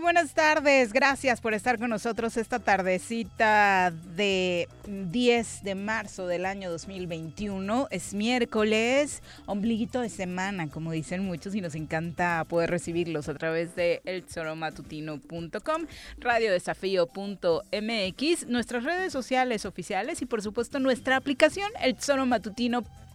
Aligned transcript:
Buenas 0.00 0.32
tardes. 0.32 0.92
Gracias 0.92 1.40
por 1.40 1.54
estar 1.54 1.78
con 1.78 1.90
nosotros 1.90 2.36
esta 2.36 2.60
tardecita 2.60 3.90
de 3.90 4.68
10 4.86 5.64
de 5.64 5.74
marzo 5.74 6.26
del 6.26 6.46
año 6.46 6.70
2021. 6.70 7.88
Es 7.90 8.14
miércoles, 8.14 9.22
ombliguito 9.46 10.00
de 10.00 10.08
semana, 10.08 10.68
como 10.68 10.92
dicen 10.92 11.24
muchos, 11.24 11.54
y 11.54 11.60
nos 11.60 11.74
encanta 11.74 12.44
poder 12.48 12.70
recibirlos 12.70 13.28
a 13.28 13.34
través 13.34 13.74
de 13.74 14.00
elzoromatutino.com, 14.04 15.86
radiodesafío.mx, 16.18 18.46
nuestras 18.46 18.84
redes 18.84 19.12
sociales 19.12 19.64
oficiales 19.64 20.22
y 20.22 20.26
por 20.26 20.42
supuesto 20.42 20.78
nuestra 20.78 21.16
aplicación, 21.16 21.70
el 21.82 21.96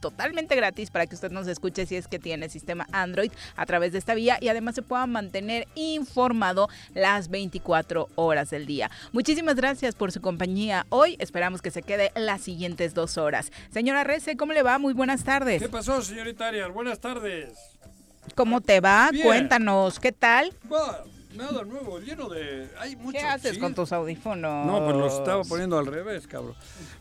totalmente 0.03 0.53
gratis 0.57 0.91
para 0.91 1.07
que 1.07 1.15
usted 1.15 1.31
nos 1.31 1.47
escuche 1.47 1.85
si 1.85 1.95
es 1.95 2.09
que 2.09 2.19
tiene 2.19 2.49
sistema 2.49 2.85
Android 2.91 3.31
a 3.55 3.65
través 3.65 3.93
de 3.93 3.99
esta 3.99 4.13
vía 4.13 4.37
y 4.41 4.49
además 4.49 4.75
se 4.75 4.81
pueda 4.81 5.07
mantener 5.07 5.65
informado 5.75 6.67
las 6.93 7.29
24 7.29 8.09
horas 8.15 8.49
del 8.49 8.65
día. 8.65 8.91
Muchísimas 9.13 9.55
gracias 9.55 9.95
por 9.95 10.11
su 10.11 10.19
compañía 10.19 10.85
hoy. 10.89 11.15
Esperamos 11.19 11.61
que 11.61 11.71
se 11.71 11.83
quede 11.83 12.11
las 12.15 12.41
siguientes 12.41 12.93
dos 12.93 13.17
horas. 13.17 13.49
Señora 13.71 14.03
Rece, 14.03 14.35
¿cómo 14.35 14.51
le 14.51 14.61
va? 14.61 14.77
Muy 14.77 14.93
buenas 14.93 15.23
tardes. 15.23 15.61
¿Qué 15.61 15.69
pasó, 15.69 16.01
señorita 16.01 16.49
Arias? 16.49 16.69
Buenas 16.73 16.99
tardes. 16.99 17.53
¿Cómo 18.35 18.59
te 18.59 18.81
va? 18.81 19.09
Cuéntanos, 19.23 20.01
¿qué 20.01 20.11
tal? 20.11 20.51
Nada 21.35 21.63
nuevo, 21.63 21.99
lleno 21.99 22.29
de. 22.29 22.69
Hay 22.79 22.95
¿Qué 23.11 23.19
haces 23.19 23.57
con 23.57 23.73
tus 23.73 23.91
audífonos? 23.91 24.65
No, 24.67 24.83
pues 24.83 24.95
los 24.95 25.13
estaba 25.13 25.43
poniendo 25.43 25.79
al 25.79 25.87
revés, 25.87 26.27
cabrón. 26.27 26.55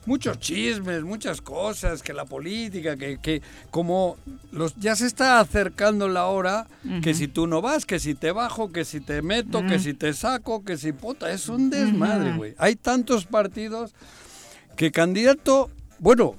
Muchos 0.06 0.38
chismes, 0.38 1.02
muchas 1.02 1.40
cosas, 1.42 2.02
que 2.02 2.12
la 2.12 2.24
política, 2.24 2.96
que, 2.96 3.18
que 3.18 3.42
como 3.70 4.16
los 4.50 4.74
ya 4.76 4.96
se 4.96 5.06
está 5.06 5.40
acercando 5.40 6.08
la 6.08 6.26
hora, 6.26 6.66
que 7.02 7.14
si 7.14 7.28
tú 7.28 7.46
no 7.46 7.60
vas, 7.60 7.84
que 7.84 7.98
si 7.98 8.14
te 8.14 8.32
bajo, 8.32 8.72
que 8.72 8.84
si 8.84 9.00
te 9.00 9.22
meto, 9.22 9.64
que 9.66 9.78
si 9.78 9.94
te 9.94 10.12
saco, 10.14 10.64
que 10.64 10.76
si 10.76 10.92
puta, 10.92 11.30
es 11.30 11.48
un 11.48 11.70
desmadre, 11.70 12.32
güey. 12.32 12.54
Hay 12.58 12.76
tantos 12.76 13.26
partidos 13.26 13.94
que 14.76 14.90
candidato, 14.90 15.70
bueno, 15.98 16.36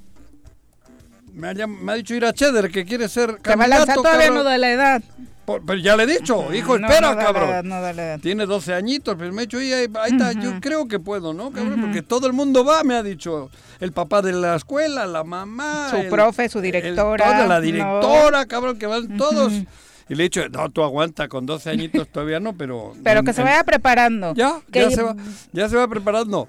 me 1.33 1.49
ha, 1.49 1.67
me 1.67 1.91
ha 1.91 1.95
dicho 1.95 2.13
ir 2.15 2.25
a 2.25 2.33
Cheder 2.33 2.71
que 2.71 2.85
quiere 2.85 3.09
ser 3.09 3.39
candidato. 3.41 3.57
va 3.59 3.63
a 3.65 3.67
lanzar 3.67 3.95
todavía 3.95 4.29
no 4.29 4.43
de 4.43 4.57
la 4.57 4.71
edad 4.71 5.03
pero 5.45 5.75
ya 5.75 5.97
le 5.97 6.03
he 6.03 6.07
dicho, 6.07 6.53
hijo, 6.53 6.75
espera, 6.75 7.15
cabrón. 7.17 8.21
Tiene 8.21 8.45
12 8.45 8.73
añitos, 8.73 9.15
pero 9.17 9.33
me 9.33 9.43
he 9.43 9.45
dicho, 9.45 9.57
ahí, 9.57 9.71
ahí 9.73 10.11
está, 10.11 10.31
yo 10.33 10.59
creo 10.61 10.87
que 10.87 10.99
puedo, 10.99 11.33
¿no, 11.33 11.51
cabrón? 11.51 11.81
Porque 11.81 12.01
todo 12.01 12.27
el 12.27 12.33
mundo 12.33 12.63
va, 12.63 12.83
me 12.83 12.95
ha 12.95 13.03
dicho 13.03 13.49
el 13.79 13.91
papá 13.91 14.21
de 14.21 14.31
la 14.33 14.55
escuela, 14.55 15.05
la 15.05 15.23
mamá. 15.23 15.89
Su 15.89 16.09
profe, 16.09 16.47
su 16.47 16.61
directora. 16.61 17.25
toda 17.25 17.47
la 17.47 17.59
directora, 17.59 18.45
cabrón, 18.45 18.77
que 18.77 18.85
van 18.85 19.17
todos. 19.17 19.53
Y 20.09 20.15
le 20.15 20.23
he 20.23 20.25
dicho, 20.25 20.47
no, 20.49 20.69
tú 20.69 20.83
aguanta, 20.83 21.27
con 21.27 21.45
12 21.45 21.69
añitos 21.69 22.07
todavía 22.09 22.39
no, 22.39 22.53
pero... 22.53 22.93
Pero 23.03 23.23
que 23.23 23.33
se 23.33 23.41
vaya 23.41 23.63
preparando. 23.63 24.33
Ya, 24.35 24.61
ya 24.69 24.91
se, 24.91 25.01
va, 25.01 25.15
ya 25.53 25.69
se 25.69 25.75
va 25.75 25.87
preparando. 25.87 26.47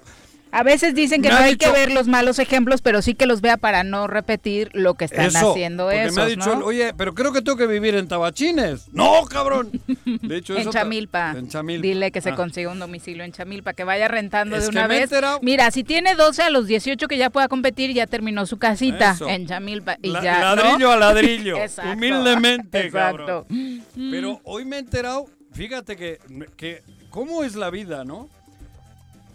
A 0.55 0.63
veces 0.63 0.95
dicen 0.95 1.21
que 1.21 1.27
no 1.27 1.35
hay 1.35 1.57
que 1.57 1.69
ver 1.69 1.91
los 1.91 2.07
malos 2.07 2.39
ejemplos, 2.39 2.81
pero 2.81 3.01
sí 3.01 3.13
que 3.13 3.25
los 3.25 3.41
vea 3.41 3.57
para 3.57 3.83
no 3.83 4.07
repetir 4.07 4.69
lo 4.71 4.93
que 4.93 5.03
están 5.03 5.35
haciendo 5.35 5.91
esos, 5.91 6.15
me 6.15 6.21
ha 6.21 6.25
dicho, 6.27 6.59
oye, 6.63 6.93
pero 6.95 7.13
creo 7.13 7.33
que 7.33 7.41
tengo 7.41 7.57
que 7.57 7.67
vivir 7.67 7.93
en 7.95 8.07
Tabachines. 8.07 8.87
No, 8.93 9.25
cabrón. 9.25 9.69
De 10.05 10.37
hecho, 10.37 10.55
en, 10.57 10.69
Chamilpa. 10.69 11.33
en 11.37 11.49
Chamilpa. 11.49 11.81
Dile 11.81 12.11
que 12.11 12.21
se 12.21 12.29
ah. 12.29 12.35
consiga 12.35 12.71
un 12.71 12.79
domicilio 12.79 13.25
en 13.25 13.33
Chamilpa, 13.33 13.73
que 13.73 13.83
vaya 13.83 14.07
rentando 14.07 14.57
de 14.57 14.65
una 14.69 14.87
vez. 14.87 15.09
Mira, 15.41 15.69
si 15.71 15.83
tiene 15.83 16.15
12 16.15 16.43
a 16.43 16.49
los 16.49 16.67
18 16.67 17.05
que 17.09 17.17
ya 17.17 17.29
pueda 17.29 17.49
competir, 17.49 17.91
ya 17.91 18.07
terminó 18.07 18.45
su 18.45 18.57
casita 18.57 19.17
en 19.27 19.47
Chamilpa 19.47 19.97
y 20.01 20.13
ya, 20.13 20.55
ladrillo 20.55 20.89
a 20.89 20.95
ladrillo, 20.95 21.57
humildemente, 21.93 22.85
Exacto. 22.85 23.45
Pero 23.93 24.39
hoy 24.45 24.63
me 24.63 24.77
he 24.77 24.79
enterado, 24.79 25.25
fíjate 25.51 25.97
que, 25.97 26.19
que 26.55 26.81
cómo 27.09 27.43
es 27.43 27.55
la 27.55 27.69
vida, 27.69 28.05
¿no? 28.05 28.29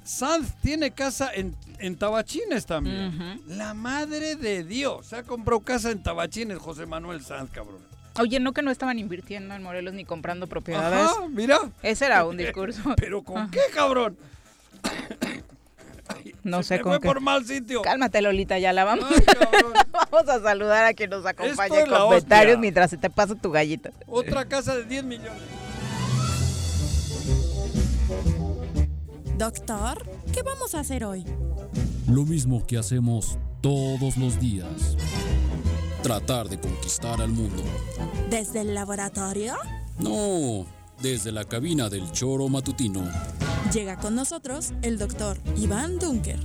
Sanz 0.04 0.54
tiene 0.62 0.90
casa 0.92 1.30
en, 1.32 1.54
en 1.78 1.96
Tabachines 1.96 2.66
también. 2.66 3.40
La 3.46 3.74
madre 3.74 4.36
de 4.36 4.64
Dios. 4.64 5.06
Se 5.06 5.16
ha 5.16 5.22
comprado 5.22 5.60
casa 5.60 5.90
en 5.90 6.02
Tabachines, 6.02 6.58
José 6.58 6.86
Manuel 6.86 7.22
Sanz, 7.22 7.50
cabrón. 7.50 7.90
Oye, 8.18 8.40
no 8.40 8.52
que 8.52 8.62
no 8.62 8.70
estaban 8.70 8.98
invirtiendo 8.98 9.54
en 9.54 9.62
Morelos 9.62 9.94
ni 9.94 10.04
comprando 10.04 10.46
propiedades. 10.46 11.10
Ajá, 11.10 11.28
mira. 11.28 11.58
Ese 11.82 12.06
era 12.06 12.24
un 12.24 12.36
discurso. 12.36 12.82
¿Pero 12.96 13.22
con 13.22 13.50
qué, 13.50 13.60
cabrón? 13.74 14.16
no 16.42 16.62
sé 16.62 16.80
con 16.80 16.92
fue 16.92 17.00
por 17.00 17.20
mal 17.20 17.44
sitio. 17.44 17.82
Cálmate, 17.82 18.20
Lolita, 18.20 18.58
ya 18.58 18.72
la 18.72 18.84
vamos. 18.84 19.06
vamos 19.92 20.28
a 20.28 20.40
saludar 20.40 20.86
a 20.86 20.94
quien 20.94 21.10
nos 21.10 21.24
acompaña 21.24 21.86
con 21.86 21.98
comentarios 21.98 22.58
mientras 22.58 22.90
se 22.90 22.96
te 22.96 23.10
pasa 23.10 23.34
tu 23.34 23.50
gallita. 23.50 23.90
Otra 24.06 24.44
casa 24.46 24.76
de 24.76 24.84
10 24.84 25.04
millones. 25.04 25.59
Doctor, 29.40 30.06
¿qué 30.34 30.42
vamos 30.42 30.74
a 30.74 30.80
hacer 30.80 31.02
hoy? 31.02 31.24
Lo 32.06 32.26
mismo 32.26 32.66
que 32.66 32.76
hacemos 32.76 33.38
todos 33.62 34.18
los 34.18 34.38
días. 34.38 34.98
Tratar 36.02 36.50
de 36.50 36.60
conquistar 36.60 37.22
al 37.22 37.30
mundo. 37.30 37.62
¿Desde 38.28 38.60
el 38.60 38.74
laboratorio? 38.74 39.54
No, 39.98 40.66
desde 41.00 41.32
la 41.32 41.46
cabina 41.46 41.88
del 41.88 42.12
choro 42.12 42.50
matutino. 42.50 43.02
Llega 43.72 43.96
con 43.96 44.14
nosotros 44.14 44.74
el 44.82 44.98
doctor 44.98 45.38
Iván 45.56 45.98
Dunker. 45.98 46.40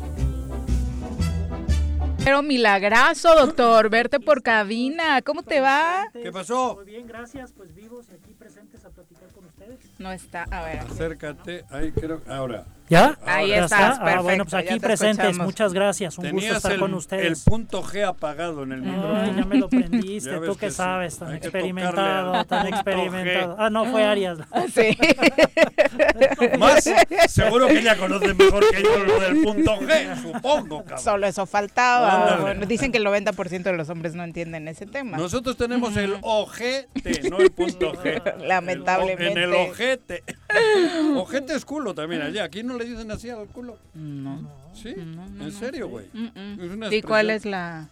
Pero 2.24 2.44
milagrazo, 2.44 3.36
doctor, 3.36 3.90
verte 3.90 4.22
por 4.22 4.42
cabina. 4.42 5.22
¿Cómo 5.22 5.44
te 5.44 5.60
va? 5.60 6.10
¿Qué 6.14 6.32
pasó? 6.32 6.76
Muy 6.76 6.86
bien, 6.86 7.08
gracias. 7.08 7.52
Pues 7.52 7.76
vivos 7.76 8.06
y 8.10 8.14
aquí 8.16 8.34
presentes 8.34 8.86
a 8.86 8.90
platicar 8.90 9.28
con 9.34 9.44
ustedes. 9.44 9.80
No 10.00 10.14
está. 10.14 10.44
A 10.44 10.64
ver. 10.64 10.80
Acércate, 10.80 11.66
ahí 11.70 11.92
creo. 11.92 12.22
Ahora. 12.30 12.66
¿Ya? 12.88 13.18
Ahí 13.26 13.50
¿Ya 13.50 13.64
estás, 13.64 13.94
está? 13.94 14.18
Ah, 14.18 14.22
bueno, 14.22 14.44
pues 14.46 14.54
aquí 14.54 14.76
te 14.76 14.80
presentes, 14.80 15.18
escuchamos. 15.26 15.46
muchas 15.48 15.74
gracias. 15.74 16.18
Un 16.20 16.30
gusto 16.32 16.54
estar 16.56 16.72
el, 16.72 16.80
con 16.80 16.92
el 16.92 16.96
ustedes. 16.98 17.44
punto 17.44 17.82
G 17.84 18.08
apagado 18.08 18.62
en 18.64 18.74
el 18.74 18.82
micrófono. 18.82 19.22
Ay, 19.22 19.34
ya 19.36 19.46
me 19.46 19.56
lo 19.58 19.70
prendiste, 19.70 20.30
tú 20.46 20.54
que 20.54 20.66
que 20.66 20.70
sí. 20.72 20.78
sabes, 20.78 21.18
tan 21.18 21.30
Hay 21.30 21.38
experimentado, 21.38 22.46
tan 22.46 22.68
experimentado. 22.68 23.54
G. 23.54 23.56
Ah, 23.60 23.70
no, 23.72 23.86
fue 23.86 24.04
Arias. 24.04 24.38
Sí. 24.74 24.96
Más, 26.60 26.84
seguro 27.28 27.68
que 27.68 27.80
ella 27.80 27.98
conoce 27.98 28.34
mejor 28.34 28.64
que 28.72 28.84
yo 28.84 29.00
lo 29.04 29.20
del 29.20 29.42
punto 29.42 29.80
G, 29.82 30.22
supongo, 30.22 30.80
cabrón. 30.84 31.00
Solo 31.04 31.28
eso 31.28 31.46
faltaba. 31.46 32.38
Bueno, 32.38 32.66
dicen 32.66 32.92
que 32.92 33.00
el 33.00 33.06
90% 33.06 33.64
de 33.64 33.74
los 33.74 33.90
hombres 33.90 34.14
no 34.16 34.24
entienden 34.24 34.68
ese 34.68 34.86
tema. 34.86 35.18
Nosotros 35.18 35.58
tenemos 35.58 35.96
el 35.98 36.18
ojete, 36.22 37.30
no 37.30 37.40
el 37.40 37.52
punto 37.52 37.94
G. 37.94 38.22
Lamentablemente. 38.46 39.44
El 39.44 39.52
o- 39.52 39.56
en 39.56 39.62
el 39.64 39.70
ojete. 39.72 40.24
Ojete 41.18 41.56
es 41.56 41.66
culo 41.66 41.94
también 41.94 42.22
allá. 42.22 42.44
Aquí 42.46 42.64
no 42.64 42.78
le 42.78 42.86
dicen 42.86 43.10
así 43.12 43.30
al 43.30 43.48
culo. 43.48 43.78
No. 43.94 44.40
¿Sí? 44.74 44.90
¿En 44.90 45.52
serio, 45.52 45.88
güey? 45.90 46.08
Mm, 46.14 46.28
mm. 46.36 46.74
Una 46.74 46.94
¿Y 46.94 47.02
cuál 47.02 47.30
es 47.30 47.46
la 47.46 47.90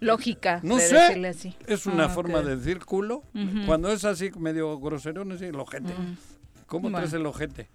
lógica 0.00 0.60
No 0.62 0.76
de 0.76 0.82
sé. 0.82 0.94
decirle 0.94 1.28
así? 1.28 1.56
Es 1.66 1.86
una 1.86 2.04
Ah, 2.04 2.08
forma 2.10 2.38
ok. 2.40 2.44
de 2.44 2.56
decir 2.56 2.78
culo. 2.84 3.22
Cuando 3.66 3.90
es 3.90 4.04
así 4.04 4.30
medio 4.38 4.78
groserón, 4.78 5.32
es 5.32 5.42
el 5.42 5.56
ojete. 5.56 5.92
¿Cómo 6.66 6.82
Bueno. 6.82 6.98
traes 6.98 7.12
el 7.12 7.26
ojete? 7.26 7.68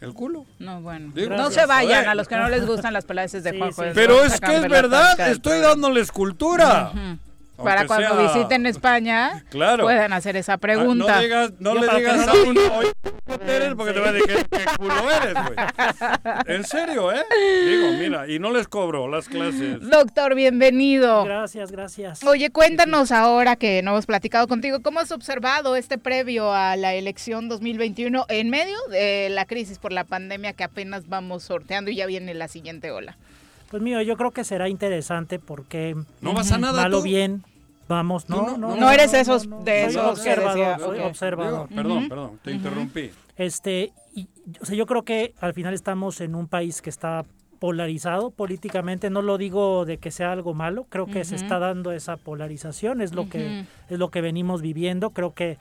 ¿El 0.00 0.12
culo? 0.12 0.44
No, 0.58 0.82
bueno. 0.82 1.12
Digo, 1.14 1.34
no 1.36 1.50
se 1.50 1.64
vayan 1.66 1.92
Joder. 1.98 2.08
a 2.08 2.14
los 2.14 2.28
que 2.28 2.36
no 2.36 2.48
les 2.48 2.66
gustan 2.66 2.92
las 2.92 3.04
palaces 3.06 3.42
de 3.44 3.52
Sí, 3.52 3.58
Juanjo. 3.58 3.82
sí. 3.84 3.88
Pero 3.94 4.22
es 4.24 4.40
que 4.40 4.56
es 4.56 4.68
verdad, 4.68 5.28
estoy 5.30 5.60
dándoles 5.60 6.12
cultura. 6.12 6.88
Aunque 6.88 7.18
Para 7.64 7.86
cuando 7.86 8.08
sea- 8.16 8.32
visiten 8.34 8.66
España, 8.66 9.44
Claro. 9.50 9.84
puedan 9.84 10.12
hacer 10.12 10.36
esa 10.36 10.54
Ah, 10.54 10.58
pregunta. 10.58 11.16
No, 11.16 11.20
digas, 11.22 11.52
no 11.58 11.74
le 11.74 11.96
digas 11.96 12.28
a 12.28 12.32
uno, 12.32 12.60
oye, 12.78 12.92
¿cómo 13.26 13.42
eres? 13.50 13.74
Porque 13.74 13.92
te 13.92 14.00
va 14.00 14.08
a 14.08 14.12
decir 14.12 14.46
qué, 14.50 14.58
qué 14.58 14.64
culo 14.78 14.94
eres, 15.10 15.34
güey. 15.34 15.56
En 16.46 16.64
serio, 16.64 17.12
¿eh? 17.12 17.22
Digo, 17.66 17.92
mira, 17.98 18.28
y 18.28 18.38
no 18.38 18.50
les 18.52 18.68
cobro 18.68 19.08
las 19.08 19.28
clases. 19.28 19.80
Doctor, 19.88 20.34
bienvenido. 20.34 21.24
Gracias, 21.24 21.70
gracias. 21.72 22.22
Oye, 22.24 22.50
cuéntanos 22.50 23.12
ahora 23.12 23.56
que 23.56 23.82
no 23.82 23.92
hemos 23.92 24.06
platicado 24.06 24.46
contigo, 24.48 24.80
¿cómo 24.82 25.00
has 25.00 25.10
observado 25.12 25.76
este 25.76 25.98
previo 25.98 26.52
a 26.52 26.76
la 26.76 26.94
elección 26.94 27.48
2021 27.48 28.26
en 28.28 28.50
medio 28.50 28.76
de 28.90 29.28
la 29.30 29.44
crisis 29.46 29.78
por 29.78 29.92
la 29.92 30.04
pandemia 30.04 30.52
que 30.52 30.64
apenas 30.64 31.08
vamos 31.08 31.42
sorteando 31.44 31.90
y 31.90 31.96
ya 31.96 32.06
viene 32.06 32.34
la 32.34 32.48
siguiente 32.48 32.90
ola? 32.90 33.16
Pues 33.70 33.82
mío, 33.82 34.00
yo 34.02 34.16
creo 34.16 34.30
que 34.30 34.44
será 34.44 34.68
interesante 34.68 35.38
porque 35.40 35.96
No 36.20 36.32
vas 36.32 36.52
a 36.52 36.58
nada 36.58 36.82
malo 36.82 36.98
tú. 36.98 37.04
bien, 37.04 37.42
vamos, 37.88 38.28
no, 38.28 38.42
no, 38.42 38.56
no- 38.56 38.68
no, 38.68 38.76
no 38.76 38.90
eres 38.90 39.12
esos- 39.14 39.48
de 39.64 39.82
soy 39.82 39.90
esos 39.90 40.02
que 40.02 40.10
observador, 40.30 40.80
soy 40.80 40.98
observador. 41.00 41.68
Perdón, 41.68 42.08
perdón, 42.08 42.40
te 42.42 42.52
interrumpí. 42.52 43.10
Este, 43.36 43.92
y, 44.14 44.28
o 44.60 44.64
sea, 44.64 44.76
yo 44.76 44.86
creo 44.86 45.02
que 45.02 45.34
al 45.40 45.54
final 45.54 45.74
estamos 45.74 46.20
en 46.20 46.34
un 46.34 46.46
país 46.48 46.80
que 46.82 46.90
está 46.90 47.24
polarizado 47.58 48.30
políticamente, 48.30 49.08
no 49.10 49.22
lo 49.22 49.38
digo 49.38 49.84
de 49.86 49.98
que 49.98 50.10
sea 50.10 50.32
algo 50.32 50.52
malo, 50.54 50.86
creo 50.90 51.06
que 51.06 51.24
se 51.24 51.34
está 51.36 51.58
dando 51.58 51.92
esa 51.92 52.16
polarización, 52.16 53.00
es 53.00 53.14
lo 53.14 53.28
que 53.28 53.64
es 53.88 53.98
lo 53.98 54.10
que 54.10 54.20
venimos 54.20 54.60
viviendo, 54.60 55.10
creo 55.10 55.32
que 55.34 55.56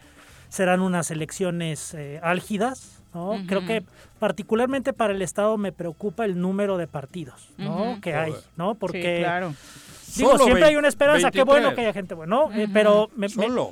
serán 0.49 0.81
unas 0.81 1.11
elecciones 1.11 1.93
eh, 1.93 2.19
álgidas, 2.21 3.01
¿no? 3.13 3.37
Creo 3.47 3.65
que 3.65 3.83
particularmente 4.19 4.91
para 4.93 5.13
el 5.13 5.21
estado 5.21 5.57
me 5.57 5.71
preocupa 5.71 6.25
el 6.25 6.39
número 6.39 6.77
de 6.77 6.87
partidos, 6.87 7.49
¿no? 7.57 7.99
Que 8.01 8.13
hay. 8.15 8.33
¿no? 8.57 8.75
Porque 8.75 9.15
sí, 9.17 9.21
claro. 9.23 9.53
Digo, 10.15 10.37
siempre 10.37 10.65
hay 10.65 10.75
una 10.75 10.87
esperanza, 10.87 11.31
qué 11.31 11.39
23. 11.39 11.45
bueno 11.63 11.75
que 11.75 11.81
haya 11.81 11.93
gente 11.93 12.13
buena, 12.13 12.35
¿no? 12.35 12.51
Eh, 12.53 12.67
pero 12.71 13.09
me- 13.15 13.27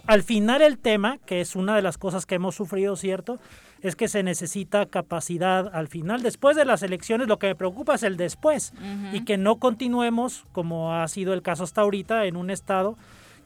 al 0.07 0.23
final 0.23 0.61
el 0.61 0.77
tema, 0.77 1.17
que 1.25 1.41
es 1.41 1.55
una 1.55 1.75
de 1.75 1.81
las 1.81 1.97
cosas 1.97 2.25
que 2.25 2.35
hemos 2.35 2.55
sufrido, 2.55 2.95
¿cierto? 2.95 3.39
Es 3.81 3.95
que 3.95 4.07
se 4.07 4.21
necesita 4.23 4.85
capacidad 4.85 5.69
al 5.73 5.88
final. 5.88 6.21
Después 6.21 6.55
de 6.55 6.65
las 6.65 6.83
elecciones, 6.83 7.27
lo 7.27 7.39
que 7.39 7.47
me 7.47 7.55
preocupa 7.55 7.95
es 7.95 8.03
el 8.03 8.15
después 8.17 8.73
y 9.13 9.25
que 9.25 9.38
no 9.38 9.57
continuemos, 9.57 10.45
como 10.51 10.93
ha 10.93 11.07
sido 11.07 11.33
el 11.33 11.41
caso 11.41 11.63
hasta 11.63 11.81
ahorita, 11.81 12.25
en 12.25 12.35
un 12.35 12.49
estado 12.51 12.97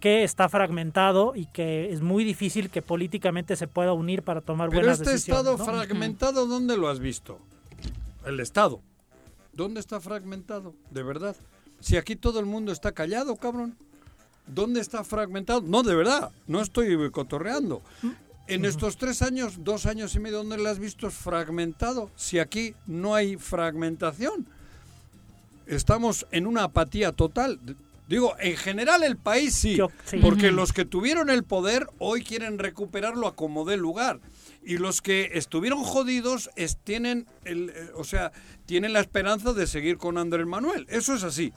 que 0.02 0.24
está 0.24 0.50
fragmentado 0.50 1.34
y 1.36 1.46
que 1.48 1.92
es 1.92 2.02
muy 2.02 2.24
difícil 2.26 2.70
que 2.70 2.82
políticamente 2.82 3.56
se 3.56 3.68
pueda 3.68 3.94
unir 3.94 4.24
para 4.24 4.42
tomar 4.42 4.70
Pero 4.70 4.82
buenas 4.82 5.00
este 5.00 5.12
decisiones. 5.14 5.42
estado 5.44 5.58
¿no? 5.58 5.66
fragmentado, 5.66 6.46
¿dónde 6.48 6.78
lo 6.78 6.90
has 6.90 7.00
visto? 7.00 7.40
El 8.26 8.40
estado. 8.40 8.82
¿Dónde 9.54 9.80
está 9.80 10.02
fragmentado? 10.02 10.74
De 10.92 11.02
verdad. 11.02 11.36
Si 11.86 11.98
aquí 11.98 12.16
todo 12.16 12.40
el 12.40 12.48
mundo 12.48 12.72
está 12.72 12.94
callado, 12.94 13.36
cabrón. 13.36 13.76
¿Dónde 14.48 14.80
está 14.82 15.04
fragmentado? 15.04 15.62
No, 15.62 15.84
de 15.84 15.94
verdad. 15.94 16.32
No 16.48 16.60
estoy 16.62 17.12
cotorreando. 17.12 17.84
En 18.48 18.66
estos 18.66 18.98
tres 18.98 19.22
años, 19.22 19.64
dos 19.64 19.86
años 19.86 20.16
y 20.16 20.20
medio, 20.20 20.38
¿dónde 20.38 20.58
lo 20.58 20.68
has 20.68 20.80
visto 20.80 21.12
fragmentado? 21.12 22.10
Si 22.16 22.40
aquí 22.40 22.74
no 22.88 23.14
hay 23.14 23.38
fragmentación. 23.38 24.48
Estamos 25.68 26.26
en 26.32 26.48
una 26.48 26.64
apatía 26.64 27.12
total. 27.12 27.60
Digo, 28.08 28.34
en 28.40 28.58
general 28.58 29.04
el 29.04 29.16
país 29.18 29.54
sí, 29.54 29.76
Yo- 29.76 29.92
sí. 30.06 30.18
porque 30.24 30.52
los 30.52 30.74
que 30.74 30.86
tuvieron 30.86 31.30
el 31.30 31.44
poder 31.44 31.88
hoy 32.00 32.24
quieren 32.24 32.58
recuperarlo 32.58 33.28
a 33.28 33.36
como 33.36 33.64
dé 33.64 33.78
lugar. 33.78 34.20
Y 34.64 34.78
los 34.78 35.04
que 35.04 35.30
estuvieron 35.36 35.84
jodidos 35.84 36.50
es- 36.56 36.78
tienen, 36.78 37.28
el, 37.44 37.70
eh, 37.70 37.92
o 37.96 38.04
sea, 38.04 38.32
tienen 38.66 38.94
la 38.94 39.02
esperanza 39.02 39.54
de 39.54 39.68
seguir 39.68 39.98
con 39.98 40.18
Andrés 40.18 40.48
Manuel. 40.48 40.88
Eso 40.90 41.14
es 41.14 41.24
así. 41.24 41.54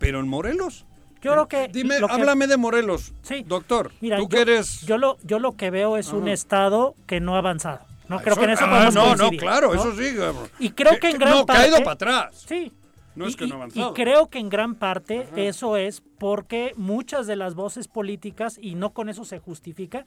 Pero 0.00 0.18
en 0.18 0.26
Morelos. 0.28 0.84
Yo 1.22 1.32
creo 1.32 1.46
que 1.48 1.68
Dime, 1.68 2.00
lo 2.00 2.08
que- 2.08 2.14
háblame 2.14 2.46
de 2.48 2.56
Morelos. 2.56 3.12
Sí. 3.22 3.44
Doctor, 3.46 3.92
Mira, 4.00 4.16
tú 4.16 4.24
yo, 4.24 4.28
que 4.30 4.40
eres... 4.40 4.80
yo 4.86 4.98
lo 4.98 5.16
yo 5.22 5.38
lo 5.38 5.54
que 5.56 5.70
veo 5.70 5.96
es 5.98 6.12
un 6.12 6.26
estado 6.26 6.96
que 7.06 7.20
no 7.20 7.36
ha 7.36 7.38
avanzado. 7.38 7.80
No 8.08 8.16
Ah, 8.16 8.22
creo 8.24 8.34
que 8.36 8.44
en 8.44 8.50
eso 8.50 8.64
ah, 8.66 8.70
podemos 8.70 8.94
No, 8.94 9.14
no, 9.16 9.30
claro, 9.36 9.72
¿no? 9.72 9.80
eso 9.80 9.94
sí. 9.96 10.16
Y 10.58 10.70
creo 10.70 10.98
que 10.98 11.10
en 11.10 11.18
gran 11.18 11.34
no, 11.34 11.46
que 11.46 11.52
ha 11.52 11.66
ido 11.68 11.76
parte- 11.76 11.84
para 11.84 12.20
atrás. 12.24 12.44
Sí. 12.48 12.72
No 13.14 13.26
es 13.26 13.34
Y- 13.34 13.36
que 13.36 13.46
no 13.46 13.54
ha 13.54 13.56
avanzado. 13.58 13.90
Y 13.90 13.92
creo 13.94 14.28
que 14.30 14.38
en 14.38 14.48
gran 14.48 14.74
parte 14.74 15.28
eso 15.36 15.76
es 15.76 16.02
porque 16.18 16.72
muchas 16.76 17.26
de 17.26 17.36
las 17.36 17.54
voces 17.54 17.86
políticas, 17.86 18.58
y 18.60 18.74
no 18.74 18.90
con 18.90 19.08
eso 19.10 19.24
se 19.24 19.38
justifica, 19.38 20.06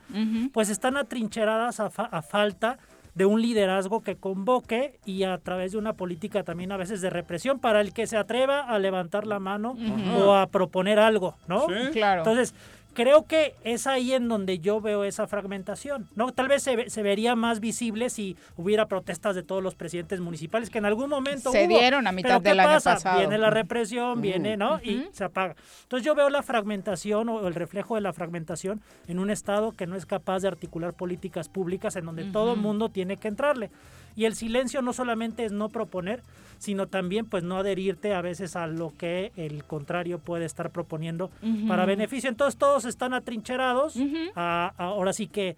pues 0.52 0.70
están 0.70 0.98
atrincheradas 0.98 1.80
a, 1.80 1.90
fa- 1.92 2.10
a 2.12 2.22
falta 2.22 2.78
de 3.16 3.26
un 3.26 3.42
liderazgo 3.42 4.02
que 4.02 4.16
convoque 4.16 5.00
y 5.06 5.24
a 5.24 5.38
través 5.38 5.74
de 5.74 5.78
una 5.78 5.94
política 5.94 6.44
también 6.44 6.72
a 6.72 6.78
veces 6.78 7.02
de 7.02 7.10
represión 7.10 7.60
para 7.60 7.82
el 7.82 7.94
que 7.94 8.08
se 8.08 8.18
atreva 8.18 8.62
a 8.62 8.80
levantar 8.80 9.28
la 9.28 9.40
mano 9.40 9.76
o 10.18 10.34
a 10.34 10.48
proponer 10.48 11.00
algo, 11.00 11.36
¿no? 11.48 11.68
Sí. 11.68 11.92
Claro. 11.92 12.22
Entonces, 12.22 12.56
creo 12.94 13.26
que 13.26 13.56
es 13.64 13.88
ahí 13.88 14.14
en 14.14 14.28
donde 14.28 14.60
yo 14.60 14.80
veo 14.82 15.04
esa 15.04 15.28
fragmentación, 15.28 16.08
¿no? 16.16 16.32
Tal 16.32 16.48
vez 16.48 16.64
se, 16.64 16.90
se 16.90 17.04
vería 17.04 17.36
más 17.36 17.60
visible 17.60 18.10
si 18.10 18.38
hubiera 18.58 18.88
protestas 18.88 19.36
de 19.36 19.44
todos 19.44 19.62
los 19.64 19.76
presidentes 19.76 20.20
municipales 20.20 20.70
que 20.70 20.78
en 20.78 20.86
algún 20.86 21.10
momento 21.10 21.52
Se 21.52 21.66
hubo. 21.66 21.78
dieron 21.80 22.08
a 22.08 22.12
mitad 22.12 22.30
Pero 22.30 22.42
¿qué 22.44 22.50
del 22.50 22.60
año 22.60 22.70
pasa? 22.70 22.94
pasado. 22.94 23.20
Viene 23.20 23.38
la 23.38 23.50
represión, 23.50 24.22
viene, 24.22 24.58
¿no? 24.58 24.80
Y 24.84 25.08
se 25.12 25.24
apaga. 25.24 25.56
Entonces 25.84 26.06
yo 26.06 26.16
veo 26.16 26.30
la 26.30 26.44
fragmentación 26.44 27.30
o 27.30 27.48
el 27.48 27.56
reflejo 27.56 27.96
de 27.96 28.02
la 28.02 28.14
fragmentación 28.14 28.82
en 29.08 29.20
un 29.20 29.30
Estado 29.30 29.72
que 29.72 29.88
no 29.88 29.96
es 29.96 30.06
capaz 30.06 30.40
de 30.42 30.48
articular 30.48 30.94
políticas 30.94 31.50
públicas 31.50 31.96
en 31.96 32.06
donde 32.06 32.26
todo 32.26 32.54
el 32.54 32.60
mundo 32.60 32.90
tiene 32.90 33.18
que 33.18 33.28
entrarle. 33.28 33.70
Y 34.16 34.26
el 34.26 34.36
silencio 34.36 34.84
no 34.84 34.94
solamente 34.94 35.44
es 35.44 35.52
no 35.52 35.70
proponer, 35.70 36.22
sino 36.60 36.86
también 36.88 37.26
pues 37.26 37.44
no 37.44 37.58
adherirte 37.58 38.14
a 38.14 38.22
veces 38.22 38.56
a 38.56 38.68
lo 38.68 38.94
que 38.96 39.32
el 39.36 39.64
contrario 39.64 40.20
puede 40.20 40.46
estar 40.46 40.70
proponiendo 40.70 41.32
para 41.68 41.86
beneficio. 41.86 42.30
Entonces 42.30 42.58
todos 42.58 42.83
están 42.86 43.14
atrincherados, 43.14 43.96
a- 44.36 44.74
a- 44.78 44.84
ahora 44.86 45.14
sí 45.14 45.28
que 45.28 45.56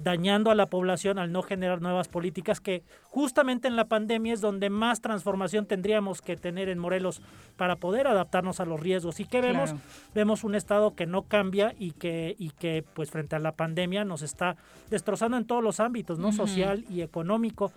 dañando 0.00 0.52
a 0.52 0.54
la 0.54 0.66
población 0.66 1.18
al 1.18 1.32
no 1.32 1.42
generar 1.42 1.82
nuevas 1.82 2.06
políticas 2.06 2.60
que 2.60 2.84
justamente 3.10 3.66
en 3.66 3.74
la 3.74 3.86
pandemia 3.86 4.32
es 4.32 4.40
donde 4.40 4.70
más 4.70 5.00
transformación 5.00 5.66
tendríamos 5.66 6.22
que 6.22 6.36
tener 6.36 6.68
en 6.68 6.78
Morelos 6.78 7.20
para 7.56 7.74
poder 7.74 8.06
adaptarnos 8.06 8.60
a 8.60 8.64
los 8.64 8.78
riesgos. 8.78 9.18
¿Y 9.18 9.24
qué 9.24 9.40
vemos? 9.40 9.70
Claro. 9.70 9.84
Vemos 10.14 10.44
un 10.44 10.54
estado 10.54 10.94
que 10.94 11.06
no 11.06 11.22
cambia 11.22 11.74
y 11.80 11.90
que, 11.90 12.36
y 12.38 12.50
que 12.50 12.84
pues 12.94 13.10
frente 13.10 13.34
a 13.34 13.40
la 13.40 13.50
pandemia 13.56 14.04
nos 14.04 14.22
está 14.22 14.54
destrozando 14.88 15.36
en 15.36 15.46
todos 15.46 15.64
los 15.64 15.80
ámbitos, 15.80 16.20
¿no? 16.20 16.30
Social 16.30 16.84
y 16.88 17.00
económico. 17.00 17.72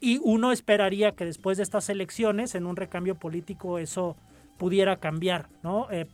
Y 0.00 0.20
uno 0.22 0.52
esperaría 0.52 1.12
que 1.12 1.26
después 1.26 1.58
de 1.58 1.64
estas 1.64 1.90
elecciones, 1.90 2.54
en 2.54 2.64
un 2.64 2.76
recambio 2.76 3.14
político, 3.16 3.78
eso 3.78 4.16
pudiera 4.56 4.96
cambiar, 4.96 5.48
¿no? 5.62 5.86
Eh, 5.90 6.06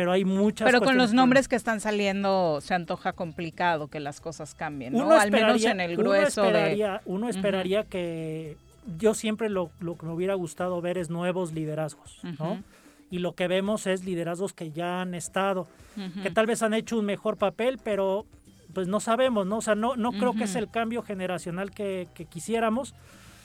pero 0.00 0.12
hay 0.12 0.24
muchas 0.24 0.64
Pero 0.64 0.80
con 0.80 0.96
los 0.96 1.12
nombres 1.12 1.46
que 1.46 1.56
están 1.56 1.78
saliendo 1.78 2.62
se 2.62 2.72
antoja 2.72 3.12
complicado 3.12 3.88
que 3.88 4.00
las 4.00 4.22
cosas 4.22 4.54
cambien, 4.54 4.94
¿no? 4.94 5.04
uno 5.04 5.20
Al 5.20 5.30
menos 5.30 5.62
en 5.62 5.78
el 5.78 5.90
uno 5.92 6.08
grueso 6.08 6.40
de... 6.40 6.48
esperaría, 6.48 7.02
Uno 7.04 7.28
esperaría 7.28 7.84
que 7.84 8.56
yo 8.98 9.12
siempre 9.12 9.50
lo, 9.50 9.70
lo 9.78 9.98
que 9.98 10.06
me 10.06 10.12
hubiera 10.12 10.32
gustado 10.32 10.80
ver 10.80 10.96
es 10.96 11.10
nuevos 11.10 11.52
liderazgos, 11.52 12.18
¿no? 12.38 12.62
Y 13.10 13.18
lo 13.18 13.34
que 13.34 13.46
vemos 13.46 13.86
es 13.86 14.06
liderazgos 14.06 14.54
que 14.54 14.70
ya 14.70 15.02
han 15.02 15.14
estado, 15.14 15.68
que 16.22 16.30
tal 16.30 16.46
vez 16.46 16.62
han 16.62 16.72
hecho 16.72 16.98
un 16.98 17.04
mejor 17.04 17.36
papel, 17.36 17.78
pero 17.84 18.24
pues 18.72 18.88
no 18.88 19.00
sabemos, 19.00 19.46
¿no? 19.46 19.58
O 19.58 19.60
sea, 19.60 19.74
no, 19.74 19.96
no 19.96 20.12
creo 20.12 20.32
que 20.32 20.44
es 20.44 20.54
el 20.54 20.70
cambio 20.70 21.02
generacional 21.02 21.72
que, 21.72 22.08
que 22.14 22.24
quisiéramos. 22.24 22.94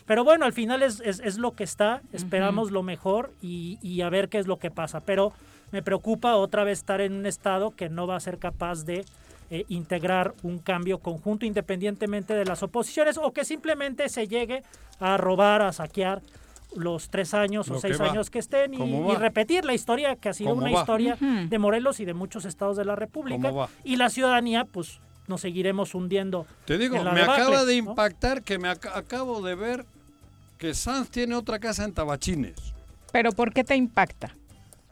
Pero 0.06 0.24
bueno, 0.24 0.46
al 0.46 0.54
final 0.54 0.84
es, 0.84 1.02
es, 1.02 1.20
es 1.20 1.38
lo 1.38 1.52
que 1.52 1.66
está, 1.66 2.02
esperamos 2.14 2.72
lo 2.72 2.82
mejor 2.82 3.34
y, 3.42 3.78
y 3.82 4.00
a 4.04 4.10
ver 4.10 4.30
qué 4.30 4.38
es 4.38 4.48
lo 4.48 4.58
que 4.58 4.72
pasa. 4.72 5.02
Pero 5.02 5.34
me 5.72 5.82
preocupa 5.82 6.36
otra 6.36 6.64
vez 6.64 6.80
estar 6.80 7.02
en 7.02 7.14
un 7.14 7.26
estado 7.26 7.72
que 7.72 7.90
no 7.90 8.08
va 8.08 8.16
a 8.16 8.20
ser 8.20 8.38
capaz 8.38 8.84
de 8.86 9.06
eh, 9.52 9.66
integrar 9.70 10.34
un 10.44 10.58
cambio 10.60 11.00
conjunto 11.00 11.46
independientemente 11.46 12.34
de 12.34 12.46
las 12.46 12.64
oposiciones 12.64 13.18
o 13.22 13.32
que 13.32 13.46
simplemente 13.46 14.10
se 14.10 14.28
llegue 14.28 14.64
a 15.00 15.18
robar, 15.18 15.62
a 15.62 15.72
saquear 15.74 16.22
los 16.76 17.10
tres 17.10 17.34
años 17.34 17.68
Lo 17.68 17.78
o 17.78 17.80
seis 17.80 17.98
que 17.98 18.04
años 18.04 18.30
que 18.30 18.40
estén 18.40 18.74
y, 18.74 19.16
repetir 19.16 19.64
la 19.64 19.74
historia 19.74 20.16
que 20.16 20.30
ha 20.30 20.34
sido 20.34 20.50
¿Cómo 20.50 20.64
una 20.64 20.72
va? 20.74 20.80
historia 20.82 21.16
de 21.20 21.60
Morelos 21.60 22.00
y 22.00 22.06
de 22.06 22.14
muchos 22.14 22.44
estados 22.46 22.76
de 22.76 22.86
la 22.86 22.96
República 22.96 23.52
y 23.84 23.96
la 23.98 24.10
ciudadanía 24.10 24.66
pues 24.66 25.00
nos 25.28 25.42
seguiremos 25.42 25.96
hundiendo 25.96 26.46
Te 26.66 26.78
digo, 26.78 26.98
me 27.04 27.20
debacle, 27.22 27.44
acaba 27.44 27.66
de 27.66 27.82
¿no? 27.82 27.90
impactar 27.92 28.42
que 28.44 28.58
me 28.60 28.68
ac- 28.70 28.92
acabo 28.94 29.42
de 29.42 29.56
ver 29.56 29.86
que 30.58 30.74
Sanz 30.74 31.10
tiene 31.10 31.36
otra 31.36 31.60
casa 31.60 31.84
en 31.86 31.94
Tabachines. 31.94 32.56
Pero 33.12 33.32
¿por 33.32 33.54
qué 33.54 33.64
te 33.64 33.76
impacta? 33.76 34.36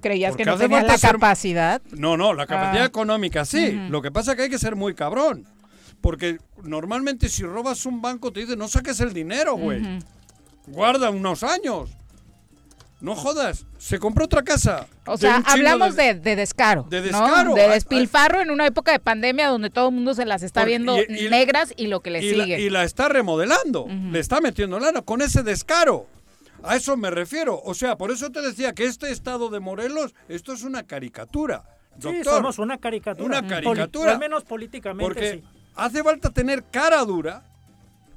¿Creías 0.03 0.31
Porque 0.33 0.43
que 0.43 0.49
no 0.51 0.57
tenías 0.57 0.83
la 0.85 0.97
ser- 0.99 1.13
capacidad? 1.13 1.81
No, 1.91 2.15
no, 2.17 2.33
la 2.33 2.45
capacidad 2.45 2.83
Ah. 2.83 2.87
económica 2.87 3.45
sí. 3.45 3.71
Lo 3.89 4.01
que 4.03 4.11
pasa 4.11 4.31
es 4.31 4.37
que 4.37 4.43
hay 4.43 4.49
que 4.51 4.59
ser 4.59 4.75
muy 4.75 4.93
cabrón. 4.93 5.45
Porque 6.01 6.37
normalmente 6.61 7.29
si 7.29 7.41
robas 7.43 7.85
un 7.87 8.01
banco 8.01 8.31
te 8.31 8.41
dicen, 8.41 8.59
no 8.59 8.67
saques 8.67 8.99
el 8.99 9.13
dinero, 9.13 9.55
güey. 9.55 9.81
Guarda 10.67 11.09
unos 11.09 11.41
años. 11.43 11.89
No 12.99 13.15
jodas. 13.15 13.65
Se 13.77 13.99
compró 13.99 14.25
otra 14.25 14.43
casa. 14.43 14.87
O 15.05 15.17
sea, 15.17 15.43
hablamos 15.45 15.97
de, 15.97 16.13
de 16.13 16.37
descaro. 16.37 16.83
de 16.89 16.99
¿no? 16.99 17.03
descaro. 17.03 17.53
De 17.53 17.61
Ay, 17.61 17.67
ay. 17.67 17.73
despilfarro 17.73 18.39
en 18.41 18.49
una 18.49 18.65
época 18.65 18.93
de 18.93 18.99
pandemia 18.99 19.47
donde 19.49 19.69
todo 19.69 19.89
el 19.89 19.95
mundo 19.95 20.13
se 20.13 20.25
las 20.25 20.41
está 20.41 20.61
Porque- 20.61 20.69
viendo 20.69 20.97
y- 20.97 21.25
y- 21.25 21.29
negras 21.29 21.73
y 21.75 21.87
lo 21.87 21.99
que 22.01 22.11
le 22.11 22.23
y, 22.23 22.33
la, 22.33 22.43
sigue. 22.45 22.59
y 22.61 22.69
la 22.69 22.83
está 22.85 23.09
remodelando. 23.09 23.87
Le 23.89 24.19
está 24.19 24.39
metiendo 24.39 24.79
lana 24.79 25.01
con 25.01 25.21
ese 25.21 25.43
descaro. 25.43 26.07
A 26.63 26.75
eso 26.75 26.95
me 26.97 27.09
refiero. 27.11 27.61
O 27.63 27.73
sea, 27.73 27.97
por 27.97 28.11
eso 28.11 28.29
te 28.31 28.41
decía 28.41 28.73
que 28.73 28.85
este 28.85 29.11
estado 29.11 29.49
de 29.49 29.59
Morelos, 29.59 30.13
esto 30.29 30.53
es 30.53 30.63
una 30.63 30.83
caricatura. 30.83 31.63
Sí, 31.95 31.99
Doctor, 32.01 32.33
somos 32.35 32.57
una 32.59 32.77
caricatura. 32.79 33.25
Una 33.39 33.47
caricatura. 33.47 34.13
al 34.13 34.19
menos 34.19 34.43
políticamente 34.43 35.03
Porque 35.05 35.31
sí. 35.33 35.43
hace 35.75 36.03
falta 36.03 36.29
tener 36.31 36.63
cara 36.71 37.03
dura 37.05 37.43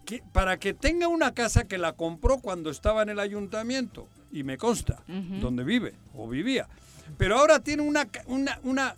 que- 0.07 0.23
para 0.33 0.59
que 0.59 0.73
tenga 0.73 1.09
una 1.09 1.35
casa 1.35 1.65
que 1.65 1.77
la 1.77 1.93
compró 1.93 2.39
cuando 2.39 2.71
estaba 2.71 3.03
en 3.03 3.11
el 3.11 3.19
ayuntamiento. 3.21 4.09
Y 4.33 4.43
me 4.45 4.57
consta, 4.59 5.03
donde 5.07 5.63
vive 5.65 5.95
o 6.15 6.29
vivía. 6.29 6.69
Pero 7.17 7.39
ahora 7.39 7.61
tiene 7.61 7.83
una, 7.83 8.07
ca- 8.07 8.23
una, 8.27 8.59
una, 8.65 8.97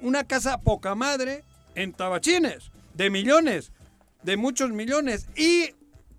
una 0.00 0.24
casa 0.24 0.58
poca 0.58 0.94
madre 0.94 1.44
en 1.74 1.92
Tabachines, 1.92 2.70
de 2.94 3.10
millones, 3.10 3.72
de 4.22 4.36
muchos 4.36 4.70
millones. 4.70 5.28
Y 5.36 5.70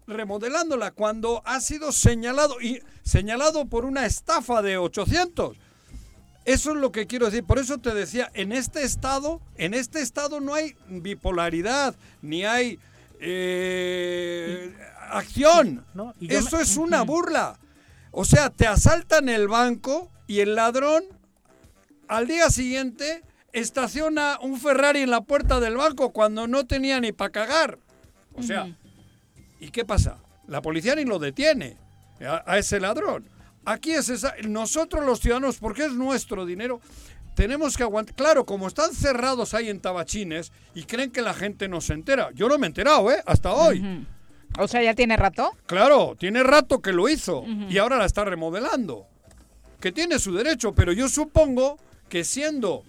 remodelándola 0.08 0.91
cuando 0.91 1.41
ha 1.46 1.60
sido 1.62 1.91
señalado 1.91 2.60
y 2.62 2.81
señalado 3.03 3.65
por 3.65 3.86
una 3.86 4.05
estafa 4.05 4.62
de 4.62 4.77
800. 4.77 5.58
Eso 6.43 6.72
es 6.72 6.77
lo 6.77 6.91
que 6.91 7.05
quiero 7.08 7.27
decir. 7.27 7.43
Por 7.43 7.60
eso 7.60 7.77
te 7.77 7.93
decía, 7.93 8.29
en 8.34 8.51
este 8.51 8.84
estado, 8.84 9.41
en 9.58 9.74
este 9.75 10.01
estado 10.01 10.39
no 10.41 10.53
hay 10.55 10.75
bipolaridad, 10.89 11.96
ni 12.22 12.46
hay 12.46 12.79
eh, 13.20 14.74
acción. 15.12 15.86
¿no? 15.93 16.13
Y 16.20 16.27
yo 16.27 16.39
Eso 16.39 16.58
me- 16.58 16.63
es 16.63 16.77
una 16.77 17.03
burla. 17.03 17.60
O 18.12 18.25
sea, 18.25 18.50
te 18.50 18.67
asaltan 18.67 19.29
el 19.29 19.48
banco 19.48 20.10
y 20.27 20.39
el 20.39 20.55
ladrón 20.55 21.03
al 22.08 22.27
día 22.27 22.50
siguiente 22.50 23.24
estaciona 23.53 24.38
un 24.41 24.60
Ferrari 24.60 25.01
en 25.01 25.12
la 25.12 25.22
puerta 25.22 25.60
del 25.60 25.77
banco 25.77 26.12
cuando 26.12 26.48
no 26.48 26.65
tenía 26.65 27.00
ni 27.00 27.12
para 27.12 27.31
cagar. 27.31 27.77
O 28.34 28.43
sea, 28.43 28.75
¿y 29.62 29.70
qué 29.70 29.86
pasa? 29.86 30.18
La 30.48 30.62
policía 30.62 30.96
ni 30.96 31.06
lo 31.06 31.20
detiene 31.20 31.77
a, 32.27 32.44
a 32.46 32.58
ese 32.58 32.82
ladrón. 32.82 33.30
Aquí 33.63 33.91
es 33.91 34.10
esa, 34.10 34.34
nosotros 34.48 35.06
los 35.06 35.20
ciudadanos, 35.20 35.58
porque 35.60 35.86
es 35.86 35.94
nuestro 35.94 36.46
dinero, 36.46 36.82
tenemos 37.36 37.77
que 37.77 37.84
aguantar. 37.84 38.15
Claro, 38.15 38.46
como 38.46 38.68
están 38.68 38.94
cerrados 38.94 39.53
ahí 39.53 39.70
en 39.70 39.80
tabachines 39.80 40.51
y 40.75 40.84
creen 40.84 41.12
que 41.12 41.22
la 41.22 41.34
gente 41.34 41.70
no 41.70 41.80
se 41.80 41.94
entera. 41.94 42.32
Yo 42.34 42.50
no 42.50 42.58
me 42.58 42.65
he 42.65 42.70
enterado, 42.70 43.10
¿eh? 43.12 43.22
Hasta 43.25 43.53
hoy. 43.53 44.06
O 44.60 44.68
sea, 44.68 44.84
¿ya 44.84 44.94
tiene 44.96 45.15
rato? 45.15 45.56
Claro, 45.65 46.15
tiene 46.20 46.44
rato 46.44 46.82
que 46.82 46.91
lo 46.91 47.08
hizo 47.08 47.46
y 47.70 47.77
ahora 47.77 47.98
la 47.98 48.06
está 48.06 48.25
remodelando. 48.25 49.08
Que 49.80 49.91
tiene 49.91 50.20
su 50.20 50.34
derecho, 50.34 50.74
pero 50.74 50.91
yo 50.91 51.08
supongo 51.08 51.77
que 52.10 52.24
siendo 52.24 52.84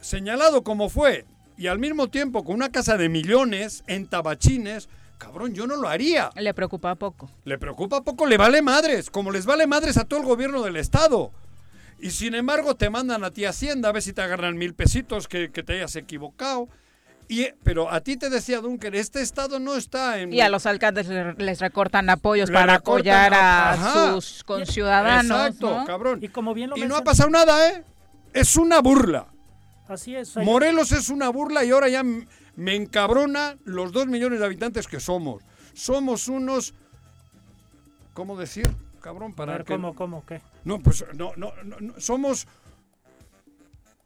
señalado 0.00 0.62
como 0.62 0.88
fue 0.88 1.24
y 1.56 1.66
al 1.68 1.78
mismo 1.78 2.08
tiempo 2.08 2.44
con 2.44 2.56
una 2.56 2.70
casa 2.70 2.96
de 2.96 3.08
millones 3.08 3.84
en 3.86 4.06
tabachines, 4.06 4.88
cabrón, 5.18 5.52
yo 5.54 5.66
no 5.66 5.76
lo 5.76 5.88
haría. 5.88 6.30
Le 6.36 6.54
preocupa 6.54 6.94
poco. 6.94 7.30
Le 7.44 7.58
preocupa 7.58 8.02
poco, 8.02 8.24
le 8.26 8.36
vale 8.36 8.62
madres, 8.62 9.10
como 9.10 9.30
les 9.30 9.44
vale 9.46 9.66
madres 9.66 9.96
a 9.98 10.04
todo 10.04 10.20
el 10.20 10.26
gobierno 10.26 10.62
del 10.62 10.76
Estado. 10.76 11.30
Y 12.00 12.10
sin 12.10 12.34
embargo 12.34 12.76
te 12.76 12.90
mandan 12.90 13.24
a 13.24 13.32
ti 13.32 13.44
Hacienda 13.44 13.88
a 13.88 13.92
ver 13.92 14.02
si 14.02 14.12
te 14.12 14.22
agarran 14.22 14.56
mil 14.56 14.74
pesitos 14.74 15.26
que, 15.28 15.50
que 15.50 15.62
te 15.62 15.74
hayas 15.74 15.96
equivocado. 15.96 16.68
Y, 17.30 17.48
pero 17.62 17.92
a 17.92 18.00
ti 18.00 18.16
te 18.16 18.30
decía 18.30 18.60
Dunker, 18.60 18.94
este 18.94 19.20
Estado 19.20 19.58
no 19.58 19.74
está 19.74 20.18
en... 20.18 20.32
Y 20.32 20.40
a 20.40 20.48
los 20.48 20.64
alcaldes 20.64 21.08
le- 21.08 21.34
les 21.34 21.60
recortan 21.60 22.08
apoyos 22.08 22.48
Le 22.48 22.54
para 22.54 22.76
recortan, 22.78 23.32
apoyar 23.32 23.34
a 23.34 23.72
ajá. 23.72 24.12
sus 24.14 24.44
conciudadanos. 24.44 25.36
Exacto, 25.48 25.78
¿no? 25.80 25.84
cabrón. 25.84 26.20
Y 26.22 26.28
como 26.28 26.54
bien 26.54 26.70
lo 26.70 26.76
Y 26.78 26.86
no 26.86 26.96
ha 26.96 27.04
pasado 27.04 27.28
nada, 27.28 27.68
¿eh? 27.70 27.84
Es 28.32 28.56
una 28.56 28.80
burla. 28.80 29.26
Así 29.88 30.14
es. 30.16 30.36
Morelos 30.36 30.92
es 30.92 31.10
una 31.10 31.28
burla 31.30 31.64
y 31.64 31.70
ahora 31.70 31.88
ya 31.88 32.02
me 32.58 32.74
encabrona 32.74 33.56
los 33.64 33.92
dos 33.92 34.08
millones 34.08 34.40
de 34.40 34.44
habitantes 34.46 34.88
que 34.88 34.98
somos. 34.98 35.42
Somos 35.74 36.26
unos... 36.26 36.74
¿Cómo 38.14 38.36
decir? 38.36 38.68
Cabrón, 39.00 39.30
a 39.32 39.36
para 39.36 39.52
ver, 39.52 39.64
que- 39.64 39.74
¿cómo, 39.74 39.94
cómo, 39.94 40.26
qué? 40.26 40.40
No, 40.64 40.80
pues 40.80 41.04
no, 41.14 41.30
no, 41.36 41.52
no, 41.62 41.76
no, 41.78 41.94
somos... 42.00 42.48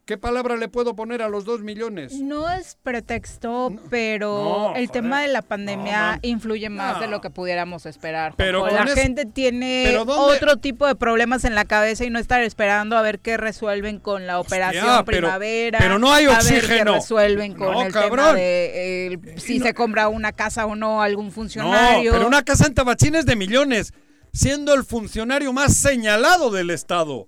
¿Qué 0.05 0.17
palabra 0.17 0.57
le 0.57 0.67
puedo 0.67 0.97
poner 0.97 1.21
a 1.21 1.29
los 1.29 1.45
dos 1.45 1.61
millones? 1.61 2.11
No 2.19 2.51
es 2.51 2.77
pretexto, 2.83 3.69
No, 3.69 3.81
pero 3.89 4.73
no, 4.73 4.75
el 4.75 4.91
tema 4.91 5.21
de 5.21 5.29
la 5.29 5.41
pandemia 5.41 6.19
influye 6.23 6.67
más 6.69 6.99
de 6.99 7.07
lo 7.07 7.21
que 7.21 7.29
pudiéramos 7.29 7.85
esperar. 7.85 8.33
Pero 8.35 8.67
la 8.67 8.83
es- 8.83 8.95
gente 8.95 9.25
tiene 9.25 9.83
pero 9.85 10.03
¿dónde- 10.03 10.35
otro 10.35 10.57
tipo 10.57 10.85
de 10.87 10.95
problemas 10.95 11.45
en 11.45 11.55
la 11.55 11.63
cabeza 11.63 12.03
y 12.03 12.09
no 12.09 12.19
estar 12.19 12.43
esperando 12.43 12.97
a 12.97 13.01
ver 13.01 13.19
qué 13.19 13.37
resuelven 13.37 13.97
con 13.99 14.27
la 14.27 14.41
operación 14.41 14.83
pero- 15.05 15.19
primavera. 15.21 15.79
pero 15.79 15.97
no 15.99 16.11
hay 16.11 16.25
A 16.25 16.31
ver 16.31 16.37
qué 16.39 16.55
oxígeno. 16.57 16.93
resuelven 16.95 17.53
con 17.53 17.71
No, 17.71 17.83
el 17.83 17.93
tema 17.93 18.03
cabrón. 18.03 18.35
de 18.35 19.07
eh, 19.13 19.19
si 19.37 19.61
se 19.61 19.73
compra 19.73 20.09
una 20.09 20.33
casa 20.33 20.65
o 20.65 20.75
no 20.75 21.01
algún 21.01 21.31
funcionario. 21.31 22.11
pero 22.11 22.27
una 22.27 22.43
casa 22.43 22.67
en 22.67 22.73
Tabachines 22.73 23.25
de 23.25 23.37
millones, 23.37 23.93
siendo 24.33 24.73
el 24.73 24.83
funcionario 24.83 25.53
más 25.53 25.73
señalado 25.77 26.51
del 26.51 26.71
Estado. 26.71 27.25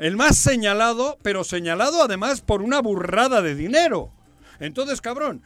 El 0.00 0.16
más 0.16 0.36
señalado, 0.38 1.18
pero 1.22 1.44
señalado 1.44 2.02
además 2.02 2.40
por 2.40 2.62
una 2.62 2.80
burrada 2.80 3.42
de 3.42 3.54
dinero. 3.54 4.10
Entonces, 4.58 5.00
cabrón, 5.02 5.42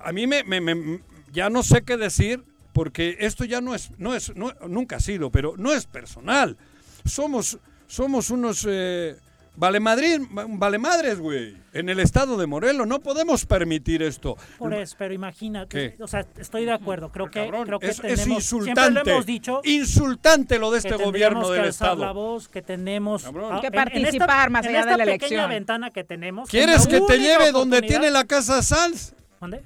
a 0.00 0.12
mí 0.12 0.26
me, 0.26 0.44
me- 0.44 0.60
me- 0.60 1.00
ya 1.32 1.48
no 1.48 1.62
sé 1.62 1.82
qué 1.82 1.96
decir 1.96 2.44
porque 2.74 3.16
esto 3.20 3.44
ya 3.44 3.60
no 3.62 3.74
es, 3.74 3.90
no 3.98 4.14
es, 4.14 4.36
no- 4.36 4.52
nunca 4.68 4.96
ha 4.96 5.00
sido, 5.00 5.30
pero 5.30 5.54
no 5.56 5.72
es 5.72 5.86
personal. 5.86 6.58
Somos, 7.06 7.58
somos 7.86 8.28
unos 8.30 8.66
eh, 8.68 9.16
vale 9.60 9.78
Madrid, 9.78 10.20
vale 10.30 10.78
madres, 10.78 11.20
güey, 11.20 11.54
en 11.72 11.88
el 11.90 12.00
estado 12.00 12.36
de 12.36 12.46
Morelos. 12.46 12.86
No 12.86 12.98
podemos 13.00 13.44
permitir 13.46 14.02
esto. 14.02 14.36
Por 14.58 14.72
eso, 14.74 14.96
pero 14.98 15.14
imagínate, 15.14 15.94
¿Qué? 15.96 16.02
o 16.02 16.08
sea, 16.08 16.26
estoy 16.38 16.64
de 16.64 16.72
acuerdo, 16.72 17.12
creo 17.12 17.30
que, 17.30 17.44
Cabrón, 17.44 17.66
creo 17.66 17.78
que 17.78 17.88
es, 17.88 17.98
es 17.98 18.00
tenemos, 18.00 18.42
siempre 18.44 18.70
insultante. 18.70 19.04
lo 19.04 19.10
hemos 19.12 19.26
dicho, 19.26 19.60
Insultante 19.64 20.58
lo 20.58 20.70
de 20.70 20.78
este 20.78 20.96
gobierno 20.96 21.46
que 21.48 21.54
del 21.58 21.64
Estado. 21.66 22.04
la 22.04 22.12
voz, 22.12 22.48
que 22.48 22.62
tenemos 22.62 23.22
Cabrón. 23.22 23.52
ah, 23.52 23.60
Que 23.60 23.66
en- 23.68 23.74
en 23.74 23.84
participar 23.84 24.28
esta- 24.30 24.48
más 24.50 24.64
en 24.64 24.70
allá 24.70 24.84
de 24.86 24.90
esta 24.92 24.96
la 24.96 25.04
pequeña 25.04 25.26
elección. 25.28 25.50
ventana 25.50 25.90
que 25.90 26.04
tenemos. 26.04 26.48
¿Quieres 26.48 26.84
en 26.86 26.90
que 26.90 27.00
te 27.02 27.18
lleve 27.18 27.52
donde 27.52 27.82
tiene 27.82 28.10
la 28.10 28.24
casa 28.24 28.62
Sanz? 28.62 29.12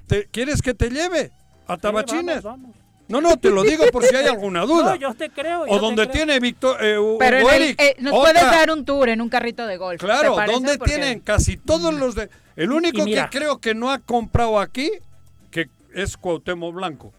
¿Te- 0.07 0.27
¿Quieres 0.27 0.61
que 0.61 0.73
te 0.73 0.89
lleve 0.89 1.31
a 1.67 1.75
Sí, 1.75 1.81
Tabachines? 1.81 2.43
vamos, 2.43 2.69
vamos. 2.71 2.84
No, 3.07 3.21
no, 3.21 3.37
te 3.37 3.51
lo 3.51 3.61
digo 3.63 3.85
por 3.91 4.03
si 4.03 4.15
hay 4.15 4.25
alguna 4.25 4.61
duda. 4.65 4.91
No, 4.91 4.95
yo 4.95 5.13
te 5.13 5.29
creo. 5.29 5.67
yo 5.67 5.73
o 5.73 5.79
donde 5.79 6.03
creo. 6.03 6.13
tiene 6.13 6.39
Víctor 6.39 6.77
eh, 6.81 6.97
Pero 7.19 7.37
en 7.37 7.47
el- 7.55 7.61
Eric, 7.61 7.81
eh, 7.81 7.95
nos 7.99 8.13
otra. 8.13 8.31
puedes 8.33 8.51
dar 8.51 8.71
un 8.71 8.83
tour 8.85 9.09
en 9.09 9.21
un 9.21 9.29
carrito 9.29 9.67
de 9.67 9.77
golf. 9.77 9.99
¿te 9.99 10.05
Claro, 10.05 10.35
donde 10.51 10.77
Porque- 10.77 10.93
tienen 10.95 11.19
casi 11.19 11.57
todos 11.57 11.93
los 11.93 12.15
de... 12.15 12.29
El 12.55 12.71
único 12.71 13.07
y 13.07 13.13
que 13.13 13.25
creo 13.29 13.59
que 13.59 13.75
no 13.75 13.91
ha 13.91 13.99
comprado 13.99 14.59
aquí, 14.59 14.89
que 15.51 15.67
es 15.93 16.17
Cuauhtémoc 16.17 16.73
Blanco. 16.73 17.13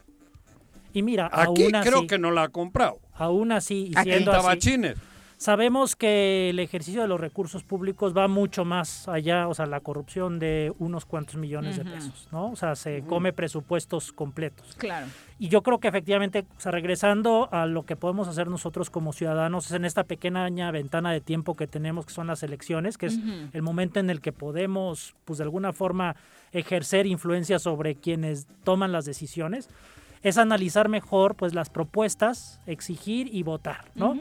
Y 0.92 1.02
mira, 1.02 1.28
Aquí 1.32 1.64
aún 1.64 1.74
así, 1.76 1.88
creo 1.90 2.06
que 2.06 2.18
no 2.18 2.30
la 2.30 2.44
ha 2.44 2.48
comprado. 2.48 2.98
aún 3.14 3.52
así, 3.52 3.90
y 3.94 3.98
Aquí. 3.98 4.08
En 4.10 4.14
siendo 4.16 4.32
así, 4.32 4.40
Tabachines. 4.40 4.96
Sabemos 5.36 5.96
que 5.96 6.50
el 6.50 6.58
ejercicio 6.58 7.02
de 7.02 7.08
los 7.08 7.20
recursos 7.20 7.62
públicos 7.62 8.16
va 8.16 8.28
mucho 8.28 8.64
más 8.64 9.08
allá, 9.08 9.48
o 9.48 9.54
sea, 9.54 9.66
la 9.66 9.80
corrupción 9.80 10.38
de 10.38 10.72
unos 10.78 11.04
cuantos 11.04 11.36
millones 11.36 11.76
de 11.76 11.84
pesos, 11.84 12.28
¿no? 12.32 12.50
O 12.50 12.56
sea, 12.56 12.74
se 12.74 13.02
come 13.02 13.32
presupuestos 13.32 14.12
completos. 14.12 14.74
Claro. 14.78 15.06
Y 15.38 15.48
yo 15.48 15.62
creo 15.62 15.78
que 15.78 15.88
efectivamente, 15.88 16.46
o 16.56 16.60
sea, 16.60 16.72
regresando 16.72 17.48
a 17.52 17.66
lo 17.66 17.84
que 17.84 17.96
podemos 17.96 18.28
hacer 18.28 18.48
nosotros 18.48 18.88
como 18.88 19.12
ciudadanos, 19.12 19.66
es 19.66 19.72
en 19.72 19.84
esta 19.84 20.04
pequeña 20.04 20.70
ventana 20.70 21.12
de 21.12 21.20
tiempo 21.20 21.54
que 21.54 21.66
tenemos, 21.66 22.06
que 22.06 22.14
son 22.14 22.26
las 22.26 22.42
elecciones, 22.42 22.96
que 22.96 23.06
es 23.06 23.18
el 23.52 23.62
momento 23.62 24.00
en 24.00 24.08
el 24.08 24.20
que 24.20 24.32
podemos, 24.32 25.14
pues 25.24 25.38
de 25.38 25.44
alguna 25.44 25.72
forma, 25.72 26.16
ejercer 26.52 27.06
influencia 27.06 27.58
sobre 27.58 27.96
quienes 27.96 28.46
toman 28.64 28.92
las 28.92 29.04
decisiones, 29.04 29.68
es 30.22 30.38
analizar 30.38 30.88
mejor, 30.88 31.34
pues, 31.34 31.54
las 31.54 31.68
propuestas, 31.68 32.60
exigir 32.66 33.28
y 33.32 33.42
votar, 33.42 33.84
¿no? 33.94 34.18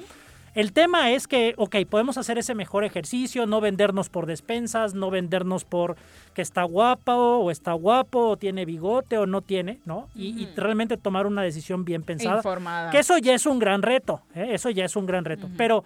El 0.55 0.71
tema 0.71 1.12
es 1.12 1.27
que, 1.27 1.53
ok, 1.57 1.75
podemos 1.89 2.17
hacer 2.17 2.38
ese 2.38 2.55
mejor 2.55 2.85
ejercicio, 2.85 3.45
no 3.45 3.59
vendernos 3.59 4.07
por 4.07 4.25
despensas, 4.25 4.93
no 4.93 5.12
vendernos 5.12 5.65
por 5.65 5.97
que 6.33 6.41
está 6.41 6.63
guapo 6.63 7.12
o 7.12 7.51
está 7.51 7.74
guapo 7.74 8.29
o 8.29 8.38
tiene 8.38 8.63
bigote 8.63 9.17
o 9.17 9.25
no 9.25 9.41
tiene, 9.41 9.79
¿no? 9.83 10.07
Y, 10.15 10.27
y 10.41 10.45
realmente 10.55 10.95
tomar 10.95 11.27
una 11.27 11.41
decisión 11.41 11.83
bien 11.83 12.03
pensada. 12.03 12.38
Informada. 12.38 12.89
Que 12.89 13.00
eso 13.00 13.17
ya 13.17 13.33
es 13.33 13.45
un 13.45 13.59
gran 13.59 13.81
reto, 13.81 14.21
¿eh? 14.33 14.47
eso 14.51 14.69
ya 14.69 14.85
es 14.85 14.95
un 14.95 15.05
gran 15.05 15.25
reto. 15.25 15.50
Pero 15.57 15.83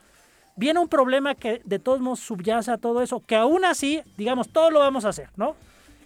viene 0.55 0.79
un 0.79 0.87
problema 0.87 1.33
que 1.33 1.61
de 1.65 1.79
todos 1.79 1.99
modos 1.99 2.19
subyace 2.19 2.69
a 2.69 2.77
todo 2.77 3.01
eso, 3.01 3.21
que 3.21 3.35
aún 3.35 3.65
así, 3.65 4.01
digamos, 4.17 4.49
todo 4.49 4.69
lo 4.69 4.79
vamos 4.79 5.03
a 5.03 5.09
hacer, 5.09 5.29
¿no? 5.35 5.55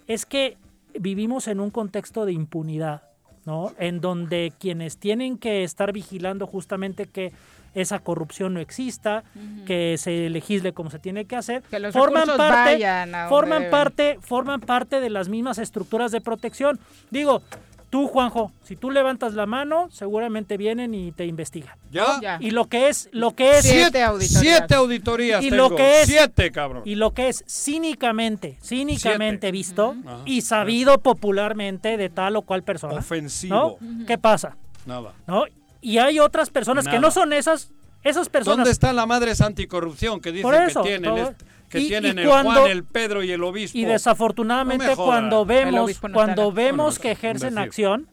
Es 0.06 0.24
que 0.24 0.56
vivimos 0.98 1.48
en 1.48 1.60
un 1.60 1.68
contexto 1.68 2.24
de 2.24 2.32
impunidad, 2.32 3.02
¿no? 3.44 3.72
En 3.78 4.00
donde 4.00 4.54
quienes 4.58 4.96
tienen 4.96 5.36
que 5.36 5.64
estar 5.64 5.92
vigilando 5.92 6.46
justamente 6.46 7.04
que 7.06 7.32
esa 7.74 7.98
corrupción 7.98 8.54
no 8.54 8.60
exista, 8.60 9.24
que 9.66 9.96
se 9.98 10.28
legisle 10.30 10.72
como 10.72 10.90
se 10.90 10.98
tiene 10.98 11.24
que 11.24 11.36
hacer, 11.36 11.62
Que 11.70 11.78
los 11.78 11.92
forman 11.92 12.26
parte, 12.26 12.74
vayan 12.74 13.14
a 13.14 13.18
donde 13.18 13.28
forman 13.30 13.58
deben. 13.58 13.70
parte, 13.70 14.18
forman 14.20 14.60
parte 14.60 15.00
de 15.00 15.10
las 15.10 15.28
mismas 15.28 15.58
estructuras 15.58 16.12
de 16.12 16.20
protección. 16.20 16.78
Digo, 17.10 17.42
tú 17.90 18.08
Juanjo, 18.08 18.50
si 18.64 18.74
tú 18.76 18.90
levantas 18.90 19.34
la 19.34 19.46
mano, 19.46 19.88
seguramente 19.92 20.56
vienen 20.56 20.94
y 20.94 21.12
te 21.12 21.26
investigan. 21.26 21.74
¿Ya? 21.92 22.18
Ya. 22.20 22.38
Y 22.40 22.50
lo 22.50 22.64
que 22.66 22.88
es, 22.88 23.08
lo 23.12 23.36
que 23.36 23.58
es, 23.58 23.62
Siete 23.64 24.02
auditorías. 24.02 24.40
Siete 24.40 24.74
auditorías 24.74 25.44
Y 25.44 25.50
tengo. 25.50 25.68
lo 25.70 25.76
que 25.76 26.00
es- 26.00 26.06
Siete, 26.08 26.50
cabrón. 26.50 26.82
y 26.84 26.96
lo 26.96 27.12
que 27.14 27.28
es 27.28 27.44
cínicamente, 27.48 28.58
cínicamente 28.62 29.46
Siete. 29.46 29.52
visto 29.52 29.94
y 30.24 30.40
sabido 30.42 30.98
popularmente 30.98 31.96
de 31.96 32.08
tal 32.08 32.34
o 32.36 32.42
cual 32.42 32.62
persona. 32.64 32.94
Ofensivo. 32.94 33.78
¿no? 33.80 34.06
¿Qué 34.06 34.18
pasa? 34.18 34.56
Nada. 34.86 35.12
¿No? 35.28 35.44
Y 35.84 35.98
hay 35.98 36.18
otras 36.18 36.48
personas 36.50 36.88
que 36.88 36.98
no 36.98 37.10
son 37.10 37.32
esas, 37.34 37.70
esas 38.02 38.28
personas. 38.30 38.56
¿Dónde 38.58 38.70
está 38.70 38.92
la 38.94 39.04
madre 39.04 39.32
anticorrupción 39.38 40.20
que 40.20 40.32
dicen 40.32 40.54
eso, 40.54 40.82
que 40.82 40.88
tienen, 40.88 41.14
todo- 41.14 41.34
que 41.68 41.80
y- 41.80 41.88
tienen 41.88 42.18
y 42.18 42.22
el 42.22 42.28
cuando- 42.28 42.60
Juan, 42.62 42.70
el 42.70 42.84
Pedro 42.84 43.22
y 43.22 43.30
el 43.30 43.42
obispo? 43.44 43.76
Y 43.76 43.84
desafortunadamente 43.84 44.86
No 44.86 44.96
cuando 44.96 45.44
vemos, 45.44 46.02
no 46.02 46.12
cuando 46.12 46.52
vemos 46.52 46.98
que 46.98 47.10
ejercen 47.10 47.58
acción, 47.58 48.08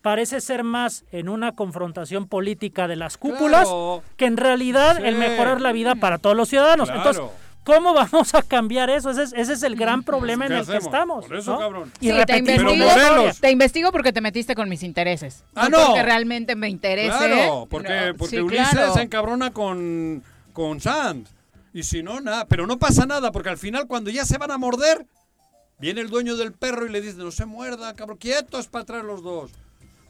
parece 0.00 0.40
ser 0.40 0.64
más 0.64 1.04
en 1.12 1.28
una 1.28 1.52
confrontación 1.52 2.26
política 2.26 2.88
de 2.88 2.96
las 2.96 3.18
cúpulas 3.18 3.64
Claro. 3.68 4.02
que 4.16 4.24
en 4.26 4.36
realidad 4.38 4.96
Sí. 4.96 5.02
el 5.04 5.16
mejorar 5.16 5.60
la 5.60 5.72
vida 5.72 5.94
para 5.94 6.16
todos 6.18 6.34
los 6.36 6.48
ciudadanos. 6.48 6.88
Claro. 6.90 7.08
Entonces, 7.10 7.36
¿cómo 7.64 7.94
vamos 7.94 8.34
a 8.34 8.42
cambiar 8.42 8.90
eso? 8.90 9.10
Ese 9.10 9.22
es, 9.24 9.32
ese 9.32 9.52
es 9.54 9.62
el 9.62 9.76
gran 9.76 10.02
problema 10.02 10.46
en 10.46 10.52
¿Qué 10.52 10.58
el 10.58 10.66
que 10.66 10.76
estamos. 10.76 11.26
Por 11.26 11.36
eso, 11.36 11.52
¿no? 11.52 11.58
cabrón. 11.58 11.92
Y 12.00 12.10
Sí, 12.10 12.16
te 12.26 12.36
investigo, 12.38 13.30
te 13.40 13.50
investigo 13.50 13.92
porque 13.92 14.12
te 14.12 14.20
metiste 14.20 14.54
con 14.54 14.68
mis 14.68 14.82
intereses. 14.82 15.44
Ah, 15.54 15.68
No 15.68 15.78
no. 15.78 15.86
Porque 15.88 16.02
realmente 16.02 16.56
me 16.56 16.68
interese. 16.68 17.16
Claro, 17.16 17.66
porque, 17.70 18.06
No, 18.12 18.16
porque 18.16 18.36
sí, 18.36 18.42
Ulises 18.42 18.68
claro. 18.70 18.94
se 18.94 19.02
encabrona 19.02 19.52
con, 19.52 20.22
con 20.52 20.80
Sanz. 20.80 21.30
Y 21.74 21.84
si 21.84 22.02
no, 22.02 22.20
nada. 22.20 22.46
Pero 22.46 22.66
no 22.66 22.78
pasa 22.78 23.06
nada, 23.06 23.32
porque 23.32 23.48
al 23.48 23.58
final, 23.58 23.86
cuando 23.86 24.10
ya 24.10 24.24
se 24.26 24.36
van 24.38 24.50
a 24.50 24.58
morder, 24.58 25.06
viene 25.78 26.00
el 26.02 26.10
dueño 26.10 26.36
del 26.36 26.52
perro 26.52 26.86
y 26.86 26.90
le 26.90 27.00
dice: 27.00 27.16
No 27.18 27.30
se 27.30 27.46
muerda, 27.46 27.94
cabrón, 27.94 28.18
quietos 28.18 28.68
para 28.68 28.82
atrás 28.82 29.04
los 29.04 29.22
dos. 29.22 29.50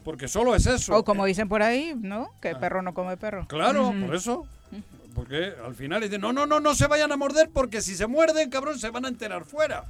Porque 0.03 0.27
solo 0.27 0.53
es 0.55 0.65
eso. 0.65 0.97
O 0.97 1.05
como 1.05 1.23
dicen 1.25 1.47
por 1.47 1.63
ahí, 1.63 1.93
¿no? 1.97 2.29
Que 2.41 2.55
perro 2.55 2.81
no 2.81 2.93
come 2.93 3.15
perro. 3.15 3.45
Claro, 3.47 3.93
por 4.05 4.13
eso. 4.13 4.45
Porque 5.13 5.53
al 5.63 5.75
final 5.75 6.01
dicen, 6.01 6.21
no, 6.21 6.33
no, 6.33 6.45
no, 6.45 6.59
no 6.59 6.73
se 6.75 6.87
vayan 6.87 7.11
a 7.11 7.17
morder 7.17 7.49
porque 7.53 7.81
si 7.81 7.95
se 7.95 8.07
muerden, 8.07 8.49
cabrón, 8.49 8.79
se 8.79 8.89
van 8.89 9.05
a 9.05 9.09
enterar 9.09 9.45
fuera. 9.45 9.83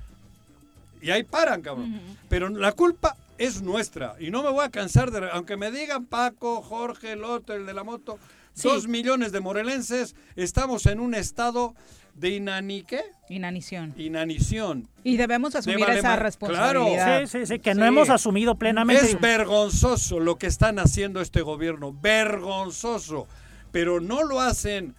Y 1.02 1.12
ahí 1.12 1.24
paran, 1.24 1.62
cabrón. 1.62 2.00
Pero 2.30 2.50
la 2.50 2.72
culpa 2.74 3.16
es 3.38 3.62
nuestra. 3.62 4.16
Y 4.20 4.32
no 4.32 4.44
me 4.44 4.50
voy 4.50 4.66
a 4.66 4.70
cansar 4.70 5.12
de... 5.12 5.30
Aunque 5.32 5.58
me 5.58 5.72
digan 5.72 6.06
Paco, 6.06 6.62
Jorge, 6.62 7.14
el 7.14 7.24
otro, 7.24 7.56
el 7.56 7.66
de 7.66 7.74
la 7.74 7.84
moto, 7.84 8.20
Sí. 8.56 8.68
dos 8.68 8.88
millones 8.88 9.32
de 9.32 9.40
morelenses, 9.40 10.16
estamos 10.36 10.86
en 10.86 11.00
un 11.00 11.16
estado 11.16 11.74
de 12.14 12.30
inanique, 12.30 13.02
Inanición. 13.28 13.96
inanición. 13.98 14.88
Y 15.04 15.18
debemos 15.18 15.56
asumir 15.56 15.80
vale 15.80 15.98
esa 15.98 16.16
responsabilidad. 16.18 17.22
Sí, 17.26 17.40
sí, 17.40 17.46
sí, 17.48 17.60
que 17.60 17.74
no 17.74 17.82
Sí. 17.82 17.88
hemos 17.88 18.10
asumido 18.12 18.54
plenamente. 18.54 19.04
Es 19.04 19.20
vergonzoso 19.20 20.20
lo 20.20 20.36
que 20.38 20.46
están 20.46 20.78
haciendo 20.78 21.20
este 21.22 21.42
gobierno, 21.42 21.92
vergonzoso. 22.00 23.28
Pero 23.72 24.00
no 24.00 24.24
lo 24.24 24.40
hacen, 24.40 24.94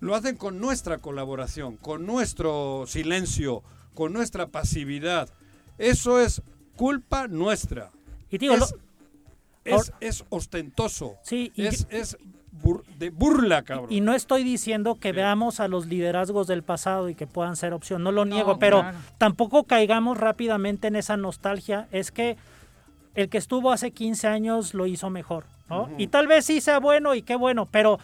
lo 0.00 0.14
hacen 0.14 0.36
con 0.36 0.60
nuestra 0.60 0.98
colaboración, 0.98 1.76
con 1.76 2.06
nuestro 2.06 2.84
silencio, 2.86 3.62
con 3.94 4.12
nuestra 4.12 4.46
pasividad. 4.48 5.28
Eso 5.78 6.20
es 6.20 6.42
culpa 6.76 7.28
nuestra. 7.28 7.90
y 8.30 8.38
digo, 8.38 8.54
es, 8.54 8.60
lo- 8.60 8.66
es, 9.64 9.92
es 10.00 10.24
ostentoso. 10.28 11.16
Sí, 11.22 11.52
y- 11.54 11.66
es, 11.66 11.86
es 11.90 12.16
bur- 12.62 12.84
de 12.98 13.10
burla, 13.10 13.62
cabrón. 13.62 13.90
Y 13.90 14.00
no 14.00 14.14
estoy 14.14 14.44
diciendo 14.44 14.96
que 15.00 15.12
veamos 15.12 15.60
a 15.60 15.68
los 15.68 15.86
liderazgos 15.86 16.46
del 16.46 16.62
pasado 16.62 17.08
y 17.08 17.14
que 17.14 17.26
puedan 17.26 17.56
ser 17.56 17.72
opción, 17.72 18.02
no 18.02 18.12
lo 18.12 18.24
No, 18.24 18.34
niego, 18.34 18.58
pero 18.58 18.80
claro. 18.80 18.98
tampoco 19.18 19.64
caigamos 19.64 20.18
rápidamente 20.18 20.88
en 20.88 20.96
esa 20.96 21.16
nostalgia. 21.16 21.88
Es 21.90 22.10
que 22.12 22.36
el 23.14 23.28
que 23.28 23.38
estuvo 23.38 23.72
hace 23.72 23.90
15 23.92 24.28
años 24.28 24.74
lo 24.74 24.86
hizo 24.86 25.08
mejor, 25.10 25.44
¿no? 25.70 25.88
Y 25.98 26.08
tal 26.08 26.26
vez 26.26 26.44
sí 26.44 26.60
sea 26.60 26.78
bueno 26.80 27.14
y 27.14 27.22
qué 27.22 27.34
bueno, 27.34 27.66
pero, 27.70 27.98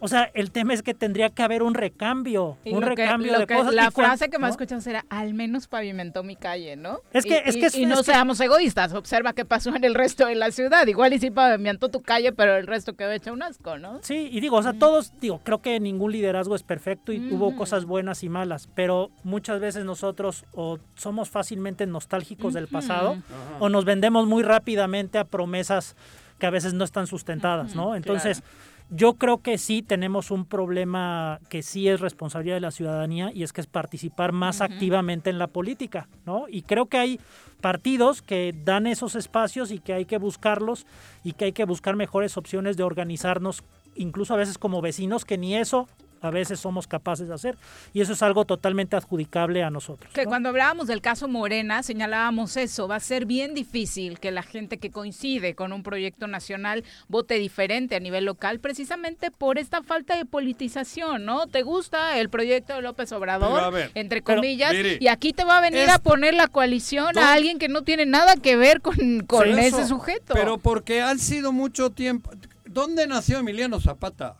o 0.00 0.08
sea, 0.08 0.30
el 0.34 0.50
tema 0.50 0.74
es 0.74 0.82
que 0.82 0.92
tendría 0.92 1.30
que 1.30 1.42
haber 1.42 1.62
un 1.62 1.74
recambio, 1.74 2.58
Y 2.64 2.72
un 2.74 2.80
lo 2.80 2.88
que- 2.88 2.96
recambio 2.96 3.32
lo 3.32 3.38
de 3.40 3.46
que- 3.46 3.54
cosas. 3.54 3.74
La 3.74 3.86
y 3.86 3.90
frase 3.90 4.28
que 4.28 4.38
más 4.38 4.48
¿no? 4.48 4.52
escuchamos 4.52 4.86
era, 4.86 5.04
al 5.08 5.32
menos 5.34 5.66
pavimentó 5.66 6.22
mi 6.22 6.36
calle, 6.36 6.76
¿no? 6.76 7.00
Es 7.12 7.24
que- 7.24 7.42
Y- 7.44 7.48
es 7.48 7.56
y- 7.56 7.60
que 7.60 7.66
es- 7.66 7.74
y 7.76 7.86
no 7.86 7.94
es 7.94 8.00
que- 8.06 8.12
seamos 8.12 8.38
egoístas, 8.40 8.92
observa 8.92 9.32
qué 9.32 9.44
pasó 9.44 9.74
en 9.74 9.82
el 9.84 9.94
resto 9.94 10.26
de 10.26 10.34
la 10.34 10.50
ciudad. 10.50 10.86
Igual 10.86 11.14
y 11.14 11.18
sí 11.18 11.30
pavimentó 11.30 11.88
tu 11.88 12.02
calle, 12.02 12.32
pero 12.32 12.56
el 12.56 12.66
resto 12.66 12.94
quedó 12.94 13.12
hecho 13.12 13.32
un 13.32 13.42
asco, 13.42 13.78
¿no? 13.78 13.98
Sí, 14.02 14.28
y 14.30 14.40
digo, 14.40 14.56
o 14.56 14.62
sea, 14.62 14.74
todos, 14.74 15.12
digo, 15.20 15.40
creo 15.42 15.62
que 15.62 15.80
ningún 15.80 16.12
liderazgo 16.12 16.54
es 16.54 16.62
perfecto 16.62 17.12
y 17.12 17.32
hubo 17.32 17.56
cosas 17.56 17.84
buenas 17.86 18.22
y 18.24 18.28
malas, 18.28 18.68
pero 18.74 19.10
muchas 19.22 19.60
veces 19.60 19.84
nosotros 19.84 20.44
o 20.52 20.78
somos 20.96 21.30
fácilmente 21.30 21.86
nostálgicos 21.86 22.52
del 22.52 22.68
pasado 22.68 23.16
o 23.58 23.68
nos 23.68 23.84
vendemos 23.84 24.26
muy 24.26 24.42
rápidamente 24.42 25.18
a 25.18 25.24
promesas 25.24 25.96
que 26.38 26.46
a 26.46 26.50
veces 26.50 26.74
no 26.74 26.82
están 26.84 27.06
sustentadas, 27.06 27.76
¿no? 27.76 27.94
Entonces, 27.94 28.42
yo 28.90 29.14
creo 29.14 29.38
que 29.38 29.58
sí 29.58 29.82
tenemos 29.82 30.30
un 30.30 30.44
problema 30.44 31.40
que 31.48 31.62
sí 31.62 31.88
es 31.88 32.00
responsabilidad 32.00 32.56
de 32.56 32.60
la 32.60 32.70
ciudadanía 32.70 33.30
y 33.32 33.42
es 33.42 33.52
que 33.52 33.60
es 33.60 33.66
participar 33.66 34.32
más 34.32 34.60
activamente 34.60 35.30
en 35.30 35.38
la 35.38 35.48
política, 35.48 36.08
¿no? 36.26 36.46
Y 36.48 36.62
creo 36.62 36.86
que 36.86 36.98
hay 36.98 37.20
partidos 37.60 38.22
que 38.22 38.54
dan 38.64 38.86
esos 38.86 39.14
espacios 39.14 39.70
y 39.70 39.78
que 39.78 39.94
hay 39.94 40.04
que 40.04 40.18
buscarlos 40.18 40.86
y 41.24 41.32
que 41.32 41.46
hay 41.46 41.52
que 41.52 41.64
buscar 41.64 41.96
mejores 41.96 42.36
opciones 42.36 42.76
de 42.76 42.82
organizarnos, 42.82 43.64
incluso 43.94 44.34
a 44.34 44.36
veces 44.36 44.58
como 44.58 44.82
vecinos, 44.82 45.24
que 45.24 45.38
ni 45.38 45.56
eso 45.56 45.88
a 46.24 46.30
veces 46.30 46.58
somos 46.60 46.86
capaces 46.86 47.28
de 47.28 47.34
hacer. 47.34 47.56
Y 47.92 48.00
eso 48.00 48.12
es 48.14 48.22
algo 48.22 48.44
totalmente 48.44 48.96
adjudicable 48.96 49.62
a 49.62 49.70
nosotros. 49.70 50.12
Que 50.12 50.24
¿no? 50.24 50.28
cuando 50.30 50.48
hablábamos 50.48 50.86
del 50.86 51.00
caso 51.00 51.28
Morena, 51.28 51.82
señalábamos 51.82 52.56
eso, 52.56 52.88
va 52.88 52.96
a 52.96 53.00
ser 53.00 53.26
bien 53.26 53.54
difícil 53.54 54.18
que 54.18 54.30
la 54.30 54.42
gente 54.42 54.78
que 54.78 54.90
coincide 54.90 55.54
con 55.54 55.72
un 55.72 55.82
proyecto 55.82 56.26
nacional 56.26 56.84
vote 57.08 57.34
diferente 57.34 57.96
a 57.96 58.00
nivel 58.00 58.24
local, 58.24 58.60
precisamente 58.60 59.30
por 59.30 59.58
esta 59.58 59.82
falta 59.82 60.16
de 60.16 60.24
politización, 60.24 61.24
¿no? 61.24 61.46
¿Te 61.46 61.62
gusta 61.62 62.18
el 62.18 62.28
proyecto 62.30 62.74
de 62.74 62.82
López 62.82 63.12
Obrador? 63.12 63.72
Ver, 63.72 63.90
entre 63.94 64.22
pero, 64.22 64.36
comillas, 64.40 64.74
y 65.00 65.08
aquí 65.08 65.32
te 65.32 65.44
va 65.44 65.58
a 65.58 65.60
venir 65.60 65.80
es- 65.80 65.88
a 65.90 65.98
poner 65.98 66.34
la 66.34 66.48
coalición 66.48 67.18
a 67.18 67.32
alguien 67.32 67.58
que 67.58 67.68
no 67.68 67.82
tiene 67.82 68.06
nada 68.06 68.36
que 68.36 68.56
ver 68.56 68.80
con, 68.80 68.94
con 69.26 69.48
ese 69.58 69.68
eso, 69.68 69.86
sujeto. 69.86 70.34
Pero 70.34 70.58
porque 70.58 71.02
han 71.02 71.18
sido 71.18 71.52
mucho 71.52 71.90
tiempo. 71.90 72.30
¿Dónde 72.64 73.06
nació 73.06 73.38
Emiliano 73.38 73.80
Zapata? 73.80 74.36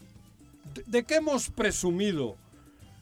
¿De, 0.87 1.05
qué 1.05 1.16
hemos 1.16 1.51
presumido? 1.51 2.37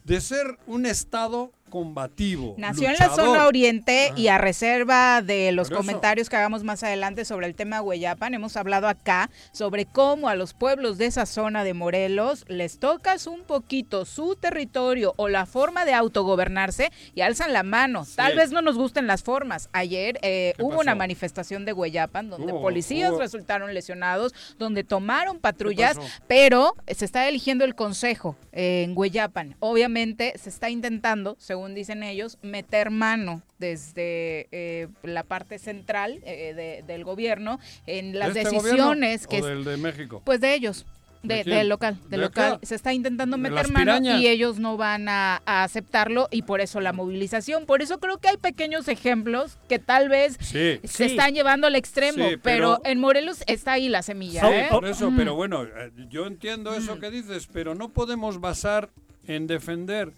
De 0.05 0.21
ser 0.21 0.59
un 0.67 0.87
Estado 0.87 1.53
combativo. 1.73 2.55
Nació 2.59 2.91
en 2.91 2.97
la 2.99 3.09
zona 3.09 3.47
oriente 3.47 4.13
y 4.15 4.29
a 4.29 4.37
reserva 4.37 5.23
de 5.23 5.53
los 5.53 5.71
comentarios 5.71 6.29
que 6.29 6.37
hagamos 6.37 6.65
más 6.65 6.83
adelante 6.83 7.25
sobre 7.25 7.47
el 7.47 7.55
tema 7.55 7.81
Hueyapan, 7.81 8.35
hemos 8.35 8.59
hablado 8.59 8.89
acá 8.89 9.31
sobre 9.53 9.87
cómo 9.87 10.29
a 10.29 10.35
los 10.35 10.53
pueblos 10.53 10.99
de 10.99 11.07
esa 11.07 11.25
zona 11.25 11.65
de 11.65 11.73
Morelos 11.73 12.45
les 12.47 12.79
tocas 12.79 13.27
un 13.27 13.45
poquito 13.45 14.05
su 14.05 14.37
territorio 14.37 15.15
o 15.17 15.31
la 15.31 15.47
forma 15.47 15.87
de 15.87 15.95
autogobernarse 15.95 16.93
y 17.15 17.23
alzan 17.23 17.55
la 17.55 17.63
mano. 17.63 18.05
Tal 18.17 18.37
vez 18.37 18.51
no 18.51 18.61
nos 18.61 18.77
gusten 18.77 19.07
las 19.07 19.23
formas. 19.23 19.71
Ayer 19.73 20.19
eh, 20.21 20.53
¿Qué 20.55 20.63
hubo 20.63 20.79
una 20.79 20.95
manifestación 20.95 21.65
de 21.65 21.73
Hueyapan 21.73 22.29
donde 22.29 22.53
policías 22.53 23.17
resultaron 23.17 23.73
lesionados, 23.73 24.35
donde 24.59 24.85
tomaron 24.85 25.39
patrullas, 25.39 25.97
pero 26.27 26.75
se 26.87 27.07
está 27.07 27.27
eligiendo 27.31 27.65
el 27.65 27.75
consejo 27.75 28.37
eh, 28.53 28.83
en 28.83 28.93
Hueyapan. 28.95 29.57
Obviamente 29.61 30.35
se 30.37 30.51
está 30.51 30.69
intentando, 30.69 31.37
según 31.39 31.62
dicen 31.69 32.03
ellos, 32.03 32.39
meter 32.43 32.91
mano 32.91 33.43
desde 33.59 34.49
eh, 34.53 34.89
la 35.03 35.23
parte 35.23 35.59
central 35.59 36.21
eh, 36.25 36.55
de- 36.55 36.83
del 36.87 37.05
gobierno 37.05 37.59
en 37.87 38.19
las 38.19 38.35
¿De 38.35 38.43
este 38.43 38.55
decisiones 38.57 39.27
que 39.27 39.37
o 39.37 39.39
es- 39.41 39.45
del 39.45 39.65
de 39.65 39.77
México. 39.77 40.23
pues 40.25 40.41
de 40.41 40.55
ellos. 40.55 40.85
De, 41.25 41.45
del 41.45 41.69
local, 41.69 41.97
del 42.09 42.11
¿De 42.11 42.17
local. 42.27 42.53
acá? 42.55 42.67
Se 42.67 42.75
está 42.75 42.93
intentando 42.93 43.37
¿De 43.37 43.43
meter 43.49 43.71
mano 43.71 43.97
y 44.19 44.27
ellos 44.27 44.59
no 44.59 44.77
van 44.77 45.09
a, 45.09 45.41
a 45.47 45.63
aceptarlo 45.63 46.27
y 46.33 46.43
por 46.43 46.61
eso 46.61 46.81
la 46.81 46.93
movilización. 46.93 47.65
Por 47.65 47.81
eso 47.81 48.01
creo 48.01 48.19
que 48.19 48.27
hay 48.27 48.39
pequeños 48.39 48.89
ejemplos 48.89 49.57
que 49.69 49.79
tal 49.79 50.09
vez 50.09 50.37
Sí. 50.41 50.81
se 50.83 50.89
Sí. 50.89 51.05
están 51.05 51.33
llevando 51.33 51.69
al 51.69 51.77
extremo, 51.77 52.29
Sí, 52.29 52.37
pero, 52.43 52.79
pero- 52.79 52.81
en 52.85 52.99
Morelos 52.99 53.45
está 53.47 53.75
ahí 53.75 53.89
la 53.89 54.03
semilla. 54.03 54.51
¿eh? 54.51 54.67
Por 54.69 54.85
eso, 54.85 55.13
Mm. 55.13 55.17
pero 55.17 55.37
bueno, 55.37 55.63
eh, 55.63 55.93
yo 56.09 56.27
entiendo 56.27 56.75
eso 56.75 56.99
que 56.99 57.13
dices, 57.13 57.49
pero 57.53 57.77
no 57.77 57.91
podemos 57.91 58.41
basar 58.41 58.91
en 59.29 59.47
defender 59.47 60.11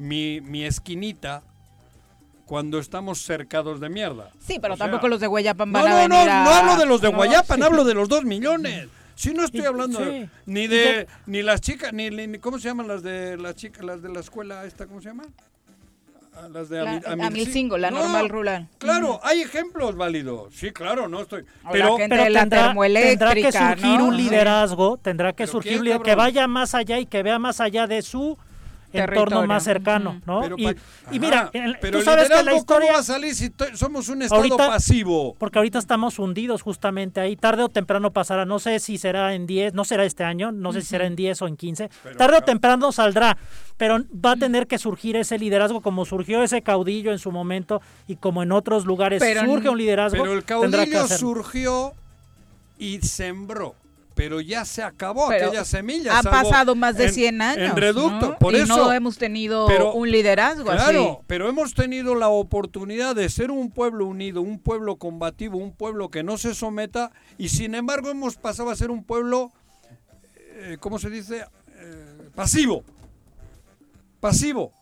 mi, 0.00 0.40
mi 0.40 0.64
esquinita 0.64 1.42
cuando 2.46 2.78
estamos 2.78 3.22
cercados 3.22 3.78
de 3.80 3.88
mierda. 3.88 4.30
Sí, 4.40 4.58
pero 4.60 4.74
O 4.74 4.76
sea, 4.76 4.86
tampoco 4.86 5.08
los 5.08 5.20
de 5.20 5.26
Guayapan 5.28 5.70
van 5.72 5.84
No, 5.84 5.88
a 5.88 5.90
no, 5.90 5.96
venir 5.96 6.26
no, 6.26 6.32
a- 6.32 6.44
no 6.44 6.50
hablo 6.50 6.76
de 6.76 6.86
los 6.86 7.00
de 7.00 7.10
No, 7.10 7.16
Guayapan, 7.16 7.58
sí. 7.58 7.62
hablo 7.64 7.84
de 7.84 7.94
los 7.94 8.08
dos 8.08 8.24
millones. 8.24 8.88
Si 9.14 9.32
no 9.34 9.44
estoy 9.44 9.60
hablando 9.66 9.98
sí. 9.98 10.04
de- 10.04 10.28
ni 10.46 10.66
de 10.66 11.06
ni 11.26 11.42
las 11.42 11.60
chicas 11.60 11.92
ni, 11.92 12.10
ni- 12.10 12.38
cómo 12.38 12.58
se 12.58 12.68
llaman 12.68 12.88
las 12.88 13.02
de 13.02 13.36
las 13.36 13.54
chicas 13.54 13.84
las 13.84 14.02
de 14.02 14.08
la 14.08 14.20
escuela 14.20 14.64
esta 14.64 14.86
cómo 14.86 15.00
se 15.00 15.08
llama 15.10 15.24
Ah, 16.32 16.48
las 16.50 16.68
de 16.70 16.76
La- 16.82 16.92
Amil- 16.92 17.02
Amilcingo. 17.06 17.26
Amilcingo, 17.26 17.78
la 17.78 17.90
No, 17.90 17.98
normal 18.02 18.28
rural. 18.28 18.68
Claro, 18.78 19.20
hay 19.24 19.42
ejemplos 19.42 19.96
válidos. 19.96 20.54
Sí, 20.54 20.70
claro, 20.70 21.08
no 21.08 21.20
estoy. 21.22 21.42
O 21.64 21.70
Pero 21.72 21.98
la 21.98 22.08
Pero 22.08 22.28
la 22.30 22.40
tendrá, 22.40 22.72
tendrá 22.72 23.34
que 23.34 23.52
surgir 23.52 23.98
¿no? 23.98 24.04
un 24.06 24.16
Sí. 24.16 24.22
liderazgo, 24.22 24.96
tendrá 24.96 25.32
que 25.32 25.42
¿Pero 25.44 25.52
surgir 25.52 25.78
un 25.80 25.84
líder 25.84 26.00
que 26.02 26.14
vaya 26.14 26.46
más 26.46 26.74
allá 26.74 26.98
y 27.00 27.06
que 27.06 27.22
vea 27.24 27.38
más 27.40 27.60
allá 27.60 27.86
de 27.88 28.00
su. 28.02 28.38
Entorno 28.92 29.46
más 29.46 29.64
cercano. 29.64 30.20
¿no? 30.26 30.40
Pero 30.40 30.56
y, 30.58 30.68
y 31.12 31.18
mira, 31.20 31.50
en- 31.52 31.76
pero 31.80 31.92
tú 31.92 31.98
el 31.98 32.04
sabes 32.04 32.28
que 32.28 32.42
la 32.42 32.54
historia 32.54 32.88
¿cómo 32.88 32.92
va 32.94 33.00
a 33.00 33.02
salir 33.02 33.34
si 33.34 33.52
somos 33.74 34.08
un 34.08 34.22
estado 34.22 34.40
Ahorita- 34.40 34.68
pasivo? 34.68 35.34
Porque 35.38 35.58
ahorita 35.58 35.78
estamos 35.78 36.18
hundidos 36.18 36.62
justamente 36.62 37.20
ahí. 37.20 37.36
Tarde 37.36 37.62
o 37.62 37.68
temprano 37.68 38.12
pasará. 38.12 38.44
No 38.44 38.58
sé 38.58 38.78
si 38.80 38.98
será 38.98 39.34
en 39.34 39.46
10, 39.46 39.74
no 39.74 39.84
será 39.84 40.04
este 40.04 40.24
año, 40.24 40.52
no 40.52 40.72
sé 40.72 40.80
si 40.82 40.88
será 40.88 41.06
en 41.06 41.16
10 41.16 41.42
o 41.42 41.46
en 41.46 41.56
15. 41.56 41.90
Pero, 42.02 42.16
Tarde 42.16 42.36
o 42.38 42.42
temprano 42.42 42.92
saldrá. 42.92 43.36
Pero 43.76 43.98
va 44.14 44.32
a 44.32 44.36
tener 44.36 44.66
que 44.66 44.78
surgir 44.78 45.16
ese 45.16 45.38
liderazgo 45.38 45.80
como 45.80 46.04
surgió 46.04 46.42
ese 46.42 46.62
caudillo 46.62 47.12
en 47.12 47.18
su 47.18 47.32
momento 47.32 47.80
y 48.06 48.16
como 48.16 48.42
en 48.42 48.52
otros 48.52 48.84
lugares 48.84 49.20
Pero 49.20 49.40
surge 49.44 49.68
un 49.68 49.78
liderazgo. 49.78 50.22
Pero 50.22 50.32
el 50.34 50.44
tendrá 50.44 50.84
que 50.84 50.90
caudillo 50.92 51.16
surgió 51.18 51.92
y 52.78 53.00
sembró. 53.00 53.74
Pero 54.14 54.40
ya 54.40 54.64
se 54.64 54.82
acabó 54.82 55.28
Pero 55.28 55.46
aquella 55.46 55.64
semilla. 55.64 56.12
Salvo 56.20 56.30
pasado 56.30 56.74
más 56.74 56.96
de 56.96 57.06
en- 57.06 57.12
100 57.14 57.42
años. 57.42 57.70
En 57.70 57.76
reducto. 57.76 58.30
¿no? 58.30 58.38
Por 58.38 58.54
y 58.54 58.58
eso. 58.58 58.76
no 58.76 58.92
hemos 58.92 59.16
tenido 59.16 59.66
pero- 59.66 59.92
un 59.94 60.10
liderazgo 60.10 60.64
Claro, 60.64 61.12
así. 61.12 61.18
pero 61.26 61.48
hemos 61.48 61.74
tenido 61.74 62.14
la 62.14 62.28
oportunidad 62.28 63.14
de 63.14 63.28
ser 63.28 63.50
un 63.50 63.70
pueblo 63.70 64.06
unido, 64.06 64.42
un 64.42 64.58
pueblo 64.58 64.96
combativo, 64.96 65.58
un 65.58 65.72
pueblo 65.72 66.10
que 66.10 66.22
no 66.22 66.36
se 66.38 66.54
someta 66.54 67.12
y 67.38 67.48
sin 67.50 67.74
embargo 67.74 68.10
hemos 68.10 68.36
pasado 68.36 68.70
a 68.70 68.76
ser 68.76 68.90
un 68.90 69.04
pueblo, 69.04 69.52
eh, 70.46 70.76
¿cómo 70.80 70.98
se 70.98 71.08
dice? 71.08 71.44
Eh, 71.78 72.28
pasivo. 72.34 72.82
Pasivo. 74.20 74.72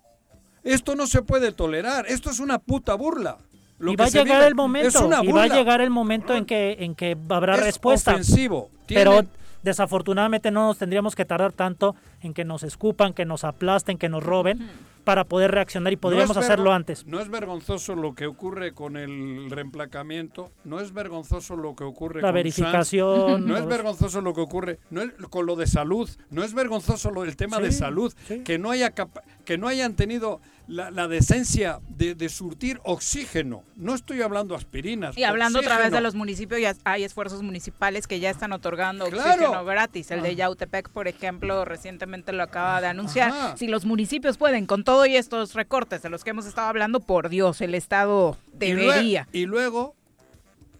Esto 0.64 0.96
no 0.96 1.06
se 1.06 1.22
puede 1.22 1.52
tolerar. 1.52 2.06
Esto 2.08 2.30
es 2.30 2.40
una 2.40 2.58
puta 2.58 2.94
burla. 2.94 3.38
Lo 3.78 3.92
y 3.92 3.96
que 3.96 4.02
va 4.02 4.06
a 4.06 4.10
llegar 4.10 4.42
el 4.42 4.54
momento. 4.54 4.88
Es 4.88 4.96
una 4.96 5.22
y 5.24 5.30
va 5.32 5.44
a 5.44 5.48
llegar 5.48 5.80
el 5.80 5.90
momento 5.90 6.34
en 6.34 6.44
que, 6.46 6.76
en 6.80 6.94
que 6.94 7.16
habrá 7.28 7.54
Es 7.54 7.60
respuesta. 7.62 8.12
ofensivo. 8.12 8.70
Pero 8.86 9.20
desafortunadamente 9.62 10.50
no 10.50 10.66
nos 10.68 10.78
tendríamos 10.78 11.14
que 11.14 11.24
tardar 11.24 11.52
tanto 11.52 11.94
en 12.22 12.32
que 12.34 12.44
nos 12.44 12.62
escupan, 12.62 13.12
que 13.12 13.24
nos 13.24 13.44
aplasten, 13.44 13.98
que 13.98 14.08
nos 14.08 14.22
roben, 14.22 14.68
para 15.04 15.24
poder 15.24 15.50
reaccionar 15.52 15.92
y 15.92 15.96
podríamos 15.96 16.36
No 16.36 16.42
hacerlo 16.42 16.72
antes. 16.72 17.06
No 17.06 17.18
es 17.20 17.28
vergonzoso 17.30 17.94
lo 17.94 18.14
que 18.14 18.26
ocurre 18.26 18.72
con 18.72 18.96
el 18.96 19.50
reemplacamiento, 19.50 20.50
no 20.64 20.80
es 20.80 20.92
vergonzoso 20.92 21.56
lo 21.56 21.74
que 21.74 21.84
ocurre 21.84 22.20
La 22.20 22.28
con 22.28 22.34
verificación. 22.34 23.46
No 23.46 23.56
es 23.56 23.66
vergonzoso 23.66 24.20
lo 24.20 24.34
que 24.34 24.40
ocurre 24.42 24.78
no 24.90 25.02
es- 25.02 25.12
con 25.30 25.46
lo 25.46 25.56
de 25.56 25.66
salud, 25.66 26.08
no 26.30 26.44
es 26.44 26.52
vergonzoso 26.52 27.10
lo, 27.10 27.24
el 27.24 27.36
tema 27.36 27.58
de 27.58 27.72
salud, 27.72 28.12
sí. 28.26 28.40
que 28.44 28.58
no 28.58 28.70
haya 28.70 28.90
capa- 28.90 29.22
que 29.46 29.56
no 29.58 29.66
hayan 29.68 29.94
tenido 29.94 30.40
la, 30.68 30.90
la 30.90 31.08
decencia 31.08 31.80
de, 31.88 32.14
de 32.14 32.28
surtir 32.28 32.78
oxígeno. 32.84 33.64
No 33.76 33.94
estoy 33.94 34.20
hablando 34.22 34.54
aspirinas. 34.54 35.16
Y 35.16 35.24
hablando 35.24 35.58
otra 35.60 35.70
vez 35.76 35.84
de 35.84 35.86
oxígeno. 35.88 36.00
los 36.02 36.14
municipios, 36.14 36.60
ya 36.60 36.74
hay 36.84 37.04
esfuerzos 37.04 37.42
municipales 37.42 38.06
que 38.06 38.20
ya 38.20 38.28
están 38.30 38.52
otorgando 38.52 39.06
Claro. 39.08 39.30
oxígeno 39.30 39.64
gratis. 39.64 40.10
El 40.10 40.20
de 40.22 40.28
Ah. 40.28 40.32
Yautepec, 40.32 40.90
por 40.90 41.08
ejemplo, 41.08 41.64
recientemente 41.64 42.32
lo 42.32 42.42
acaba 42.42 42.80
de 42.82 42.86
anunciar. 42.88 43.30
Ajá. 43.30 43.56
Si 43.56 43.66
los 43.66 43.86
municipios 43.86 44.36
pueden, 44.36 44.66
con 44.66 44.84
todo 44.84 45.06
y 45.06 45.16
estos 45.16 45.54
recortes 45.54 46.02
de 46.02 46.10
los 46.10 46.22
que 46.22 46.30
hemos 46.30 46.44
estado 46.46 46.68
hablando, 46.68 47.00
por 47.00 47.30
Dios, 47.30 47.60
el 47.62 47.74
Estado 47.74 48.36
Y 48.60 48.72
lue- 48.72 48.76
debería. 48.76 49.26
Y, 49.32 49.46
luego 49.46 49.94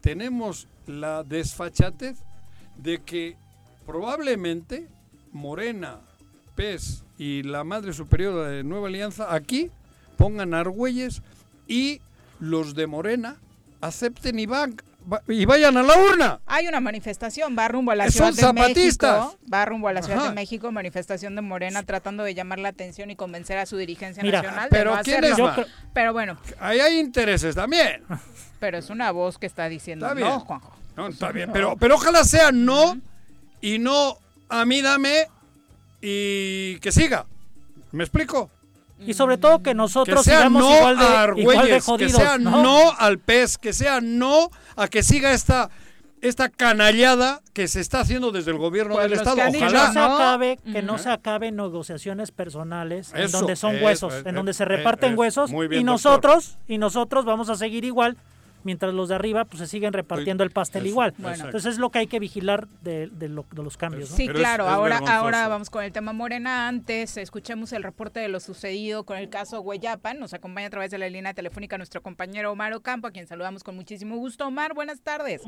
tenemos 0.03 0.69
la 0.87 1.25
desfachatez 1.25 2.19
de 2.77 2.99
que 2.99 3.37
probablemente 3.87 4.87
Morena, 5.33 5.99
PES 6.55 7.05
y 7.19 7.43
la 7.43 7.65
Madre 7.65 7.93
Superior 7.93 8.49
de 8.49 8.63
Nueva 8.65 8.89
Alianza 8.89 9.35
aquí 9.35 9.71
pongan 10.19 10.53
argüelles 10.53 11.23
y 11.67 12.03
los 12.41 12.75
de 12.75 12.87
Morena 12.87 13.37
acepten 13.81 14.39
y, 14.39 14.47
van, 14.47 14.77
va- 15.11 15.23
y 15.29 15.45
vayan 15.47 15.77
a 15.77 15.83
la 15.83 15.97
urna. 15.97 16.41
Hay 16.47 16.67
una 16.69 16.81
manifestación, 16.81 17.57
va 17.57 17.69
rumbo 17.69 17.93
a 17.93 17.95
la 17.95 18.11
Son 18.11 18.35
Ciudad 18.35 18.53
de 18.55 18.61
zapatistas. 18.61 19.25
México, 19.25 19.39
va 19.53 19.65
rumbo 19.65 19.89
a 19.89 19.93
la 19.93 20.03
Ciudad 20.03 20.19
Ajá. 20.19 20.29
de 20.31 20.35
México, 20.35 20.71
manifestación 20.73 21.35
de 21.37 21.41
Morena 21.43 21.83
tratando 21.85 22.25
de 22.25 22.35
llamar 22.35 22.59
la 22.59 22.69
atención 22.69 23.11
y 23.11 23.17
convencer 23.17 23.57
a 23.59 23.65
su 23.67 23.77
dirigencia 23.79 24.23
Mira, 24.23 24.43
nacional 24.43 24.69
pero 24.71 24.91
de 24.91 24.97
no 24.97 25.03
¿quién 25.05 25.25
hacerlo. 25.25 25.53
es 25.63 25.67
Pero 25.95 26.13
bueno, 26.13 26.37
Ahí 26.61 26.81
hay 26.81 26.99
intereses 26.99 27.55
también. 27.55 28.03
pero 28.61 28.77
es 28.79 28.91
una 28.91 29.13
voz 29.13 29.39
que 29.39 29.47
está 29.47 29.69
diciendo 29.69 30.05
Está 30.07 30.15
bien. 30.15 30.29
no, 30.29 30.41
Juanjo. 30.41 30.77
No, 30.97 31.07
está 31.07 31.31
bien, 31.31 31.51
pero, 31.53 31.77
pero 31.77 31.95
ojalá 31.95 32.25
sea 32.25 32.51
no 32.51 32.99
y 33.61 33.79
no 33.79 34.19
a 34.49 34.65
mí 34.65 34.83
dame 34.83 35.29
y 36.01 36.79
que 36.81 36.91
siga. 36.93 37.27
¿Me 37.93 38.03
explico? 38.05 38.51
Y 39.07 39.15
sobre 39.15 39.39
todo 39.39 39.59
que 39.59 39.71
Que 39.71 39.75
nosotros 39.75 40.25
sea 40.25 40.39
sigamos 40.39 40.63
no 40.63 40.77
igual, 40.77 40.99
de, 40.99 41.05
a 41.05 41.07
igual 41.07 41.37
de 41.37 41.43
Argüelles, 41.43 41.85
que 41.85 41.91
jodidos. 41.91 42.13
sea 42.13 42.39
¿no? 42.39 42.63
no 42.63 42.93
al 42.99 43.19
pez, 43.19 43.57
que 43.59 43.73
sea 43.73 44.01
no 44.01 44.51
a 44.77 44.89
que 44.89 45.03
siga 45.03 45.33
esta, 45.33 45.71
esta 46.21 46.49
canallada 46.49 47.41
que 47.53 47.69
se 47.69 47.81
está 47.81 48.01
haciendo 48.01 48.33
desde 48.33 48.51
el 48.51 48.59
gobierno 48.59 48.95
Pues 48.95 49.09
del 49.11 49.19
Estado. 49.19 49.37
que 49.37 49.53
que 49.53 49.59
Ojalá. 49.59 49.87
no 49.87 49.93
se 49.93 49.99
¿no? 50.01 50.15
acabe, 50.17 50.59
que 50.73 50.83
no 50.83 50.99
se 50.99 51.11
acaben 51.11 51.57
negociaciones 51.57 52.31
personales 52.33 53.13
en 53.15 53.23
Eso, 53.23 53.39
donde 53.39 53.57
son 53.57 53.77
eso, 53.77 53.85
huesos, 53.85 54.15
es, 54.15 54.27
en 54.27 54.35
donde 54.35 54.51
es, 54.51 54.57
se 54.57 54.65
es, 54.65 54.69
reparten 54.69 55.13
es. 55.13 55.19
huesos 55.19 55.51
bien, 55.51 55.63
y 55.63 55.67
doctor. 55.69 55.85
nosotros 55.85 56.59
y 56.67 56.79
nosotros 56.79 57.25
vamos 57.25 57.49
a 57.51 57.55
seguir 57.57 57.85
igual 57.85 58.17
mientras 58.65 58.93
los 58.95 59.09
de 59.09 59.15
arriba 59.15 59.45
pues 59.45 59.59
se 59.61 59.67
siguen 59.67 59.93
repartiendo 59.93 60.45
el 60.45 60.51
pastel 60.51 60.83
Eso, 60.83 60.91
igual. 60.91 61.15
Bueno. 61.19 61.45
Entonces 61.47 61.75
es 61.75 61.79
lo 61.79 61.91
que 61.91 62.01
hay 62.01 62.07
que 62.07 62.19
vigilar 62.19 62.67
de, 62.83 63.09
de 63.09 63.29
lo- 63.29 63.45
de 63.53 63.63
los 63.63 63.77
cambios. 63.77 64.11
¿no? 64.11 64.17
Sí, 64.17 64.27
Pero 64.27 64.39
claro. 64.39 64.65
es 64.65 64.71
ahora, 64.71 64.99
ahora 65.07 65.49
vamos 65.49 65.71
con 65.71 65.85
el 65.85 65.93
tema 65.93 66.13
Morena. 66.13 66.69
Antes, 66.69 67.17
escuchemos 67.17 67.73
el 67.73 67.83
reporte 67.83 68.21
de 68.21 68.29
lo 68.29 68.41
sucedido 68.41 69.05
con 69.05 69.17
el 69.17 69.29
caso 69.31 69.61
Hueyapan. 69.61 70.19
Nos 70.19 70.35
acompaña 70.35 70.67
a 70.67 70.71
través 70.71 70.91
de 70.91 70.99
la 70.99 71.09
línea 71.09 71.35
telefónica 71.35 71.77
nuestro 71.79 72.03
compañero 72.03 72.53
Omar 72.53 72.73
Ocampo, 72.75 73.07
a 73.07 73.11
quien 73.11 73.27
saludamos 73.27 73.63
con 73.65 73.77
muchísimo 73.77 74.17
gusto. 74.17 74.47
Omar, 74.47 74.75
buenas 74.75 75.01
tardes. 75.03 75.43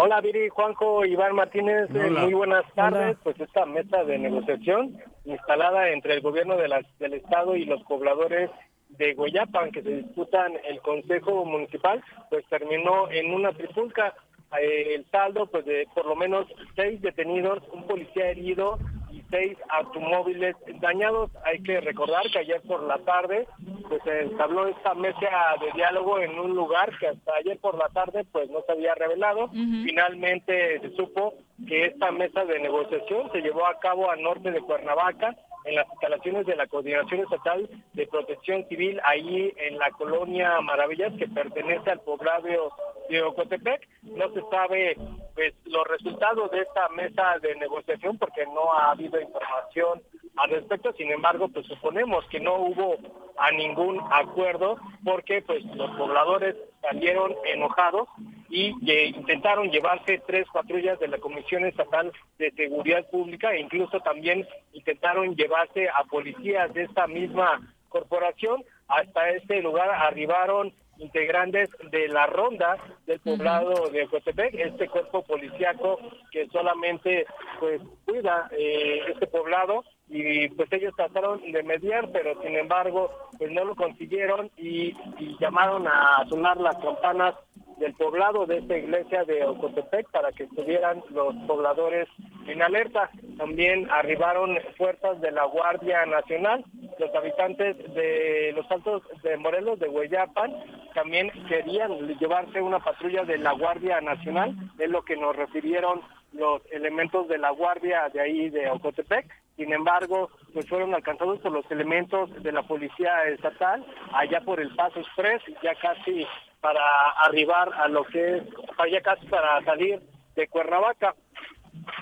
Hola 0.00 0.20
Viri, 0.20 0.48
Juanjo, 0.48 1.04
Iván 1.04 1.34
Martínez, 1.34 1.88
eh, 1.94 2.04
Hola. 2.06 2.22
muy 2.22 2.34
buenas 2.34 2.64
tardes. 2.74 3.00
Hola. 3.16 3.18
Pues 3.24 3.40
esta 3.40 3.66
mesa 3.66 4.04
de 4.04 4.18
negociación 4.18 4.96
instalada 5.24 5.90
entre 5.90 6.14
el 6.14 6.20
gobierno 6.20 6.56
de 6.56 6.68
las- 6.68 6.86
del 6.98 7.14
estado 7.14 7.56
y 7.56 7.64
los 7.64 7.82
pobladores 7.84 8.50
de 8.90 9.14
Guayapan 9.14 9.70
que 9.70 9.82
se 9.82 9.96
disputan 9.96 10.52
el 10.64 10.80
consejo 10.80 11.44
municipal, 11.44 12.02
pues 12.30 12.44
terminó 12.46 13.10
en 13.10 13.32
una 13.32 13.52
trifulca. 13.52 14.14
Eh, 14.58 14.94
el 14.94 15.04
saldo, 15.10 15.46
pues 15.46 15.66
de 15.66 15.86
por 15.94 16.06
lo 16.06 16.16
menos 16.16 16.46
seis 16.74 17.02
detenidos, 17.02 17.62
un 17.70 17.86
policía 17.86 18.30
herido 18.30 18.78
y 19.10 19.22
seis 19.30 19.58
automóviles 19.68 20.56
dañados. 20.80 21.30
Hay 21.44 21.62
que 21.62 21.80
recordar 21.82 22.22
que 22.30 22.38
ayer 22.38 22.62
por 22.62 22.82
la 22.82 22.96
tarde 22.98 23.46
pues 23.88 24.02
se 24.04 24.22
entabló 24.22 24.66
esta 24.66 24.94
mesa 24.94 25.28
de 25.60 25.70
diálogo 25.74 26.18
en 26.18 26.38
un 26.38 26.54
lugar 26.54 26.96
que 26.98 27.08
hasta 27.08 27.34
ayer 27.34 27.58
por 27.58 27.76
la 27.76 27.88
tarde 27.88 28.24
pues 28.32 28.48
no 28.48 28.62
se 28.62 28.72
había 28.72 28.94
revelado. 28.94 29.50
Finalmente 29.50 30.80
se 30.80 30.96
supo 30.96 31.34
que 31.66 31.84
esta 31.86 32.10
mesa 32.10 32.46
de 32.46 32.58
negociación 32.58 33.30
se 33.32 33.42
llevó 33.42 33.66
a 33.66 33.78
cabo 33.80 34.10
al 34.10 34.22
norte 34.22 34.50
de 34.50 34.62
Cuernavaca 34.62 35.36
en 35.68 35.74
las 35.74 35.86
instalaciones 35.90 36.46
de 36.46 36.56
la 36.56 36.66
Coordinación 36.66 37.20
Estatal 37.20 37.68
de 37.92 38.06
Protección 38.06 38.66
Civil, 38.68 39.00
ahí 39.04 39.52
en 39.58 39.78
la 39.78 39.90
colonia 39.90 40.60
Maravillas, 40.62 41.12
que 41.18 41.28
pertenece 41.28 41.90
al 41.90 42.00
poblado 42.00 42.72
de 43.08 43.22
Ocotepec. 43.22 43.88
No 44.02 44.32
se 44.32 44.40
sabe 44.50 44.96
pues 45.34 45.54
los 45.64 45.86
resultados 45.86 46.50
de 46.50 46.60
esta 46.60 46.88
mesa 46.90 47.38
de 47.40 47.54
negociación 47.56 48.18
porque 48.18 48.44
no 48.46 48.72
ha 48.72 48.90
habido 48.90 49.20
información 49.20 50.02
al 50.36 50.50
respecto. 50.50 50.92
Sin 50.92 51.10
embargo, 51.10 51.48
pues 51.48 51.66
suponemos 51.66 52.24
que 52.26 52.40
no 52.40 52.56
hubo 52.56 52.96
a 53.38 53.50
ningún 53.52 54.00
acuerdo 54.10 54.78
porque 55.04 55.42
pues 55.42 55.64
los 55.64 55.90
pobladores 55.96 56.56
salieron 56.80 57.34
enojados 57.44 58.08
y 58.48 58.74
eh, 58.90 59.12
intentaron 59.14 59.70
llevarse 59.70 60.22
tres 60.26 60.46
patrullas 60.52 60.98
de 60.98 61.08
la 61.08 61.18
Comisión 61.18 61.64
Estatal 61.64 62.12
de 62.38 62.50
Seguridad 62.52 63.08
Pública 63.10 63.52
e 63.52 63.60
incluso 63.60 64.00
también 64.00 64.46
intentaron 64.72 65.36
llevarse 65.36 65.88
a 65.88 66.04
policías 66.04 66.72
de 66.72 66.84
esta 66.84 67.06
misma 67.06 67.60
corporación. 67.88 68.64
Hasta 68.88 69.30
este 69.30 69.60
lugar 69.60 69.90
arribaron 69.90 70.72
integrantes 70.98 71.70
de 71.90 72.08
la 72.08 72.26
ronda 72.26 72.76
del 73.06 73.20
poblado 73.20 73.88
de 73.90 74.08
este 74.52 74.88
cuerpo 74.88 75.22
policiaco 75.22 75.98
que 76.30 76.46
solamente 76.48 77.26
pues 77.60 77.80
cuida 78.04 78.48
eh, 78.52 79.00
este 79.08 79.26
poblado 79.26 79.84
y 80.08 80.48
pues 80.50 80.72
ellos 80.72 80.94
trataron 80.96 81.40
de 81.52 81.62
mediar, 81.62 82.10
pero 82.12 82.40
sin 82.42 82.56
embargo 82.56 83.10
pues 83.38 83.50
no 83.50 83.64
lo 83.64 83.74
consiguieron 83.74 84.50
y, 84.56 84.96
y 85.18 85.36
llamaron 85.40 85.86
a 85.86 86.24
sonar 86.28 86.56
las 86.58 86.76
campanas 86.76 87.34
del 87.78 87.94
poblado 87.94 88.46
de 88.46 88.58
esta 88.58 88.76
iglesia 88.76 89.24
de 89.24 89.44
Ocotepec 89.44 90.10
para 90.10 90.32
que 90.32 90.44
estuvieran 90.44 91.02
los 91.10 91.34
pobladores 91.46 92.08
en 92.46 92.62
alerta. 92.62 93.10
También 93.36 93.88
arribaron 93.90 94.58
fuerzas 94.76 95.20
de 95.20 95.30
la 95.30 95.44
Guardia 95.44 96.04
Nacional, 96.06 96.64
los 96.98 97.14
habitantes 97.14 97.76
de 97.94 98.52
los 98.54 98.68
Altos 98.70 99.02
de 99.22 99.36
Morelos, 99.36 99.78
de 99.78 99.88
Hueyapan, 99.88 100.52
también 100.94 101.30
querían 101.48 102.08
llevarse 102.18 102.60
una 102.60 102.80
patrulla 102.80 103.24
de 103.24 103.38
la 103.38 103.52
Guardia 103.52 104.00
Nacional, 104.00 104.54
es 104.78 104.90
lo 104.90 105.02
que 105.02 105.16
nos 105.16 105.36
refirieron 105.36 106.00
los 106.32 106.62
elementos 106.70 107.28
de 107.28 107.38
la 107.38 107.50
Guardia 107.50 108.08
de 108.12 108.20
ahí 108.20 108.50
de 108.50 108.70
Ocotepec. 108.70 109.26
Sin 109.56 109.72
embargo, 109.72 110.30
pues 110.52 110.68
fueron 110.68 110.94
alcanzados 110.94 111.40
por 111.40 111.52
los 111.52 111.68
elementos 111.70 112.30
de 112.42 112.52
la 112.52 112.62
Policía 112.62 113.24
Estatal 113.24 113.84
allá 114.12 114.40
por 114.42 114.60
el 114.60 114.74
Paso 114.76 115.00
Express, 115.00 115.42
ya 115.62 115.74
casi 115.74 116.26
para 116.60 117.10
arribar 117.24 117.72
a 117.74 117.88
lo 117.88 118.04
que 118.04 118.38
es, 118.38 118.42
ya 118.90 119.00
casi 119.00 119.26
para 119.26 119.62
salir 119.64 120.00
de 120.36 120.48
Cuernavaca. 120.48 121.14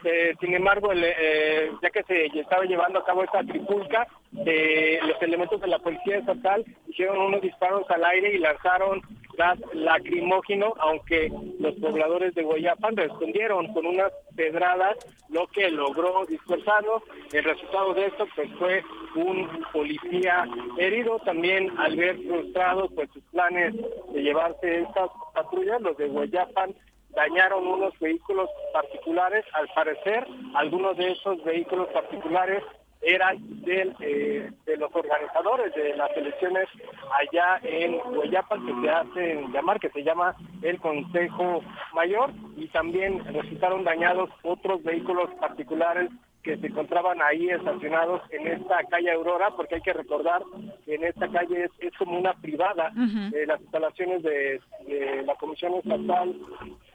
Eh, 0.05 0.35
sin 0.41 0.55
embargo, 0.55 0.91
eh, 0.95 1.71
ya 1.83 1.91
que 1.91 2.03
se 2.05 2.27
estaba 2.27 2.65
llevando 2.65 2.99
a 2.99 3.05
cabo 3.05 3.25
esta 3.25 3.43
tripulca, 3.43 4.07
eh, 4.45 5.01
los 5.07 5.21
elementos 5.23 5.61
de 5.61 5.67
la 5.67 5.79
policía 5.79 6.19
estatal 6.19 6.65
hicieron 6.89 7.19
unos 7.19 7.41
disparos 7.41 7.89
al 7.91 8.05
aire 8.05 8.35
y 8.35 8.39
lanzaron 8.39 9.03
gas 9.37 9.59
lacrimógeno, 9.75 10.75
aunque 10.79 11.31
los 11.59 11.75
pobladores 11.75 12.35
de 12.35 12.43
Guayapan 12.43 12.97
respondieron 12.97 13.73
con 13.73 13.87
unas 13.87 14.13
pedradas, 14.35 14.97
lo 15.29 15.47
que 15.49 15.71
logró 15.71 16.25
dispersarlos. 16.27 17.03
El 17.33 17.45
resultado 17.45 17.93
de 17.95 18.07
esto 18.07 18.27
pues 18.35 18.51
fue 18.59 18.83
un 19.15 19.65
policía 19.73 20.47
herido, 20.79 21.19
también 21.21 21.71
al 21.79 21.97
ver 21.97 22.17
frustrados 22.27 22.91
pues 22.95 23.11
sus 23.13 23.23
planes 23.25 23.75
de 24.13 24.23
llevarse 24.23 24.83
estas 24.83 25.11
patrullas, 25.35 25.81
los 25.83 25.97
de 25.97 26.09
Guayapan 26.09 26.75
dañaron 27.17 27.67
unos 27.67 27.99
vehículos 27.99 28.49
particulares. 28.73 29.45
Al 29.55 29.67
parecer, 29.75 30.27
algunos 30.55 30.97
de 30.97 31.13
esos 31.13 31.43
vehículos 31.43 31.89
particulares 31.89 32.63
eran 33.01 33.39
del, 33.63 33.95
eh, 34.01 34.51
de 34.65 34.77
los 34.77 34.95
organizadores 34.95 35.75
de 35.75 35.97
las 35.97 36.15
elecciones 36.17 36.67
allá 37.13 37.61
en 37.63 38.01
Hueyapan, 38.17 38.67
que 38.67 38.81
se 38.81 38.91
hacen 38.91 39.53
llamar, 39.53 39.81
que 39.81 39.91
se 39.91 40.03
llama 40.03 40.35
el 40.63 40.79
Consejo 40.81 41.63
Mayor, 41.95 42.31
y 42.57 42.69
también 42.69 43.25
resultaron 43.33 43.85
dañados 43.85 44.31
otros 44.43 44.83
vehículos 44.83 45.31
particulares 45.41 46.11
que 46.47 46.57
se 46.59 46.69
encontraban 46.69 47.21
ahí 47.21 47.51
estacionados 47.51 48.23
en 48.31 48.47
esta 48.47 48.85
calle 48.85 49.11
Aurora, 49.11 49.51
porque 49.57 49.75
hay 49.75 49.81
que 49.81 49.93
recordar 49.93 50.45
que 50.85 50.95
en 50.95 51.03
esta 51.03 51.29
calle 51.29 51.65
es, 51.65 51.71
es 51.81 51.93
como 51.99 52.17
una 52.17 52.35
privada, 52.35 52.93
eh, 53.35 53.45
las 53.49 53.61
instalaciones 53.63 54.23
de, 54.23 54.61
de 54.87 55.25
la 55.25 55.35
Comisión 55.35 55.75
Estatal 55.75 56.37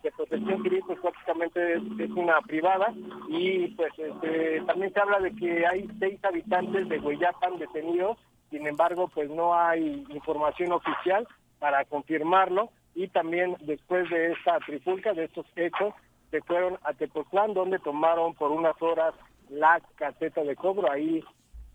de 0.04 0.12
protección 0.14 0.64
civil 0.64 0.82
pues 0.88 1.00
prácticamente 1.02 1.74
es, 1.74 1.82
es 2.00 2.10
una 2.12 2.40
privada 2.42 2.94
y 3.28 3.68
pues 3.76 3.92
este, 3.98 4.62
también 4.62 4.94
se 4.94 5.00
habla 5.02 5.20
de 5.20 5.36
que 5.36 5.68
hay 5.68 5.86
seis 6.00 6.24
habitantes 6.24 6.88
de 6.88 7.00
Hueyapan 7.00 7.60
detenidos, 7.60 8.18
sin 8.52 8.66
embargo 8.66 9.10
pues 9.14 9.30
no 9.30 9.54
hay 9.54 10.06
información 10.12 10.72
oficial 10.72 11.28
para 11.60 11.84
confirmarlo 11.84 12.70
y 12.96 13.10
también 13.10 13.58
después 13.60 14.10
de 14.10 14.32
esta 14.32 14.60
trifulca, 14.60 15.12
de 15.12 15.26
estos 15.26 15.46
hechos, 15.58 15.94
se 16.30 16.42
fueron 16.42 16.80
a 16.84 16.94
Tepoztlán 16.94 17.54
donde 17.54 17.80
tomaron 17.80 18.34
por 18.34 18.52
unas 18.52 18.82
horas 18.82 19.14
la 19.52 19.82
caseta 19.96 20.44
de 20.44 20.56
cobro 20.56 20.92
ahí 20.92 21.24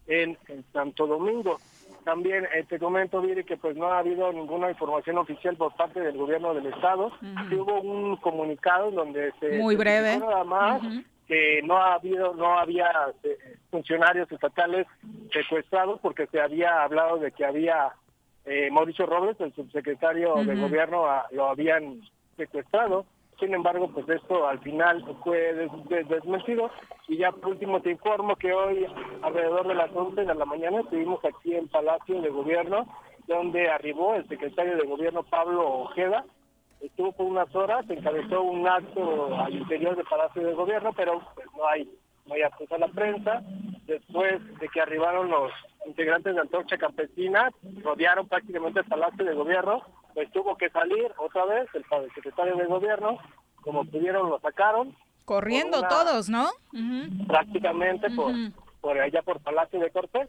en, 0.07 0.37
en 0.49 0.65
Santo 0.73 1.07
Domingo. 1.07 1.59
También 2.05 2.45
eh, 2.55 2.65
te 2.69 2.79
comento, 2.79 3.21
Viri, 3.21 3.45
que 3.45 3.57
pues 3.57 3.77
no 3.77 3.87
ha 3.87 3.99
habido 3.99 4.33
ninguna 4.33 4.71
información 4.71 5.19
oficial 5.19 5.57
por 5.57 5.75
parte 5.75 6.01
del 6.01 6.17
gobierno 6.17 6.55
del 6.55 6.67
estado. 6.67 7.11
Sí 7.49 7.57
hubo 7.57 7.81
un 7.81 8.17
comunicado 8.17 8.91
donde 8.93 9.33
se 9.41 9.59
Muy 9.59 9.75
breve. 9.77 10.19
nada 10.19 10.45
más 10.45 10.83
que 11.27 11.61
no 11.65 11.77
ha 11.77 11.95
habido, 11.95 12.35
no 12.35 12.57
había 12.59 12.89
eh, 13.25 13.37
funcionarios 13.73 14.31
estatales 14.31 14.87
secuestrados 15.33 15.99
porque 16.01 16.29
se 16.29 16.41
había 16.41 16.85
hablado 16.85 17.19
de 17.19 17.33
que 17.33 17.45
había 17.45 17.91
eh, 18.45 18.71
Mauricio 18.71 19.07
Robles, 19.07 19.37
el 19.41 19.53
subsecretario 19.55 20.37
de 20.45 20.55
gobierno, 20.55 21.07
a- 21.07 21.27
lo 21.33 21.49
habían 21.49 22.01
secuestrado. 22.37 23.05
Sin 23.39 23.53
embargo, 23.55 23.89
pues 23.93 24.09
esto 24.09 24.47
al 24.49 24.59
final 24.61 25.05
fue 25.23 25.53
des- 25.53 25.89
des- 25.89 26.09
desmentido. 26.09 26.71
Y 27.09 27.19
ya 27.19 27.33
por 27.33 27.51
último 27.51 27.81
te 27.83 27.91
informo 27.91 28.35
que 28.37 28.53
hoy, 28.53 28.87
alrededor 29.23 29.69
de 29.69 29.75
las 29.75 29.95
11 29.95 30.25
de 30.25 30.35
la 30.35 30.45
mañana, 30.45 30.81
estuvimos 30.81 31.23
aquí 31.25 31.55
en 31.55 31.69
Palacio 31.69 32.21
de 32.23 32.31
Gobierno, 32.31 32.87
donde 33.27 33.69
arribó 33.69 34.15
el 34.15 34.27
secretario 34.29 34.77
de 34.77 34.87
Gobierno 34.87 35.23
Pablo 35.25 35.69
Ojeda. 35.69 36.25
Estuvo 36.81 37.13
por 37.13 37.27
unas 37.27 37.55
horas, 37.55 37.89
encabezó 37.91 38.43
un 38.43 38.67
acto 38.69 39.35
al 39.37 39.55
interior 39.55 39.97
del 39.97 40.07
Palacio 40.07 40.43
de 40.47 40.55
Gobierno, 40.55 40.93
pero 40.95 41.21
pues, 41.35 41.47
no 41.57 41.67
hay 41.67 41.89
hay 42.35 42.43
acceso 42.43 42.75
a 42.75 42.79
la 42.79 42.89
prensa. 42.89 43.43
Después 43.87 44.41
de 44.59 44.69
que 44.69 44.81
arribaron 44.81 45.29
los 45.31 45.53
integrantes 45.87 46.35
de 46.35 46.41
Antorcha 46.41 46.77
Campesina, 46.77 47.51
rodearon 47.83 48.27
prácticamente 48.29 48.81
el 48.81 48.87
Palacio 48.87 49.25
de 49.25 49.35
Gobierno, 49.35 49.83
pues 50.15 50.31
tuvo 50.33 50.57
que 50.57 50.69
salir 50.71 51.13
otra 51.19 51.45
vez 51.45 51.69
el, 51.75 51.85
el 52.03 52.13
secretario 52.15 52.57
de 52.57 52.65
Gobierno, 52.67 53.19
como 53.63 53.85
pudieron 53.85 54.29
lo 54.29 54.41
sacaron, 54.41 54.95
Corriendo 55.25 55.79
una- 55.81 55.89
todos, 55.89 56.29
¿no? 56.29 56.47
Ujú. 56.73 57.27
prácticamente 57.27 58.11
por, 58.11 58.33
por 58.81 58.99
allá 58.99 59.23
por 59.23 59.41
Palacio 59.41 59.79
de 59.81 59.91
Cortés. 59.91 60.29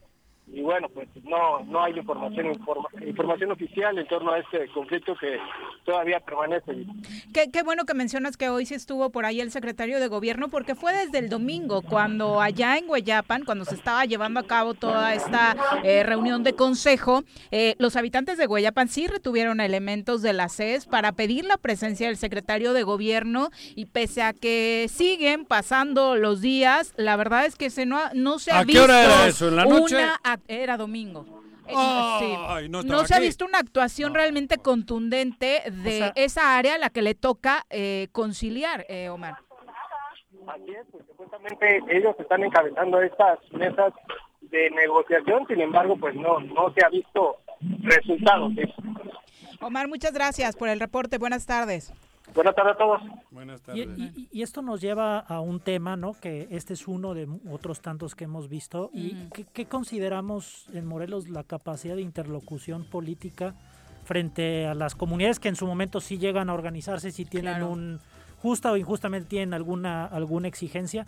Y 0.50 0.62
bueno, 0.62 0.88
pues 0.90 1.10
no 1.26 1.60
no 1.66 1.84
hay 1.84 1.98
información 1.98 2.48
informa- 2.54 2.88
información 3.06 3.52
oficial 3.52 3.98
en 3.98 4.08
torno 4.08 4.32
a 4.32 4.40
este 4.40 4.68
conflicto 4.74 5.14
que 5.20 5.38
todavía 5.86 6.20
permanece. 6.22 6.86
Qué, 7.34 7.52
qué 7.52 7.64
bueno 7.64 7.84
que 7.86 7.94
mencionas 7.94 8.38
que 8.38 8.48
hoy 8.50 8.66
sí 8.66 8.74
estuvo 8.74 9.10
por 9.12 9.26
ahí 9.26 9.42
el 9.42 9.52
secretario 9.52 10.00
de 10.00 10.08
gobierno, 10.08 10.48
porque 10.48 10.74
fue 10.74 10.94
desde 10.94 11.20
el 11.20 11.28
domingo, 11.30 11.82
cuando 11.82 12.40
allá 12.42 12.78
en 12.78 12.90
Hueyapan, 12.90 13.44
cuando 13.44 13.66
se 13.66 13.76
estaba 13.76 14.06
llevando 14.06 14.40
a 14.40 14.48
cabo 14.48 14.74
toda 14.74 15.14
esta 15.14 15.56
eh, 15.84 16.04
reunión 16.04 16.44
de 16.44 16.54
consejo, 16.56 17.24
eh, 17.52 17.76
los 17.78 17.98
habitantes 17.98 18.38
de 18.38 18.48
Hueyapan 18.48 18.88
sí 18.88 19.06
retuvieron 19.08 19.60
elementos 19.60 20.22
de 20.22 20.32
la 20.32 20.48
CES 20.48 20.86
para 20.86 21.12
pedir 21.12 21.44
la 21.44 21.58
presencia 21.58 22.08
del 22.08 22.16
secretario 22.18 22.72
de 22.72 22.84
gobierno 22.84 23.50
y 23.76 23.86
pese 23.88 24.22
a 24.24 24.32
que 24.34 24.88
siguen 24.90 25.44
pasando 25.46 26.16
los 26.16 26.40
días, 26.40 26.94
la 26.96 27.18
verdad 27.18 27.46
es 27.46 27.56
que 27.58 27.70
se 27.70 27.86
no, 27.86 27.98
ha- 27.98 28.12
no 28.14 28.40
se 28.40 28.52
ha 28.52 28.60
¿A 28.60 28.62
qué 28.62 28.68
visto 28.68 28.84
hora 28.86 29.04
era 29.04 29.28
eso? 29.28 29.50
¿En 29.50 29.56
la 29.58 29.66
noche? 29.66 29.96
una 29.98 30.20
era 30.48 30.78
domingo. 30.78 31.26
Sí. 31.68 31.74
no 32.86 33.06
se 33.06 33.14
ha 33.14 33.20
visto 33.20 33.46
una 33.46 33.60
actuación 33.60 34.14
realmente 34.14 34.58
contundente 34.58 35.64
de 35.70 35.98
sea- 35.98 36.14
esa 36.16 36.58
área 36.58 36.76
a 36.76 36.78
la 36.78 36.90
que 36.90 37.02
le 37.02 37.14
toca 37.14 37.66
eh, 37.70 38.08
conciliar, 38.14 38.86
eh, 38.88 39.10
Omar. 39.10 39.36
Así 40.48 40.72
es, 40.72 40.86
pues 40.92 41.04
supuestamente 41.08 41.82
ellos 41.90 42.16
están 42.20 42.42
encabezando 42.44 43.02
estas 43.02 43.40
mesas 43.52 43.94
de 44.42 44.70
negociación, 44.72 45.46
sin 45.48 45.60
embargo, 45.60 45.98
pues 46.00 46.16
no 46.16 46.40
no 46.40 46.74
se 46.74 46.86
ha 46.86 46.90
visto 46.90 47.36
resultados. 47.82 48.54
Omar, 49.60 49.90
muchas 49.90 50.14
gracias 50.14 50.56
por 50.56 50.70
el 50.70 50.80
reporte. 50.80 51.18
Buenas 51.18 51.46
tardes. 51.46 51.92
Buenas 52.38 52.56
tardes 52.56 52.76
a 52.76 52.78
todos. 52.78 53.02
Buenas 53.32 53.62
Y, 53.62 53.64
tardes. 53.66 54.00
y- 54.16 54.30
y 54.32 54.42
esto 54.44 54.62
nos 54.62 54.80
lleva 54.80 55.20
a 55.20 55.40
un 55.42 55.60
tema, 55.60 55.96
¿no? 55.98 56.14
Que 56.14 56.48
este 56.52 56.74
es 56.76 56.88
uno 56.88 57.14
de 57.14 57.28
otros 57.52 57.82
tantos 57.82 58.14
que 58.16 58.26
hemos 58.26 58.48
visto. 58.48 58.90
¿Y 58.94 59.16
qué, 59.34 59.44
qué 59.52 59.66
consideramos 59.66 60.68
en 60.74 60.86
Morelos 60.86 61.28
la 61.28 61.44
capacidad 61.44 61.96
de 61.96 62.02
interlocución 62.04 62.86
política 62.86 63.56
frente 64.06 64.68
a 64.68 64.74
las 64.76 64.96
comunidades 64.96 65.40
que 65.40 65.50
en 65.50 65.56
su 65.56 65.66
momento 65.68 66.00
sí 66.00 66.18
llegan 66.18 66.50
a 66.50 66.54
organizarse, 66.54 67.12
si 67.12 67.26
tienen 67.26 67.56
Claro. 67.56 67.72
un 67.72 68.00
justa 68.42 68.72
o 68.72 68.78
injustamente 68.78 69.28
tienen 69.28 69.54
alguna 69.54 70.06
alguna 70.06 70.48
exigencia? 70.48 71.06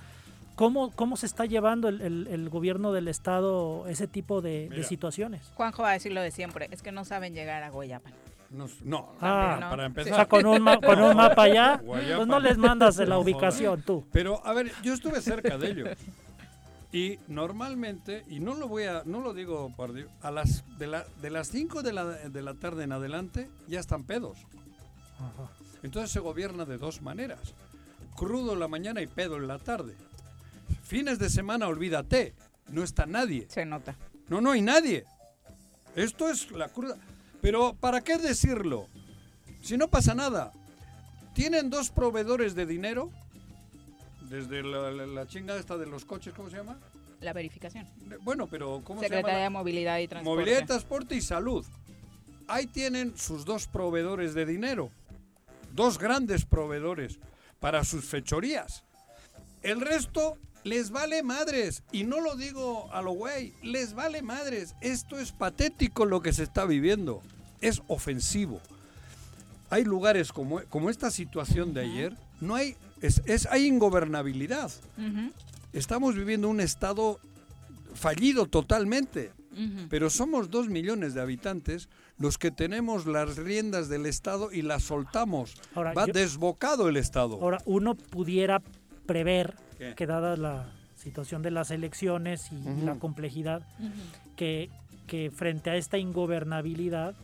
¿Cómo, 0.56 0.92
cómo 0.92 1.16
se 1.16 1.26
está 1.26 1.46
llevando 1.46 1.88
el, 1.88 2.02
el- 2.02 2.28
el 2.28 2.50
gobierno 2.50 2.92
del 2.92 3.08
estado 3.08 3.88
ese 3.88 4.08
tipo 4.08 4.42
de, 4.42 4.84
situaciones? 4.84 5.50
Juanjo 5.56 5.84
va 5.84 5.92
a 5.92 5.94
decir 5.94 6.12
lo 6.12 6.22
de 6.22 6.32
siempre, 6.32 6.68
es 6.72 6.82
que 6.82 6.92
no 6.92 7.06
saben 7.06 7.34
llegar 7.34 7.64
a 7.64 7.70
Guayapan. 7.70 8.12
No, 8.52 8.68
no, 8.84 9.14
Ah, 9.22 9.58
para 9.70 9.84
O 9.84 9.86
empezar. 9.86 10.16
sea, 10.16 10.26
con 10.28 10.46
un, 10.46 10.62
ma- 10.62 10.80
con 10.80 11.00
un 11.02 11.16
mapa 11.16 11.44
allá, 11.44 11.82
pues 11.86 12.28
no 12.28 12.40
les 12.40 12.58
mandas 12.58 12.98
la 12.98 13.18
ubicación 13.20 13.82
tú. 13.84 14.06
Pero, 14.12 14.46
a 14.46 14.54
ver, 14.54 14.72
yo 14.82 14.94
estuve 14.94 15.22
cerca 15.22 15.58
de 15.58 15.70
ellos. 15.70 15.90
Y 16.92 17.20
normalmente, 17.28 18.24
y 18.28 18.40
no 18.40 18.56
lo 18.56 18.68
voy 18.68 18.86
a, 18.86 19.04
no 19.06 19.20
lo 19.22 19.36
digo 19.36 19.72
por 19.78 19.94
Dios, 19.94 20.10
a 20.24 20.32
las 20.32 20.64
de, 20.80 20.88
la, 20.88 21.06
de 21.22 21.30
las 21.30 21.50
5 21.50 21.84
de 21.84 21.94
la, 21.94 22.06
de 22.06 22.42
la 22.42 22.56
tarde 22.56 22.84
en 22.86 22.92
adelante 22.92 23.48
ya 23.68 23.80
están 23.80 24.04
pedos. 24.04 24.40
Ajá. 25.20 25.52
Entonces 25.84 26.10
se 26.12 26.20
gobierna 26.20 26.66
de 26.66 26.78
dos 26.80 27.02
maneras. 27.04 27.54
Crudo 28.16 28.54
en 28.54 28.60
la 28.60 28.68
mañana 28.68 29.02
y 29.02 29.08
pedo 29.08 29.38
en 29.38 29.48
la 29.48 29.60
tarde. 29.60 29.96
Fines 30.84 31.20
de 31.20 31.30
semana, 31.30 31.68
olvídate. 31.68 32.34
No 32.70 32.82
está 32.84 33.06
nadie. 33.06 33.46
Se 33.50 33.66
nota. 33.66 33.96
No, 34.28 34.42
no 34.42 34.52
hay 34.52 34.62
nadie. 34.64 35.06
Esto 35.96 36.28
es 36.30 36.50
la 36.52 36.70
cruda. 36.70 36.98
Pero 37.42 37.76
¿para 37.80 38.02
qué 38.02 38.18
decirlo? 38.18 38.88
Si 39.62 39.78
no 39.78 39.88
pasa 39.88 40.14
nada. 40.14 40.52
Tienen 41.34 41.70
dos 41.70 41.90
proveedores 41.90 42.54
de 42.56 42.66
dinero, 42.66 43.12
desde 44.30 44.62
la, 44.62 44.92
la, 44.92 45.06
la 45.06 45.28
chingada 45.28 45.60
esta 45.60 45.78
de 45.78 45.86
los 45.86 46.04
coches, 46.04 46.34
¿cómo 46.34 46.50
se 46.50 46.58
llama? 46.58 46.78
La 47.22 47.34
verificación. 47.34 47.88
Bueno, 48.22 48.48
pero 48.48 48.82
¿cómo 48.84 49.00
Secretaría 49.00 49.34
se 49.34 49.38
de 49.38 49.44
llama? 49.44 49.60
Movilidad 49.60 50.00
y 50.00 50.08
Transporte. 50.08 50.36
Movilidad, 50.42 50.66
Transporte 50.68 51.16
y 51.16 51.22
Salud. 51.22 51.66
Ahí 52.48 52.66
tienen 52.68 53.18
sus 53.18 53.46
dos 53.46 53.68
proveedores 53.68 54.34
de 54.34 54.46
dinero. 54.46 54.92
Dos 55.74 55.98
grandes 55.98 56.46
proveedores 56.46 57.20
para 57.60 57.84
sus 57.84 58.06
fechorías. 58.06 58.84
El 59.64 59.82
resto 59.82 60.38
les 60.64 60.92
vale 60.92 61.24
madres. 61.24 61.84
Y 61.92 62.04
no 62.04 62.20
lo 62.22 62.36
digo 62.36 62.92
a 62.94 63.02
lo 63.02 63.12
güey. 63.12 63.54
Les 63.64 63.94
vale 63.94 64.22
madres. 64.22 64.76
Esto 64.82 65.18
es 65.20 65.32
patético 65.32 66.06
lo 66.06 66.22
que 66.22 66.34
se 66.34 66.44
está 66.44 66.66
viviendo. 66.66 67.22
Es 67.62 67.82
ofensivo. 67.88 68.62
Hay 69.70 69.84
lugares 69.84 70.32
como, 70.34 70.62
como 70.70 70.90
esta 70.90 71.12
situación 71.12 71.74
de 71.74 71.82
ayer. 71.82 72.14
No 72.42 72.56
hay, 72.56 72.76
es, 73.02 73.22
es- 73.26 73.46
hay 73.48 73.66
ingobernabilidad. 73.68 74.72
Estamos 75.74 76.16
viviendo 76.16 76.50
un 76.50 76.60
estado 76.62 77.20
fallido 77.94 78.46
totalmente. 78.48 79.32
Pero 79.90 80.10
somos 80.10 80.50
dos 80.50 80.70
millones 80.70 81.14
de 81.14 81.22
habitantes 81.22 81.90
los 82.18 82.38
que 82.38 82.50
tenemos 82.50 83.06
las 83.06 83.36
riendas 83.36 83.90
del 83.90 84.06
Estado 84.06 84.54
y 84.54 84.62
las 84.62 84.84
soltamos. 84.84 85.56
Ahora, 85.76 85.94
Va 85.94 86.06
yo- 86.08 86.14
desbocado 86.14 86.88
el 86.88 86.96
Estado. 86.96 87.36
Ahora, 87.42 87.58
uno 87.66 87.96
pudiera 87.96 88.62
prever 89.10 89.56
¿Qué? 89.80 89.96
que 89.96 90.06
dada 90.06 90.38
la 90.38 90.66
situación 90.96 91.42
de 91.42 91.50
las 91.52 91.72
elecciones 91.72 92.52
y 92.52 92.82
la 92.86 92.96
complejidad, 92.96 93.64
que, 94.36 94.70
que 95.08 95.32
frente 95.32 95.70
a 95.72 95.76
esta 95.76 95.98
ingobernabilidad 95.98 97.16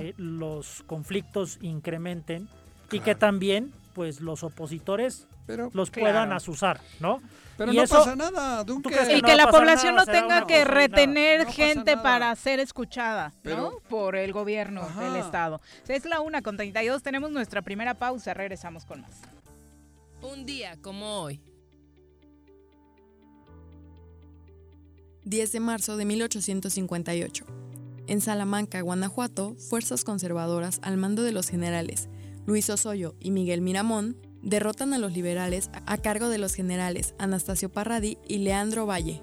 eh, 0.00 0.14
los 0.16 0.82
conflictos 0.86 1.58
incrementen 1.60 2.48
y 2.90 3.00
que 3.00 3.14
también 3.14 3.72
pues 3.94 4.20
los 4.20 4.42
opositores 4.44 5.26
pero 5.46 5.70
los 5.74 5.90
Claro. 5.90 6.06
puedan 6.10 6.32
asusar, 6.32 6.80
¿no? 7.00 7.20
pero 7.56 7.72
y 7.72 7.76
no 7.76 7.82
eso- 7.82 7.98
pasa 7.98 8.16
nada, 8.16 8.64
Dunque. 8.64 8.90
que 8.90 9.16
Y 9.18 9.22
no 9.22 9.28
que 9.28 9.36
la 9.36 9.46
población 9.48 9.94
nada, 9.94 10.04
no 10.12 10.18
tenga 10.20 10.46
que 10.46 10.64
retener 10.64 11.46
No 11.46 11.52
gente 11.52 11.96
para 11.96 12.34
ser 12.36 12.58
escuchada, 12.60 13.32
¿no? 13.44 13.72
Por 13.88 14.16
el 14.16 14.32
gobierno 14.32 14.82
Ajá. 14.82 15.02
del 15.04 15.16
Estado. 15.16 15.60
Es 15.88 16.04
la 16.04 16.20
una 16.20 16.42
con 16.42 16.56
32, 16.56 17.02
tenemos 17.02 17.30
nuestra 17.30 17.62
primera 17.62 17.94
pausa, 17.94 18.34
regresamos 18.34 18.84
con 18.84 19.02
más. 19.02 19.12
Un 20.32 20.44
día 20.44 20.76
como 20.82 21.20
hoy. 21.20 21.40
10 25.24 25.52
de 25.52 25.60
marzo 25.60 25.96
de 25.96 26.04
1858. 26.04 27.46
En 28.08 28.20
Salamanca, 28.20 28.80
Guanajuato, 28.80 29.54
fuerzas 29.54 30.02
conservadoras 30.02 30.80
al 30.82 30.96
mando 30.96 31.22
de 31.22 31.30
los 31.30 31.48
generales 31.48 32.08
Luis 32.44 32.68
Osoyo 32.70 33.14
y 33.20 33.30
Miguel 33.30 33.60
Miramón 33.60 34.16
derrotan 34.42 34.94
a 34.94 34.98
los 34.98 35.12
liberales 35.12 35.70
a 35.86 35.98
cargo 35.98 36.28
de 36.28 36.38
los 36.38 36.54
generales 36.54 37.14
Anastasio 37.18 37.70
Parradi 37.70 38.18
y 38.26 38.38
Leandro 38.38 38.84
Valle. 38.84 39.22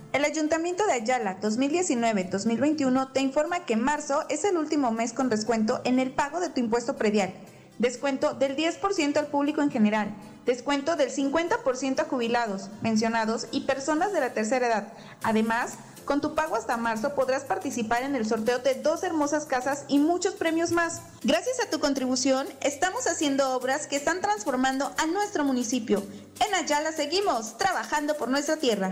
el 0.13 0.25
Ayuntamiento 0.25 0.85
de 0.85 0.93
Ayala 0.93 1.39
2019-2021 1.39 3.13
te 3.13 3.21
informa 3.21 3.65
que 3.65 3.77
marzo 3.77 4.25
es 4.29 4.43
el 4.43 4.57
último 4.57 4.91
mes 4.91 5.13
con 5.13 5.29
descuento 5.29 5.81
en 5.85 5.99
el 5.99 6.11
pago 6.11 6.39
de 6.39 6.49
tu 6.49 6.59
impuesto 6.59 6.95
predial. 6.95 7.33
Descuento 7.79 8.33
del 8.33 8.55
10% 8.55 9.17
al 9.17 9.27
público 9.27 9.61
en 9.61 9.71
general. 9.71 10.13
Descuento 10.45 10.95
del 10.95 11.11
50% 11.11 11.99
a 11.99 12.05
jubilados, 12.05 12.69
mencionados 12.81 13.47
y 13.51 13.61
personas 13.61 14.11
de 14.11 14.19
la 14.19 14.33
tercera 14.33 14.67
edad. 14.67 14.93
Además, 15.23 15.75
con 16.03 16.19
tu 16.19 16.35
pago 16.35 16.55
hasta 16.55 16.77
marzo 16.77 17.15
podrás 17.15 17.43
participar 17.43 18.03
en 18.03 18.15
el 18.15 18.25
sorteo 18.25 18.59
de 18.59 18.75
dos 18.75 19.03
hermosas 19.03 19.45
casas 19.45 19.85
y 19.87 19.99
muchos 19.99 20.33
premios 20.33 20.71
más. 20.71 21.01
Gracias 21.23 21.59
a 21.59 21.69
tu 21.69 21.79
contribución, 21.79 22.47
estamos 22.61 23.07
haciendo 23.07 23.55
obras 23.55 23.87
que 23.87 23.95
están 23.95 24.19
transformando 24.19 24.91
a 24.97 25.05
nuestro 25.05 25.43
municipio. 25.43 26.03
En 26.45 26.53
Ayala 26.55 26.91
seguimos 26.91 27.57
trabajando 27.57 28.17
por 28.17 28.29
nuestra 28.29 28.57
tierra. 28.57 28.91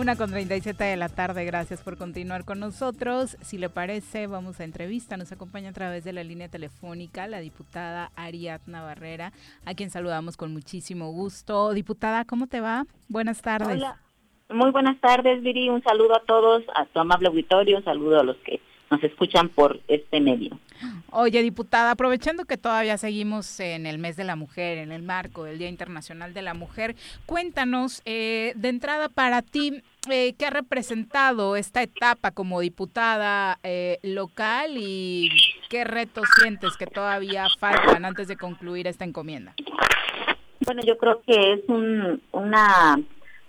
Una 0.00 0.16
con 0.16 0.30
37 0.30 0.82
de 0.82 0.96
la 0.96 1.10
tarde, 1.10 1.44
gracias 1.44 1.82
por 1.82 1.98
continuar 1.98 2.46
con 2.46 2.58
nosotros. 2.58 3.36
Si 3.42 3.58
le 3.58 3.68
parece, 3.68 4.26
vamos 4.26 4.58
a 4.58 4.64
entrevista. 4.64 5.18
Nos 5.18 5.30
acompaña 5.30 5.68
a 5.68 5.72
través 5.74 6.04
de 6.04 6.14
la 6.14 6.24
línea 6.24 6.48
telefónica 6.48 7.26
la 7.26 7.38
diputada 7.38 8.10
Ariadna 8.16 8.82
Barrera, 8.82 9.34
a 9.66 9.74
quien 9.74 9.90
saludamos 9.90 10.38
con 10.38 10.54
muchísimo 10.54 11.12
gusto. 11.12 11.74
Diputada, 11.74 12.24
¿cómo 12.24 12.46
te 12.46 12.62
va? 12.62 12.86
Buenas 13.08 13.42
tardes. 13.42 13.76
Hola, 13.76 14.00
muy 14.52 14.70
buenas 14.70 14.98
tardes, 15.00 15.42
Viri. 15.42 15.68
Un 15.68 15.82
saludo 15.82 16.16
a 16.16 16.20
todos, 16.20 16.62
a 16.74 16.84
tu 16.86 17.00
amable 17.00 17.28
auditorio, 17.28 17.82
saludo 17.82 18.20
a 18.20 18.24
los 18.24 18.36
que 18.38 18.60
nos 18.90 19.02
escuchan 19.04 19.48
por 19.48 19.80
este 19.86 20.20
medio. 20.20 20.58
Oye, 21.12 21.42
diputada, 21.42 21.92
aprovechando 21.92 22.44
que 22.44 22.56
todavía 22.56 22.98
seguimos 22.98 23.60
en 23.60 23.86
el 23.86 23.98
mes 23.98 24.16
de 24.16 24.24
la 24.24 24.36
mujer, 24.36 24.78
en 24.78 24.92
el 24.92 25.02
marco 25.02 25.44
del 25.44 25.58
Día 25.58 25.68
Internacional 25.68 26.34
de 26.34 26.42
la 26.42 26.54
Mujer, 26.54 26.96
cuéntanos 27.26 28.02
eh, 28.04 28.52
de 28.56 28.68
entrada 28.68 29.08
para 29.08 29.42
ti, 29.42 29.82
eh, 30.10 30.34
¿qué 30.38 30.46
ha 30.46 30.50
representado 30.50 31.56
esta 31.56 31.82
etapa 31.82 32.30
como 32.32 32.60
diputada 32.60 33.58
eh, 33.62 33.98
local 34.02 34.72
y 34.76 35.30
qué 35.68 35.84
retos 35.84 36.28
sientes 36.40 36.76
que 36.76 36.86
todavía 36.86 37.46
faltan 37.58 38.04
antes 38.04 38.26
de 38.26 38.36
concluir 38.36 38.86
esta 38.86 39.04
encomienda? 39.04 39.54
Bueno, 40.64 40.82
yo 40.86 40.96
creo 40.98 41.22
que 41.22 41.52
es 41.54 41.60
un, 41.68 42.22
una 42.32 42.98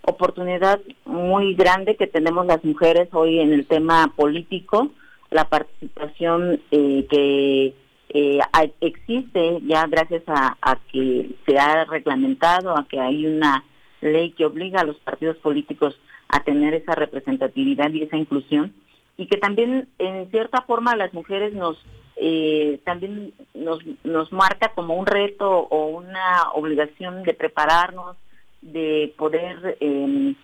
oportunidad 0.04 0.80
muy 1.06 1.54
grande 1.56 1.96
que 1.96 2.08
tenemos 2.08 2.46
las 2.46 2.64
mujeres 2.64 3.10
hoy 3.12 3.40
en 3.40 3.54
el 3.54 3.66
tema 3.66 4.14
político 4.16 4.92
la 5.32 5.46
participación 5.46 6.62
eh, 6.72 7.08
que 7.10 7.74
eh, 8.10 8.40
existe 8.82 9.60
ya 9.64 9.88
gracias 9.88 10.24
a, 10.28 10.78
que 10.92 11.32
se 11.46 11.58
ha 11.58 11.86
reglamentado, 11.86 12.78
a 12.78 12.86
que 12.88 13.00
hay 13.00 13.26
una 13.26 13.64
ley 14.02 14.32
que 14.32 14.46
obliga 14.46 14.82
a 14.82 14.84
los 14.84 14.98
partidos 14.98 15.38
políticos 15.38 15.98
a 16.28 16.44
tener 16.44 16.74
esa 16.74 16.96
representatividad 16.96 17.90
y 17.92 18.04
esa 18.04 18.18
inclusión 18.18 18.74
y 19.18 19.28
que 19.28 19.38
también 19.38 19.88
en 20.00 20.30
cierta 20.32 20.62
forma 20.64 20.96
las 20.96 21.14
mujeres 21.14 21.54
nos 21.54 21.78
eh, 22.18 22.80
también 22.84 23.34
nos, 23.54 23.80
nos 24.04 24.32
marca 24.32 24.74
como 24.76 24.96
un 24.96 25.06
reto 25.06 25.50
o 25.50 25.88
una 25.88 26.52
obligación 26.54 27.24
de 27.24 27.34
prepararnos, 27.34 28.18
de 28.62 29.14
poder 29.18 29.78
eh, 29.80 30.36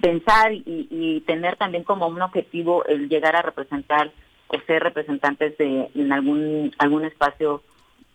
pensar 0.00 0.52
y, 0.52 1.22
tener 1.26 1.56
también 1.56 1.84
como 1.84 2.06
un 2.06 2.22
objetivo 2.22 2.84
el 2.86 3.08
llegar 3.08 3.36
a 3.36 3.42
representar 3.42 4.10
o 4.48 4.58
ser 4.66 4.82
representantes 4.82 5.58
de 5.58 5.90
en 5.94 6.12
algún 6.12 6.74
algún 6.78 7.04
espacio 7.04 7.62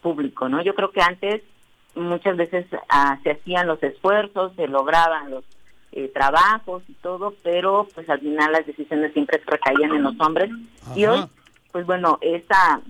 público, 0.01 0.49
¿no? 0.49 0.61
Yo 0.63 0.73
creo 0.73 0.91
que 0.91 1.01
antes 1.01 1.41
muchas 1.95 2.37
veces 2.37 2.65
ah, 2.89 3.19
se 3.23 3.31
hacían 3.31 3.67
los 3.67 3.81
esfuerzos, 3.83 4.53
se 4.55 4.67
lograban 4.67 5.29
los 5.29 5.43
eh, 5.91 6.09
trabajos 6.11 6.81
y 6.87 6.93
todo, 6.93 7.35
pero 7.43 7.87
pues 7.93 8.09
al 8.09 8.19
final 8.19 8.51
las 8.51 8.65
decisiones 8.65 9.13
siempre 9.13 9.41
recaían 9.45 9.93
en 9.93 10.03
los 10.03 10.19
hombres 10.19 10.49
y 10.95 11.05
hoy 11.05 11.23
pues 11.71 11.85
bueno, 11.85 12.19
esa 12.21 12.81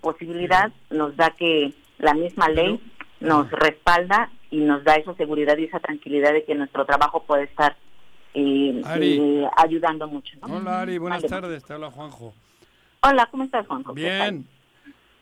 posibilidad 0.00 0.72
nos 0.90 1.16
da 1.16 1.30
que 1.30 1.74
la 1.98 2.14
misma 2.14 2.48
ley 2.48 2.80
nos 3.20 3.50
respalda 3.50 4.30
y 4.52 4.58
nos 4.58 4.84
da 4.84 4.94
esa 4.96 5.14
seguridad 5.14 5.56
y 5.56 5.64
esa 5.64 5.80
tranquilidad 5.80 6.32
de 6.34 6.44
que 6.44 6.54
nuestro 6.54 6.84
trabajo 6.84 7.24
puede 7.24 7.44
estar 7.44 7.74
eh, 8.34 8.82
ayudando 9.56 10.06
mucho. 10.06 10.36
Hola 10.42 10.82
Ari, 10.82 10.98
buenas 10.98 11.24
tardes, 11.24 11.64
te 11.64 11.72
habla 11.72 11.90
Juanjo. 11.90 12.34
Hola, 13.00 13.26
¿cómo 13.30 13.44
estás 13.44 13.66
Juanjo? 13.66 13.94
Bien. 13.94 14.46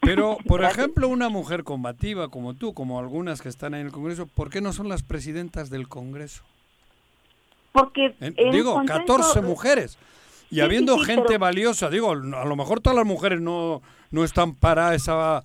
Pero, 0.00 0.36
por 0.48 0.64
ejemplo, 0.64 1.06
una 1.06 1.28
mujer 1.28 1.62
combativa 1.62 2.28
como 2.28 2.54
tú, 2.54 2.74
como 2.74 2.98
algunas 2.98 3.40
que 3.40 3.48
están 3.48 3.74
en 3.74 3.86
el 3.86 3.92
Congreso, 3.92 4.26
¿por 4.26 4.50
qué 4.50 4.60
no 4.60 4.72
son 4.72 4.88
las 4.88 5.04
presidentas 5.04 5.70
del 5.70 5.86
Congreso? 5.86 6.42
Porque... 7.70 8.16
digo, 8.52 8.82
14 8.84 9.42
mujeres. 9.42 9.96
Y 10.50 10.58
habiendo 10.58 10.98
gente 10.98 11.38
valiosa, 11.38 11.88
digo, 11.88 12.10
a 12.10 12.44
lo 12.44 12.56
mejor 12.56 12.80
todas 12.80 12.96
las 12.96 13.06
mujeres 13.06 13.40
no, 13.40 13.80
no 14.10 14.24
están 14.24 14.56
para 14.56 14.92
esa 14.96 15.44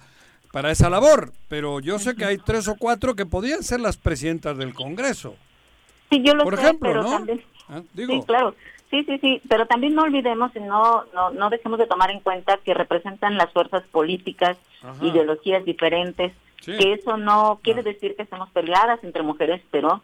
para 0.55 0.71
esa 0.71 0.89
labor, 0.89 1.33
pero 1.49 1.81
yo 1.81 1.99
sé 1.99 2.15
que 2.15 2.23
hay 2.23 2.37
tres 2.37 2.69
o 2.69 2.77
cuatro 2.77 3.13
que 3.13 3.25
podían 3.25 3.61
ser 3.61 3.81
las 3.81 3.97
presidentas 3.97 4.57
del 4.57 4.73
Congreso. 4.73 5.35
Sí, 6.09 6.23
yo 6.23 6.33
lo 6.33 6.45
Por 6.45 6.55
sé, 6.55 6.61
ejemplo, 6.61 6.89
pero 6.91 7.03
¿no? 7.03 7.09
también... 7.09 7.43
Ah, 7.67 7.81
Sí, 7.93 8.21
claro. 8.25 8.55
Sí, 8.89 9.03
sí, 9.03 9.17
sí, 9.19 9.41
pero 9.49 9.65
también 9.65 9.95
no 9.95 10.03
olvidemos 10.03 10.55
y 10.55 10.61
no, 10.61 11.03
no, 11.13 11.31
no 11.31 11.49
dejemos 11.49 11.77
de 11.77 11.87
tomar 11.87 12.09
en 12.09 12.21
cuenta 12.21 12.57
que 12.63 12.73
representan 12.73 13.35
las 13.35 13.51
fuerzas 13.51 13.83
políticas, 13.91 14.55
Ajá. 14.81 15.05
ideologías 15.05 15.65
diferentes, 15.65 16.31
Sí. 16.61 16.71
que 16.77 16.93
eso 16.93 17.17
no 17.17 17.59
quiere 17.61 17.83
decir 17.83 18.15
que 18.15 18.23
estemos 18.23 18.49
peleadas 18.51 19.03
entre 19.03 19.23
mujeres, 19.23 19.61
pero 19.71 20.01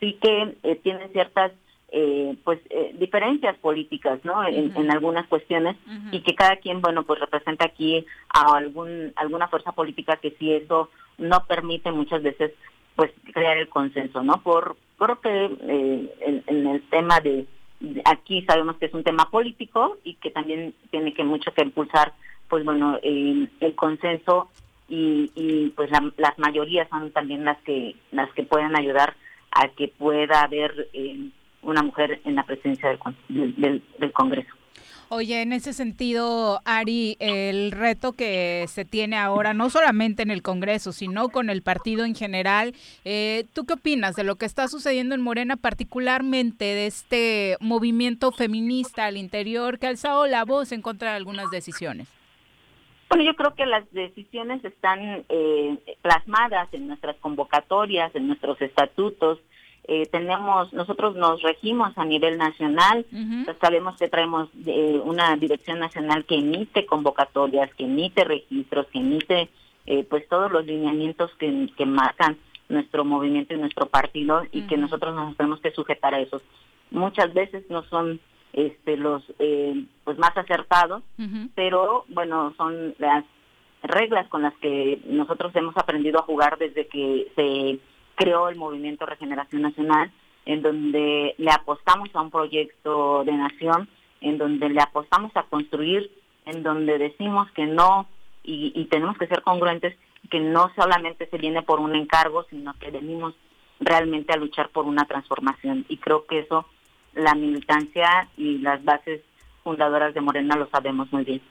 sí 0.00 0.18
que 0.20 0.56
eh, 0.64 0.80
tienen 0.82 1.12
ciertas 1.12 1.52
eh, 1.94 2.34
pues 2.42 2.58
eh, 2.70 2.94
diferencias 2.98 3.56
políticas, 3.58 4.18
¿no? 4.24 4.42
En, 4.48 4.74
en 4.76 4.90
algunas 4.90 5.26
cuestiones 5.28 5.76
y 6.10 6.20
que 6.22 6.34
cada 6.34 6.56
quien, 6.56 6.80
bueno, 6.80 7.02
pues 7.04 7.20
representa 7.20 7.66
aquí 7.66 8.04
a 8.30 8.56
algún 8.56 9.12
alguna 9.16 9.46
fuerza 9.48 9.72
política 9.72 10.16
que 10.16 10.30
sí 10.38 10.52
eso 10.54 10.88
no 11.18 11.44
permite 11.46 11.92
muchas 11.92 12.22
veces 12.22 12.52
pues 12.96 13.10
crear 13.32 13.56
el 13.58 13.68
consenso, 13.68 14.22
¿no? 14.22 14.42
Por 14.42 14.76
creo 14.98 15.20
que 15.20 15.44
eh, 15.44 16.14
en, 16.20 16.44
en 16.46 16.66
el 16.66 16.82
tema 16.88 17.20
de, 17.20 17.46
de- 17.80 18.02
aquí 18.06 18.42
sabemos 18.42 18.76
que 18.78 18.86
es 18.86 18.94
un 18.94 19.04
tema 19.04 19.28
político 19.30 19.98
y 20.04 20.14
que 20.14 20.30
también 20.30 20.74
tiene 20.90 21.12
que 21.12 21.24
mucho 21.24 21.52
que 21.52 21.62
impulsar, 21.62 22.12
pues 22.48 22.64
bueno, 22.64 22.98
el, 23.02 23.50
el 23.60 23.74
consenso 23.74 24.48
y, 24.88 25.30
y 25.34 25.68
pues 25.76 25.90
la- 25.90 26.12
las 26.16 26.38
mayorías 26.38 26.88
son 26.88 27.10
también 27.12 27.44
las 27.44 27.58
que 27.62 27.96
las 28.12 28.30
que 28.32 28.44
pueden 28.44 28.76
ayudar 28.76 29.14
a 29.50 29.68
que 29.68 29.88
pueda 29.88 30.42
haber 30.42 30.88
eh, 30.94 31.28
una 31.62 31.82
mujer 31.82 32.20
en 32.24 32.34
la 32.34 32.44
presidencia 32.44 32.88
del, 33.28 33.54
del- 33.56 33.82
del 33.98 34.12
Congreso. 34.12 34.50
Oye, 35.08 35.42
en 35.42 35.52
ese 35.52 35.74
sentido, 35.74 36.60
Ari, 36.64 37.18
el 37.20 37.70
reto 37.70 38.12
que 38.14 38.64
se 38.68 38.86
tiene 38.86 39.16
ahora, 39.18 39.52
no 39.52 39.68
solamente 39.68 40.22
en 40.22 40.30
el 40.30 40.40
Congreso, 40.40 40.90
sino 40.92 41.28
con 41.28 41.50
el 41.50 41.60
partido 41.60 42.06
en 42.06 42.14
general, 42.14 42.72
eh, 43.04 43.44
¿tú 43.52 43.66
qué 43.66 43.74
opinas 43.74 44.16
de 44.16 44.24
lo 44.24 44.36
que 44.36 44.46
está 44.46 44.68
sucediendo 44.68 45.14
en 45.14 45.20
Morena, 45.20 45.56
particularmente 45.56 46.64
de 46.64 46.86
este 46.86 47.56
movimiento 47.60 48.32
feminista 48.32 49.04
al 49.04 49.18
interior 49.18 49.78
que 49.78 49.84
ha 49.86 49.90
alzado 49.90 50.26
la 50.26 50.46
voz 50.46 50.72
en 50.72 50.80
contra 50.80 51.10
de 51.10 51.16
algunas 51.16 51.50
decisiones? 51.50 52.08
Bueno, 53.10 53.24
yo 53.24 53.34
creo 53.36 53.54
que 53.54 53.66
las 53.66 53.84
decisiones 53.92 54.64
están 54.64 55.26
eh, 55.28 55.76
plasmadas 56.00 56.72
en 56.72 56.86
nuestras 56.88 57.16
convocatorias, 57.16 58.14
en 58.16 58.28
nuestros 58.28 58.58
estatutos. 58.62 59.38
Eh, 59.84 60.06
tenemos, 60.06 60.72
nosotros 60.72 61.16
nos 61.16 61.42
regimos 61.42 61.96
a 61.96 62.04
nivel 62.04 62.38
nacional. 62.38 63.04
Pues 63.44 63.56
sabemos 63.60 63.96
que 63.96 64.08
traemos 64.08 64.48
eh, 64.66 65.00
una 65.04 65.36
dirección 65.36 65.78
nacional 65.80 66.24
que 66.24 66.36
emite 66.36 66.86
convocatorias, 66.86 67.74
que 67.74 67.84
emite 67.84 68.24
registros, 68.24 68.86
que 68.88 69.00
emite 69.00 69.48
eh, 69.86 70.04
pues 70.08 70.28
todos 70.28 70.52
los 70.52 70.64
lineamientos 70.64 71.30
que, 71.38 71.68
que 71.76 71.86
marcan 71.86 72.36
nuestro 72.68 73.04
movimiento 73.04 73.54
y 73.54 73.58
nuestro 73.58 73.86
partido 73.86 74.42
y 74.52 74.62
que 74.62 74.76
nosotros 74.76 75.14
nos 75.14 75.36
tenemos 75.36 75.60
que 75.60 75.72
sujetar 75.72 76.14
a 76.14 76.20
esos. 76.20 76.42
Muchas 76.90 77.32
veces 77.34 77.64
no 77.68 77.82
son 77.84 78.20
este 78.52 78.96
los 78.96 79.22
eh, 79.38 79.84
pues 80.04 80.18
más 80.18 80.36
acertados, 80.36 81.02
pero 81.54 82.04
bueno, 82.08 82.52
son 82.56 82.94
las 82.98 83.24
reglas 83.82 84.28
con 84.28 84.42
las 84.42 84.54
que 84.58 85.00
nosotros 85.06 85.54
hemos 85.56 85.76
aprendido 85.76 86.20
a 86.20 86.24
jugar 86.24 86.58
desde 86.58 86.86
que 86.86 87.28
se 87.34 87.78
creó 88.14 88.48
el 88.48 88.56
movimiento 88.56 89.06
Regeneración 89.06 89.62
Nacional, 89.62 90.10
en 90.44 90.62
donde 90.62 91.34
le 91.38 91.50
apostamos 91.50 92.08
a 92.14 92.20
un 92.20 92.30
proyecto 92.30 93.24
de 93.24 93.32
nación, 93.32 93.88
en 94.20 94.38
donde 94.38 94.68
le 94.68 94.80
apostamos 94.80 95.32
a 95.36 95.44
construir, 95.44 96.10
en 96.46 96.62
donde 96.62 96.98
decimos 96.98 97.50
que 97.52 97.66
no 97.66 98.08
y, 98.44 98.86
tenemos 98.90 99.16
que 99.18 99.28
ser 99.28 99.42
congruentes 99.42 99.96
que 100.30 100.40
no 100.40 100.70
solamente 100.74 101.26
se 101.26 101.38
viene 101.38 101.62
por 101.62 101.80
un 101.80 101.94
encargo, 101.94 102.44
sino 102.50 102.74
que 102.74 102.90
venimos 102.90 103.34
realmente 103.80 104.32
a 104.32 104.36
luchar 104.36 104.68
por 104.70 104.86
una 104.86 105.04
transformación. 105.04 105.84
Y 105.88 105.98
creo 105.98 106.26
que 106.26 106.40
eso 106.40 106.66
la 107.14 107.34
militancia 107.34 108.28
y 108.36 108.58
las 108.58 108.82
bases 108.84 109.20
fundadoras 109.62 110.14
de 110.14 110.20
Morena 110.20 110.56
lo 110.56 110.68
sabemos 110.70 111.12
muy 111.12 111.24
bien. 111.24 111.42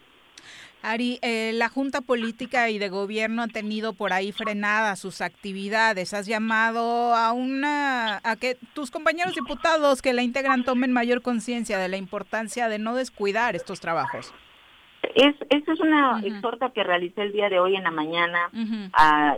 Ari, 0.81 1.19
eh, 1.21 1.51
la 1.53 1.69
Junta 1.69 2.01
Política 2.01 2.69
y 2.69 2.79
de 2.79 2.89
Gobierno 2.89 3.43
ha 3.43 3.47
tenido 3.47 3.93
por 3.93 4.13
ahí 4.13 4.31
frenadas 4.31 4.99
sus 4.99 5.21
actividades. 5.21 6.13
¿Has 6.13 6.25
llamado 6.25 7.13
a 7.15 7.31
una 7.33 8.19
a 8.23 8.35
que 8.35 8.57
tus 8.73 8.89
compañeros 8.91 9.35
diputados 9.35 10.01
que 10.01 10.13
la 10.13 10.23
integran 10.23 10.63
tomen 10.63 10.91
mayor 10.91 11.21
conciencia 11.21 11.77
de 11.77 11.87
la 11.87 11.97
importancia 11.97 12.67
de 12.67 12.79
no 12.79 12.95
descuidar 12.95 13.55
estos 13.55 13.79
trabajos? 13.79 14.33
Es, 15.15 15.35
esta 15.49 15.73
es 15.73 15.79
una 15.79 16.21
exhorta 16.23 16.69
que 16.69 16.83
realicé 16.83 17.23
el 17.23 17.31
día 17.31 17.49
de 17.49 17.59
hoy 17.59 17.75
en 17.75 17.83
la 17.83 17.91
mañana, 17.91 18.49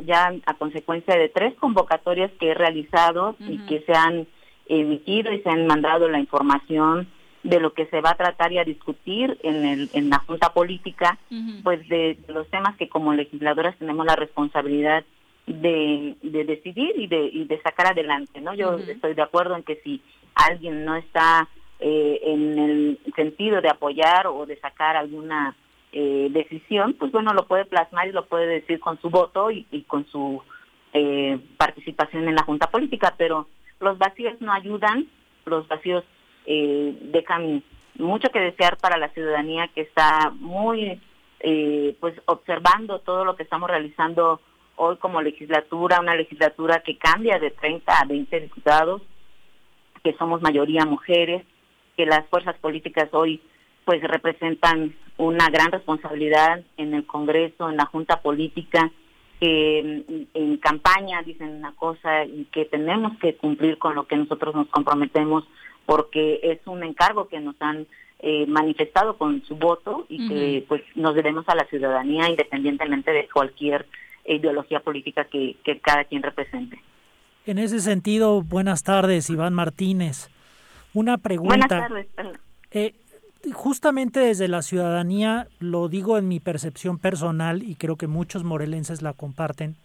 ya 0.05 0.33
a 0.45 0.53
consecuencia 0.55 1.15
de 1.15 1.29
tres 1.29 1.55
convocatorias 1.55 2.31
que 2.39 2.51
he 2.51 2.53
realizado 2.53 3.35
y 3.39 3.57
que 3.65 3.81
se 3.81 3.93
han 3.93 4.27
emitido 4.67 5.31
y 5.31 5.41
se 5.41 5.49
han 5.49 5.67
mandado 5.67 6.09
la 6.09 6.19
información 6.19 7.07
de 7.43 7.59
lo 7.59 7.73
que 7.73 7.85
se 7.87 8.01
va 8.01 8.11
a 8.11 8.17
tratar 8.17 8.51
y 8.53 8.57
a 8.57 8.63
discutir 8.63 9.37
en, 9.43 9.65
el, 9.65 9.89
en 9.93 10.09
la 10.09 10.19
Junta 10.19 10.53
Política, 10.53 11.17
pues 11.63 11.87
de, 11.89 12.17
los 12.29 12.47
temas 12.49 12.75
que 12.77 12.87
como 12.87 13.13
legisladoras 13.13 13.77
tenemos 13.77 14.05
la 14.05 14.15
responsabilidad 14.15 15.03
de, 15.45 16.15
decidir 16.21 16.93
y 16.95 17.07
de, 17.07 17.25
y 17.25 17.43
de 17.45 17.61
sacar 17.61 17.87
adelante, 17.87 18.39
¿no? 18.39 18.53
Yo 18.53 18.77
estoy 18.77 19.13
de 19.13 19.21
acuerdo 19.21 19.55
en 19.57 19.63
que 19.63 19.75
si 19.83 20.01
alguien 20.35 20.85
no 20.85 20.95
está 20.95 21.49
eh, 21.79 22.21
en 22.23 22.57
el 22.57 22.99
sentido 23.15 23.59
de 23.59 23.69
apoyar 23.69 24.27
o 24.27 24.45
de 24.45 24.57
sacar 24.61 24.95
alguna 24.95 25.53
eh, 25.91 26.29
decisión, 26.31 26.93
pues 26.93 27.11
bueno, 27.11 27.33
lo 27.33 27.45
puede 27.45 27.65
plasmar 27.65 28.07
y 28.07 28.13
lo 28.13 28.25
puede 28.25 28.47
decir 28.47 28.79
con 28.79 28.99
su 29.01 29.09
voto 29.09 29.51
y, 29.51 29.65
con 29.87 30.05
su 30.07 30.41
eh, 30.93 31.37
participación 31.57 32.27
en 32.27 32.35
la 32.35 32.43
Junta 32.43 32.67
Política, 32.67 33.15
pero 33.17 33.47
los 33.81 33.97
vacíos 33.97 34.39
no 34.39 34.53
ayudan, 34.53 35.07
los 35.45 35.67
vacíos 35.67 36.05
eh, 36.45 36.97
dejan 37.01 37.63
mucho 37.95 38.29
que 38.29 38.39
desear 38.39 38.77
para 38.77 38.97
la 38.97 39.09
ciudadanía 39.09 39.69
que 39.73 39.81
está 39.81 40.31
muy 40.31 40.99
eh, 41.39 41.95
pues 41.99 42.15
observando 42.25 42.99
todo 42.99 43.25
lo 43.25 43.35
que 43.35 43.43
estamos 43.43 43.69
realizando 43.69 44.39
hoy 44.75 44.97
como 44.97 45.21
legislatura, 45.21 45.99
una 45.99 46.15
legislatura 46.15 46.81
que 46.81 46.97
cambia 46.97 47.37
de 47.37 47.51
30 47.51 47.99
a 47.99 48.05
20 48.05 48.39
diputados, 48.39 49.01
que 50.03 50.13
somos 50.13 50.41
mayoría 50.41 50.85
mujeres, 50.85 51.45
que 51.95 52.05
las 52.05 52.25
fuerzas 52.29 52.57
políticas 52.59 53.09
hoy 53.11 53.41
pues 53.85 54.01
representan 54.01 54.95
una 55.17 55.49
gran 55.49 55.71
responsabilidad 55.71 56.63
en 56.77 56.93
el 56.93 57.05
Congreso, 57.05 57.69
en 57.69 57.77
la 57.77 57.85
Junta 57.85 58.21
Política, 58.21 58.91
que 59.39 60.27
en 60.33 60.57
campaña 60.57 61.21
dicen 61.23 61.49
una 61.49 61.73
cosa 61.73 62.23
y 62.23 62.45
que 62.45 62.65
tenemos 62.65 63.17
que 63.19 63.35
cumplir 63.35 63.77
con 63.77 63.95
lo 63.95 64.07
que 64.07 64.15
nosotros 64.15 64.55
nos 64.55 64.67
comprometemos 64.67 65.43
porque 65.85 66.39
es 66.43 66.59
un 66.65 66.83
encargo 66.83 67.27
que 67.27 67.39
nos 67.39 67.55
han 67.59 67.87
eh, 68.19 68.45
manifestado 68.47 69.17
con 69.17 69.43
su 69.45 69.55
voto 69.55 70.05
y 70.07 70.27
que 70.27 70.65
pues 70.67 70.81
nos 70.95 71.13
debemos 71.13 71.47
a 71.49 71.55
la 71.55 71.65
ciudadanía 71.65 72.29
independientemente 72.29 73.11
de 73.11 73.27
cualquier 73.27 73.85
ideología 74.25 74.79
política 74.79 75.25
que, 75.25 75.57
cada 75.81 76.05
quien 76.05 76.23
represente. 76.23 76.79
En 77.45 77.57
ese 77.57 77.79
sentido, 77.81 78.41
buenas 78.41 78.83
tardes, 78.83 79.29
Iván 79.29 79.53
Martínez. 79.53 80.29
Una 80.93 81.17
pregunta. 81.17 81.57
Buenas 81.57 82.07
tardes. 82.15 82.39
Eh, 82.71 82.93
justamente 83.51 84.21
desde 84.21 84.47
la 84.47 84.61
ciudadanía, 84.61 85.47
lo 85.59 85.89
digo 85.89 86.17
en 86.17 86.27
mi 86.27 86.39
percepción 86.39 86.99
personal 86.99 87.61
y 87.63 87.75
creo 87.75 87.97
que 87.97 88.07
muchos 88.07 88.43
morelenses 88.43 89.01
la 89.01 89.13
comparten, 89.13 89.75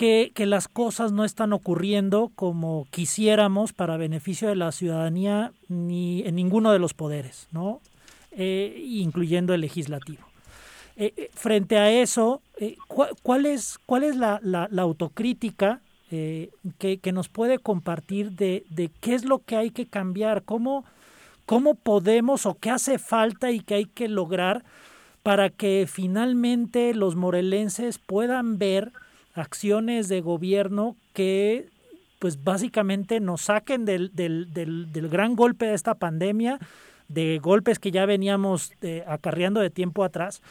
que, 0.00 0.46
las 0.46 0.66
cosas 0.66 1.12
no 1.12 1.26
están 1.26 1.52
ocurriendo 1.52 2.32
como 2.34 2.86
quisiéramos 2.90 3.74
para 3.74 3.98
beneficio 3.98 4.48
de 4.48 4.56
la 4.56 4.72
ciudadanía 4.72 5.52
ni 5.68 6.22
en 6.22 6.36
ninguno 6.36 6.72
de 6.72 6.78
los 6.78 6.94
poderes, 6.94 7.48
¿no? 7.52 7.82
Eh, 8.32 8.82
incluyendo 8.82 9.52
el 9.52 9.60
legislativo. 9.60 10.22
Eh, 10.96 11.12
eh, 11.18 11.30
frente 11.34 11.76
a 11.76 11.92
eso, 11.92 12.40
¿cuál, 13.22 13.44
es, 13.44 13.78
cuál 13.84 14.04
es 14.04 14.16
la, 14.16 14.40
autocrítica 14.78 15.82
que, 16.08 16.50
que, 17.02 17.12
nos 17.12 17.28
puede 17.28 17.58
compartir 17.58 18.32
de, 18.32 18.64
de, 18.70 18.90
qué 19.00 19.14
es 19.14 19.26
lo 19.26 19.40
que 19.40 19.56
hay 19.56 19.70
que 19.70 19.84
cambiar, 19.84 20.44
cómo, 20.44 20.86
cómo 21.44 21.74
podemos 21.74 22.46
o 22.46 22.54
qué 22.54 22.70
hace 22.70 22.98
falta 22.98 23.50
y 23.50 23.60
qué 23.60 23.74
hay 23.74 23.84
que 23.84 24.08
lograr 24.08 24.64
para 25.22 25.50
que 25.50 25.86
finalmente 25.86 26.94
los 26.94 27.16
morelenses 27.16 27.98
puedan 27.98 28.58
ver 28.58 28.92
acciones 29.34 30.08
de 30.08 30.20
gobierno 30.20 30.96
que 31.12 31.68
pues 32.18 32.44
básicamente 32.44 33.18
nos 33.18 33.42
saquen 33.42 33.84
del, 33.84 34.14
del, 34.14 34.52
del, 34.52 35.08
gran 35.08 35.34
golpe 35.36 35.66
de 35.66 35.74
esta 35.74 35.94
pandemia, 35.94 36.58
de 37.08 37.38
golpes 37.38 37.78
que 37.78 37.90
ya 37.90 38.04
veníamos 38.04 38.72
eh, 38.82 39.02
acarreando 39.06 39.60
de 39.60 39.70
tiempo 39.70 40.04
atrás 40.04 40.42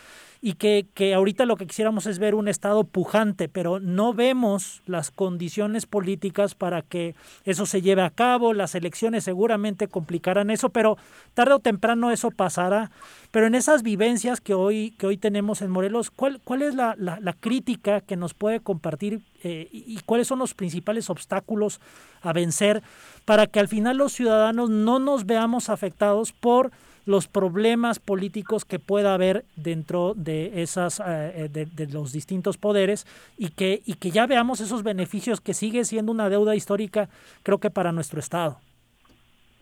y 0.42 0.54
que, 0.54 0.88
que 0.94 1.14
ahorita 1.14 1.46
lo 1.46 1.58
que 1.58 1.68
quisiéramos 1.68 2.06
es 2.06 2.18
ver 2.18 2.34
un 2.34 2.48
Estado 2.48 2.86
pujante, 2.86 3.50
pero 3.50 3.80
no 3.80 4.14
vemos 4.14 4.82
las 4.86 5.12
condiciones 5.12 5.86
políticas 5.86 6.56
para 6.56 6.82
que 6.82 7.14
eso 7.44 7.66
se 7.66 7.82
lleve 7.82 8.04
a 8.04 8.10
cabo, 8.10 8.54
las 8.54 8.74
elecciones 8.74 9.26
seguramente 9.26 9.88
complicarán 9.88 10.50
eso, 10.50 10.70
pero 10.70 10.98
tarde 11.34 11.56
o 11.56 11.60
temprano 11.60 12.12
eso 12.12 12.32
pasará. 12.32 12.90
Pero 13.32 13.48
en 13.48 13.56
esas 13.56 13.84
vivencias 13.84 14.40
que 14.40 14.54
hoy, 14.54 14.92
que 14.98 15.08
hoy 15.08 15.18
tenemos 15.18 15.62
en 15.62 15.72
Morelos, 15.72 16.10
¿cuál, 16.10 16.40
cuál 16.44 16.62
es 16.62 16.74
la, 16.74 16.96
la, 16.98 17.34
crítica 17.34 18.02
que 18.02 18.16
nos 18.16 18.34
puede 18.34 18.60
compartir 18.60 19.22
eh, 19.44 19.70
y 19.72 20.00
cuáles 20.06 20.28
son 20.28 20.40
los 20.40 20.54
principales 20.54 21.10
obstáculos 21.10 21.80
a 22.22 22.34
vencer 22.34 22.82
para 23.26 23.48
que 23.48 23.60
al 23.60 23.68
final 23.68 23.98
los 23.98 24.14
ciudadanos 24.14 24.70
no 24.70 25.00
nos 25.00 25.26
veamos 25.26 25.70
afectados 25.70 26.34
por 26.34 26.72
los 27.06 27.28
problemas 27.28 28.00
políticos 28.00 28.66
que 28.66 28.80
pueda 28.80 29.14
haber 29.14 29.46
dentro 29.56 30.14
de 30.16 30.62
esas 30.62 31.00
eh, 31.00 31.50
eh, 31.56 31.66
de, 31.66 31.88
los 31.88 32.12
distintos 32.12 32.58
poderes 32.58 33.06
y 33.38 33.50
que 33.50 33.82
y 33.86 33.96
que 33.96 34.12
ya 34.12 34.28
veamos 34.28 34.62
esos 34.62 34.84
beneficios 34.84 35.42
que 35.42 35.54
sigue 35.54 35.86
siendo 35.86 36.12
una 36.12 36.30
deuda 36.30 36.56
histórica 36.56 37.10
creo 37.44 37.60
que 37.60 37.70
para 37.70 37.92
nuestro 37.92 38.20
estado. 38.20 38.58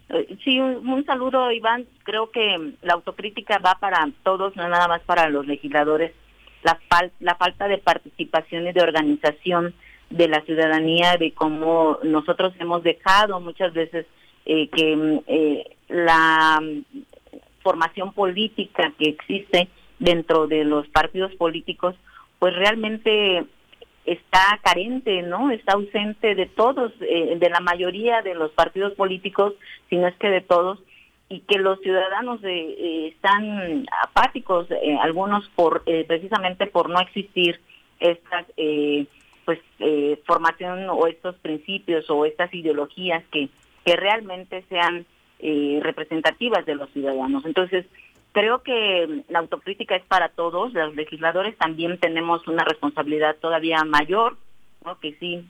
Eh, 0.09 0.37
sí 0.43 0.59
un, 0.59 1.05
saludo 1.05 1.51
Iván. 1.51 1.85
Creo 2.03 2.31
que 2.31 2.73
la 2.81 2.93
autocrítica 2.93 3.59
va 3.59 3.77
para 3.79 4.09
todos 4.23 4.55
no 4.55 4.67
nada 4.67 4.87
más 4.87 5.01
para 5.01 5.29
los 5.29 5.45
legisladores. 5.47 6.13
La 6.63 6.79
la 7.19 7.35
falta 7.35 7.67
de 7.67 7.77
participación 7.77 8.67
y 8.67 8.73
de 8.73 8.81
organización 8.81 9.73
de 10.09 10.27
la 10.27 10.41
ciudadanía 10.41 11.17
de 11.17 11.33
cómo 11.33 11.99
nosotros 12.03 12.53
hemos 12.59 12.83
dejado 12.83 13.39
muchas 13.39 13.73
veces 13.73 14.05
que 14.45 15.23
la 15.89 16.61
formación 17.67 18.13
política 18.13 18.93
que 18.97 19.09
existe 19.09 19.67
dentro 19.99 20.47
de 20.47 20.63
los 20.63 20.87
partidos 20.87 21.35
políticos, 21.35 21.95
pues 22.39 22.55
realmente 22.55 23.43
está 24.05 24.57
carente, 24.63 25.21
¿no? 25.21 25.51
Está 25.51 25.73
ausente 25.73 26.33
de 26.33 26.45
todos, 26.45 26.93
eh, 27.01 27.35
de 27.37 27.49
la 27.49 27.59
mayoría 27.59 28.21
de 28.21 28.35
los 28.35 28.51
partidos 28.51 28.93
políticos, 28.93 29.53
si 29.89 29.97
no 29.97 30.07
es 30.07 30.15
que 30.15 30.29
de 30.29 30.39
todos, 30.39 30.79
y 31.27 31.41
que 31.41 31.59
los 31.59 31.81
ciudadanos 31.81 32.41
eh, 32.45 32.47
eh, 32.47 33.07
están 33.13 33.85
apáticos, 34.01 34.67
algunos 35.01 35.45
por 35.49 35.83
precisamente 35.83 36.67
por 36.67 36.89
no 36.89 37.01
existir 37.01 37.59
esta 37.99 38.45
pues 39.43 39.59
formación 40.25 40.89
o 40.89 41.05
estos 41.07 41.35
principios 41.39 42.09
o 42.09 42.23
estas 42.23 42.53
ideologías 42.53 43.25
que 43.29 43.49
que 43.83 43.95
realmente 43.95 44.63
sean 44.69 45.05
eh, 45.39 45.79
representativas 45.81 46.65
de 46.65 46.75
los 46.75 46.89
ciudadanos. 46.91 47.45
Entonces, 47.45 47.85
creo 48.31 48.61
que 48.61 49.23
la 49.29 49.39
autocrítica 49.39 49.95
es 49.95 50.03
para 50.05 50.29
todos, 50.29 50.73
los 50.73 50.95
legisladores 50.95 51.57
también 51.57 51.97
tenemos 51.99 52.47
una 52.47 52.63
responsabilidad 52.63 53.35
todavía 53.37 53.83
mayor, 53.83 54.37
¿no? 54.85 54.99
que 54.99 55.13
sí, 55.19 55.45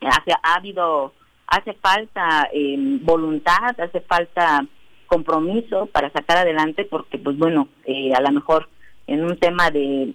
hace, 0.00 0.32
ha 0.42 0.54
habido, 0.54 1.12
hace 1.46 1.74
falta 1.74 2.48
eh, 2.52 2.76
voluntad, 3.02 3.80
hace 3.80 4.00
falta 4.00 4.66
compromiso 5.06 5.86
para 5.86 6.10
sacar 6.10 6.38
adelante, 6.38 6.84
porque 6.84 7.18
pues 7.18 7.38
bueno, 7.38 7.68
eh, 7.84 8.12
a 8.14 8.20
lo 8.20 8.32
mejor 8.32 8.68
en 9.06 9.24
un 9.24 9.36
tema 9.36 9.70
de, 9.70 10.12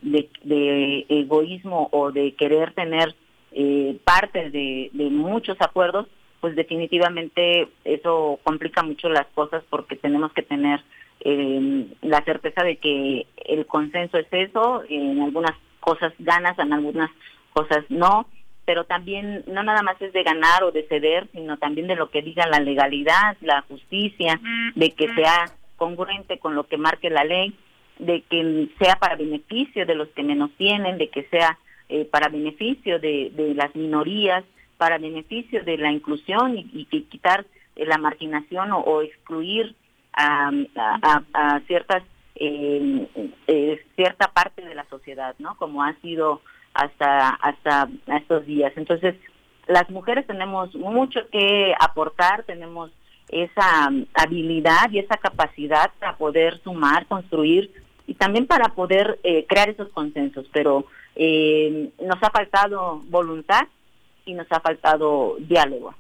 egoísmo 1.08 1.90
o 1.92 2.12
de 2.12 2.34
querer 2.34 2.74
tener 2.74 3.16
eh, 3.52 3.98
parte 4.04 4.50
de 4.50 5.10
muchos 5.10 5.58
acuerdos, 5.62 6.08
pues 6.40 6.56
definitivamente 6.56 7.68
eso 7.84 8.40
complica 8.44 8.84
mucho 8.84 9.10
las 9.10 9.28
cosas 9.28 9.64
porque 9.70 9.96
tenemos 9.96 10.32
que 10.34 10.44
tener 10.44 10.82
eh, 11.22 11.88
la 12.02 12.24
certeza 12.24 12.64
de 12.64 12.78
que 12.78 13.26
el 13.46 13.66
consenso 13.66 14.18
es 14.18 14.28
eso, 14.32 14.84
en 14.88 15.22
algunas 15.22 15.56
cosas 15.80 16.14
ganas, 16.20 16.58
en 16.60 16.74
algunas 16.74 17.10
cosas 17.54 17.84
no, 17.90 18.28
pero 18.66 18.84
también 18.84 19.44
no 19.48 19.64
nada 19.64 19.82
más 19.82 20.02
es 20.02 20.14
de 20.14 20.24
ganar 20.24 20.64
o 20.64 20.72
de 20.72 20.84
ceder, 20.84 21.28
sino 21.32 21.58
también 21.58 21.88
de 21.88 21.96
lo 21.96 22.10
que 22.10 22.22
diga 22.22 22.46
la 22.48 22.60
legalidad, 22.60 23.36
la 23.42 23.62
justicia, 23.64 24.40
de 24.76 24.92
que 24.92 25.14
sea 25.16 25.46
congruente 25.76 26.38
con 26.38 26.56
lo 26.56 26.68
que 26.68 26.78
marque 26.78 27.10
la 27.10 27.24
ley, 27.24 27.56
de 27.98 28.22
que 28.30 28.70
sea 28.80 28.96
para 28.98 29.16
beneficio 29.16 29.86
de 29.86 29.96
los 29.96 30.08
que 30.10 30.24
menos 30.24 30.52
tienen, 30.58 30.98
de 30.98 31.10
que 31.10 31.24
sea 31.24 31.58
eh, 31.90 32.06
para 32.06 32.30
beneficio 32.30 33.00
de, 33.00 33.32
de, 33.34 33.56
las 33.56 33.76
minorías, 33.76 34.44
para 34.80 34.98
beneficio 34.98 35.62
de 35.66 35.78
la 35.78 35.92
inclusión 35.92 36.58
y, 36.58 36.88
y 36.90 37.02
quitar 37.04 37.46
la 37.76 37.98
marginación 37.98 38.70
o, 38.72 39.02
excluir 39.02 39.76
a, 40.14 40.52
ciertas 41.68 42.04
eh, 42.36 43.08
eh, 43.48 43.86
cierta 43.96 44.32
parte 44.32 44.62
de 44.64 44.74
la 44.74 44.86
sociedad, 44.90 45.36
¿no? 45.40 45.56
Como 45.58 45.84
ha 45.84 45.94
sido 46.02 46.42
hasta 46.74 47.30
hasta 47.30 47.90
estos 48.08 48.46
días. 48.46 48.72
Entonces, 48.78 49.16
las 49.68 49.90
mujeres 49.90 50.26
tenemos 50.26 50.74
mucho 50.76 51.20
que 51.30 51.74
aportar, 51.78 52.44
tenemos 52.44 52.92
esa 53.28 53.90
habilidad 54.14 54.90
y 54.92 55.00
esa 55.00 55.18
capacidad 55.18 55.92
para 56.00 56.16
poder 56.16 56.62
sumar, 56.64 57.06
construir 57.08 57.72
y 58.08 58.14
también 58.16 58.48
para 58.48 58.70
poder 58.70 59.20
eh, 59.24 59.46
crear 59.48 59.70
esos 59.70 59.90
consensos, 59.90 60.48
pero 60.52 60.86
eh, 61.16 61.90
nos 62.02 62.24
ha 62.24 62.30
faltado 62.32 63.04
voluntad 63.10 63.68
y 64.30 64.34
nos 64.34 64.48
ha 64.52 64.60
faltado 64.60 65.36
diálogo. 65.40 65.94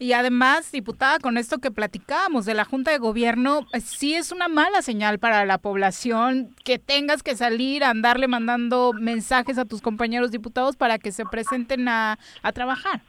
Y 0.00 0.12
además, 0.12 0.70
diputada, 0.70 1.18
con 1.18 1.36
esto 1.38 1.58
que 1.58 1.72
platicábamos 1.72 2.46
de 2.46 2.54
la 2.54 2.64
Junta 2.64 2.92
de 2.92 2.98
Gobierno, 2.98 3.66
eh, 3.72 3.80
sí 3.80 4.14
es 4.14 4.30
una 4.30 4.46
mala 4.46 4.80
señal 4.80 5.18
para 5.18 5.44
la 5.44 5.58
población 5.58 6.54
que 6.64 6.78
tengas 6.78 7.24
que 7.24 7.34
salir 7.34 7.82
a 7.82 7.90
andarle 7.90 8.28
mandando 8.28 8.92
mensajes 8.92 9.58
a 9.58 9.64
tus 9.64 9.82
compañeros 9.82 10.30
diputados 10.30 10.76
para 10.76 10.98
que 10.98 11.10
se 11.10 11.24
presenten 11.24 11.88
a, 11.88 12.16
a 12.42 12.52
trabajar. 12.52 13.00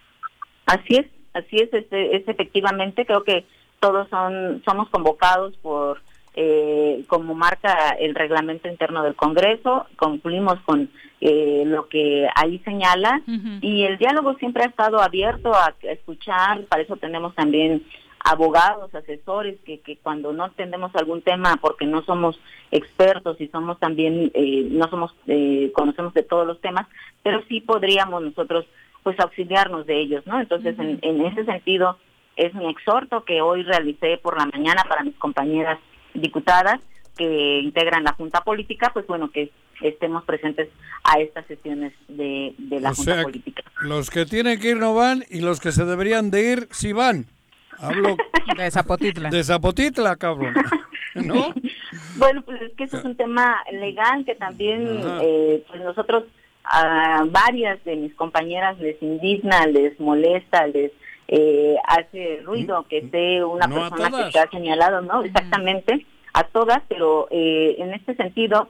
Así 0.66 0.96
es, 0.96 1.06
así 1.34 1.58
es, 1.58 1.72
es, 1.74 1.86
es 1.92 2.28
efectivamente, 2.28 3.06
creo 3.06 3.24
que 3.24 3.46
todos 3.80 4.10
son 4.10 4.62
somos 4.66 4.90
convocados 4.90 5.56
por 5.58 6.02
eh, 6.36 7.04
como 7.08 7.36
marca 7.36 7.90
el 8.00 8.16
reglamento 8.16 8.68
interno 8.68 9.04
del 9.04 9.16
Congreso, 9.16 9.88
concluimos 9.96 10.60
con 10.62 10.90
eh, 11.22 11.64
lo 11.66 11.88
que 11.88 12.28
ahí 12.36 12.60
señala. 12.60 13.22
Y 13.62 13.84
el 13.84 13.98
diálogo 13.98 14.36
siempre 14.36 14.64
ha 14.64 14.68
estado 14.68 15.02
abierto 15.02 15.54
a, 15.54 15.74
escuchar, 15.84 16.64
para 16.66 16.84
eso 16.84 16.96
tenemos 16.98 17.36
también 17.36 17.84
abogados, 18.24 18.94
asesores, 18.94 19.58
que, 19.66 19.80
que 19.80 19.98
cuando 19.98 20.34
no 20.34 20.48
entendemos 20.48 20.94
algún 20.96 21.22
tema 21.22 21.58
porque 21.62 21.86
no 21.86 22.04
somos 22.04 22.40
expertos 22.72 23.40
y 23.40 23.48
somos 23.48 23.80
también, 23.80 24.32
eh, 24.34 24.68
no 24.72 24.90
somos, 24.90 25.16
eh, 25.28 25.72
conocemos 25.74 26.14
de 26.14 26.24
todos 26.24 26.46
los 26.46 26.60
temas, 26.62 26.88
pero 27.24 27.42
sí 27.48 27.62
podríamos 27.62 28.22
nosotros 28.22 28.66
pues 29.04 29.20
auxiliarnos 29.20 29.86
de 29.86 30.00
ellos, 30.00 30.28
¿no? 30.28 30.40
Entonces, 30.40 30.78
en, 30.78 31.00
en 31.02 31.26
ese 31.26 31.46
sentido, 31.46 31.98
es 32.36 32.54
mi 32.54 32.70
exhorto 32.70 33.24
que 33.24 33.42
hoy 33.42 33.64
realicé 33.64 34.18
por 34.18 34.38
la 34.38 34.46
mañana 34.46 34.84
para 34.88 35.04
mis 35.04 35.16
compañeras 35.16 35.80
diputadas 36.14 36.80
que 37.18 37.60
integran 37.60 38.06
la 38.06 38.14
Junta 38.14 38.42
Política, 38.46 38.92
pues 38.94 39.06
bueno, 39.06 39.30
que 39.30 39.52
estemos 39.82 40.24
presentes 40.24 40.70
a 41.04 41.20
estas 41.20 41.46
sesiones 41.48 41.94
de, 42.08 42.54
la 42.80 42.94
Junta 42.94 43.24
Política. 43.24 43.64
Los 43.82 44.10
que 44.10 44.26
tienen 44.26 44.60
que 44.60 44.70
ir 44.70 44.78
no 44.78 44.94
van 44.94 45.24
y 45.30 45.42
los 45.42 45.60
que 45.60 45.72
se 45.72 45.86
deberían 45.86 46.32
de 46.32 46.52
ir 46.52 46.68
sí 46.72 46.94
van. 46.94 47.26
Hablo 47.78 48.18
de 48.58 48.72
Zapotitla. 48.72 49.30
De 49.30 49.44
Zapotitla, 49.44 50.16
cabrón. 50.16 50.54
¿No? 51.16 51.54
bueno, 52.18 52.42
pues 52.44 52.62
es 52.62 52.74
que 52.76 52.84
eso 52.84 52.98
es 52.98 53.06
un 53.06 53.16
tema 53.16 53.58
legal 53.72 54.24
que 54.26 54.36
también 54.36 55.02
eh, 55.22 55.64
pues 55.68 55.82
nosotros 55.82 56.26
a 56.64 57.26
varias 57.28 57.84
de 57.84 57.96
mis 57.96 58.14
compañeras 58.14 58.80
les 58.80 59.02
indigna, 59.02 59.66
les 59.66 60.00
molesta, 60.00 60.68
les 60.68 60.92
eh, 61.28 61.76
hace 61.88 62.42
ruido 62.44 62.86
que 62.88 63.00
esté 63.00 63.44
una 63.44 63.68
persona 63.68 64.26
que 64.26 64.32
se 64.32 64.40
ha 64.40 64.50
señalado, 64.50 65.02
¿no? 65.02 65.24
Exactamente, 65.24 66.06
a 66.34 66.44
todas, 66.44 66.82
pero 66.88 67.28
eh, 67.32 67.76
en 67.80 67.94
este 67.94 68.16
sentido, 68.16 68.70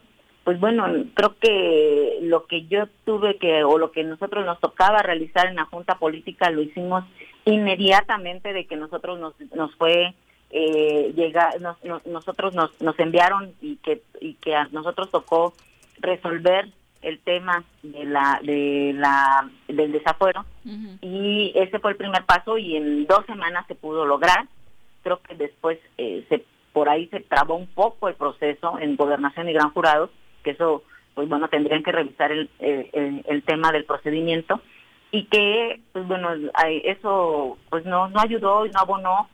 pues 0.49 0.59
bueno, 0.59 0.87
creo 1.13 1.35
que 1.39 2.17
lo 2.23 2.47
que 2.47 2.65
yo 2.65 2.87
tuve 3.05 3.37
que, 3.37 3.63
o 3.63 3.77
lo 3.77 3.91
que 3.91 4.03
nosotros 4.03 4.47
nos 4.47 4.59
tocaba 4.59 5.03
realizar 5.03 5.45
en 5.45 5.57
la 5.57 5.65
Junta 5.65 5.99
Política, 5.99 6.49
lo 6.49 6.63
hicimos 6.63 7.03
inmediatamente 7.45 8.51
de 8.51 8.65
que 8.65 8.75
nosotros 8.75 9.19
nos, 9.19 9.39
nos 9.53 9.75
fue 9.75 10.15
eh, 10.49 11.13
llegar, 11.15 11.53
nosotros 12.05 12.55
nos, 12.55 12.81
nos 12.81 12.97
enviaron 12.97 13.53
y 13.61 13.75
que, 13.75 14.01
y 14.21 14.33
que 14.41 14.55
a 14.55 14.67
nosotros 14.71 15.11
tocó 15.11 15.53
resolver 15.99 16.67
el 17.03 17.19
tema 17.19 17.63
de 17.83 18.05
la, 18.05 18.39
de 18.41 18.93
la, 18.95 19.47
del 19.67 19.91
desafuero 19.91 20.45
y 20.99 21.51
ese 21.53 21.77
fue 21.77 21.91
el 21.91 21.97
primer 21.97 22.25
paso 22.25 22.57
y 22.57 22.75
en 22.75 23.05
dos 23.05 23.23
semanas 23.27 23.67
se 23.67 23.75
pudo 23.75 24.03
lograr. 24.03 24.47
Creo 25.03 25.21
que 25.21 25.35
después 25.35 25.77
eh, 25.99 26.25
se, 26.27 26.43
por 26.73 26.89
ahí 26.89 27.05
se 27.09 27.19
trabó 27.19 27.53
un 27.53 27.67
poco 27.67 28.07
el 28.07 28.15
proceso 28.15 28.79
en 28.79 28.95
gobernación 28.95 29.47
y 29.47 29.53
gran 29.53 29.69
jurado, 29.69 30.09
que 30.43 30.51
eso, 30.51 30.83
pues 31.13 31.27
bueno, 31.27 31.47
tendrían 31.47 31.83
que 31.83 31.91
revisar 31.91 32.31
el, 32.31 32.49
el, 32.59 33.23
el 33.27 33.43
tema 33.43 33.71
del 33.71 33.85
procedimiento 33.85 34.61
y 35.11 35.25
que, 35.25 35.79
pues 35.91 36.07
bueno, 36.07 36.29
eso 36.83 37.57
pues 37.69 37.85
no, 37.85 38.09
no 38.09 38.19
ayudó 38.19 38.65
y 38.65 38.69
no 38.69 38.79
abonó 38.79 39.29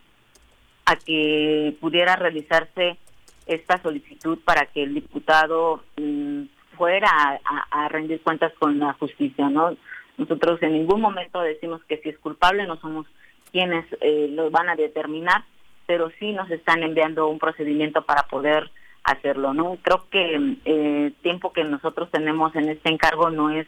a 0.85 0.95
que 0.95 1.75
pudiera 1.81 2.15
realizarse 2.15 2.97
esta 3.45 3.81
solicitud 3.81 4.39
para 4.43 4.67
que 4.67 4.83
el 4.83 4.93
diputado 4.93 5.83
mm, 5.97 6.43
fuera 6.77 7.39
a, 7.71 7.87
rendir 7.89 8.21
cuentas 8.21 8.53
con 8.59 8.79
la 8.79 8.93
justicia, 8.93 9.49
¿no? 9.49 9.75
Nosotros 10.17 10.61
en 10.61 10.73
ningún 10.73 11.01
momento 11.01 11.41
decimos 11.41 11.81
que 11.87 11.97
si 11.97 12.09
es 12.09 12.17
culpable 12.19 12.65
no 12.65 12.77
somos 12.77 13.05
quienes 13.51 13.85
eh, 14.01 14.27
lo 14.31 14.49
van 14.49 14.69
a 14.69 14.75
determinar, 14.75 15.43
pero 15.85 16.09
sí 16.19 16.31
nos 16.33 16.49
están 16.51 16.83
enviando 16.83 17.27
un 17.27 17.39
procedimiento 17.39 18.03
para 18.03 18.23
poder 18.23 18.69
hacerlo, 19.05 19.53
¿no? 19.53 19.77
Creo 19.81 20.05
que 20.09 20.35
el 20.35 20.59
eh, 20.65 21.11
tiempo 21.21 21.53
que 21.53 21.63
nosotros 21.63 22.09
tenemos 22.11 22.55
en 22.55 22.69
este 22.69 22.89
encargo 22.89 23.29
no 23.29 23.49
es 23.51 23.67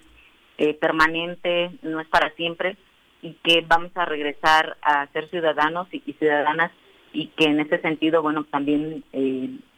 eh, 0.57 0.73
permanente, 0.73 1.71
no 1.83 1.99
es 1.99 2.07
para 2.07 2.31
siempre 2.31 2.75
y 3.21 3.33
que 3.43 3.63
vamos 3.67 3.91
a 3.95 4.05
regresar 4.05 4.77
a 4.81 5.07
ser 5.07 5.29
ciudadanos 5.29 5.87
y, 5.91 6.01
ciudadanas 6.13 6.71
y 7.13 7.27
que 7.27 7.45
en 7.45 7.59
ese 7.59 7.79
sentido, 7.79 8.21
bueno, 8.21 8.43
también 8.45 9.03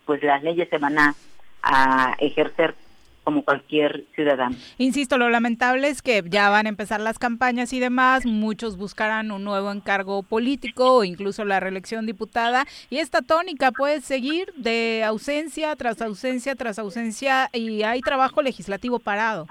pues 0.05 0.24
las 0.24 0.43
leyes 0.43 0.68
se 0.70 0.78
van 0.78 0.97
a 0.97 2.16
ejercer 2.20 2.76
como 3.24 3.44
cualquier 3.44 4.06
ciudadano. 4.16 4.56
Insisto, 4.78 5.18
lo 5.18 5.30
lamentable 5.30 5.88
es 5.88 6.02
que 6.02 6.24
ya 6.26 6.50
van 6.50 6.66
a 6.66 6.70
empezar 6.70 7.00
las 7.00 7.20
campañas 7.20 7.74
y 7.74 7.80
demás, 7.80 8.26
muchos 8.26 8.78
buscarán 8.78 9.32
un 9.32 9.44
nuevo 9.44 9.72
encargo 9.72 10.24
político 10.24 10.98
o 10.98 11.04
incluso 11.04 11.46
la 11.46 11.60
reelección 11.60 12.06
diputada 12.06 12.66
y 12.90 12.98
esta 12.98 13.22
tónica 13.22 13.72
puede 13.72 14.02
seguir 14.02 14.54
de 14.56 15.04
ausencia 15.06 15.76
tras 15.76 16.02
ausencia 16.02 16.56
tras 16.56 16.80
ausencia 16.80 17.50
y 17.54 17.84
hay 17.84 18.02
trabajo 18.02 18.42
legislativo 18.42 19.00
parado. 19.00 19.48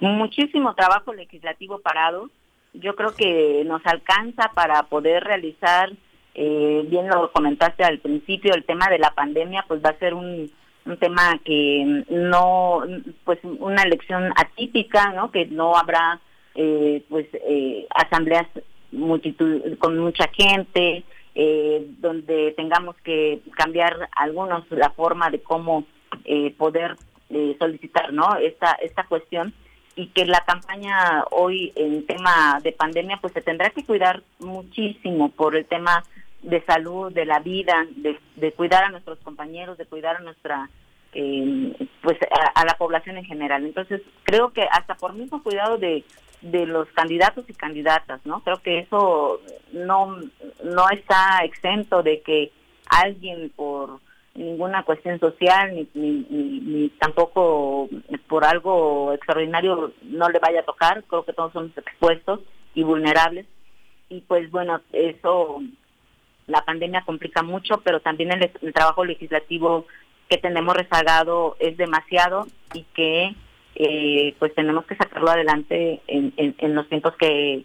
Muchísimo 0.00 0.74
trabajo 0.74 1.12
legislativo 1.12 1.78
parado. 1.80 2.30
Yo 2.72 2.94
creo 2.94 3.14
que 3.14 3.64
nos 3.66 3.84
alcanza 3.84 4.50
para 4.54 4.84
poder 4.84 5.24
realizar, 5.24 5.90
eh, 6.34 6.84
bien 6.88 7.08
lo 7.08 7.30
comentaste 7.32 7.84
al 7.84 7.98
principio, 7.98 8.54
el 8.54 8.64
tema 8.64 8.88
de 8.88 8.98
la 8.98 9.10
pandemia, 9.10 9.64
pues 9.68 9.82
va 9.84 9.90
a 9.90 9.98
ser 9.98 10.14
un 10.14 10.50
un 10.90 10.98
tema 10.98 11.38
que 11.44 12.04
no, 12.10 12.82
pues 13.24 13.38
una 13.44 13.82
elección 13.82 14.32
atípica, 14.36 15.12
¿no? 15.12 15.30
Que 15.30 15.46
no 15.46 15.76
habrá, 15.76 16.20
eh, 16.54 17.02
pues, 17.08 17.26
eh, 17.32 17.86
asambleas 17.94 18.46
multitud, 18.92 19.78
con 19.78 19.98
mucha 19.98 20.28
gente, 20.32 21.04
eh, 21.34 21.86
donde 22.00 22.52
tengamos 22.56 22.96
que 23.04 23.40
cambiar 23.56 24.08
algunos 24.16 24.68
la 24.70 24.90
forma 24.90 25.30
de 25.30 25.40
cómo 25.40 25.84
poder 26.58 26.96
solicitar, 27.58 28.12
¿no? 28.12 28.36
Esta, 28.36 28.72
esta 28.82 29.04
cuestión 29.04 29.54
y 29.94 30.08
que 30.08 30.24
la 30.24 30.40
campaña 30.44 31.24
hoy 31.30 31.72
en 31.76 32.06
tema 32.06 32.58
de 32.62 32.72
pandemia, 32.72 33.18
pues 33.20 33.32
se 33.32 33.42
tendrá 33.42 33.70
que 33.70 33.84
cuidar 33.84 34.22
muchísimo 34.38 35.30
por 35.30 35.56
el 35.56 35.66
tema 35.66 36.02
de 36.42 36.62
salud, 36.64 37.12
de 37.12 37.24
la 37.26 37.40
vida, 37.40 37.86
de, 37.96 38.52
cuidar 38.52 38.84
a 38.84 38.90
nuestros 38.90 39.18
compañeros, 39.20 39.76
de 39.78 39.86
cuidar 39.86 40.16
a 40.16 40.20
nuestra, 40.20 40.70
eh, 41.12 41.88
pues 42.02 42.18
a, 42.54 42.64
la 42.64 42.74
población 42.74 43.16
en 43.18 43.24
general. 43.24 43.64
Entonces, 43.64 44.02
creo 44.24 44.52
que 44.52 44.62
hasta 44.70 44.94
por 44.94 45.14
mismo 45.14 45.42
cuidado 45.42 45.78
de, 45.78 46.04
de 46.40 46.66
los 46.66 46.88
candidatos 46.88 47.44
y 47.48 47.54
candidatas, 47.54 48.20
¿no? 48.24 48.40
Creo 48.40 48.62
que 48.62 48.80
eso 48.80 49.40
no, 49.72 50.18
no 50.64 50.90
está 50.90 51.40
exento 51.44 52.02
de 52.02 52.20
que 52.22 52.52
alguien 52.88 53.50
por 53.54 54.00
ninguna 54.34 54.84
cuestión 54.84 55.18
social 55.18 55.74
ni, 55.74 55.88
ni, 55.94 56.60
ni, 56.60 56.88
tampoco 56.90 57.88
por 58.28 58.44
algo 58.44 59.12
extraordinario 59.12 59.92
no 60.02 60.28
le 60.28 60.38
vaya 60.38 60.60
a 60.60 60.64
tocar. 60.64 61.04
Creo 61.04 61.24
que 61.24 61.32
todos 61.32 61.52
somos 61.52 61.76
expuestos 61.76 62.40
y 62.74 62.82
vulnerables. 62.82 63.46
Y 64.08 64.22
pues 64.22 64.50
bueno, 64.50 64.80
eso 64.92 65.60
la 66.50 66.64
pandemia 66.64 67.02
complica 67.06 67.42
mucho, 67.42 67.80
pero 67.82 68.00
también 68.00 68.30
el, 68.32 68.72
trabajo 68.72 69.04
legislativo 69.04 69.86
que 70.30 70.38
tenemos 70.38 70.76
rezagado 70.76 71.56
es 71.58 71.76
demasiado 71.76 72.46
y 72.72 72.84
que 72.94 73.34
eh, 73.74 74.34
pues 74.38 74.54
tenemos 74.54 74.86
que 74.86 74.94
sacarlo 74.94 75.30
adelante 75.30 76.00
en, 76.06 76.74
los 76.74 76.88
tiempos 76.88 77.14
que, 77.18 77.64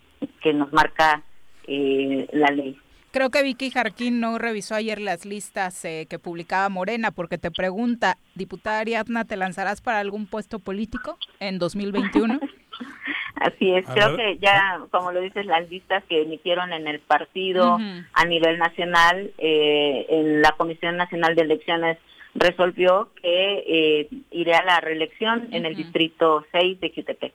nos 0.54 0.74
marca 0.74 1.22
eh, 1.68 2.28
la 2.34 2.48
ley. 2.48 2.78
Creo 3.12 3.30
que 3.30 3.44
Vicky 3.44 3.70
Jarquín 3.70 4.20
no 4.20 4.38
revisó 4.38 4.76
ayer 4.76 5.00
las 5.00 5.26
listas 5.26 5.86
eh, 5.86 6.08
que 6.10 6.20
publicaba 6.20 6.68
Morena 6.70 7.12
porque 7.12 7.38
te 7.38 7.52
pregunta, 7.52 8.18
diputada 8.34 8.80
Ariadna, 8.80 9.26
¿te 9.26 9.38
lanzarás 9.38 9.82
para 9.82 10.00
algún 10.00 10.26
puesto 10.26 10.60
político 10.60 11.18
en 11.40 11.60
2021? 11.60 12.40
Así 13.36 13.74
es, 13.74 13.88
A 13.90 13.94
creo 13.94 14.16
ver. 14.16 14.18
que 14.18 14.38
ya, 14.40 14.80
como 14.92 15.12
lo 15.12 15.22
dices, 15.22 15.46
las 15.46 15.70
listas 15.70 16.04
que 16.10 16.24
emitieron 16.24 16.74
en 16.74 16.88
el 16.88 17.00
partido 17.00 17.78
a 18.14 18.26
nivel 18.26 18.58
nacional, 18.58 19.32
eh, 19.38 20.06
en 20.10 20.42
la 20.42 20.52
Comisión 20.54 20.98
Nacional 20.98 21.36
de 21.36 21.44
Elecciones 21.44 21.98
resolvió 22.36 23.10
que 23.22 23.64
eh, 23.66 24.10
iré 24.32 24.54
a 24.54 24.64
la 24.64 24.80
reelección 24.82 25.48
en 25.52 25.66
el 25.66 25.76
distrito 25.76 26.46
6 26.52 26.80
de 26.82 26.92
Jutepec. 26.94 27.34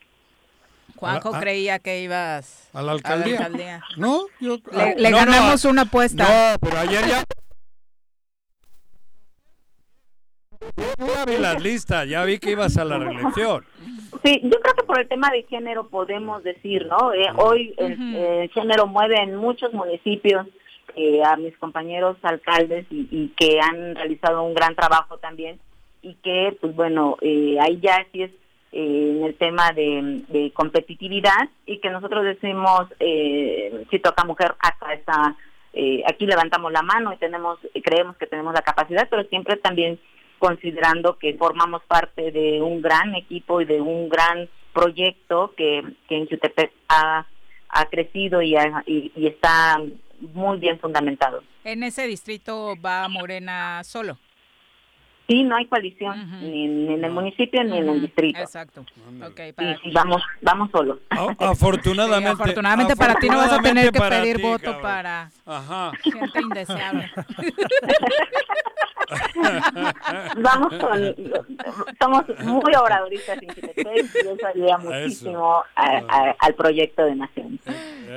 Juanjo 0.97 1.31
Ah, 1.33 1.37
ah. 1.39 1.41
creía 1.41 1.79
que 1.79 2.03
ibas 2.03 2.69
¿A 2.75 2.83
la 2.83 2.93
alcaldía? 2.93 3.39
alcaldía. 3.39 3.83
No, 3.97 4.27
yo... 4.41 4.57
Le, 4.73 4.83
ah, 4.83 4.95
le 4.97 5.11
no, 5.11 5.17
no, 5.19 5.27
ganamos 5.27 5.65
una 5.65 5.83
apuesta. 5.83 6.25
No, 6.25 6.59
pero 6.61 6.79
ayer 6.79 7.07
ya... 7.07 7.25
Ya 10.99 11.25
vi 11.25 11.39
las 11.39 11.63
listas, 11.63 12.07
ya 12.07 12.23
vi 12.25 12.39
que 12.39 12.51
ibas 12.51 12.77
a 12.77 12.85
la 12.85 12.99
reelección. 12.99 13.65
Sí, 14.23 14.41
yo 14.45 14.61
creo 14.61 14.75
que 14.75 14.83
por 14.83 15.01
el 15.01 15.09
tema 15.09 15.31
de 15.31 15.43
género 15.45 15.89
podemos 15.89 16.43
decir, 16.45 16.87
¿no? 16.87 17.15
Eh, 17.15 17.27
hoy 17.37 17.75
el, 17.79 18.15
el 18.17 18.51
género 18.51 18.87
mueve 18.87 19.17
en 19.23 19.37
muchos 19.37 19.73
municipios 19.73 20.47
eh, 20.97 21.23
a 21.25 21.37
mis 21.37 21.57
compañeros 21.59 22.17
alcaldes 22.23 22.87
y, 22.91 23.09
y 23.11 23.29
que 23.37 23.59
han 23.61 23.95
realizado 23.95 24.43
un 24.43 24.55
gran 24.55 24.75
trabajo 24.75 25.19
también 25.19 25.59
y 26.03 26.15
que, 26.15 26.57
pues 26.61 26.75
bueno, 26.75 27.17
eh, 27.21 27.57
ahí 27.61 27.79
ya 27.81 28.07
sí 28.13 28.23
es 28.23 28.31
eh, 28.73 29.17
en 29.19 29.25
el 29.25 29.35
tema 29.35 29.73
de, 29.73 30.23
de 30.29 30.51
competitividad 30.53 31.49
y 31.67 31.79
que 31.79 31.91
nosotros 31.91 32.25
decimos, 32.25 32.87
eh, 33.01 33.85
si 33.91 33.99
toca 33.99 34.25
mujer, 34.25 34.55
acá 34.61 34.95
está, 34.95 35.37
aquí 36.07 36.27
levantamos 36.27 36.73
la 36.73 36.83
mano 36.83 37.13
y 37.13 37.17
tenemos, 37.19 37.59
creemos 37.83 38.17
que 38.17 38.27
tenemos 38.27 38.55
la 38.55 38.63
capacidad, 38.63 39.09
pero 39.11 39.25
siempre 39.25 39.57
también 39.57 39.99
considerando 40.39 41.19
que 41.19 41.35
formamos 41.35 41.83
parte 41.85 42.31
de 42.33 42.63
un 42.63 42.81
gran 42.81 43.15
equipo 43.15 43.61
y 43.61 43.67
de 43.67 43.81
un 43.81 44.09
gran 44.09 44.49
proyecto 44.73 45.53
que, 45.57 45.83
que 46.09 46.17
en 46.17 46.29
Jutepec 46.29 46.73
ha, 46.89 47.27
ha 47.69 47.85
crecido 47.87 48.41
y, 48.41 48.57
ha- 48.57 48.83
y 48.87 49.27
está 49.27 49.77
muy 50.21 50.59
bien 50.59 50.79
fundamentado. 50.79 51.43
En 51.65 51.83
ese 51.83 52.07
distrito 52.07 52.75
va 52.85 53.09
Morena 53.09 53.83
solo. 53.85 54.19
Sí, 55.29 55.45
no 55.45 55.55
hay 55.55 55.67
coalición 55.67 56.41
ni, 56.41 56.65
en- 56.65 56.87
ni 56.89 56.95
en 56.95 57.05
el 57.05 57.13
municipio 57.13 57.63
ni 57.63 57.79
en 57.79 57.89
el 57.89 58.01
distrito. 58.01 58.41
Exacto. 58.41 58.81
Ok, 59.25 59.37
Sí, 59.47 59.53
para 59.53 59.77
sí, 59.79 59.91
vamos, 59.93 60.23
vamos 60.43 60.71
solos. 60.73 60.99
A- 61.11 61.37
Afortunadamente. 61.51 62.35
Sí, 62.37 62.43
afortunadamente 62.43 62.97
para 62.97 63.15
ti 63.15 63.29
no 63.29 63.37
vas 63.37 63.53
a 63.53 63.61
tener 63.63 63.93
que 63.93 63.99
afortunadamente 63.99 64.25
pedir 64.33 64.37
ti, 64.39 64.43
voto 64.43 64.65
cabrón. 64.65 64.83
para 64.83 65.31
Ajá. 65.51 65.93
gente 66.03 66.41
indeseable. 66.41 67.11
Vamos 70.37 70.73
con, 70.75 71.15
somos 72.01 72.25
muy 72.45 72.75
obradoristas 72.77 73.39
en 73.43 73.51
y 73.51 74.29
eso 74.29 74.47
ayuda 74.47 74.79
muchísimo 74.79 75.63
a- 75.75 75.99
a- 76.09 76.37
al 76.39 76.55
proyecto 76.55 77.05
de 77.05 77.17
Nación. 77.17 77.59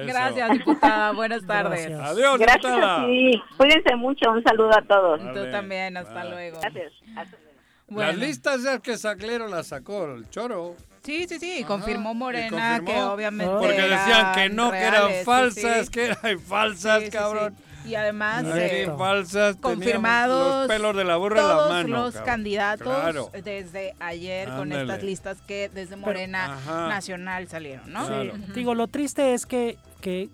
Gracias, 0.06 0.52
diputada. 0.52 1.12
Buenas 1.14 1.46
tardes. 1.46 1.88
Adiós, 1.88 2.38
Gracias 2.40 2.62
diputada. 2.74 3.02
a 3.04 3.06
ti. 3.06 3.44
Cuídense 3.58 3.96
mucho. 3.96 4.32
Un 4.32 4.44
saludo 4.44 4.78
a 4.78 4.82
todos. 4.84 5.20
Tú 5.34 5.50
también, 5.52 5.98
hasta 5.98 6.26
luego. 6.26 6.60
Gracias. 6.62 6.94
Hasta 7.18 7.38
luego. 7.38 8.02
Las 8.02 8.16
listas 8.18 8.64
ya 8.64 8.80
que 8.80 8.98
Saclero 8.98 9.48
las 9.48 9.68
sacó 9.68 10.06
el 10.06 10.30
choro. 10.30 10.76
Sí, 11.04 11.26
sí, 11.28 11.38
sí, 11.40 11.64
confirmó 11.66 12.12
y 12.12 12.16
Morena 12.16 12.50
confirmó. 12.80 12.86
que 12.92 13.02
obviamente 13.04 13.54
Porque 13.54 13.82
decían 13.82 14.10
eran 14.10 14.36
que 14.36 14.50
no, 14.50 14.72
que 14.72 14.80
reales, 14.80 15.00
eran 15.00 15.12
sí, 15.20 15.26
falsas, 15.26 15.86
sí. 15.86 15.92
que 15.92 16.06
eran 16.06 16.40
falsas, 16.40 17.00
Sí, 17.00 17.06
sí, 17.08 17.12
cabrón. 17.12 17.56
sí. 17.58 17.90
Y 17.90 17.96
además 17.96 18.46
eh, 18.56 18.90
falsas, 18.98 19.58
confirmados 19.58 20.60
los 20.60 20.68
pelos 20.70 20.96
de 20.96 21.04
la 21.04 21.18
burra 21.18 21.42
en 21.42 21.48
la 21.48 21.54
todos 21.54 21.70
mano. 21.70 21.88
los 21.90 22.14
cabrón. 22.14 22.26
candidatos 22.26 22.88
Claro. 23.02 23.30
desde 23.44 23.94
ayer 24.00 24.48
con 24.48 24.60
Ándale. 24.62 24.82
estas 24.84 25.04
listas 25.04 25.38
que 25.46 25.68
desde 25.74 25.98
Morena 25.98 26.54
Ajá. 26.54 26.88
Nacional 26.88 27.50
salieron, 27.50 27.92
¿no? 27.92 28.08
Sí, 28.08 28.30
Ujú. 28.30 28.54
digo, 28.54 28.74
lo 28.74 28.88
triste 28.88 29.34
es 29.34 29.46
que, 29.46 29.78
que 30.00 30.30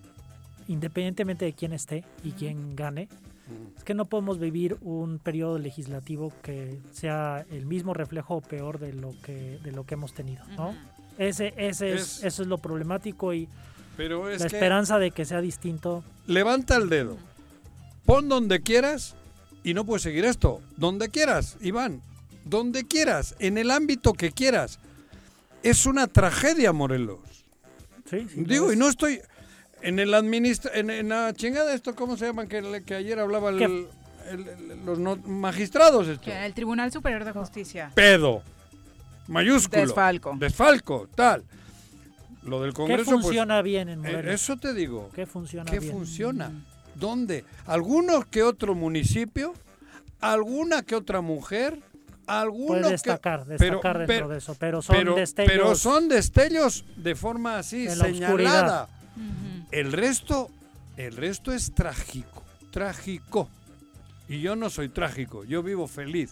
independientemente 0.68 1.46
de 1.46 1.54
quién 1.54 1.74
esté 1.74 2.04
y 2.24 2.34
quién 2.34 2.76
gane, 2.76 3.08
es 3.78 3.84
que 3.84 3.94
no 3.94 4.06
podemos 4.06 4.40
vivir 4.40 4.78
un 4.82 5.20
periodo 5.20 5.58
legislativo 5.60 6.32
que 6.42 6.80
sea 6.92 7.46
el 7.52 7.66
mismo 7.66 7.94
reflejo 7.94 8.36
o 8.36 8.42
peor 8.42 8.80
de 8.80 8.94
lo 8.94 9.14
que 9.24 9.60
de 9.64 9.72
lo 9.72 9.86
que 9.86 9.94
hemos 9.96 10.14
tenido, 10.14 10.44
¿no? 10.58 10.76
Ese, 11.18 11.54
ese 11.58 11.94
es, 11.94 12.02
Es- 12.20 12.24
eso 12.24 12.42
es 12.44 12.48
lo 12.48 12.58
problemático 12.60 13.34
y 13.34 13.48
Pero 13.98 14.30
es 14.30 14.40
la 14.42 14.48
que- 14.48 14.56
esperanza 14.56 15.00
de 15.00 15.12
que 15.12 15.26
sea 15.26 15.42
distinto. 15.42 16.04
Levanta 16.28 16.76
el 16.78 16.90
dedo. 16.90 17.18
Pon 18.06 18.30
donde 18.30 18.62
quieras 18.62 19.16
y 19.64 19.74
no 19.74 19.86
puedes 19.86 20.04
seguir 20.04 20.26
esto. 20.26 20.62
Donde 20.78 21.10
quieras, 21.10 21.58
Iván. 21.62 22.02
Donde 22.46 22.86
quieras, 22.88 23.36
en 23.40 23.58
el 23.58 23.70
ámbito 23.72 24.14
que 24.14 24.32
quieras. 24.32 24.80
Es 25.62 25.86
una 25.86 26.08
tragedia, 26.08 26.72
Morelos. 26.72 27.20
Sí, 28.10 28.26
sí, 28.34 28.44
Digo, 28.46 28.66
no 28.68 28.72
y 28.72 28.74
es- 28.74 28.80
no 28.80 28.88
estoy 28.90 29.20
en 29.82 30.00
el 30.00 30.14
administra 30.14 30.72
en, 30.76 30.90
en 30.90 31.10
la 31.10 31.34
chingada 31.34 31.74
esto, 31.74 31.96
¿cómo 31.96 32.18
se 32.18 32.26
llaman? 32.28 32.48
Que, 32.48 32.84
que 32.86 32.96
ayer 32.96 33.20
hablaba 33.20 33.50
el- 33.50 33.58
¿Qué? 33.58 33.66
el- 33.66 33.88
el- 34.48 34.86
los 34.86 35.00
no- 35.00 35.16
magistrados 35.18 36.08
esto. 36.08 36.24
Que 36.26 36.46
el 36.46 36.54
Tribunal 36.54 36.92
Superior 36.92 37.24
de 37.26 37.32
Justicia. 37.32 37.92
Pedo. 37.96 38.44
Mayúsculo. 39.28 39.82
Desfalco. 39.84 40.36
Desfalco, 40.38 41.08
tal. 41.16 41.44
Lo 42.44 42.62
del 42.62 42.72
¿Qué 42.72 42.76
Congreso 42.78 43.12
pues, 43.12 43.24
funciona 43.26 43.62
bien 43.62 43.90
en 43.90 44.00
eh, 44.06 44.12
Morelos? 44.12 44.34
Eso 44.34 44.58
te 44.58 44.74
digo. 44.74 45.10
¿Qué 45.14 45.26
funciona 45.26 45.70
¿Qué 45.70 45.80
bien? 45.80 45.92
funciona? 45.92 46.52
¿Dónde? 46.96 47.46
¿Alguno 47.68 48.28
que 48.30 48.44
otro 48.44 48.76
municipio? 48.76 49.54
¿Alguna 50.22 50.82
que 50.84 50.96
otra 50.96 51.22
mujer? 51.22 51.80
¿Alguno 52.28 52.68
Puede 52.68 52.84
que- 52.84 52.90
destacar, 52.90 53.44
pero- 53.46 53.58
destacar 53.58 53.98
dentro 54.00 54.16
pero- 54.16 54.30
de 54.30 54.38
eso, 54.38 54.56
pero 54.60 54.82
son 54.82 54.96
pero, 54.96 55.16
destellos 55.16 55.52
pero 55.52 55.76
son 55.76 56.08
destellos 56.10 56.86
de 56.96 57.16
forma 57.16 57.58
así 57.58 57.88
señalada. 57.90 58.88
El 59.72 59.92
resto, 59.92 60.50
el 60.98 61.16
resto 61.16 61.54
es 61.54 61.74
trágico, 61.74 62.44
trágico. 62.72 63.50
Y 64.28 64.42
yo 64.42 64.56
no 64.56 64.70
soy 64.70 64.90
trágico, 64.90 65.44
yo 65.44 65.64
vivo 65.64 65.88
feliz. 65.88 66.32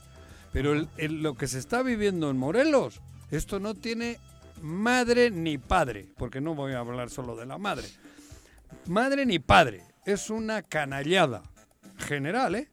Pero 0.52 0.88
lo 0.98 1.36
que 1.36 1.48
se 1.48 1.60
está 1.60 1.84
viviendo 1.84 2.30
en 2.30 2.38
Morelos, 2.38 3.02
esto 3.32 3.60
no 3.60 3.76
tiene 3.76 4.20
madre 4.62 5.30
ni 5.30 5.58
padre, 5.58 6.08
porque 6.18 6.42
no 6.42 6.56
voy 6.56 6.74
a 6.74 6.80
hablar 6.80 7.10
solo 7.10 7.36
de 7.36 7.46
la 7.46 7.58
madre. 7.58 7.88
Madre 8.88 9.26
ni 9.26 9.40
padre, 9.40 9.84
es 10.06 10.30
una 10.30 10.62
canallada 10.62 11.44
general, 11.98 12.56
¿eh? 12.56 12.70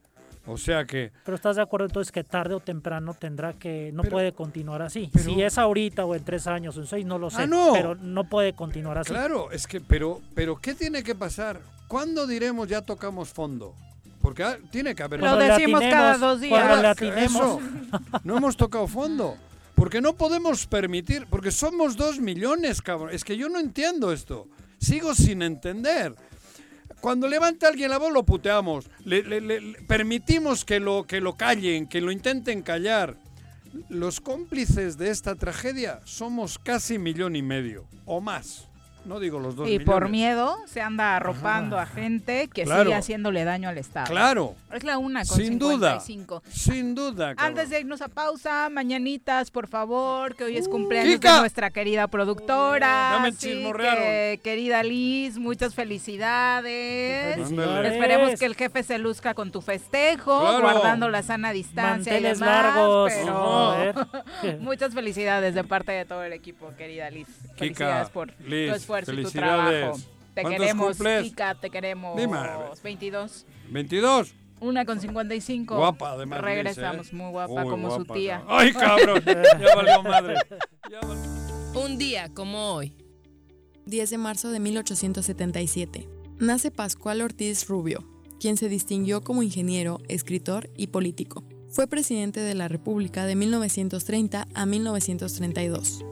O 0.47 0.59
sea 0.59 0.85
que 0.85 1.11
Pero 1.25 1.37
estás 1.37 1.57
de 1.57 1.63
acuerdo 1.63 1.87
entonces 1.87 2.13
que 2.13 2.23
tarde 2.23 2.55
o 2.55 2.61
temprano 2.61 3.15
tendrá 3.15 3.55
que, 3.55 3.91
no 3.95 4.03
Pero- 4.03 4.13
puede 4.17 4.33
continuar 4.33 4.83
así. 4.83 5.09
pero- 5.13 5.25
si 5.25 5.43
es 5.43 5.57
ahorita 5.57 6.05
o 6.05 6.15
en 6.15 6.23
tres 6.25 6.47
años 6.47 6.77
o 6.77 6.81
en 6.81 6.87
seis, 6.87 7.07
no 7.07 7.19
lo 7.19 7.31
sé. 7.31 7.43
Ah, 7.43 7.47
no. 7.47 7.73
Pero 7.73 7.95
no 7.95 8.25
puede 8.25 8.53
continuar 8.53 8.99
así. 8.99 9.11
Claro, 9.11 9.51
es 9.53 9.67
que, 9.67 9.81
pero, 9.81 10.21
pero 10.35 10.57
¿qué 10.57 10.75
tiene 10.75 11.03
que 11.03 11.15
pasar? 11.15 11.61
¿Cuándo 11.89 12.27
diremos 12.27 12.69
ya 12.69 12.83
tocamos 12.83 13.31
fondo? 13.31 13.75
Porque 14.21 14.43
ah, 14.43 14.59
tiene 14.71 14.95
que 14.95 15.03
haber 15.03 15.21
Lo 15.21 15.37
decimos 15.37 15.81
cada 15.81 16.17
dos 16.19 16.41
días. 16.41 16.59
cuando 16.67 16.95
le 17.11 17.25
Eso, 17.25 17.61
no 18.23 18.37
hemos 18.37 18.57
tocado 18.57 18.87
fondo. 18.87 19.37
Porque 19.75 20.01
no 20.01 20.15
podemos 20.15 20.67
permitir, 20.67 21.27
porque 21.29 21.51
somos 21.51 21.97
dos 21.97 22.21
millones, 22.21 22.81
cabrón. 22.81 23.11
Es 23.13 23.25
que 23.25 23.37
yo 23.37 23.49
no 23.49 23.59
entiendo 23.59 24.13
esto. 24.13 24.47
Sigo 24.79 25.15
sin 25.15 25.43
entender. 25.43 26.15
Cuando 27.05 27.29
levanta 27.29 27.69
alguien 27.69 27.91
la 27.91 27.99
voz 27.99 28.11
lo 28.15 28.25
puteamos. 28.25 28.89
Le, 29.05 29.23
le- 29.23 29.43
le- 29.43 29.61
permitimos 29.87 30.65
que 30.65 30.81
lo, 30.81 31.07
que 31.07 31.21
lo 31.21 31.37
callen, 31.37 31.87
que 31.87 32.01
lo 32.01 32.11
intenten 32.11 32.63
callar. 32.63 33.19
Los 33.91 34.23
cómplices 34.23 34.97
de 34.97 35.11
esta 35.11 35.35
tragedia 35.35 36.01
somos 36.07 36.59
casi 36.59 36.99
millón 36.99 37.37
y 37.37 37.43
medio 37.43 37.87
o 38.07 38.23
más. 38.23 38.69
No 39.05 39.21
digo 39.21 39.39
los 39.39 39.55
dos 39.57 39.67
Y 39.69 39.73
millones. 39.73 39.87
por 39.87 40.09
miedo 40.09 40.57
se 40.67 40.81
anda 40.81 41.17
arropando 41.17 41.79
a 41.79 41.85
gente 41.87 42.49
que 42.49 42.65
Claro. 42.65 42.85
sigue 42.85 42.95
haciéndole 42.95 43.45
daño 43.45 43.69
al 43.69 43.77
Estado. 43.79 44.07
Claro. 44.11 44.55
Es 44.73 44.83
la 44.83 44.97
una 44.99 45.25
con 45.27 45.37
Sin 45.37 45.59
duda. 45.59 46.01
55. 46.01 46.43
Sin 46.51 46.95
duda. 46.95 47.35
cabrón. 47.35 47.45
Antes 47.59 47.71
de 47.71 47.81
irnos 47.81 48.01
a 48.01 48.09
pausa, 48.09 48.69
mañanitas, 48.71 49.51
por 49.51 49.69
favor, 49.69 50.35
que 50.37 50.45
hoy 50.45 50.57
es 50.57 50.69
cumpleaños 50.69 51.17
Uh, 51.17 51.21
Kika. 51.21 51.35
de 51.35 51.41
nuestra 51.41 51.71
querida 51.71 52.07
productora. 52.09 53.11
Ya 53.13 53.19
me 53.21 53.29
Así 53.29 53.39
chismorrearon. 53.53 53.99
que, 54.03 54.41
querida 54.43 54.83
Liz, 54.83 55.37
muchas 55.39 55.75
felicidades. 55.75 57.35
Felicidades. 57.37 57.93
Esperemos 57.93 58.39
que 58.39 58.47
el 58.47 58.55
jefe 58.55 58.83
se 58.83 58.99
luzca 58.99 59.35
con 59.35 59.51
tu 59.53 59.61
festejo, 59.61 60.41
Claro. 60.41 60.61
guardando 60.63 61.09
la 61.09 61.23
sana 61.23 61.53
distancia 61.53 62.13
Manteles 62.13 62.39
y 62.39 62.41
demás. 62.41 62.65
largos. 62.65 63.13
Pero 63.13 63.95
muchas 64.61 64.95
felicidades 64.95 65.55
de 65.55 65.65
parte 65.65 65.93
de 65.93 66.05
todo 66.05 66.23
el 66.25 66.33
equipo, 66.33 66.71
querida 66.77 67.11
Liz. 67.11 67.29
Felicidades 67.57 68.09
por 68.11 68.33
Liz, 68.41 68.71
tu 68.71 68.77
esfuerzo 68.99 69.13
y 69.13 69.25
tu 69.25 69.31
felicidades. 69.31 69.81
trabajo. 69.81 70.01
Te 70.35 70.43
¿Cuántos 70.43 70.61
queremos, 70.61 70.87
cumples? 70.89 71.23
Kika, 71.23 71.55
te 71.55 71.71
queremos. 71.71 72.17
Dime, 72.17 72.37
a 72.39 72.57
ver. 72.59 72.69
22. 72.83 73.47
22. 73.71 74.35
Una 74.61 74.85
con 74.85 75.01
55. 75.01 75.77
Guapa, 75.77 76.13
además. 76.13 76.41
Regresamos, 76.41 77.13
¿eh? 77.13 77.17
muy 77.17 77.31
guapa, 77.31 77.65
Uy, 77.65 77.71
como 77.71 77.95
su 77.95 78.05
tía. 78.05 78.41
cabrón. 78.41 78.59
¡Ay, 78.59 78.73
cabrón! 78.73 79.23
ya 79.61 79.75
valió 79.77 80.03
madre. 80.03 80.35
Un 81.75 81.99
día 81.99 82.29
como 82.33 82.73
hoy. 82.75 82.97
10 83.87 84.11
de 84.11 84.19
marzo 84.19 84.51
de 84.51 84.61
1877. 84.61 86.09
Nace 86.39 86.71
Pascual 86.71 87.21
Ortiz 87.21 87.69
Rubio, 87.69 88.05
quien 88.41 88.57
se 88.57 88.69
distinguió 88.69 89.21
como 89.23 89.43
ingeniero, 89.43 90.01
escritor 90.09 90.71
y 90.77 90.89
político. 90.89 91.45
Fue 91.69 91.87
presidente 91.87 92.41
de 92.41 92.55
la 92.55 92.69
República 92.69 93.27
de 93.27 93.37
1930 93.37 94.49
a 94.55 94.67
1932. 94.67 96.05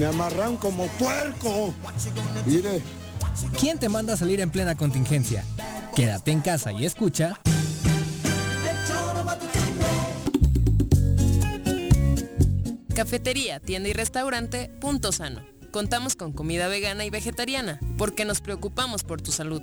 Me 0.00 0.06
amarran 0.06 0.56
como 0.56 0.86
puerco. 0.86 1.74
Mire. 2.46 2.80
¿Quién 3.60 3.78
te 3.78 3.90
manda 3.90 4.14
a 4.14 4.16
salir 4.16 4.40
en 4.40 4.50
plena 4.50 4.74
contingencia? 4.74 5.44
Quédate 5.94 6.30
en 6.30 6.40
casa 6.40 6.72
y 6.72 6.86
escucha. 6.86 7.38
Cafetería, 12.94 13.60
tienda 13.60 13.90
y 13.90 13.92
restaurante 13.92 14.70
Punto 14.80 15.12
Sano. 15.12 15.44
Contamos 15.70 16.16
con 16.16 16.32
comida 16.32 16.68
vegana 16.68 17.04
y 17.04 17.10
vegetariana, 17.10 17.78
porque 17.98 18.24
nos 18.24 18.40
preocupamos 18.40 19.04
por 19.04 19.20
tu 19.20 19.32
salud. 19.32 19.62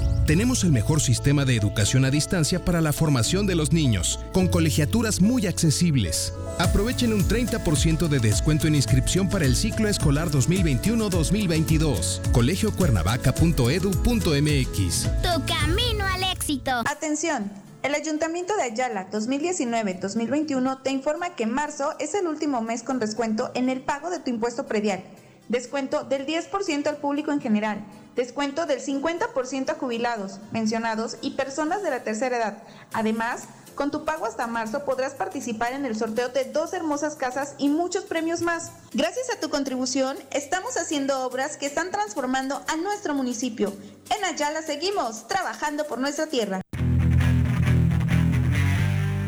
Tenemos 0.31 0.63
el 0.63 0.71
mejor 0.71 1.01
sistema 1.01 1.43
de 1.43 1.57
educación 1.57 2.05
a 2.05 2.09
distancia 2.09 2.63
para 2.63 2.79
la 2.79 2.93
formación 2.93 3.45
de 3.45 3.53
los 3.53 3.73
niños, 3.73 4.17
con 4.31 4.47
colegiaturas 4.47 5.19
muy 5.19 5.45
accesibles. 5.45 6.33
Aprovechen 6.57 7.11
un 7.11 7.27
30% 7.27 8.07
de 8.07 8.19
descuento 8.19 8.65
en 8.65 8.75
inscripción 8.75 9.27
para 9.27 9.43
el 9.43 9.57
ciclo 9.57 9.89
escolar 9.89 10.29
2021-2022. 10.29 12.31
colegiocuernavaca.edu.mx. 12.31 15.09
Tu 15.21 15.45
camino 15.45 16.05
al 16.05 16.23
éxito. 16.31 16.71
Atención. 16.85 17.51
El 17.83 17.93
Ayuntamiento 17.93 18.55
de 18.55 18.63
Ayala 18.63 19.09
2019-2021 19.11 20.81
te 20.81 20.91
informa 20.91 21.35
que 21.35 21.45
marzo 21.45 21.93
es 21.99 22.13
el 22.13 22.27
último 22.27 22.61
mes 22.61 22.83
con 22.83 22.99
descuento 22.99 23.51
en 23.53 23.67
el 23.67 23.81
pago 23.81 24.09
de 24.09 24.19
tu 24.19 24.29
impuesto 24.29 24.65
predial. 24.65 25.03
Descuento 25.51 26.05
del 26.05 26.25
10% 26.25 26.87
al 26.87 26.95
público 26.95 27.33
en 27.33 27.41
general 27.41 27.83
descuento 28.15 28.65
del 28.65 28.81
50% 28.81 29.69
a 29.69 29.75
jubilados, 29.75 30.39
mencionados 30.51 31.17
y 31.21 31.31
personas 31.31 31.83
de 31.83 31.89
la 31.89 32.03
tercera 32.03 32.37
edad. 32.37 32.63
Además, 32.93 33.43
con 33.75 33.91
tu 33.91 34.05
pago 34.05 34.25
hasta 34.25 34.47
marzo 34.47 34.85
podrás 34.85 35.13
participar 35.13 35.73
en 35.73 35.85
el 35.85 35.97
sorteo 35.97 36.29
de 36.29 36.45
dos 36.45 36.71
hermosas 36.71 37.15
casas 37.15 37.55
y 37.57 37.67
muchos 37.67 38.05
premios 38.05 38.41
más. 38.41 38.71
Gracias 38.93 39.29
a 39.29 39.41
tu 39.41 39.49
contribución, 39.49 40.17
estamos 40.31 40.77
haciendo 40.77 41.25
obras 41.25 41.57
que 41.57 41.65
están 41.65 41.91
transformando 41.91 42.61
a 42.69 42.77
nuestro 42.77 43.13
municipio. 43.13 43.73
En 44.09 44.23
Ayala 44.23 44.61
seguimos 44.61 45.27
trabajando 45.27 45.85
por 45.85 45.99
nuestra 45.99 46.27
tierra. 46.27 46.61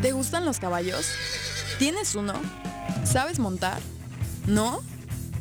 ¿Te 0.00 0.12
gustan 0.12 0.46
los 0.46 0.58
caballos? 0.58 1.06
¿Tienes 1.78 2.14
uno? 2.14 2.32
¿Sabes 3.04 3.38
montar? 3.38 3.80
¿No? 4.46 4.82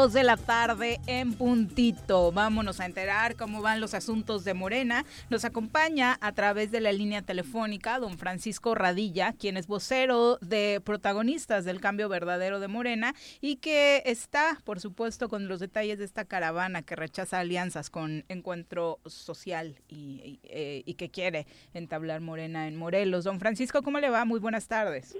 De 0.00 0.22
la 0.22 0.38
tarde 0.38 0.98
en 1.06 1.34
puntito. 1.34 2.32
Vámonos 2.32 2.80
a 2.80 2.86
enterar 2.86 3.36
cómo 3.36 3.60
van 3.60 3.82
los 3.82 3.92
asuntos 3.92 4.44
de 4.44 4.54
Morena. 4.54 5.04
Nos 5.28 5.44
acompaña 5.44 6.16
a 6.22 6.32
través 6.32 6.70
de 6.70 6.80
la 6.80 6.90
línea 6.90 7.20
telefónica 7.20 7.98
don 7.98 8.16
Francisco 8.16 8.74
Radilla, 8.74 9.34
quien 9.34 9.58
es 9.58 9.66
vocero 9.66 10.38
de 10.40 10.80
protagonistas 10.82 11.66
del 11.66 11.82
cambio 11.82 12.08
verdadero 12.08 12.60
de 12.60 12.68
Morena 12.68 13.14
y 13.42 13.56
que 13.56 14.02
está, 14.06 14.58
por 14.64 14.80
supuesto, 14.80 15.28
con 15.28 15.48
los 15.48 15.60
detalles 15.60 15.98
de 15.98 16.06
esta 16.06 16.24
caravana 16.24 16.80
que 16.80 16.96
rechaza 16.96 17.38
alianzas 17.38 17.90
con 17.90 18.24
Encuentro 18.28 19.00
Social 19.04 19.76
y, 19.86 20.40
eh, 20.44 20.82
y 20.86 20.94
que 20.94 21.10
quiere 21.10 21.46
entablar 21.74 22.22
Morena 22.22 22.68
en 22.68 22.76
Morelos. 22.76 23.24
Don 23.24 23.38
Francisco, 23.38 23.82
¿cómo 23.82 24.00
le 24.00 24.08
va? 24.08 24.24
Muy 24.24 24.40
buenas 24.40 24.66
tardes. 24.66 25.14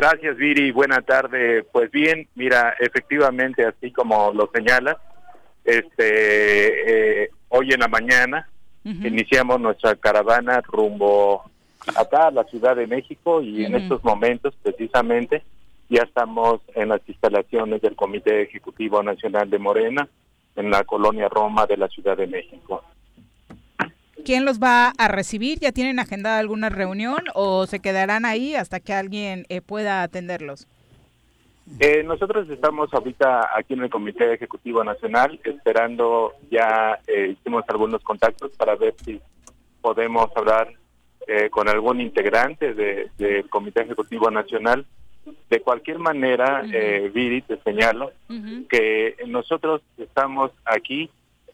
Gracias, 0.00 0.36
Viri. 0.36 0.70
Buena 0.70 1.02
tarde. 1.02 1.64
Pues 1.72 1.90
bien, 1.90 2.28
mira, 2.36 2.76
efectivamente, 2.78 3.64
así 3.64 3.90
como 3.90 4.32
lo 4.32 4.48
señalas, 4.54 4.96
este, 5.64 7.24
eh, 7.24 7.30
hoy 7.48 7.72
en 7.72 7.80
la 7.80 7.88
mañana 7.88 8.48
iniciamos 8.84 9.60
nuestra 9.60 9.96
caravana 9.96 10.60
rumbo 10.60 11.42
acá 11.96 12.28
a 12.28 12.30
la 12.30 12.44
Ciudad 12.44 12.76
de 12.76 12.86
México 12.86 13.42
y 13.42 13.64
en 13.64 13.74
estos 13.74 14.04
momentos 14.04 14.54
precisamente 14.62 15.42
ya 15.90 16.04
estamos 16.04 16.60
en 16.76 16.90
las 16.90 17.00
instalaciones 17.08 17.82
del 17.82 17.96
Comité 17.96 18.42
Ejecutivo 18.42 19.02
Nacional 19.02 19.50
de 19.50 19.58
Morena 19.58 20.08
en 20.54 20.70
la 20.70 20.84
colonia 20.84 21.28
Roma 21.28 21.66
de 21.66 21.76
la 21.76 21.88
Ciudad 21.88 22.16
de 22.16 22.28
México. 22.28 22.84
¿Quién 24.24 24.44
los 24.44 24.58
va 24.60 24.92
a 24.98 25.08
recibir? 25.08 25.58
¿Ya 25.60 25.72
tienen 25.72 25.98
agendada 25.98 26.38
alguna 26.38 26.68
reunión 26.68 27.18
o 27.34 27.66
se 27.66 27.80
quedarán 27.80 28.24
ahí 28.24 28.54
hasta 28.54 28.80
que 28.80 28.92
alguien 28.92 29.46
eh, 29.48 29.60
pueda 29.60 30.02
atenderlos? 30.02 30.66
Eh, 31.80 32.02
nosotros 32.02 32.48
estamos 32.48 32.92
ahorita 32.94 33.50
aquí 33.56 33.74
en 33.74 33.82
el 33.82 33.90
Comité 33.90 34.32
Ejecutivo 34.32 34.82
Nacional 34.84 35.38
esperando, 35.44 36.32
ya 36.50 36.98
eh, 37.06 37.36
hicimos 37.38 37.64
algunos 37.68 38.02
contactos 38.02 38.52
para 38.56 38.74
ver 38.74 38.94
si 39.04 39.20
podemos 39.82 40.30
hablar 40.34 40.72
eh, 41.26 41.50
con 41.50 41.68
algún 41.68 42.00
integrante 42.00 42.72
de- 42.72 43.10
del 43.18 43.48
Comité 43.50 43.82
Ejecutivo 43.82 44.30
Nacional. 44.30 44.86
De 45.50 45.60
cualquier 45.60 45.98
manera, 45.98 46.62
eh, 46.72 47.10
Viri, 47.12 47.42
te 47.42 47.58
señalo 47.62 48.12
que 48.70 49.16
nosotros 49.26 49.82
estamos 49.98 50.50
aquí 50.64 51.10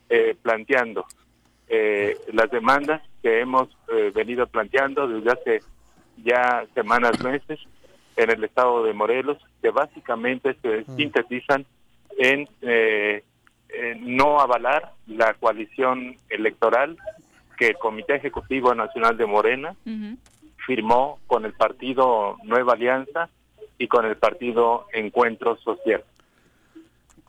eh, 0.09 0.37
planteando 0.41 1.05
eh, 1.69 2.17
las 2.33 2.51
demandas 2.51 3.03
que 3.23 3.41
hemos 3.41 3.69
eh, 3.89 4.13
venido 4.15 4.47
planteando 4.47 5.09
desde 5.09 5.31
hace 5.31 5.63
ya 6.23 6.65
semanas, 6.75 7.23
meses 7.23 7.59
en 8.17 8.31
el 8.31 8.45
estado 8.45 8.85
de 8.85 8.93
Morelos, 8.93 9.39
que 9.63 9.71
básicamente 9.71 10.57
se 10.63 10.85
sintetizan 10.97 11.67
en, 12.19 12.49
eh, 12.63 13.25
en 13.71 14.17
no 14.17 14.41
avalar 14.41 14.93
la 15.07 15.35
coalición 15.35 16.17
electoral 16.29 16.97
que 17.57 17.69
el 17.69 17.79
Comité 17.79 18.17
Ejecutivo 18.17 18.75
Nacional 18.75 19.17
de 19.17 19.27
Morena 19.27 19.75
firmó 20.67 21.19
con 21.27 21.45
el 21.45 21.53
partido 21.55 22.37
Nueva 22.45 22.75
Alianza 22.75 23.29
y 23.79 23.89
con 23.89 24.05
el 24.07 24.17
partido 24.17 24.87
Encuentro 24.93 25.57
Social. 25.59 26.05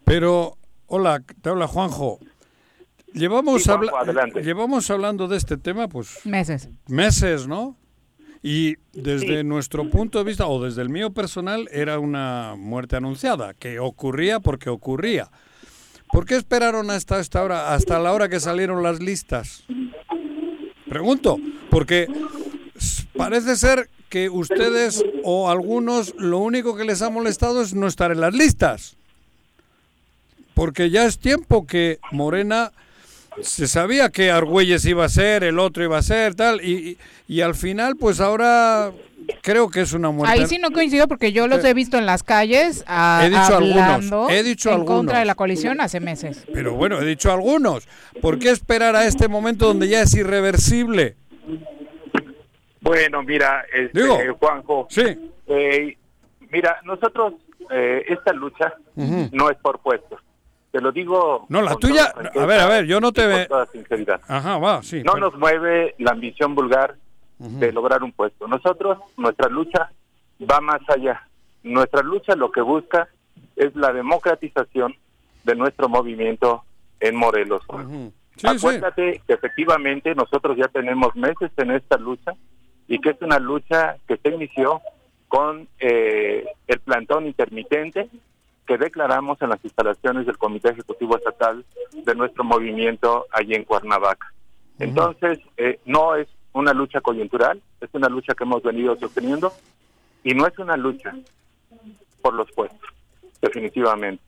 Pero, 0.04 0.58
hola, 0.88 1.22
te 1.42 1.50
habla 1.50 1.68
Juanjo. 1.68 2.20
Llevamos, 3.16 3.64
Sí, 3.64 3.70
Juanjo, 3.70 3.96
habla- 3.98 4.02
adelante. 4.02 4.42
llevamos 4.44 4.90
hablando 4.92 5.28
de 5.28 5.38
este 5.38 5.58
tema, 5.58 5.88
pues, 5.88 6.20
Meses. 6.26 6.70
meses, 6.88 7.48
¿no? 7.48 7.76
Y 8.44 8.76
desde 8.94 9.40
Sí. 9.40 9.44
nuestro 9.44 9.90
punto 9.90 10.20
de 10.20 10.26
vista, 10.26 10.46
o 10.48 10.62
desde 10.64 10.82
el 10.84 10.90
mío 10.90 11.12
personal, 11.12 11.68
era 11.72 11.98
una 11.98 12.56
muerte 12.58 12.96
anunciada, 12.96 13.54
que 13.54 13.80
ocurría 13.80 14.40
porque 14.40 14.70
ocurría. 14.70 15.32
¿Por 16.12 16.26
qué 16.26 16.36
esperaron 16.36 16.92
hasta 16.92 17.20
esta 17.20 17.42
hora, 17.44 17.74
hasta 17.74 17.98
la 18.00 18.14
hora 18.14 18.30
que 18.30 18.40
salieron 18.40 18.84
las 18.84 19.00
listas? 19.02 19.64
Pregunto, 20.88 21.38
porque 21.72 22.08
parece 23.18 23.56
ser 23.56 23.90
que 24.10 24.30
ustedes 24.30 25.04
o 25.24 25.50
algunos 25.50 26.14
lo 26.18 26.38
único 26.40 26.76
que 26.76 26.84
les 26.86 27.02
ha 27.02 27.10
molestado 27.10 27.62
es 27.62 27.74
no 27.74 27.88
estar 27.88 28.12
en 28.12 28.22
las 28.22 28.34
listas. 28.36 28.96
Porque 30.54 30.90
ya 30.90 31.06
es 31.06 31.18
tiempo 31.20 31.66
que 31.66 32.00
Morena 32.12 32.72
se 33.42 33.68
sabía 33.68 34.10
que 34.10 34.32
Argüelles 34.32 34.86
iba 34.86 35.06
a 35.06 35.10
ser, 35.10 35.44
el 35.44 35.60
otro 35.60 35.84
iba 35.84 35.98
a 35.98 36.02
ser, 36.02 36.36
tal, 36.36 36.62
y, 36.64 36.98
y, 37.28 37.36
y 37.36 37.42
al 37.42 37.56
final, 37.56 37.96
pues 37.98 38.20
ahora 38.20 38.92
creo 39.42 39.70
que 39.70 39.82
es 39.82 39.94
una 39.94 40.12
muerte. 40.12 40.34
Ahí 40.40 40.46
sí 40.48 40.58
no 40.60 40.72
coincido 40.72 41.08
porque 41.08 41.32
yo 41.32 41.48
los 41.48 41.64
he 41.66 41.74
visto 41.74 41.98
en 41.98 42.06
las 42.06 42.24
calles 42.24 42.84
a- 42.88 43.22
He 43.24 43.30
dicho 43.30 43.58
algunos, 43.58 43.78
hablando 43.78 44.30
he 44.30 44.44
dicho 44.44 44.70
en 44.70 44.76
algunos. 44.76 44.98
contra 45.00 45.20
de 45.20 45.26
la 45.26 45.36
coalición 45.36 45.82
hace 45.82 46.00
meses. 46.00 46.46
Pero 46.54 46.74
bueno, 46.74 47.00
he 47.02 47.06
dicho 47.06 47.32
algunos. 47.32 47.88
¿Por 48.22 48.38
qué 48.40 48.50
esperar 48.52 48.96
a 48.96 49.06
este 49.06 49.28
momento 49.28 49.66
donde 49.68 49.88
ya 49.88 50.02
es 50.02 50.14
irreversible? 50.16 51.16
Bueno, 52.82 53.24
mira, 53.24 53.66
este, 53.74 54.00
Digo, 54.02 54.18
Juanjo, 54.40 54.88
sí. 54.92 55.02
eh, 55.48 55.98
mira, 56.52 56.78
nosotros, 56.84 57.34
eh, 57.72 58.04
esta 58.10 58.32
lucha 58.32 58.74
no 58.96 59.50
es 59.50 59.58
por 59.58 59.80
puestos. 59.80 60.20
Te 60.76 60.82
lo 60.82 60.92
digo. 60.92 61.46
No, 61.48 61.62
la 61.62 61.74
tuya- 61.78 62.14
a 62.36 62.46
ver, 62.46 62.60
a 62.60 62.68
ver, 62.68 62.86
yo 62.86 63.00
no 63.00 63.14
te 63.14 63.22
y 63.22 63.24
con 63.24 63.34
ve- 63.34 63.46
toda 63.46 63.66
sinceridad. 63.68 64.20
Ajá, 64.28 64.58
va, 64.58 64.84
sí. 64.84 65.02
No 65.06 65.14
pero- 65.14 65.30
nos 65.30 65.40
mueve 65.40 65.96
la 66.00 66.12
ambición 66.12 66.54
vulgar 66.54 66.96
de 67.40 67.72
lograr 67.72 68.04
un 68.04 68.12
puesto. 68.12 68.46
Nosotros, 68.46 68.98
nuestra 69.16 69.48
lucha 69.48 69.90
va 70.42 70.60
más 70.60 70.82
allá. 70.90 71.26
Nuestra 71.64 72.02
lucha 72.02 72.36
lo 72.36 72.52
que 72.52 72.60
busca 72.60 73.08
es 73.56 73.74
la 73.78 73.94
democratización 73.94 74.94
de 75.46 75.56
nuestro 75.56 75.88
movimiento 75.88 76.66
en 77.00 77.16
Morelos. 77.16 77.62
Sí, 78.36 78.46
Acuérdate 78.46 79.22
que 79.26 79.34
efectivamente 79.34 80.14
nosotros 80.14 80.58
ya 80.58 80.68
tenemos 80.68 81.16
meses 81.16 81.52
en 81.56 81.72
esta 81.72 81.96
lucha 81.98 82.34
y 82.90 83.00
que 83.00 83.12
es 83.12 83.22
una 83.22 83.40
lucha 83.40 83.96
que 84.10 84.18
se 84.18 84.28
inició 84.28 84.82
con 85.30 85.70
eh, 85.80 86.46
el 86.68 86.80
plantón 86.82 87.28
intermitente 87.28 88.10
que 88.66 88.78
declaramos 88.78 89.42
en 89.42 89.50
las 89.50 89.64
instalaciones 89.64 90.26
del 90.26 90.38
Comité 90.38 90.70
Ejecutivo 90.70 91.18
Estatal 91.18 91.66
de 91.94 92.16
nuestro 92.16 92.44
movimiento 92.44 93.26
allí 93.32 93.54
en 93.54 93.64
Cuernavaca. 93.64 94.34
Entonces, 94.80 95.40
eh, 95.58 95.80
no 95.86 96.16
es 96.16 96.28
una 96.54 96.74
lucha 96.74 97.02
coyuntural, 97.02 97.62
es 97.82 97.90
una 97.94 98.10
lucha 98.10 98.34
que 98.34 98.44
hemos 98.44 98.64
venido 98.64 98.98
sosteniendo 98.98 99.54
y 100.24 100.34
no 100.34 100.48
es 100.48 100.58
una 100.58 100.76
lucha 100.76 101.14
por 102.22 102.34
los 102.34 102.52
puestos, 102.52 102.90
definitivamente. 103.42 104.24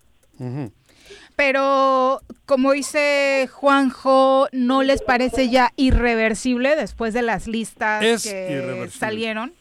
Pero, 1.35 2.21
como 2.45 2.73
dice 2.73 3.49
Juanjo, 3.51 4.47
¿no 4.51 4.83
les 4.83 5.01
parece 5.01 5.49
ya 5.49 5.71
irreversible 5.75 6.75
después 6.75 7.13
de 7.13 7.21
las 7.21 7.47
listas 7.47 8.03
Es 8.03 8.23
que 8.23 8.89
salieron? 8.91 9.53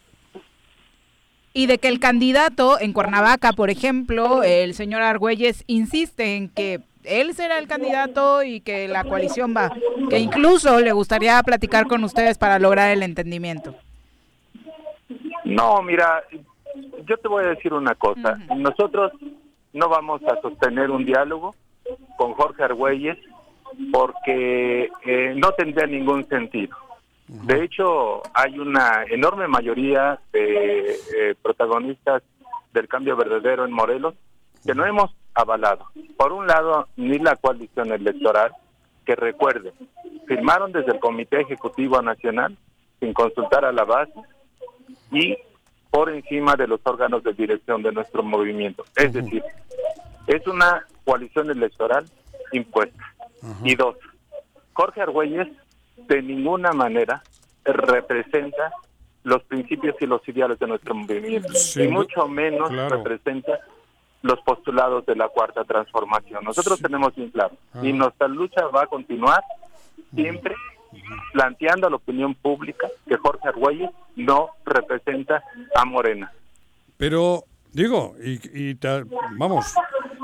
Y 1.56 1.64
de 1.64 1.78
que 1.78 1.88
el 1.88 2.00
candidato 2.00 2.78
en 2.78 2.92
Cuernavaca, 2.92 3.54
por 3.54 3.70
ejemplo, 3.70 4.42
el 4.42 4.74
señor 4.74 5.00
Argüelles, 5.00 5.64
insiste 5.66 6.36
en 6.36 6.50
que 6.50 6.82
él 7.02 7.32
será 7.32 7.58
el 7.58 7.66
candidato 7.66 8.42
y 8.42 8.60
que 8.60 8.88
la 8.88 9.04
coalición 9.04 9.54
va. 9.56 9.72
Que 10.10 10.18
incluso 10.18 10.78
le 10.80 10.92
gustaría 10.92 11.42
platicar 11.42 11.86
con 11.86 12.04
ustedes 12.04 12.36
para 12.36 12.58
lograr 12.58 12.90
el 12.90 13.02
entendimiento. 13.02 13.74
No, 15.46 15.80
mira, 15.80 16.24
yo 17.06 17.16
te 17.16 17.26
voy 17.26 17.44
a 17.44 17.48
decir 17.48 17.72
una 17.72 17.94
cosa. 17.94 18.38
Nosotros 18.54 19.12
no 19.72 19.88
vamos 19.88 20.20
a 20.24 20.38
sostener 20.42 20.90
un 20.90 21.06
diálogo 21.06 21.54
con 22.18 22.34
Jorge 22.34 22.64
Argüelles 22.64 23.16
porque 23.90 24.90
eh, 25.06 25.32
no 25.34 25.52
tendría 25.52 25.86
ningún 25.86 26.28
sentido. 26.28 26.76
De 27.28 27.64
hecho, 27.64 28.22
hay 28.34 28.58
una 28.58 29.04
enorme 29.10 29.48
mayoría 29.48 30.20
de 30.32 30.92
eh, 30.92 31.34
protagonistas 31.42 32.22
del 32.72 32.86
cambio 32.88 33.16
verdadero 33.16 33.64
en 33.64 33.72
Morelos 33.72 34.14
que 34.64 34.74
no 34.74 34.84
hemos 34.86 35.14
avalado. 35.34 35.86
Por 36.16 36.32
un 36.32 36.46
lado, 36.46 36.88
ni 36.96 37.18
la 37.18 37.36
coalición 37.36 37.92
electoral, 37.92 38.52
que 39.04 39.16
recuerde, 39.16 39.72
firmaron 40.26 40.72
desde 40.72 40.92
el 40.92 41.00
Comité 41.00 41.40
Ejecutivo 41.40 42.00
Nacional 42.00 42.56
sin 43.00 43.12
consultar 43.12 43.64
a 43.64 43.72
la 43.72 43.84
base 43.84 44.14
y 45.10 45.36
por 45.90 46.10
encima 46.10 46.56
de 46.56 46.66
los 46.66 46.80
órganos 46.84 47.22
de 47.22 47.32
dirección 47.32 47.82
de 47.82 47.92
nuestro 47.92 48.22
movimiento. 48.22 48.84
Es 48.96 49.12
decir, 49.12 49.42
es 50.26 50.46
una 50.46 50.84
coalición 51.04 51.50
electoral 51.50 52.04
impuesta. 52.52 53.14
Y 53.62 53.74
dos, 53.76 53.96
Jorge 54.72 55.00
Argüelles 55.00 55.48
de 55.96 56.22
ninguna 56.22 56.72
manera 56.72 57.22
representa 57.64 58.72
los 59.24 59.42
principios 59.44 59.96
y 60.00 60.06
los 60.06 60.26
ideales 60.28 60.58
de 60.58 60.66
nuestro 60.68 60.94
movimiento, 60.94 61.52
Sí, 61.54 61.82
y 61.82 61.88
mucho 61.88 62.28
menos 62.28 62.68
claro. 62.70 62.96
representa 62.96 63.58
los 64.22 64.40
postulados 64.40 65.04
de 65.06 65.16
la 65.16 65.28
cuarta 65.28 65.64
transformación. 65.64 66.44
Nosotros 66.44 66.80
tenemos 66.80 67.14
bien 67.14 67.30
claro, 67.30 67.56
y 67.82 67.92
nuestra 67.92 68.28
lucha 68.28 68.66
va 68.66 68.82
a 68.82 68.86
continuar 68.86 69.42
siempre 70.14 70.54
planteando 71.32 71.86
a 71.86 71.90
la 71.90 71.96
opinión 71.96 72.34
pública 72.34 72.88
que 73.06 73.16
Jorge 73.16 73.48
Argüelles 73.48 73.90
no 74.14 74.50
representa 74.64 75.42
a 75.74 75.84
Morena. 75.84 76.32
Pero, 76.96 77.44
digo, 77.72 78.14
y, 78.22 78.70
y 78.70 78.74
ta- 78.76 79.04
vamos, 79.36 79.74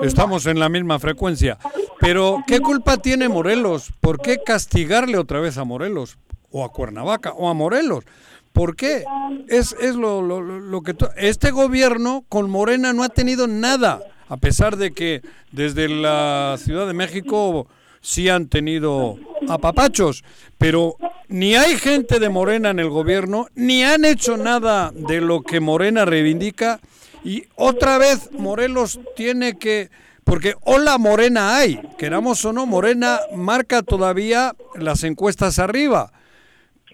estamos 0.02 0.46
en 0.46 0.58
la 0.58 0.68
misma 0.68 0.98
frecuencia. 0.98 1.58
Pero, 2.00 2.42
¿qué 2.46 2.60
culpa 2.60 2.96
tiene 2.96 3.28
Morelos? 3.28 3.92
¿Por 4.00 4.20
qué 4.20 4.38
castigarle 4.44 5.18
otra 5.18 5.40
vez 5.40 5.58
a 5.58 5.64
Morelos? 5.64 6.18
O 6.50 6.64
a 6.64 6.72
Cuernavaca, 6.72 7.32
o 7.32 7.48
a 7.48 7.54
Morelos. 7.54 8.04
¿Por 8.52 8.76
qué? 8.76 9.04
Es, 9.48 9.74
es 9.80 9.94
lo, 9.94 10.20
lo- 10.20 10.40
lo- 10.42 10.82
que... 10.82 10.94
Este 11.16 11.50
gobierno 11.50 12.24
con 12.28 12.50
Morena 12.50 12.92
no 12.92 13.02
ha 13.02 13.08
tenido 13.08 13.46
nada, 13.46 14.00
a 14.28 14.36
pesar 14.36 14.76
de 14.76 14.92
que 14.92 15.22
desde 15.52 15.88
la 15.88 16.56
Ciudad 16.58 16.86
de 16.86 16.92
México 16.92 17.66
sí 18.02 18.28
han 18.28 18.48
tenido 18.48 19.16
apapachos, 19.48 20.22
pero 20.58 20.96
ni 21.28 21.54
hay 21.54 21.76
gente 21.76 22.18
de 22.18 22.28
Morena 22.28 22.70
en 22.70 22.78
el 22.80 22.90
gobierno, 22.90 23.46
ni 23.54 23.84
han 23.84 24.04
hecho 24.04 24.36
nada 24.36 24.90
de 24.94 25.20
lo 25.22 25.40
que 25.42 25.60
Morena 25.60 26.04
reivindica, 26.04 26.80
y 27.24 27.46
otra 27.56 27.98
vez 27.98 28.30
Morelos 28.32 29.00
tiene 29.16 29.58
que 29.58 29.90
Porque 30.24 30.54
hola 30.62 30.98
Morena 30.98 31.56
hay, 31.56 31.80
queramos 31.98 32.44
o 32.44 32.52
no, 32.52 32.64
Morena 32.66 33.18
marca 33.34 33.82
todavía 33.82 34.54
las 34.76 35.02
encuestas 35.02 35.58
arriba. 35.58 36.12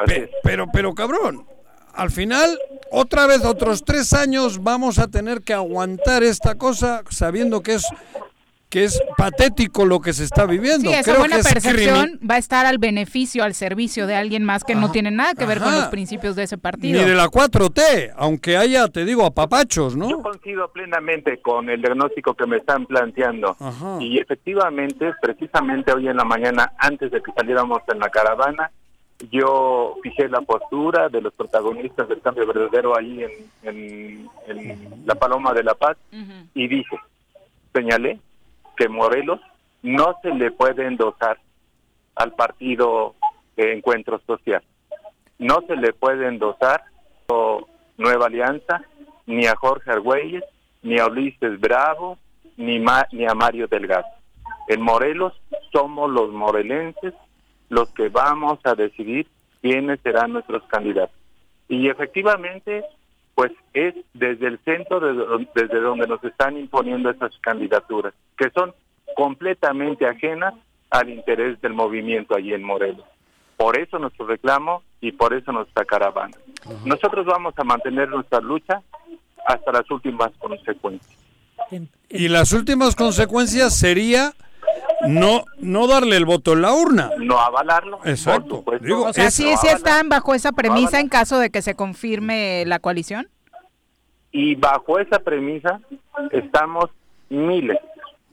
Pe- 0.07 0.31
pero, 0.43 0.66
pero 0.72 0.95
cabrón, 0.95 1.47
al 1.93 2.11
final, 2.11 2.59
otra 2.91 3.26
vez 3.26 3.45
otros 3.45 3.85
tres 3.85 4.12
años 4.14 4.62
vamos 4.62 4.99
a 4.99 5.09
tener 5.09 5.43
que 5.43 5.53
aguantar 5.53 6.22
esta 6.22 6.55
cosa 6.55 7.03
sabiendo 7.11 7.62
que 7.62 7.74
es 7.74 7.85
que 8.68 8.84
es 8.84 9.00
patético 9.16 9.86
lo 9.86 10.00
que 10.00 10.12
se 10.12 10.24
está 10.24 10.44
viviendo. 10.44 10.90
Sí, 10.90 10.94
esa 10.94 11.02
Creo 11.12 11.18
buena 11.20 11.36
que 11.36 11.40
es 11.40 11.52
percepción 11.54 12.20
va 12.30 12.34
a 12.34 12.38
estar 12.38 12.66
al 12.66 12.76
beneficio, 12.78 13.42
al 13.42 13.54
servicio 13.54 14.06
de 14.06 14.14
alguien 14.14 14.44
más 14.44 14.62
que 14.62 14.74
no 14.74 14.90
tiene 14.90 15.10
nada 15.10 15.32
que 15.34 15.46
ver 15.46 15.58
con 15.58 15.68
Ajá. 15.68 15.76
los 15.78 15.86
principios 15.86 16.36
de 16.36 16.42
ese 16.42 16.56
Ni 16.56 16.60
partido. 16.60 17.00
de 17.04 17.14
la 17.14 17.28
4T, 17.28 18.12
aunque 18.16 18.58
haya, 18.58 18.86
te 18.88 19.06
digo, 19.06 19.24
apapachos, 19.24 19.94
Yo 19.94 19.98
¿no? 19.98 20.22
coincido 20.22 20.68
plenamente 20.70 21.40
con 21.40 21.70
el 21.70 21.80
diagnóstico 21.80 22.34
que 22.34 22.46
me 22.46 22.58
están 22.58 22.84
planteando. 22.84 23.56
Y 24.00 24.18
efectivamente, 24.18 25.12
precisamente 25.22 25.92
hoy 25.92 26.08
en 26.08 26.16
la 26.18 26.24
mañana, 26.24 26.72
antes 26.78 27.10
de 27.10 27.22
que 27.22 27.32
saliéramos 27.32 27.80
en 27.90 27.98
la 28.00 28.10
caravana, 28.10 28.70
yo 29.32 29.96
fijé 30.02 30.28
la 30.28 30.42
postura 30.42 31.08
de 31.08 31.20
los 31.22 31.32
protagonistas 31.34 32.08
del 32.08 32.20
cambio 32.20 32.46
verdadero 32.46 32.96
ahí 32.96 33.24
en, 33.24 33.30
en- 33.64 34.28
en 34.46 35.02
la 35.06 35.14
Paloma 35.16 35.52
de 35.54 35.64
la 35.64 35.74
Paz 35.74 35.96
y 36.54 36.68
dije, 36.68 36.96
señalé 37.74 38.20
que 38.79 38.89
Morelos 38.89 39.41
no 39.83 40.16
se 40.22 40.31
le 40.31 40.51
puede 40.53 40.87
endosar 40.87 41.39
al 42.14 42.33
partido 42.33 43.14
de 43.57 43.74
Encuentro 43.74 44.20
Social. 44.26 44.62
No 45.39 45.62
se 45.66 45.76
le 45.76 45.93
puede 45.93 46.29
endosar 46.29 46.85
a 47.29 47.59
Nueva 47.97 48.26
Alianza, 48.26 48.83
ni 49.26 49.47
a 49.47 49.57
Jorge 49.57 49.91
Argüelles, 49.91 50.45
ni 50.83 50.99
a 50.99 51.07
Ulises 51.07 51.61
Bravo, 51.61 52.18
ni, 52.57 52.79
ni 53.12 53.26
a 53.26 53.35
Mario 53.35 53.66
Delgado. 53.66 54.07
En 54.68 54.81
Morelos 54.81 55.33
somos 55.72 56.11
los 56.11 56.31
morelenses 56.31 57.14
los 57.68 57.91
que 57.91 58.09
vamos 58.09 58.59
a 58.64 58.74
decidir 58.74 59.26
quiénes 59.61 60.01
serán 60.01 60.33
nuestros 60.33 60.62
candidatos. 60.68 61.16
Y 61.68 61.89
efectivamente, 61.89 62.85
pues 63.39 63.53
es 63.72 63.95
desde 64.14 64.49
el 64.49 64.59
centro 64.64 64.99
de 64.99 65.47
desde 65.55 65.80
donde 65.80 66.09
nos 66.09 66.24
están 66.24 66.59
imponiendo 66.59 67.09
esas 67.09 67.30
candidaturas, 67.41 68.12
que 68.36 68.51
son 68.51 68.74
completamente 69.14 70.09
ajenas 70.09 70.55
al 70.91 71.09
interés 71.09 71.61
del 71.61 71.72
movimiento 71.72 72.34
allí 72.34 72.53
en 72.53 72.64
Morelos. 72.64 73.05
Por 73.57 73.78
eso 73.78 74.01
nuestro 74.01 74.26
reclamo 74.26 74.82
y 75.01 75.12
por 75.12 75.34
eso 75.34 75.53
nuestra 75.53 75.84
caravana. 75.84 76.36
Nosotros 76.84 77.26
vamos 77.26 77.55
a 77.57 77.62
mantener 77.62 78.09
nuestra 78.09 78.41
lucha 78.41 78.82
hasta 79.47 79.70
las 79.70 79.89
últimas 79.89 80.32
consecuencias. 80.41 81.16
Y 82.09 82.26
las 82.26 82.53
últimas 82.53 82.97
consecuencias 82.97 83.78
sería 83.78 84.32
no 85.06 85.44
no 85.59 85.86
darle 85.86 86.16
el 86.16 86.24
voto 86.24 86.52
en 86.52 86.62
la 86.62 86.72
urna. 86.72 87.11
No 87.18 87.38
avalarlo. 87.38 88.00
Exacto. 88.04 88.64
Digo, 88.80 89.06
o 89.06 89.12
sea, 89.12 89.30
sí 89.30 89.48
están 89.48 90.09
bajo 90.09 90.34
esa 90.34 90.52
premisa 90.52 91.00
en 91.00 91.09
caso 91.09 91.38
de 91.38 91.50
que 91.50 91.62
se 91.62 91.74
confirme 91.74 92.64
la 92.66 92.78
coalición. 92.78 93.28
Y 94.30 94.54
bajo 94.56 94.98
esa 94.98 95.20
premisa 95.20 95.80
estamos 96.32 96.90
miles, 97.30 97.78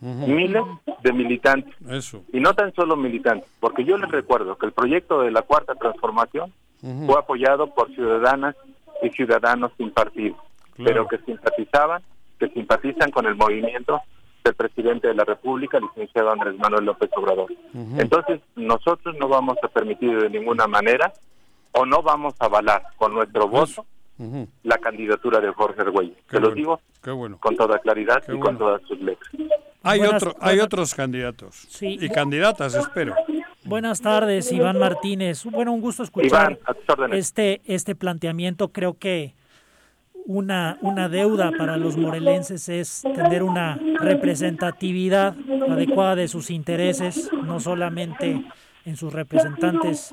miles 0.01 0.63
de 1.03 1.13
militantes. 1.13 1.73
Eso. 1.89 2.23
Y 2.33 2.39
no 2.39 2.53
tan 2.53 2.73
solo 2.73 2.95
militantes, 2.95 3.49
porque 3.59 3.85
yo 3.85 3.97
les 3.97 4.11
recuerdo 4.11 4.57
que 4.57 4.65
el 4.65 4.71
proyecto 4.71 5.21
de 5.21 5.31
la 5.31 5.41
Cuarta 5.41 5.75
Transformación 5.75 6.51
fue 7.05 7.17
apoyado 7.17 7.73
por 7.73 7.93
ciudadanas 7.95 8.55
y 9.01 9.09
ciudadanos 9.09 9.71
sin 9.77 9.91
partido, 9.91 10.35
pero 10.77 11.07
que 11.07 11.17
simpatizaban, 11.19 12.03
que 12.39 12.49
simpatizan 12.49 13.11
con 13.11 13.25
el 13.25 13.35
movimiento 13.35 14.01
del 14.45 14.53
presidente 14.55 15.07
de 15.07 15.15
la 15.15 15.25
República, 15.25 15.79
licenciado 15.79 16.31
Andrés 16.31 16.55
Manuel 16.57 16.85
López 16.85 17.09
Obrador. 17.17 17.51
Entonces, 17.97 18.39
nosotros 18.55 19.15
no 19.19 19.27
vamos 19.27 19.57
a 19.63 19.67
permitir 19.67 20.17
de 20.21 20.29
ninguna 20.29 20.67
manera 20.67 21.11
o 21.71 21.85
no 21.85 22.01
vamos 22.03 22.35
a 22.39 22.45
avalar 22.45 22.83
con 22.97 23.13
nuestro 23.13 23.47
voto 23.49 23.85
Ujú. 24.17 24.47
la 24.63 24.77
candidatura 24.77 25.41
de 25.41 25.51
Jorge 25.51 25.81
Argüelles. 25.81 26.15
Qué 26.29 26.37
Se 26.37 26.39
lo 26.39 26.51
digo 26.51 26.79
qué 27.03 27.11
bueno. 27.11 27.37
con 27.39 27.57
toda 27.57 27.79
claridad 27.79 28.23
y 28.27 28.31
bueno. 28.31 28.45
con 28.45 28.57
todas 28.59 28.81
sus 28.83 29.01
letras. 29.01 29.29
Hay, 29.83 29.99
Buenas- 29.99 30.23
otro, 30.23 30.35
hay 30.39 30.59
otros 30.59 30.93
candidatos. 30.95 31.67
Y 31.81 32.07
candidatas, 32.09 32.75
espero. 32.75 33.13
Buenas 33.65 33.99
tardes, 33.99 34.51
Iván 34.51 34.77
Martínez. 34.79 35.43
Bueno, 35.45 35.73
un 35.73 35.81
gusto 35.81 36.03
escuchar 36.03 36.27
Iván, 36.51 36.59
a 36.65 36.73
tus 36.75 36.87
órdenes. 36.89 37.17
este, 37.19 37.61
este 37.65 37.95
planteamiento. 37.95 38.67
Creo 38.69 38.93
que 38.97 39.33
una, 40.25 40.77
una 40.81 41.07
deuda 41.07 41.51
para 41.57 41.77
los 41.77 41.97
morelenses 41.97 42.67
es 42.69 43.03
tener 43.13 43.43
una 43.43 43.79
representatividad 43.99 45.35
adecuada 45.69 46.15
de 46.15 46.27
sus 46.27 46.49
intereses, 46.49 47.29
no 47.43 47.59
solamente 47.59 48.43
en 48.85 48.95
sus 48.95 49.13
representantes 49.13 50.11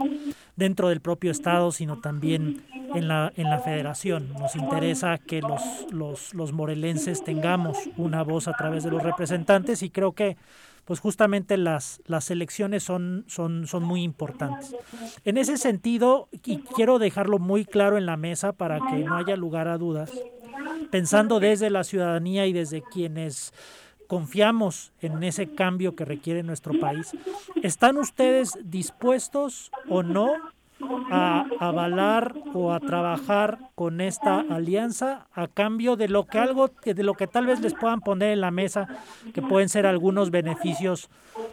dentro 0.57 0.89
del 0.89 1.01
propio 1.01 1.31
Estado, 1.31 1.73
sino 1.73 2.01
también 2.01 2.63
en 2.95 3.09
la, 3.09 3.33
en 3.37 3.51
la 3.51 3.59
federación. 3.59 4.33
Nos 4.39 4.57
interesa 4.57 5.19
que 5.19 5.41
los, 5.41 5.63
los, 5.91 6.35
los 6.35 6.53
morelenses 6.53 7.25
tengamos 7.25 7.79
una 7.97 8.23
voz 8.23 8.49
a 8.49 8.53
través 8.53 8.85
de 8.85 8.91
los 8.91 9.03
representantes 9.03 9.83
y 9.83 9.91
creo 9.91 10.13
que 10.13 10.37
pues 10.85 11.01
justamente 11.01 11.57
las, 11.57 12.01
las 12.07 12.31
elecciones 12.31 12.83
son, 12.83 13.25
son, 13.29 13.67
son 13.67 13.85
muy 13.85 14.03
importantes. 14.03 14.75
En 15.25 15.39
ese 15.39 15.57
sentido, 15.57 16.29
y 16.33 16.59
quiero 16.59 16.99
dejarlo 16.99 17.39
muy 17.39 17.65
claro 17.65 17.99
en 17.99 18.07
la 18.07 18.17
mesa 18.17 18.53
para 18.53 18.79
que 18.79 18.99
no 18.99 19.17
haya 19.17 19.37
lugar 19.37 19.69
a 19.69 19.79
dudas, 19.79 20.11
pensando 20.91 21.41
desde 21.41 21.71
la 21.71 21.85
ciudadanía 21.85 22.47
y 22.47 22.53
desde 22.53 22.83
quienes 22.83 23.53
confiamos 24.07 24.93
en 25.01 25.23
ese 25.23 25.55
cambio 25.55 25.97
que 25.97 26.05
requiere 26.05 26.43
nuestro 26.43 26.79
país, 26.79 27.13
¿están 27.63 27.97
ustedes 27.97 28.59
dispuestos 28.63 29.71
o 29.89 30.03
no 30.03 30.35
a 31.11 31.47
avalar 31.61 32.35
o 32.55 32.73
a 32.73 32.81
trabajar 32.81 33.59
con 33.75 34.01
esta 34.01 34.41
alianza 34.41 35.27
a 35.33 35.49
cambio 35.49 35.97
de 35.97 36.09
lo 36.09 36.27
que 36.27 36.39
algo 36.39 36.71
de 36.85 37.03
lo 37.03 37.15
que 37.15 37.27
tal 37.27 37.47
vez 37.47 37.61
les 37.61 37.75
puedan 37.75 38.01
poner 38.01 38.33
en 38.33 38.41
la 38.41 38.51
mesa 38.51 38.89
que 39.35 39.43
pueden 39.43 39.69
ser 39.69 39.87
algunos 39.87 40.31
beneficios 40.31 41.11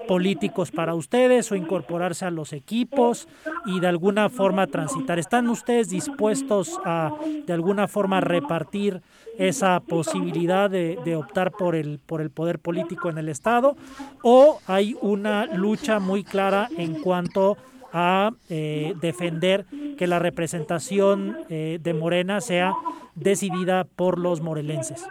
políticos 0.07 0.71
para 0.71 0.95
ustedes 0.95 1.51
o 1.51 1.55
incorporarse 1.55 2.25
a 2.25 2.31
los 2.31 2.53
equipos 2.53 3.27
y 3.65 3.79
de 3.79 3.87
alguna 3.87 4.29
forma 4.29 4.67
transitar. 4.67 5.19
Están 5.19 5.47
ustedes 5.49 5.89
dispuestos 5.89 6.79
a 6.85 7.11
de 7.45 7.53
alguna 7.53 7.87
forma 7.87 8.21
repartir 8.21 9.01
esa 9.37 9.79
posibilidad 9.79 10.69
de, 10.69 10.99
de 11.05 11.15
optar 11.15 11.51
por 11.51 11.75
el 11.75 11.99
por 11.99 12.21
el 12.21 12.29
poder 12.29 12.59
político 12.59 13.09
en 13.09 13.17
el 13.17 13.29
estado 13.29 13.77
o 14.23 14.59
hay 14.67 14.97
una 15.01 15.45
lucha 15.45 15.99
muy 15.99 16.23
clara 16.23 16.67
en 16.77 16.95
cuanto 17.01 17.53
a 17.53 17.68
eh, 18.49 18.93
defender 18.99 19.65
que 19.97 20.07
la 20.07 20.19
representación 20.19 21.37
eh, 21.49 21.79
de 21.81 21.93
Morena 21.93 22.41
sea 22.41 22.73
decidida 23.15 23.83
por 23.83 24.19
los 24.19 24.41
morelenses. 24.41 25.07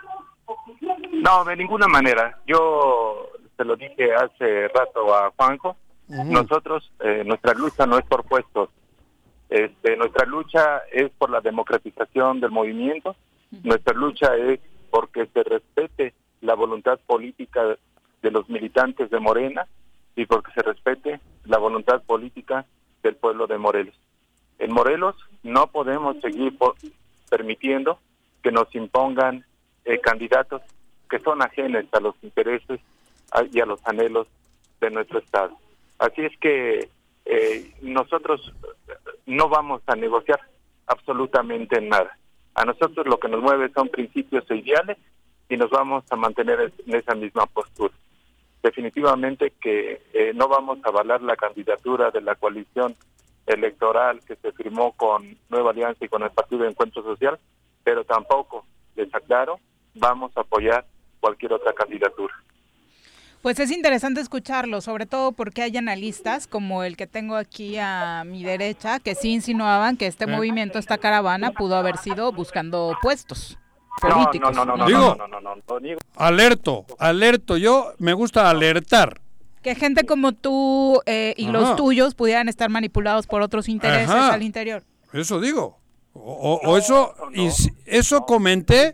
No, 1.12 1.45
de 1.45 1.57
ninguna 1.57 1.89
manera. 1.89 2.39
Yo 2.47 3.31
se 3.57 3.64
lo 3.64 3.76
dije 3.76 4.14
hace 4.14 4.68
rato 4.68 5.14
a 5.14 5.33
Juanjo. 5.37 5.76
Nosotros, 6.09 6.91
eh, 7.01 7.22
nuestra 7.26 7.53
lucha 7.53 7.87
no 7.87 7.99
es 7.99 8.05
por 8.07 8.24
puestos. 8.24 8.70
Este, 9.51 9.97
nuestra 9.97 10.24
lucha 10.24 10.83
es 10.91 11.11
por 11.18 11.31
la 11.31 11.41
democratización 11.41 12.41
del 12.41 12.51
movimiento. 12.51 13.14
Nuestra 13.62 13.95
lucha 13.95 14.35
es 14.37 14.61
porque 14.91 15.26
se 15.26 15.43
respete 15.43 16.14
la 16.41 16.55
voluntad 16.55 16.99
política 17.07 17.76
de 18.22 18.31
los 18.31 18.49
militantes 18.49 19.11
de 19.11 19.20
Morena 19.20 19.66
y 20.19 20.27
porque 20.27 20.51
se 20.51 20.62
respete 20.62 21.21
la 21.45 21.59
voluntad 21.59 22.03
política 22.03 22.66
del 23.05 23.14
pueblo 23.14 23.47
de 23.47 23.57
Morelos. 23.57 23.95
En 24.59 24.73
Morelos 24.73 25.14
no 25.45 25.69
podemos 25.69 26.21
seguir 26.21 26.59
permitiendo 27.31 28.01
que 28.43 28.51
nos 28.51 28.75
impongan 28.75 29.45
eh, 29.85 30.01
candidatos 30.01 30.61
que 31.09 31.21
son 31.21 31.41
ajenos 31.41 31.85
a 31.93 32.01
los 32.01 32.16
intereses 32.23 32.81
y 33.53 33.61
a 33.61 33.66
los 33.66 33.81
anhelos 33.87 34.27
de 34.81 34.91
nuestro 34.91 35.21
Estado. 35.21 35.57
Así 36.01 36.23
es 36.23 36.37
que 36.39 36.89
eh, 37.25 37.73
nosotros 37.83 38.53
eh, 38.89 38.93
no 39.27 39.49
vamos 39.49 39.82
a 39.86 39.95
negociar 39.95 40.40
absolutamente 40.89 41.81
nada. 41.81 42.19
A 42.57 42.65
nosotros 42.65 43.07
lo 43.07 43.20
que 43.20 43.28
nos 43.28 43.40
mueve 43.40 43.70
son 43.73 43.89
principios 43.89 44.51
e 44.51 44.57
ideales 44.57 44.99
y 45.49 45.57
nos 45.57 45.70
vamos 45.70 46.03
a 46.11 46.16
mantener 46.16 46.73
en 46.85 46.95
esa 46.97 47.15
misma 47.15 47.47
postura. 47.47 47.95
Definitivamente 48.62 49.52
que 49.60 50.02
eh, 50.12 50.32
no 50.35 50.48
vamos 50.48 50.78
a 50.85 50.89
avalar 50.89 51.22
la 51.22 51.36
candidatura 51.36 52.10
de 52.10 52.20
la 52.20 52.35
coalición 52.35 52.94
electoral 53.47 54.20
que 54.26 54.36
se 54.36 54.52
firmó 54.52 54.93
con 54.93 55.39
Nueva 55.48 55.70
Alianza 55.70 56.05
y 56.05 56.09
con 56.09 56.22
el 56.22 56.30
Partido 56.30 56.62
de 56.62 56.70
Encuentro 56.70 57.02
Social, 57.02 57.39
pero 57.85 58.05
tampoco, 58.05 58.66
les 58.97 59.14
aclaro, 59.14 59.60
vamos 59.94 60.36
a 60.36 60.40
apoyar 60.40 60.85
cualquier 61.20 61.52
otra 61.52 61.72
candidatura. 61.72 62.35
Pues 63.43 63.60
es 63.60 63.70
interesante 63.70 64.20
escucharlo, 64.20 64.80
sobre 64.80 65.06
todo 65.06 65.30
porque 65.30 65.62
hay 65.62 65.76
analistas 65.76 66.48
como 66.48 66.82
el 66.82 66.97
que 66.97 67.06
tengo 67.06 67.36
aquí 67.36 67.76
a 67.78 68.24
mi 68.26 68.43
derecha 68.43 68.98
que 68.98 69.14
sí 69.14 69.30
insinuaban 69.32 69.97
que 69.97 70.09
este 70.09 70.26
movimiento, 70.26 70.78
esta 70.78 70.98
caravana, 70.98 71.52
pudo 71.52 71.76
haber 71.76 71.98
sido 71.98 72.32
buscando 72.32 72.97
puestos. 73.01 73.56
No, 74.03 74.09
políticos. 74.25 74.55
no, 74.55 74.65
no, 74.65 74.77
no, 74.77 74.77
no, 74.79 74.87
Digo- 74.87 75.16
no, 75.19 75.29
no, 75.29 75.41
no, 75.41 75.55
no, 75.57 75.62
no 75.69 75.81
niego. 75.81 76.01
Alerto, 76.16 76.85
alerto. 76.99 77.57
Yo 77.57 77.93
me 77.99 78.12
gusta 78.12 78.49
alertar. 78.51 79.20
Que 79.62 79.75
gente 79.75 80.05
como 80.07 80.33
tú 80.33 81.01
eh, 81.07 81.35
y 81.37 81.49
los 81.49 81.77
tuyos 81.77 82.15
pudieran 82.15 82.49
estar 82.49 82.70
manipulados 82.70 83.27
por 83.27 83.43
otros 83.43 83.69
intereses 83.69 84.09
Ajá. 84.11 84.35
al 84.35 84.43
interior. 84.43 84.83
Eso 85.12 85.41
digo. 85.41 85.79
O, 86.15 86.20
o- 86.65 86.70
o 86.73 86.77
eso, 86.79 87.15
eso 87.87 88.23
comenté 88.23 88.93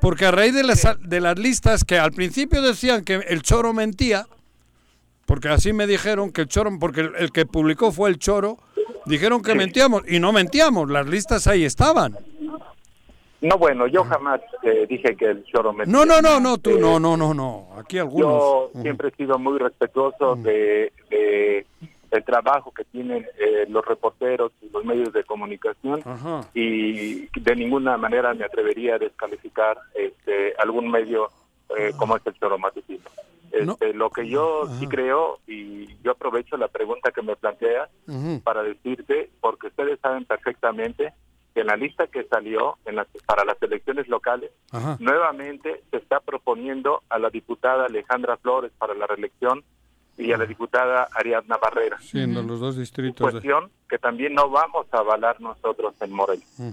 porque 0.00 0.26
a 0.26 0.30
raíz 0.30 0.54
de 0.54 0.62
las, 0.62 0.86
de 1.00 1.20
las 1.20 1.38
listas 1.38 1.84
que 1.84 1.98
al 1.98 2.12
principio 2.12 2.62
decían 2.62 3.04
que 3.04 3.14
el 3.28 3.42
choro 3.42 3.72
mentía, 3.72 4.26
porque 5.26 5.48
así 5.48 5.72
me 5.72 5.86
dijeron 5.86 6.32
que 6.32 6.42
el 6.42 6.48
choro, 6.48 6.70
porque 6.78 7.02
el, 7.02 7.14
el 7.16 7.32
que 7.32 7.46
publicó 7.46 7.92
fue 7.92 8.08
el 8.10 8.18
choro, 8.18 8.58
dijeron 9.06 9.42
que 9.42 9.54
mentíamos 9.54 10.02
y 10.08 10.18
no 10.18 10.32
mentíamos, 10.32 10.90
las 10.90 11.06
listas 11.06 11.46
ahí 11.46 11.64
estaban. 11.64 12.16
No, 13.42 13.58
bueno, 13.58 13.88
yo 13.88 14.04
jamás 14.04 14.40
eh, 14.62 14.86
dije 14.88 15.16
que 15.16 15.26
el 15.26 15.44
choro 15.44 15.72
me... 15.72 15.84
No, 15.84 16.06
no, 16.06 16.22
no, 16.22 16.38
no, 16.38 16.58
tú, 16.58 16.78
no, 16.78 17.00
no, 17.00 17.16
no, 17.16 17.34
no, 17.34 17.68
aquí 17.76 17.98
algunos. 17.98 18.28
Yo 18.28 18.70
siempre 18.80 19.08
he 19.08 19.16
sido 19.16 19.36
muy 19.36 19.58
respetuoso 19.58 20.36
de, 20.36 20.92
de 21.10 21.66
el 22.12 22.24
trabajo 22.24 22.70
que 22.72 22.84
tienen 22.84 23.26
eh, 23.38 23.66
los 23.68 23.84
reporteros 23.84 24.52
y 24.60 24.68
los 24.68 24.84
medios 24.84 25.12
de 25.12 25.24
comunicación 25.24 26.02
y 26.54 27.26
de 27.40 27.56
ninguna 27.56 27.96
manera 27.96 28.32
me 28.34 28.44
atrevería 28.44 28.94
a 28.94 28.98
descalificar 28.98 29.78
este, 29.94 30.54
algún 30.58 30.90
medio 30.90 31.30
eh, 31.76 31.92
como 31.96 32.16
es 32.16 32.26
el 32.26 32.34
choro 32.34 32.58
matutino. 32.58 33.04
Este, 33.50 33.92
Lo 33.92 34.10
que 34.10 34.28
yo 34.28 34.66
sí 34.78 34.86
creo, 34.86 35.38
y 35.46 35.86
yo 36.02 36.12
aprovecho 36.12 36.56
la 36.56 36.68
pregunta 36.68 37.10
que 37.10 37.22
me 37.22 37.34
planteas 37.34 37.90
para 38.44 38.62
decirte, 38.62 39.30
porque 39.40 39.66
ustedes 39.66 39.98
saben 40.00 40.24
perfectamente 40.26 41.12
que 41.54 41.60
en 41.60 41.66
la 41.66 41.76
lista 41.76 42.06
que 42.06 42.24
salió 42.24 42.78
en 42.86 42.96
las- 42.96 43.08
para 43.26 43.44
las 43.44 43.60
elecciones 43.62 44.08
locales, 44.08 44.50
Ajá. 44.70 44.96
nuevamente 45.00 45.82
se 45.90 45.96
está 45.98 46.20
proponiendo 46.20 47.02
a 47.08 47.18
la 47.18 47.30
diputada 47.30 47.86
Alejandra 47.86 48.36
Flores 48.38 48.72
para 48.78 48.94
la 48.94 49.06
reelección 49.06 49.62
y 50.18 50.32
a 50.32 50.36
la 50.38 50.46
diputada 50.46 51.08
Ariadna 51.14 51.56
Barrera. 51.58 51.98
Siendo 52.00 52.42
los 52.42 52.60
dos 52.60 52.76
distritos 52.76 53.26
de... 53.26 53.32
Cuestión 53.32 53.70
que 53.88 53.98
también 53.98 54.34
no 54.34 54.48
vamos 54.50 54.86
a 54.92 54.98
avalar 54.98 55.40
nosotros 55.40 55.94
en 56.00 56.12
Morelos. 56.12 56.44
Mm. 56.58 56.70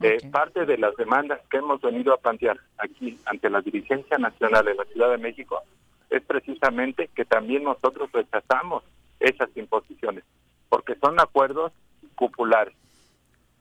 Eh, 0.00 0.18
parte 0.30 0.66
de 0.66 0.76
las 0.76 0.94
demandas 0.96 1.40
que 1.50 1.56
hemos 1.56 1.80
venido 1.80 2.12
a 2.12 2.18
plantear 2.18 2.58
aquí 2.76 3.18
ante 3.24 3.48
la 3.48 3.62
dirigencia 3.62 4.18
nacional 4.18 4.68
en 4.68 4.76
la 4.76 4.84
Ciudad 4.84 5.10
de 5.10 5.16
México 5.18 5.62
es 6.10 6.22
precisamente 6.22 7.08
que 7.14 7.24
también 7.24 7.64
nosotros 7.64 8.10
rechazamos 8.12 8.84
esas 9.20 9.48
imposiciones, 9.56 10.22
porque 10.68 10.94
son 10.96 11.18
acuerdos 11.18 11.72
cupulares 12.14 12.74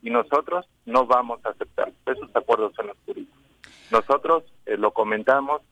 y 0.06 0.12
nosotros 0.12 0.68
no 0.86 1.08
vamos 1.08 1.44
a 1.44 1.50
aceptar 1.50 1.92
esos 2.06 2.30
acuerdos 2.36 2.74
en 2.78 2.88
los 2.88 2.98
jurídicos. 3.08 3.42
Nosotros 3.92 4.44
eh, 4.68 4.78
lo 4.78 4.92
comentamos, 4.92 5.64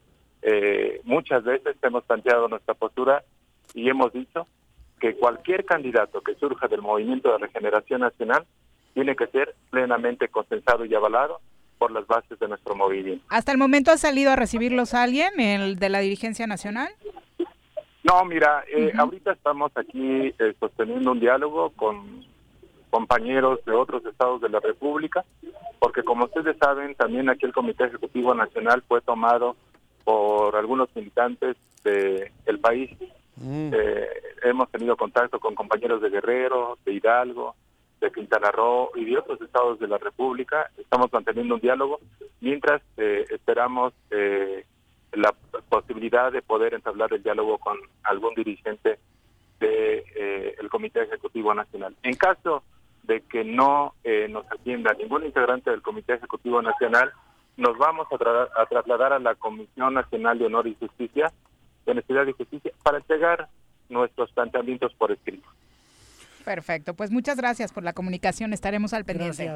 eh, 0.42 1.02
muchas 1.04 1.44
veces 1.44 1.76
hemos 1.84 2.04
planteado 2.04 2.48
nuestra 2.48 2.74
postura 2.74 3.24
y 3.76 3.88
hemos 3.88 4.12
dicho 4.12 4.48
que 5.00 5.16
cualquier 5.16 5.66
candidato 5.66 6.22
que 6.22 6.34
surja 6.34 6.68
del 6.68 6.82
Movimiento 6.82 7.32
de 7.32 7.38
Regeneración 7.38 8.02
Nacional 8.02 8.44
tiene 8.96 9.16
que 9.16 9.28
ser 9.28 9.54
plenamente 9.70 10.28
consensado 10.30 10.84
y 10.84 10.96
avalado 10.96 11.40
por 11.78 11.92
las 11.92 12.08
bases 12.08 12.40
de 12.40 12.48
nuestro 12.48 12.76
movimiento. 12.76 13.24
¿Hasta 13.30 13.52
el 13.52 13.60
momento 13.60 13.92
ha 13.92 13.98
salido 13.98 14.32
a 14.32 14.36
recibirlos 14.36 14.96
alguien, 14.96 15.40
el 15.40 15.78
de 15.78 15.90
la 15.90 16.00
dirigencia 16.00 16.48
nacional? 16.48 16.90
No, 18.04 18.26
mira, 18.26 18.64
eh, 18.74 18.92
ahorita 18.98 19.34
estamos 19.34 19.72
aquí 19.76 20.34
eh, 20.40 20.56
sosteniendo 20.60 21.12
un 21.12 21.20
diálogo 21.20 21.70
con 21.72 22.33
compañeros 22.94 23.60
de 23.66 23.72
otros 23.72 24.06
estados 24.06 24.40
de 24.40 24.50
la 24.50 24.60
República, 24.60 25.26
porque 25.80 26.04
como 26.04 26.26
ustedes 26.26 26.56
saben, 26.60 26.94
también 26.94 27.28
aquí 27.28 27.44
el 27.44 27.52
Comité 27.52 27.86
Ejecutivo 27.86 28.36
Nacional 28.36 28.84
fue 28.88 29.02
tomado 29.02 29.56
por 30.04 30.56
algunos 30.56 30.96
militantes 30.96 31.58
del 31.84 32.60
país. 32.62 32.92
Eh, 33.42 34.08
hemos 34.44 34.70
tenido 34.70 34.96
contacto 34.96 35.40
con 35.40 35.56
compañeros 35.56 36.04
de 36.04 36.12
Guerrero, 36.12 36.78
de 36.86 36.94
Hidalgo, 36.94 37.56
de 38.00 38.12
Quintana 38.12 38.52
Roo 38.52 38.92
y 38.94 39.06
de 39.06 39.18
otros 39.18 39.42
estados 39.42 39.80
de 39.80 39.88
la 39.88 39.98
República. 39.98 40.70
Estamos 40.78 41.12
manteniendo 41.12 41.56
un 41.56 41.62
diálogo 41.62 42.00
mientras 42.42 42.84
eh, 42.98 43.26
esperamos 43.32 43.94
eh, 44.12 44.66
la 45.14 45.34
posibilidad 45.68 46.32
de 46.32 46.44
poder 46.44 46.76
entablar 46.76 47.12
el 47.12 47.24
diálogo 47.24 47.58
con 47.58 47.76
algún 48.04 48.36
dirigente 48.36 49.00
del 49.60 50.04
de, 50.14 50.56
el 50.60 50.70
Comité 50.70 51.02
Ejecutivo 51.02 51.56
Nacional. 51.56 51.96
En 52.04 52.14
caso 52.14 52.62
de 53.04 53.22
que 53.22 53.44
no 53.44 53.94
eh, 54.04 54.28
nos 54.30 54.46
atienda 54.52 54.94
ningún 54.94 55.26
integrante 55.26 55.70
del 55.70 55.82
Comité 55.82 56.14
Ejecutivo 56.14 56.62
Nacional, 56.62 57.12
nos 57.58 57.78
vamos 57.78 58.08
a, 58.12 58.18
tra 58.18 58.48
a 58.56 58.66
trasladar 58.66 59.14
a 59.14 59.20
la 59.20 59.36
Comisión 59.36 59.94
Nacional 59.94 60.40
de 60.40 60.46
Honor 60.46 60.68
y 60.68 60.76
Justicia, 60.76 61.32
de 61.86 61.92
Honestidad 61.92 62.26
y 62.28 62.32
Justicia, 62.32 62.72
para 62.82 62.98
entregar 62.98 63.48
nuestros 63.90 64.32
planteamientos 64.32 64.94
por 64.96 65.12
escrito. 65.12 65.48
Perfecto, 66.46 66.94
pues 66.94 67.12
muchas 67.12 67.38
gracias 67.38 67.72
por 67.72 67.84
la 67.84 67.94
comunicación, 67.94 68.54
estaremos 68.54 68.94
al 68.94 69.06
pendiente. 69.06 69.50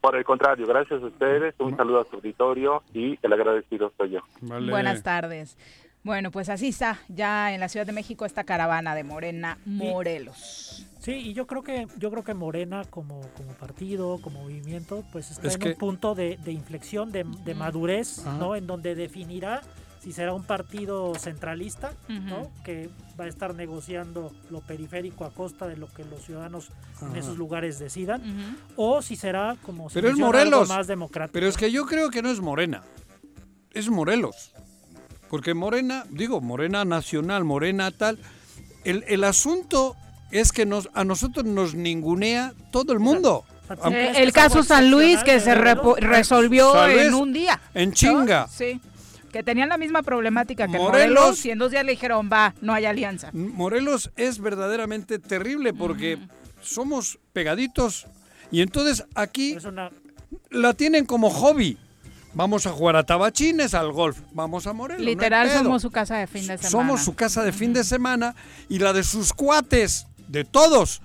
Por 0.00 0.16
el 0.16 0.24
contrario, 0.24 0.66
gracias 0.66 1.02
a 1.02 1.06
ustedes, 1.06 1.54
un 1.58 1.76
saludo 1.76 2.00
a 2.00 2.04
su 2.04 2.16
auditorio 2.16 2.82
y 2.92 3.18
el 3.22 3.32
agradecido 3.32 3.90
soy 3.96 4.10
yo. 4.10 4.20
Buenas 4.40 5.02
tardes. 5.02 5.56
Bueno, 6.04 6.30
pues 6.30 6.48
así 6.50 6.68
está 6.68 6.98
ya 7.08 7.52
en 7.54 7.60
la 7.60 7.68
Ciudad 7.68 7.86
de 7.86 7.92
México 7.92 8.26
esta 8.26 8.44
caravana 8.44 8.94
de 8.94 9.04
Morena 9.04 9.58
Morelos. 9.64 10.86
Sí, 11.00 11.12
y 11.12 11.32
yo 11.32 11.46
creo 11.46 11.62
que 11.62 11.86
yo 11.98 12.10
creo 12.10 12.22
que 12.22 12.34
Morena 12.34 12.84
como, 12.90 13.20
como 13.36 13.52
partido, 13.54 14.18
como 14.20 14.42
movimiento, 14.42 15.02
pues 15.12 15.30
está 15.30 15.48
Es 15.48 15.54
en 15.54 15.60
que- 15.60 15.68
un 15.70 15.74
punto 15.76 16.14
de, 16.14 16.38
de 16.44 16.52
inflexión, 16.52 17.10
de, 17.10 17.24
de 17.44 17.54
madurez, 17.54 18.20
Ajá. 18.20 18.36
¿no? 18.38 18.54
En 18.54 18.66
donde 18.66 18.94
definirá 18.94 19.62
si 20.00 20.12
será 20.12 20.34
un 20.34 20.44
partido 20.44 21.14
centralista, 21.14 21.94
¿no? 22.08 22.50
Que 22.62 22.90
va 23.18 23.24
a 23.24 23.28
estar 23.28 23.54
negociando 23.54 24.34
lo 24.50 24.60
periférico 24.60 25.24
a 25.24 25.30
costa 25.32 25.66
de 25.66 25.78
lo 25.78 25.86
que 25.90 26.04
los 26.04 26.22
ciudadanos 26.22 26.68
en 27.00 27.16
esos 27.16 27.38
lugares 27.38 27.78
decidan, 27.78 28.22
o 28.76 29.00
si 29.00 29.16
será 29.16 29.56
como 29.62 29.88
se 29.88 29.94
Pero 30.02 30.12
es 30.12 30.18
Morelos. 30.18 30.68
más 30.68 30.86
democrático. 30.86 31.32
Pero 31.32 31.46
es 31.48 31.56
que 31.56 31.70
yo 31.72 31.86
creo 31.86 32.10
que 32.10 32.20
no 32.20 32.30
es 32.30 32.40
Morena. 32.40 32.82
Es 33.70 33.88
Morelos. 33.88 34.52
Porque 35.34 35.52
Morena, 35.52 36.04
digo, 36.10 36.40
Morena 36.40 36.84
nacional, 36.84 37.42
Morena 37.42 37.90
tal. 37.90 38.20
El, 38.84 39.02
el 39.08 39.24
asunto 39.24 39.96
es 40.30 40.52
que 40.52 40.64
nos, 40.64 40.88
a 40.94 41.02
nosotros 41.02 41.44
nos 41.44 41.74
ningunea 41.74 42.52
todo 42.70 42.92
el 42.92 43.00
mundo. 43.00 43.44
Eh, 43.90 44.12
el 44.18 44.32
caso 44.32 44.62
San 44.62 44.92
Luis 44.92 45.24
que 45.24 45.40
se 45.40 45.56
repo- 45.56 45.96
resolvió 45.98 46.86
en 46.86 47.14
un 47.14 47.32
día. 47.32 47.60
En 47.74 47.92
chinga. 47.92 48.42
¿no? 48.42 48.48
Sí. 48.48 48.80
Que 49.32 49.42
tenían 49.42 49.70
la 49.70 49.76
misma 49.76 50.04
problemática 50.04 50.68
que 50.68 50.78
Morelos 50.78 51.44
y 51.44 51.50
en 51.50 51.58
dos 51.58 51.72
días 51.72 51.84
le 51.84 51.90
dijeron, 51.90 52.30
va, 52.32 52.54
no 52.60 52.72
hay 52.72 52.84
alianza. 52.84 53.30
Morelos 53.32 54.12
es 54.16 54.38
verdaderamente 54.38 55.18
terrible 55.18 55.74
porque 55.74 56.16
somos 56.62 57.18
pegaditos 57.32 58.06
y 58.52 58.60
entonces 58.60 59.04
aquí 59.16 59.56
la 60.50 60.74
tienen 60.74 61.06
como 61.06 61.28
hobby. 61.28 61.76
Vamos 62.34 62.66
a 62.66 62.72
jugar 62.72 62.96
a 62.96 63.04
tabachines, 63.04 63.74
al 63.74 63.92
golf. 63.92 64.18
Vamos 64.32 64.66
a 64.66 64.72
Morelos. 64.72 65.04
Literal 65.04 65.50
somos 65.50 65.82
su 65.82 65.90
casa 65.90 66.16
de 66.16 66.26
fin 66.26 66.46
de 66.46 66.58
semana. 66.58 66.70
Somos 66.70 67.04
su 67.04 67.14
casa 67.14 67.42
de 67.42 67.52
fin 67.52 67.72
de 67.72 67.84
semana 67.84 68.34
y 68.68 68.78
la 68.78 68.92
de 68.92 69.04
sus 69.04 69.32
cuates, 69.32 70.06
de 70.28 70.44
todos. 70.44 71.00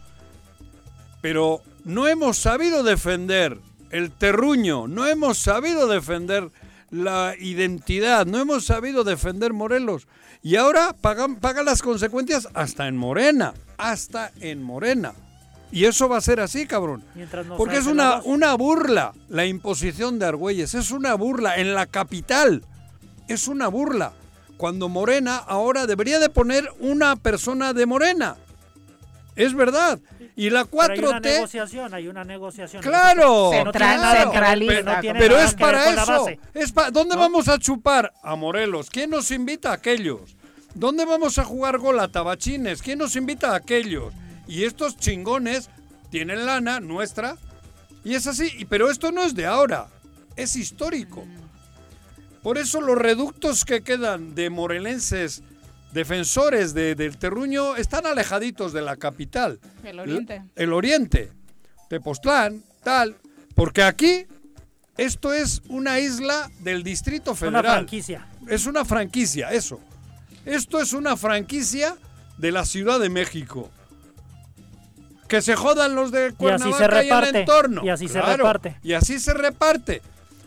Pero 1.21 1.61
no 1.83 2.07
hemos 2.07 2.37
sabido 2.37 2.83
defender 2.83 3.59
el 3.91 4.11
terruño, 4.11 4.87
no 4.87 5.05
hemos 5.07 5.37
sabido 5.37 5.87
defender 5.87 6.49
la 6.89 7.35
identidad, 7.39 8.25
no 8.25 8.39
hemos 8.39 8.65
sabido 8.65 9.03
defender 9.03 9.53
Morelos. 9.53 10.07
Y 10.41 10.55
ahora 10.55 10.95
pagan, 10.99 11.35
pagan 11.35 11.65
las 11.65 11.81
consecuencias 11.81 12.47
hasta 12.53 12.87
en 12.87 12.97
Morena, 12.97 13.53
hasta 13.77 14.31
en 14.39 14.63
Morena. 14.63 15.13
Y 15.71 15.85
eso 15.85 16.09
va 16.09 16.17
a 16.17 16.21
ser 16.21 16.39
así, 16.39 16.65
cabrón. 16.65 17.03
No 17.45 17.55
Porque 17.57 17.77
es 17.77 17.85
una, 17.85 18.21
una 18.23 18.55
burla 18.55 19.13
la 19.29 19.45
imposición 19.45 20.17
de 20.17 20.25
Argüelles, 20.25 20.73
es 20.73 20.91
una 20.91 21.13
burla 21.13 21.57
en 21.57 21.75
la 21.75 21.85
capital, 21.85 22.63
es 23.27 23.47
una 23.47 23.67
burla. 23.67 24.13
Cuando 24.57 24.89
Morena 24.89 25.37
ahora 25.37 25.85
debería 25.85 26.19
de 26.19 26.29
poner 26.29 26.69
una 26.79 27.15
persona 27.15 27.73
de 27.73 27.85
Morena. 27.85 28.35
Es 29.35 29.53
verdad. 29.53 29.99
Y 30.35 30.49
la 30.49 30.65
Pero 30.65 30.83
hay 30.93 30.99
una 30.99 31.19
4T... 31.19 31.23
negociación, 31.23 31.93
hay 31.93 32.07
una 32.07 32.23
negociación. 32.23 32.81
Claro, 32.81 33.51
no 33.63 33.71
claro. 33.71 34.31
Pero, 34.33 34.59
que 34.59 34.83
no 34.83 34.99
tiene 34.99 35.19
pero 35.19 35.35
nada 35.35 35.45
es 35.47 35.53
para 35.53 35.89
eso. 35.93 36.27
Es 36.53 36.71
pa- 36.71 36.91
¿Dónde 36.91 37.15
vamos 37.15 37.47
a 37.47 37.57
chupar? 37.59 38.11
A 38.23 38.35
Morelos. 38.35 38.89
¿Quién 38.89 39.11
nos 39.11 39.31
invita 39.31 39.71
a 39.71 39.73
aquellos? 39.75 40.35
¿Dónde 40.73 41.05
vamos 41.05 41.37
a 41.39 41.45
jugar 41.45 41.77
gol 41.77 41.99
a 41.99 42.07
tabachines? 42.09 42.81
¿Quién 42.81 42.99
nos 42.99 43.15
invita 43.15 43.51
a 43.51 43.55
aquellos? 43.55 44.13
Y 44.49 44.63
estos 44.65 44.97
chingones 44.97 45.69
tienen 46.09 46.45
lana 46.45 46.79
nuestra. 46.79 47.37
Y 48.03 48.15
es 48.15 48.27
así. 48.27 48.65
Pero 48.69 48.89
esto 48.89 49.11
no 49.11 49.23
es 49.23 49.35
de 49.35 49.45
ahora. 49.45 49.87
Es 50.35 50.55
histórico. 50.55 51.25
Por 52.41 52.57
eso 52.57 52.81
los 52.81 52.97
reductos 52.97 53.63
que 53.65 53.81
quedan 53.81 54.33
de 54.33 54.49
morelenses 54.49 55.43
defensores 55.93 56.73
de- 56.73 56.95
del 56.95 57.17
terruño 57.17 57.75
están 57.75 58.05
alejaditos 58.05 58.73
de 58.73 58.81
la 58.81 58.95
capital. 58.95 59.59
El 59.83 59.99
oriente. 59.99 60.43
El 60.55 60.73
oriente. 60.73 61.31
Tepoztlán, 61.89 62.63
tal. 62.83 63.15
Porque 63.55 63.83
aquí 63.83 64.25
Esto 64.97 65.31
es 65.33 65.61
una 65.69 65.97
isla 66.01 66.51
del 66.59 66.83
Distrito 66.83 67.31
Una 67.31 67.37
Federal. 67.39 67.63
franquicia. 67.77 68.27
Es 68.49 68.65
una 68.65 68.83
franquicia, 68.83 69.49
eso. 69.53 69.79
Esto 70.45 70.81
es 70.81 70.91
una 70.91 71.15
franquicia 71.15 71.95
de 72.37 72.51
la 72.51 72.65
Ciudad 72.65 72.99
de 72.99 73.07
México. 73.07 73.71
Que 75.29 75.41
se 75.41 75.55
jodan 75.55 75.95
los 75.95 76.11
de 76.11 76.21
Y 76.23 76.25
así 76.27 76.35
Cuernavaca 76.35 76.77
se 76.77 76.83
y, 76.83 76.85
el 76.85 76.91
reparte, 76.91 77.39
entorno. 77.39 77.85
y 77.85 77.89
así 77.89 78.07
se 78.09 78.21
reparte. 78.21 78.75
Y 78.83 78.93
así 78.93 79.19
se 79.19 79.33
reparte. 79.33 80.01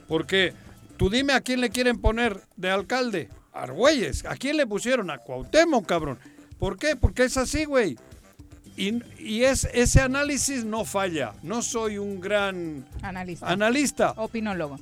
Porque 0.09 0.53
tú 0.99 1.09
dime 1.09 1.33
a 1.33 1.41
quién 1.41 1.61
le 1.61 1.71
quieren 1.71 1.99
poner 2.01 2.41
de 2.57 2.71
alcalde. 2.71 3.29
Argüelles. 3.55 4.25
¿A 4.27 4.37
quién 4.37 4.57
le 4.57 4.67
pusieron? 4.67 5.11
A 5.11 5.19
Cuauhtémoc, 5.19 5.87
cabrón. 5.87 6.19
¿Por 6.59 6.79
qué? 6.79 6.97
Porque 6.97 7.25
es 7.25 7.37
así, 7.37 7.65
güey. 7.65 7.97
Y, 8.77 9.03
y 9.19 9.45
es, 9.45 9.69
ese 9.75 10.01
análisis 10.01 10.65
no 10.65 10.85
falla. 10.85 11.33
No 11.43 11.61
soy 11.63 11.99
un 11.99 12.21
gran 12.21 12.85
Analista. 13.03 13.47
analista. 13.49 14.11
Opinólogo. 14.17 14.79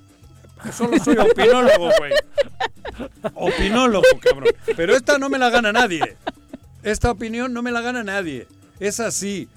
Solo 0.72 0.98
soy 1.02 1.16
opinólogo, 1.18 1.90
güey. 1.98 2.12
Opinólogo, 3.34 4.04
cabrón. 4.22 4.48
Pero 4.76 4.94
esta 4.94 5.18
no 5.18 5.28
me 5.28 5.38
la 5.38 5.50
gana 5.50 5.72
nadie. 5.72 6.16
Esta 6.82 7.10
opinión 7.10 7.52
no 7.52 7.62
me 7.62 7.70
la 7.72 7.80
gana 7.80 8.02
nadie. 8.04 8.46
Es 8.78 9.00
así. 9.00 9.48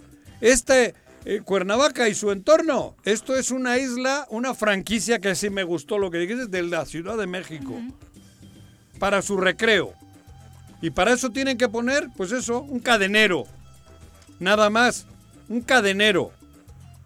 Este 0.43 0.93
eh, 1.23 1.39
Cuernavaca 1.39 2.09
y 2.09 2.13
su 2.13 2.29
entorno, 2.29 2.97
esto 3.05 3.37
es 3.37 3.49
una 3.49 3.77
isla, 3.77 4.27
una 4.29 4.53
franquicia 4.53 5.19
que 5.19 5.35
sí 5.35 5.49
me 5.49 5.63
gustó 5.63 5.97
lo 5.97 6.11
que 6.11 6.17
dijiste, 6.17 6.47
de 6.47 6.63
la 6.63 6.85
Ciudad 6.85 7.17
de 7.17 7.27
México. 7.27 7.81
Para 8.99 9.21
su 9.21 9.37
recreo. 9.37 9.93
Y 10.81 10.89
para 10.89 11.13
eso 11.13 11.29
tienen 11.29 11.57
que 11.57 11.69
poner, 11.69 12.09
pues 12.17 12.33
eso, 12.33 12.59
un 12.59 12.81
cadenero. 12.81 13.45
Nada 14.41 14.69
más. 14.69 15.05
Un 15.47 15.61
cadenero. 15.61 16.33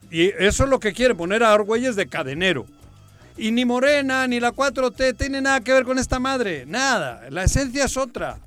Y 0.10 0.30
eso 0.30 0.64
es 0.64 0.70
lo 0.72 0.80
que 0.80 0.94
quiere 0.94 1.14
poner 1.14 1.44
a 1.44 1.54
Argüelles 1.54 1.96
de 1.96 2.08
cadenero. 2.08 2.66
Y 3.38 3.52
ni 3.52 3.66
Morena 3.66 4.26
ni 4.26 4.40
la 4.40 4.52
4T 4.52 5.16
tiene 5.16 5.42
nada 5.42 5.62
que 5.62 5.74
ver 5.74 5.84
con 5.84 6.00
esta 6.00 6.18
madre. 6.18 6.66
Nada. 6.66 7.30
La 7.30 7.44
esencia 7.44 7.86
es 7.86 7.98
otra. 7.98 8.40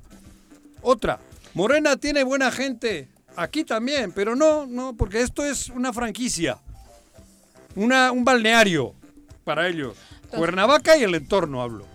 Otra. 0.81 1.21
Morena 1.53 1.95
tiene 1.95 2.25
buena 2.25 2.51
gente. 2.51 3.07
Aquí 3.35 3.63
también. 3.63 4.11
Pero 4.11 4.35
no, 4.35 4.65
no, 4.65 4.95
porque 4.95 5.21
esto 5.21 5.45
es 5.45 5.69
una 5.69 5.93
franquicia. 5.93 6.57
Una, 7.75 8.11
un 8.11 8.25
balneario 8.25 8.93
para 9.43 9.67
ellos. 9.67 9.95
Cuernavaca 10.29 10.97
y 10.97 11.03
el 11.03 11.15
entorno 11.15 11.61
hablo. 11.61 11.85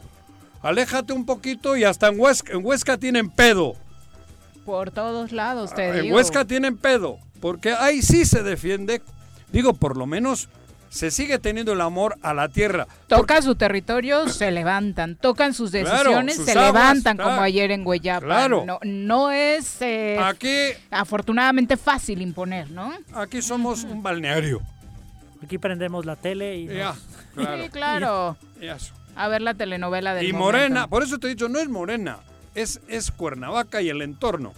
Aléjate 0.63 1.13
un 1.13 1.25
poquito 1.27 1.77
y 1.77 1.85
hasta 1.85 2.09
en 2.09 2.19
Huesca, 2.19 2.53
en 2.53 2.65
Huesca 2.65 2.99
tienen 2.99 3.31
pedo. 3.31 3.75
Por 4.65 4.91
todos 4.91 5.33
lados, 5.33 5.75
te 5.75 5.89
En 5.89 6.03
digo. 6.03 6.17
Huesca 6.17 6.45
tienen 6.45 6.77
pedo. 6.77 7.19
Porque 7.41 7.73
ahí 7.73 8.03
sí 8.03 8.25
se 8.25 8.43
defiende. 8.43 9.03
Digo, 9.53 9.75
por 9.75 9.97
lo 9.97 10.07
menos 10.07 10.49
se 10.89 11.11
sigue 11.11 11.39
teniendo 11.39 11.73
el 11.73 11.81
amor 11.81 12.17
a 12.23 12.33
la 12.35 12.49
tierra. 12.49 12.87
Tocan 13.09 13.43
su 13.43 13.55
territorio, 13.55 14.29
se 14.31 14.51
levantan. 14.51 15.17
Tocan 15.17 15.53
sus 15.55 15.71
Claro, 15.71 15.91
decisiones, 15.91 16.37
sus 16.37 16.45
se 16.47 16.53
aguas, 16.53 16.73
levantan, 16.73 17.17
claro. 17.17 17.31
como 17.33 17.43
ayer 17.43 17.71
en 17.71 17.87
Hueyapa. 17.87 18.25
Claro. 18.25 18.65
No, 18.67 18.79
no 18.85 19.31
es 19.31 19.81
eh, 19.83 20.19
Aquí, 20.23 20.55
afortunadamente 20.91 21.77
fácil 21.77 22.23
imponer, 22.23 22.71
¿no? 22.71 22.93
aquí 23.15 23.43
somos 23.43 23.85
un 23.85 24.03
balneario. 24.03 24.61
Aquí 25.45 25.59
prendemos 25.59 26.07
la 26.07 26.17
tele 26.17 26.57
y... 26.57 26.67
Ya, 26.67 26.95
nos- 26.95 26.99
claro. 27.35 27.63
Sí, 27.63 27.69
claro. 27.69 28.37
Y 28.61 28.67
eso. 28.67 28.95
A 29.15 29.29
ver 29.29 29.43
la 29.43 29.55
telenovela 29.55 30.15
del 30.15 30.27
Y 30.27 30.33
momento. 30.33 30.45
Morena, 30.59 30.89
por 30.89 31.03
eso 31.03 31.19
te 31.19 31.27
he 31.27 31.31
dicho, 31.31 31.49
no 31.49 31.59
es 31.59 31.69
Morena, 31.69 32.19
es, 32.55 32.81
es 32.89 33.11
Cuernavaca 33.11 33.81
y 33.83 33.89
el 33.91 34.03
entorno. 34.03 34.53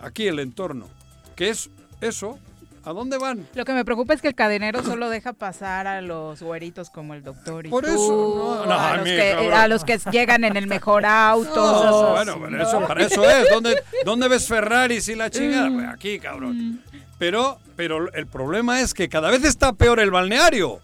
Aquí 0.00 0.26
el 0.28 0.38
entorno. 0.38 0.88
Que 1.34 1.50
es 1.50 1.70
eso. 2.00 2.38
¿A 2.86 2.92
dónde 2.92 3.18
van? 3.18 3.46
Lo 3.54 3.64
que 3.64 3.72
me 3.72 3.84
preocupa 3.84 4.14
es 4.14 4.22
que 4.22 4.28
el 4.28 4.34
cadenero 4.36 4.82
solo 4.84 5.10
deja 5.10 5.32
pasar 5.32 5.86
a 5.88 6.00
los 6.00 6.40
güeritos 6.40 6.88
como 6.88 7.14
el 7.14 7.22
doctor 7.24 7.66
y 7.66 7.68
Por 7.68 7.84
tú, 7.84 7.90
eso, 7.90 8.64
no, 8.64 8.66
no, 8.66 8.72
a, 8.80 8.96
los 8.96 9.04
mí, 9.04 9.10
que, 9.10 9.32
cabrón. 9.34 9.52
a 9.54 9.68
los 9.68 9.84
que 9.84 9.98
llegan 10.12 10.44
en 10.44 10.56
el 10.56 10.68
mejor 10.68 11.04
auto. 11.04 11.84
No, 11.84 12.10
bueno, 12.12 12.38
pero 12.40 12.62
eso, 12.62 12.80
para 12.86 13.04
eso 13.04 13.28
es. 13.28 13.48
¿Dónde, 13.50 13.82
dónde 14.04 14.28
ves 14.28 14.46
Ferraris 14.46 15.08
y 15.08 15.16
la 15.16 15.30
chingada? 15.30 15.68
Mm. 15.68 15.74
Pues 15.74 15.88
aquí, 15.88 16.18
cabrón. 16.20 16.82
Pero, 17.18 17.58
pero 17.74 18.12
el 18.12 18.26
problema 18.28 18.80
es 18.80 18.94
que 18.94 19.08
cada 19.08 19.30
vez 19.30 19.42
está 19.44 19.72
peor 19.72 19.98
el 20.00 20.10
balneario. 20.12 20.80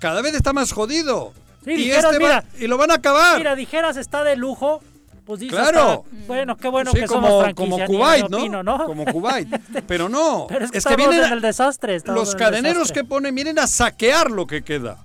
Cada 0.00 0.20
vez 0.22 0.34
está 0.34 0.52
más 0.52 0.72
jodido. 0.72 1.32
Sí, 1.64 1.72
y, 1.72 1.76
dijeras, 1.76 2.04
este 2.04 2.18
va- 2.22 2.28
mira, 2.28 2.44
y 2.58 2.66
lo 2.66 2.76
van 2.76 2.90
a 2.90 2.94
acabar. 2.94 3.38
Mira, 3.38 3.54
dijeras 3.56 3.96
está 3.96 4.22
de 4.22 4.36
lujo, 4.36 4.82
pues 5.28 5.40
dices, 5.40 5.58
Claro. 5.58 6.04
está- 6.10 6.26
bueno, 6.26 6.56
qué 6.56 6.68
bueno 6.68 6.90
Sí, 6.90 7.00
que 7.00 7.06
como, 7.06 7.28
somos 7.28 7.54
como 7.54 7.76
franquicia, 7.76 7.86
Kuwait, 7.86 8.28
¿no? 8.30 8.38
opino, 8.38 8.62
¿no? 8.62 8.86
Como 8.86 9.04
Kuwait. 9.04 9.46
Pero 9.86 10.08
no, 10.08 10.46
Pero 10.48 10.64
es 10.64 10.70
que 10.70 10.78
es 10.78 10.86
que 10.86 10.96
vienen 10.96 11.22
en 11.22 11.32
el 11.34 11.40
desastre. 11.42 11.98
los 12.06 12.32
en 12.32 12.38
cadeneros 12.38 12.90
que 12.92 13.04
ponen 13.04 13.34
vienen 13.34 13.58
a 13.58 13.66
saquear 13.66 14.30
lo 14.30 14.46
que 14.46 14.62
queda. 14.64 14.96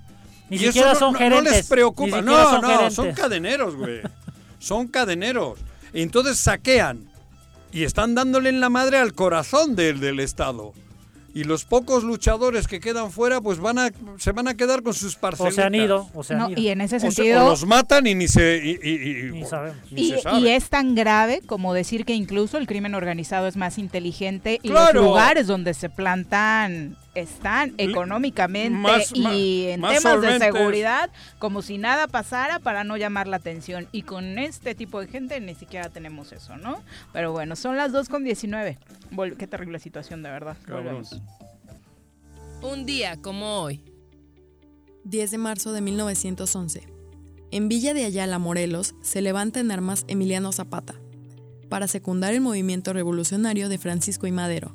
Ni 0.48 0.56
y 0.56 0.60
siquiera 0.60 0.92
eso 0.92 1.12
no, 1.12 1.18
son 1.18 1.28
no- 1.28 1.36
no 1.36 1.40
les 1.42 1.66
preocupa. 1.68 2.22
No, 2.22 2.42
son 2.50 2.60
no, 2.62 2.68
gerentes. 2.68 2.94
son 2.94 3.12
cadeneros, 3.12 3.76
güey. 3.76 4.00
Son 4.58 4.88
cadeneros. 4.88 5.58
Y 5.92 6.00
entonces 6.00 6.38
saquean 6.38 7.06
y 7.70 7.84
están 7.84 8.14
dándole 8.14 8.48
en 8.48 8.60
la 8.60 8.70
madre 8.70 8.96
al 8.96 9.12
corazón 9.12 9.76
del, 9.76 10.00
del 10.00 10.20
Estado. 10.20 10.72
Y 11.34 11.42
los 11.44 11.64
pocos 11.64 12.04
luchadores 12.04 12.68
que 12.68 12.78
quedan 12.78 13.10
fuera, 13.10 13.40
pues 13.40 13.58
van 13.58 13.76
a, 13.78 13.90
se 14.18 14.30
van 14.30 14.46
a 14.46 14.54
quedar 14.54 14.82
con 14.84 14.94
sus 14.94 15.16
O 15.16 15.20
parcelitas. 15.20 15.54
se 15.56 15.62
han 15.64 15.74
ido, 15.74 16.08
o 16.14 16.22
se 16.22 16.34
han 16.34 16.38
No, 16.38 16.50
ido. 16.50 16.60
y 16.60 16.68
en 16.68 16.80
ese 16.80 16.96
O 16.96 17.00
se- 17.00 17.10
sentido... 17.10 17.44
o 17.46 17.50
los 17.50 17.66
matan 17.66 18.06
y 18.06 18.14
ni 18.14 18.28
se... 18.28 18.60
y- 18.64 18.78
y- 18.80 19.28
y- 19.28 19.32
Ni 19.32 19.44
sabemos. 19.44 19.76
ni 19.90 20.00
Y, 20.02 20.10
se 20.10 20.20
sabe. 20.20 20.38
y 20.40 20.48
es 20.48 20.68
tan 20.70 20.94
grave 20.94 21.42
como 21.44 21.74
decir 21.74 22.04
que 22.04 22.14
incluso 22.14 22.56
el 22.56 22.68
crimen 22.68 22.94
organizado 22.94 23.48
es 23.48 23.56
más 23.56 23.78
inteligente 23.78 24.60
y 24.62 24.68
Claro. 24.70 25.00
los 25.00 25.04
lugares 25.08 25.48
donde 25.48 25.74
se 25.74 25.90
plantan 25.90 26.96
están 27.14 27.74
económicamente 27.78 28.70
más- 28.78 29.12
y 29.14 29.66
en 29.66 29.80
más 29.80 29.98
temas 30.02 30.20
de 30.20 30.38
seguridad 30.38 31.10
como 31.38 31.62
si 31.62 31.78
nada 31.78 32.06
pasara 32.08 32.58
para 32.58 32.84
no 32.84 32.96
llamar 32.96 33.26
la 33.28 33.36
atención. 33.36 33.88
Y 33.92 34.02
con 34.02 34.38
este 34.38 34.74
tipo 34.74 35.00
de 35.00 35.06
gente 35.08 35.38
ni 35.40 35.54
siquiera 35.54 35.88
tenemos 35.90 36.32
eso, 36.32 36.56
¿no? 36.56 36.82
Pero 37.12 37.32
bueno, 37.32 37.56
son 37.56 37.76
las 37.76 37.92
2 37.92 38.08
con 38.08 38.24
19. 38.24 38.78
Vol- 39.12 39.36
Qué 39.36 39.46
terrible 39.46 39.78
situación, 39.78 40.22
de 40.22 40.30
verdad. 40.30 40.56
Volvemos. 40.68 41.20
Un 42.62 42.86
día 42.86 43.16
como 43.20 43.60
hoy. 43.60 43.80
10 45.04 45.30
de 45.30 45.38
marzo 45.38 45.72
de 45.72 45.80
1911. 45.82 46.82
En 47.50 47.68
Villa 47.68 47.94
de 47.94 48.04
Ayala, 48.04 48.38
Morelos, 48.38 48.94
se 49.02 49.20
levanta 49.22 49.60
en 49.60 49.70
armas 49.70 50.04
Emiliano 50.08 50.50
Zapata 50.50 50.94
para 51.68 51.86
secundar 51.88 52.32
el 52.34 52.40
movimiento 52.40 52.92
revolucionario 52.92 53.68
de 53.68 53.78
Francisco 53.78 54.26
y 54.26 54.32
Madero. 54.32 54.74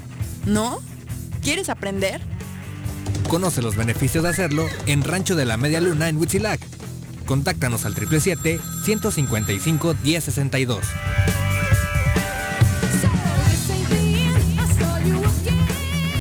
¿No? 0.45 0.79
¿Quieres 1.41 1.69
aprender? 1.69 2.21
Conoce 3.29 3.61
los 3.61 3.75
beneficios 3.75 4.23
de 4.23 4.29
hacerlo 4.29 4.65
en 4.87 5.03
Rancho 5.03 5.35
de 5.35 5.45
la 5.45 5.57
Media 5.57 5.81
Luna 5.81 6.09
en 6.09 6.17
Huitzilac. 6.17 6.59
Contáctanos 7.25 7.85
al 7.85 7.93
777-155-1062. 7.95 10.79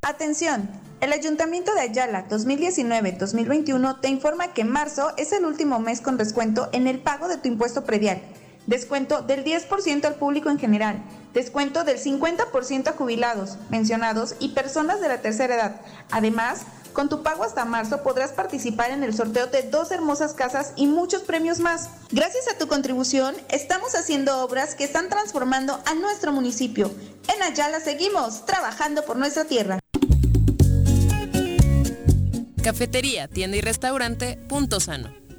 Atención, 0.03 0.69
el 1.01 1.13
Ayuntamiento 1.13 1.75
de 1.75 1.81
Ayala 1.81 2.29
2019-2021 2.29 4.01
te 4.01 4.09
informa 4.09 4.53
que 4.53 4.65
marzo 4.65 5.13
es 5.17 5.33
el 5.33 5.47
último 5.47 5.81
mes 5.81 6.01
con 6.01 6.17
descuento 6.19 6.69
en 6.73 6.87
el 6.87 7.01
pago 7.01 7.27
de 7.27 7.39
tu 7.39 7.49
impuesto 7.49 7.83
predial. 7.85 8.23
Descuento 8.67 9.23
del 9.23 9.45
10% 9.45 10.05
al 10.05 10.15
público 10.15 10.51
en 10.51 10.59
general. 10.59 11.03
Descuento 11.33 11.85
del 11.85 11.99
50% 11.99 12.89
a 12.89 12.93
jubilados, 12.93 13.57
mencionados 13.71 14.35
y 14.39 14.51
personas 14.51 15.01
de 15.01 15.09
la 15.09 15.23
tercera 15.23 15.55
edad. 15.55 15.81
Además, 16.11 16.63
con 16.93 17.09
tu 17.09 17.23
pago 17.23 17.45
hasta 17.45 17.65
marzo 17.65 18.03
podrás 18.03 18.33
participar 18.33 18.91
en 18.91 19.05
el 19.05 19.15
sorteo 19.15 19.47
de 19.47 19.63
dos 19.63 19.91
hermosas 19.91 20.35
casas 20.35 20.73
y 20.77 20.87
muchos 20.87 21.23
premios 21.23 21.61
más. 21.61 21.89
Gracias 22.11 22.49
a 22.49 22.59
tu 22.59 22.67
contribución, 22.67 23.35
estamos 23.49 23.95
haciendo 23.95 24.45
obras 24.45 24.75
que 24.75 24.85
están 24.85 25.09
transformando 25.09 25.81
a 25.87 25.95
nuestro 25.95 26.33
municipio. 26.33 26.91
En 27.35 27.43
Ayala 27.43 27.81
seguimos 27.81 28.45
trabajando 28.45 29.05
por 29.05 29.17
nuestra 29.17 29.45
tierra. 29.45 29.79
Cafetería, 32.63 33.27
tienda 33.29 33.57
y 33.57 33.61
restaurante 33.61 34.37
Punto 34.49 34.81
Sano. 34.81 35.20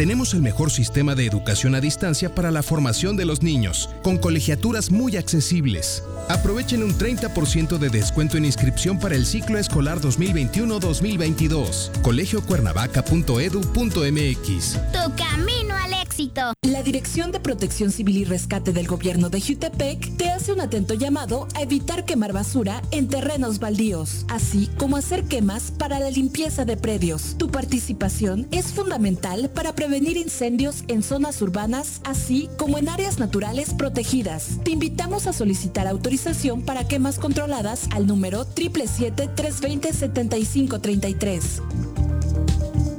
Tenemos 0.00 0.32
el 0.32 0.40
mejor 0.40 0.70
sistema 0.70 1.14
de 1.14 1.26
educación 1.26 1.74
a 1.74 1.80
distancia 1.82 2.34
para 2.34 2.50
la 2.50 2.62
formación 2.62 3.18
de 3.18 3.26
los 3.26 3.42
niños, 3.42 3.90
con 4.02 4.16
colegiaturas 4.16 4.90
muy 4.90 5.18
accesibles. 5.18 6.02
Aprovechen 6.30 6.82
un 6.82 6.96
30% 6.96 7.76
de 7.76 7.90
descuento 7.90 8.38
en 8.38 8.46
inscripción 8.46 8.98
para 8.98 9.14
el 9.14 9.26
ciclo 9.26 9.58
escolar 9.58 10.00
2021-2022. 10.00 12.00
colegiocuernavaca.edu.mx. 12.00 14.78
Tu 14.90 15.14
camino 15.16 15.76
al 15.76 15.92
éxito. 16.02 16.54
La 16.62 16.82
Dirección 16.82 17.30
de 17.30 17.40
Protección 17.40 17.92
Civil 17.92 18.16
y 18.16 18.24
Rescate 18.24 18.72
del 18.72 18.86
Gobierno 18.86 19.28
de 19.28 19.42
Jutepec 19.42 20.16
te 20.16 20.30
hace 20.30 20.54
un 20.54 20.62
atento 20.62 20.94
llamado 20.94 21.46
a 21.54 21.60
evitar 21.60 22.06
quemar 22.06 22.32
basura 22.32 22.80
en 22.90 23.08
terrenos 23.08 23.58
baldíos, 23.58 24.24
así 24.28 24.70
como 24.78 24.96
hacer 24.96 25.24
quemas 25.24 25.72
para 25.72 26.00
la 26.00 26.10
limpieza 26.10 26.64
de 26.64 26.78
predios. 26.78 27.34
Tu 27.36 27.50
participación 27.50 28.48
es 28.50 28.72
fundamental 28.72 29.50
para 29.50 29.74
prevenir 29.74 29.89
incendios 29.96 30.84
en 30.88 31.02
zonas 31.02 31.40
urbanas, 31.42 32.00
así 32.04 32.48
como 32.56 32.78
en 32.78 32.88
áreas 32.88 33.18
naturales 33.18 33.74
protegidas. 33.74 34.58
Te 34.64 34.70
invitamos 34.70 35.26
a 35.26 35.32
solicitar 35.32 35.86
autorización 35.86 36.62
para 36.62 36.86
quemas 36.86 37.18
controladas 37.18 37.88
al 37.92 38.06
número 38.06 38.46
777-320-7533. 38.54 41.40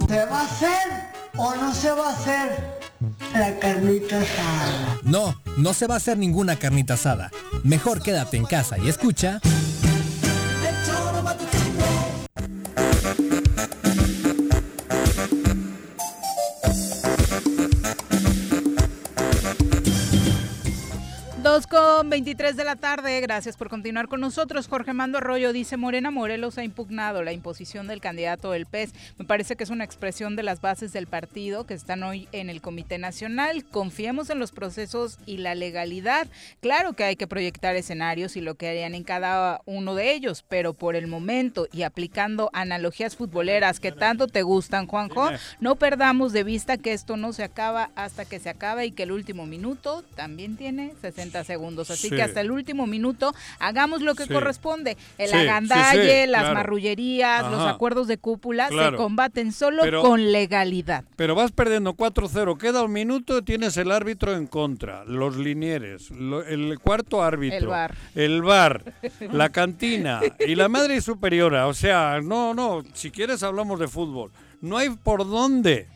¿Se 0.07 0.25
va 0.25 0.41
a 0.41 0.43
hacer 0.43 1.11
o 1.37 1.55
no 1.55 1.73
se 1.73 1.91
va 1.91 2.09
a 2.09 2.13
hacer 2.13 2.81
la 3.33 3.57
carnita 3.59 4.19
asada? 4.19 4.99
No, 5.03 5.41
no 5.57 5.73
se 5.73 5.87
va 5.87 5.95
a 5.95 5.97
hacer 5.97 6.17
ninguna 6.17 6.57
carnita 6.57 6.93
asada. 6.95 7.31
Mejor 7.63 8.01
quédate 8.01 8.37
en 8.37 8.45
casa 8.45 8.77
y 8.77 8.89
escucha. 8.89 9.39
Dos 21.61 21.67
con 21.67 22.09
23 22.09 22.55
de 22.55 22.63
la 22.63 22.75
tarde, 22.75 23.21
gracias 23.21 23.55
por 23.55 23.69
continuar 23.69 24.07
con 24.07 24.19
nosotros. 24.19 24.67
Jorge 24.67 24.93
Mando 24.93 25.19
Arroyo 25.19 25.53
dice, 25.53 25.77
Morena 25.77 26.09
Morelos 26.09 26.57
ha 26.57 26.63
impugnado 26.63 27.21
la 27.21 27.33
imposición 27.33 27.87
del 27.87 28.01
candidato 28.01 28.49
del 28.51 28.65
PES. 28.65 28.93
Me 29.19 29.25
parece 29.25 29.55
que 29.55 29.63
es 29.63 29.69
una 29.69 29.83
expresión 29.83 30.35
de 30.35 30.41
las 30.41 30.59
bases 30.59 30.91
del 30.91 31.05
partido 31.05 31.67
que 31.67 31.75
están 31.75 32.01
hoy 32.01 32.27
en 32.31 32.49
el 32.49 32.61
Comité 32.61 32.97
Nacional. 32.97 33.63
Confiemos 33.63 34.31
en 34.31 34.39
los 34.39 34.51
procesos 34.51 35.19
y 35.27 35.37
la 35.37 35.53
legalidad. 35.53 36.27
Claro 36.61 36.93
que 36.93 37.03
hay 37.03 37.15
que 37.15 37.27
proyectar 37.27 37.75
escenarios 37.75 38.37
y 38.37 38.41
lo 38.41 38.55
que 38.55 38.69
harían 38.69 38.95
en 38.95 39.03
cada 39.03 39.61
uno 39.65 39.93
de 39.93 40.13
ellos, 40.13 40.43
pero 40.49 40.73
por 40.73 40.95
el 40.95 41.05
momento 41.05 41.67
y 41.71 41.83
aplicando 41.83 42.49
analogías 42.53 43.15
futboleras 43.15 43.79
que 43.79 43.91
tanto 43.91 44.27
te 44.27 44.41
gustan, 44.41 44.87
Juanjo, 44.87 45.29
no 45.59 45.75
perdamos 45.75 46.33
de 46.33 46.43
vista 46.43 46.77
que 46.77 46.93
esto 46.93 47.17
no 47.17 47.33
se 47.33 47.43
acaba 47.43 47.91
hasta 47.95 48.25
que 48.25 48.39
se 48.39 48.49
acaba 48.49 48.83
y 48.83 48.91
que 48.93 49.03
el 49.03 49.11
último 49.11 49.45
minuto 49.45 50.03
también 50.15 50.57
tiene 50.57 50.95
60 51.01 51.43
segundos. 51.43 51.50
Así 51.89 52.09
Sí. 52.09 52.15
que 52.15 52.21
hasta 52.23 52.41
el 52.41 52.51
último 52.51 52.87
minuto 52.87 53.33
hagamos 53.59 54.01
lo 54.01 54.15
que 54.15 54.23
Sí. 54.23 54.29
corresponde. 54.33 54.97
El 55.17 55.29
Sí, 55.29 55.35
agandalle, 55.35 56.27
las 56.27 56.41
claro. 56.41 56.55
marrullerías, 56.55 57.49
los 57.51 57.61
acuerdos 57.67 58.07
de 58.07 58.17
cúpula 58.17 58.67
Claro. 58.69 58.97
se 58.97 59.03
combaten 59.03 59.51
solo 59.51 59.83
Pero- 59.83 60.01
con 60.01 60.31
legalidad. 60.31 61.03
Pero 61.15 61.35
vas 61.35 61.51
perdiendo 61.51 61.93
4-0, 61.93 62.57
queda 62.57 62.83
un 62.83 62.91
minuto 62.93 63.43
tienes 63.43 63.77
el 63.77 63.91
árbitro 63.91 64.35
en 64.35 64.47
contra, 64.47 65.03
los 65.05 65.37
linieres, 65.37 66.09
lo- 66.11 66.43
el 66.43 66.79
cuarto 66.79 67.23
árbitro, 67.23 67.57
El 67.57 67.67
VAR. 67.67 67.95
el 68.15 68.41
bar, 68.41 68.83
la 69.31 69.49
cantina 69.49 70.21
y 70.39 70.55
la 70.55 70.69
madre 70.69 71.01
superiora. 71.01 71.67
O 71.67 71.73
sea, 71.73 72.19
no, 72.23 72.53
no, 72.53 72.83
si 72.93 73.11
quieres 73.11 73.43
hablamos 73.43 73.79
de 73.79 73.87
fútbol. 73.87 74.31
No 74.61 74.77
hay 74.77 74.89
por 74.89 75.27
dónde. 75.27 75.87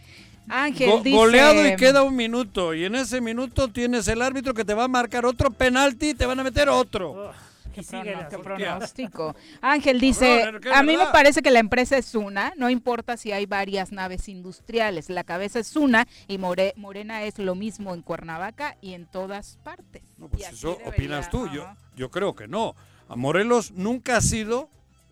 Ángel 0.47 0.89
Go- 0.89 0.99
dice... 1.01 1.15
Goleado 1.17 1.67
y 1.67 1.75
queda 1.75 2.03
un 2.03 2.15
minuto. 2.15 2.73
Y 2.73 2.85
en 2.85 2.95
ese 2.95 3.21
minuto 3.21 3.67
tienes 3.67 4.07
el 4.07 4.21
árbitro 4.21 4.53
que 4.53 4.65
te 4.65 4.73
va 4.73 4.85
a 4.85 4.87
marcar 4.87 5.25
otro 5.25 5.49
penalti 5.51 6.09
y 6.09 6.13
te 6.13 6.25
van 6.25 6.39
a 6.39 6.43
meter 6.43 6.69
otro. 6.69 7.31
Sigue 7.75 8.13
la 8.15 8.29
qué 8.29 8.37
hostia. 8.37 8.41
pronóstico. 8.41 9.35
Ángel 9.61 9.99
dice, 9.99 10.39
Cabrón, 10.45 10.61
¿qué 10.61 10.73
a 10.73 10.81
mí 10.81 10.95
me 10.95 11.07
parece 11.07 11.41
que 11.41 11.51
la 11.51 11.59
empresa 11.59 11.97
es 11.97 12.15
una, 12.15 12.53
no 12.55 12.69
importa 12.69 13.17
si 13.17 13.33
hay 13.33 13.45
varias 13.47 13.91
naves 13.91 14.29
industriales, 14.29 15.09
la 15.09 15.25
cabeza 15.25 15.59
es 15.59 15.75
una 15.75 16.07
y 16.29 16.37
More- 16.37 16.73
Morena 16.77 17.23
es 17.23 17.37
lo 17.37 17.53
mismo 17.53 17.93
en 17.93 18.01
Cuernavaca 18.01 18.77
y 18.79 18.93
en 18.93 19.05
todas 19.07 19.57
partes. 19.61 20.03
No, 20.17 20.29
pues 20.29 20.43
Y 20.43 20.45
eso 20.45 20.69
debería- 20.79 20.89
opinas 20.89 21.29
tú. 21.29 21.49
Yo, 21.49 21.67
yo 21.97 22.09
creo 22.09 22.33
que 22.33 22.47
no. 22.47 22.75
A 23.09 23.17
Morelos 23.17 23.71
nunca 23.71 24.15
ha 24.15 24.21
sido, 24.21 24.69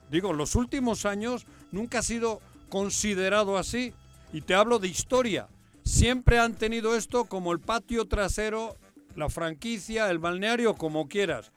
digo, 0.09 0.31
los 0.31 0.55
últimos 0.55 1.05
años 1.05 1.45
nunca 1.73 1.99
ha 1.99 2.03
sido 2.03 2.39
considerado 2.69 3.57
así. 3.57 3.93
Y 4.33 4.41
te 4.41 4.55
hablo 4.55 4.79
de 4.79 4.89
historia. 4.89 5.47
Siempre 5.83 6.39
han 6.39 6.55
tenido 6.55 6.95
esto 6.95 7.25
como 7.25 7.53
el 7.53 7.59
patio 7.59 8.05
trasero, 8.07 8.75
la 9.15 9.29
franquicia, 9.29 10.09
el 10.09 10.19
balneario, 10.19 10.75
como 10.75 11.07
quieras. 11.07 11.51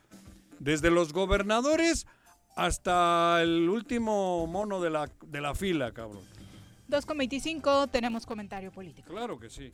Desde 0.59 0.91
los 0.91 1.13
gobernadores 1.13 2.07
hasta 2.55 3.41
el 3.43 3.69
último 3.69 4.47
mono 4.47 4.81
de 4.81 4.91
la, 4.91 5.11
de 5.27 5.41
la 5.41 5.55
fila, 5.55 5.93
cabrón. 5.93 6.23
2 6.89 7.07
con 7.07 7.19
25, 7.19 7.89
tenemos 7.89 8.27
comentario 8.27 8.71
político. 8.71 9.09
Claro 9.11 9.39
que 9.39 9.51
sí. 9.51 9.73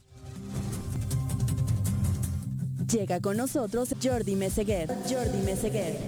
Llega 2.91 3.21
con 3.21 3.37
nosotros 3.37 3.95
Jordi 4.03 4.37
Meseguer. 4.37 4.89
Jordi 5.09 5.39
Meseguer. 5.45 5.99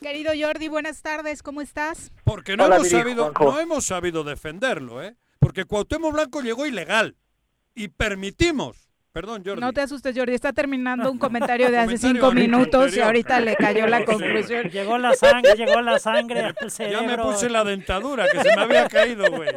Querido 0.00 0.32
Jordi, 0.38 0.68
buenas 0.68 1.02
tardes, 1.02 1.42
¿cómo 1.42 1.60
estás? 1.60 2.12
Porque 2.24 2.56
no 2.56 2.64
Hola, 2.64 2.76
hemos 2.76 2.88
Viri, 2.88 3.00
sabido, 3.02 3.22
Juanjo. 3.24 3.44
no 3.52 3.60
hemos 3.60 3.84
sabido 3.84 4.24
defenderlo, 4.24 5.02
¿eh? 5.02 5.16
Porque 5.38 5.64
Cuauhtémoc 5.64 6.12
Blanco 6.12 6.40
llegó 6.40 6.66
ilegal 6.66 7.16
y 7.74 7.88
permitimos. 7.88 8.88
Perdón, 9.12 9.42
Jordi. 9.44 9.60
No 9.60 9.72
te 9.72 9.80
asustes, 9.80 10.16
Jordi, 10.16 10.34
está 10.34 10.52
terminando 10.52 11.10
un 11.10 11.18
comentario 11.18 11.70
de 11.70 11.78
hace 11.78 11.86
Comentario 11.86 12.14
cinco 12.14 12.26
ahorita 12.26 12.40
minutos 12.40 12.80
y 12.80 12.84
anterior. 12.84 13.06
ahorita 13.06 13.40
le 13.40 13.56
cayó 13.56 13.86
la 13.86 14.04
conclusión. 14.04 14.68
Llegó 14.70 14.98
la 14.98 15.14
sangre, 15.14 15.54
llegó 15.56 15.80
la 15.80 15.98
sangre 15.98 16.40
al 16.40 16.54
Ya 16.60 16.70
cerebro. 16.70 17.06
me 17.06 17.18
puse 17.18 17.50
la 17.50 17.64
dentadura 17.64 18.26
que 18.28 18.40
se 18.42 18.54
me 18.54 18.62
había 18.62 18.88
caído, 18.88 19.24
güey. 19.30 19.48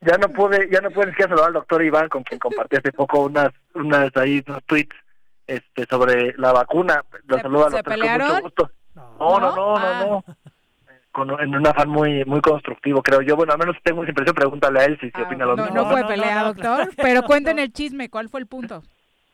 Ya 0.00 0.16
no 0.18 0.28
pude, 0.28 0.68
ya 0.70 0.80
no 0.80 0.90
pude 0.90 1.06
ni 1.06 1.12
siquiera 1.12 1.30
saludar 1.30 1.48
al 1.48 1.54
doctor 1.54 1.82
Iván, 1.84 2.08
con 2.08 2.22
quien 2.22 2.38
compartí 2.38 2.76
hace 2.76 2.92
poco 2.92 3.20
unas, 3.20 3.52
unas 3.74 4.14
ahí, 4.16 4.42
unos 4.46 4.62
tweets 4.64 4.94
este, 5.46 5.86
sobre 5.88 6.32
la 6.38 6.52
vacuna. 6.52 7.02
Lo 7.26 7.36
¿Se- 7.36 7.42
saludo 7.42 7.64
al 7.66 7.70
se 7.72 7.76
doctor 7.78 7.92
con 7.94 8.00
pelearon? 8.00 8.28
mucho 8.28 8.42
gusto. 8.42 8.70
No, 8.94 9.16
no, 9.18 9.40
no, 9.40 9.56
no, 9.56 9.76
Ah. 9.76 10.04
no. 10.08 10.24
Con, 11.12 11.30
en 11.40 11.54
un 11.54 11.64
afán 11.66 11.88
muy 11.88 12.24
muy 12.24 12.40
constructivo, 12.40 13.00
creo 13.00 13.20
yo. 13.20 13.36
Bueno, 13.36 13.52
al 13.52 13.58
menos 13.60 13.76
tengo 13.84 14.02
esa 14.02 14.10
impresión, 14.10 14.34
pregúntale 14.34 14.80
a 14.80 14.84
él 14.84 14.98
si, 15.00 15.10
si 15.12 15.22
opina 15.22 15.44
lo 15.46 15.52
Ah, 15.52 15.56
No, 15.56 15.64
mismo. 15.66 15.82
no 15.82 15.90
fue 15.90 16.04
pelea, 16.08 16.42
doctor, 16.44 16.88
pero 16.96 17.22
cuenten 17.22 17.60
el 17.60 17.72
chisme, 17.72 18.08
¿cuál 18.08 18.28
fue 18.28 18.40
el 18.40 18.46
punto? 18.48 18.82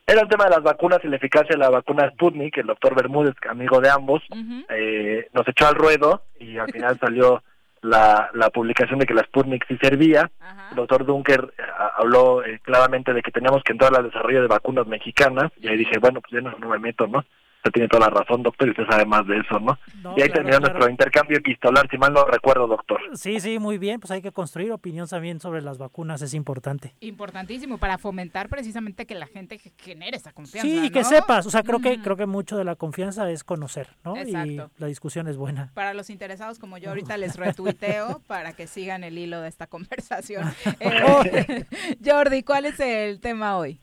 Era 0.06 0.20
el 0.22 0.28
tema 0.28 0.44
de 0.44 0.50
las 0.50 0.62
vacunas 0.62 0.98
y 1.04 1.08
la 1.08 1.16
eficacia 1.16 1.50
de 1.54 1.58
la 1.58 1.70
vacuna 1.70 2.10
Sputnik, 2.10 2.58
el 2.58 2.66
doctor 2.66 2.94
Bermúdez, 2.94 3.34
amigo 3.48 3.80
de 3.80 3.88
ambos, 3.90 4.22
eh, 4.68 5.28
nos 5.32 5.46
echó 5.48 5.68
al 5.68 5.74
ruedo 5.76 6.22
y 6.38 6.58
al 6.58 6.70
final 6.70 6.98
salió 7.00 7.42
la, 7.80 8.28
la 8.34 8.50
publicación 8.50 8.98
de 8.98 9.06
que 9.06 9.14
la 9.14 9.22
Sputnik 9.22 9.66
sí 9.66 9.78
servía. 9.80 10.30
El 10.70 10.76
doctor 10.76 11.06
Dunker 11.06 11.54
eh, 11.56 11.62
habló 11.96 12.44
eh, 12.44 12.60
claramente 12.62 13.14
de 13.14 13.22
que 13.22 13.30
teníamos 13.30 13.62
que 13.62 13.72
entrar 13.72 13.94
al 13.96 14.04
desarrollo 14.04 14.42
de 14.42 14.48
vacunas 14.48 14.86
mexicanas 14.86 15.50
y 15.58 15.68
ahí 15.68 15.78
dije, 15.78 15.98
bueno, 15.98 16.20
pues 16.20 16.32
ya 16.32 16.40
no, 16.42 16.54
no 16.58 16.68
me 16.68 16.78
meto, 16.78 17.06
¿no? 17.06 17.24
Usted 17.60 17.72
tiene 17.72 17.88
toda 17.88 18.08
la 18.08 18.18
razón, 18.20 18.42
doctor, 18.42 18.68
y 18.68 18.70
usted 18.70 18.84
sabe 18.90 19.04
más 19.04 19.26
de 19.26 19.36
eso, 19.38 19.60
¿no? 19.60 19.78
No, 20.02 20.14
y 20.16 20.22
ahí 20.22 20.28
claro, 20.28 20.32
terminó 20.32 20.58
claro. 20.58 20.72
nuestro 20.72 20.90
intercambio 20.90 21.36
epistolar, 21.36 21.86
si 21.90 21.98
mal 21.98 22.10
no 22.14 22.24
recuerdo, 22.24 22.66
doctor. 22.66 22.98
Sí, 23.12 23.38
sí, 23.38 23.58
muy 23.58 23.76
bien. 23.76 24.00
Pues 24.00 24.10
hay 24.12 24.22
que 24.22 24.32
construir 24.32 24.72
opinión 24.72 25.06
también 25.06 25.40
sobre 25.40 25.60
las 25.60 25.76
vacunas, 25.76 26.22
es 26.22 26.32
importante. 26.32 26.94
Importantísimo 27.00 27.76
para 27.76 27.98
fomentar 27.98 28.48
precisamente 28.48 29.04
que 29.04 29.14
la 29.14 29.26
gente 29.26 29.58
ge- 29.58 29.72
genere 29.76 30.16
esa 30.16 30.32
confianza. 30.32 30.66
Sí, 30.66 30.86
y 30.86 30.90
que 30.90 31.02
¿no? 31.02 31.08
sepas. 31.08 31.44
O 31.44 31.50
sea, 31.50 31.62
creo 31.62 31.80
que 31.80 32.00
creo 32.00 32.16
que 32.16 32.24
mucho 32.24 32.56
de 32.56 32.64
la 32.64 32.76
confianza 32.76 33.30
es 33.30 33.44
conocer, 33.44 33.88
¿no? 34.04 34.16
Y 34.16 34.20
Exacto. 34.34 34.70
la 34.78 34.86
discusión 34.86 35.28
es 35.28 35.36
buena. 35.36 35.70
Para 35.74 35.92
los 35.92 36.08
interesados 36.08 36.58
como 36.58 36.78
yo 36.78 36.88
ahorita 36.88 37.18
les 37.18 37.36
retuiteo 37.36 38.20
para 38.26 38.54
que 38.54 38.66
sigan 38.66 39.04
el 39.04 39.18
hilo 39.18 39.40
de 39.42 39.48
esta 39.48 39.66
conversación. 39.66 40.44
Eh, 40.80 41.64
Jordi, 42.04 42.42
¿cuál 42.42 42.64
es 42.64 42.80
el 42.80 43.20
tema 43.20 43.56
hoy? 43.58 43.80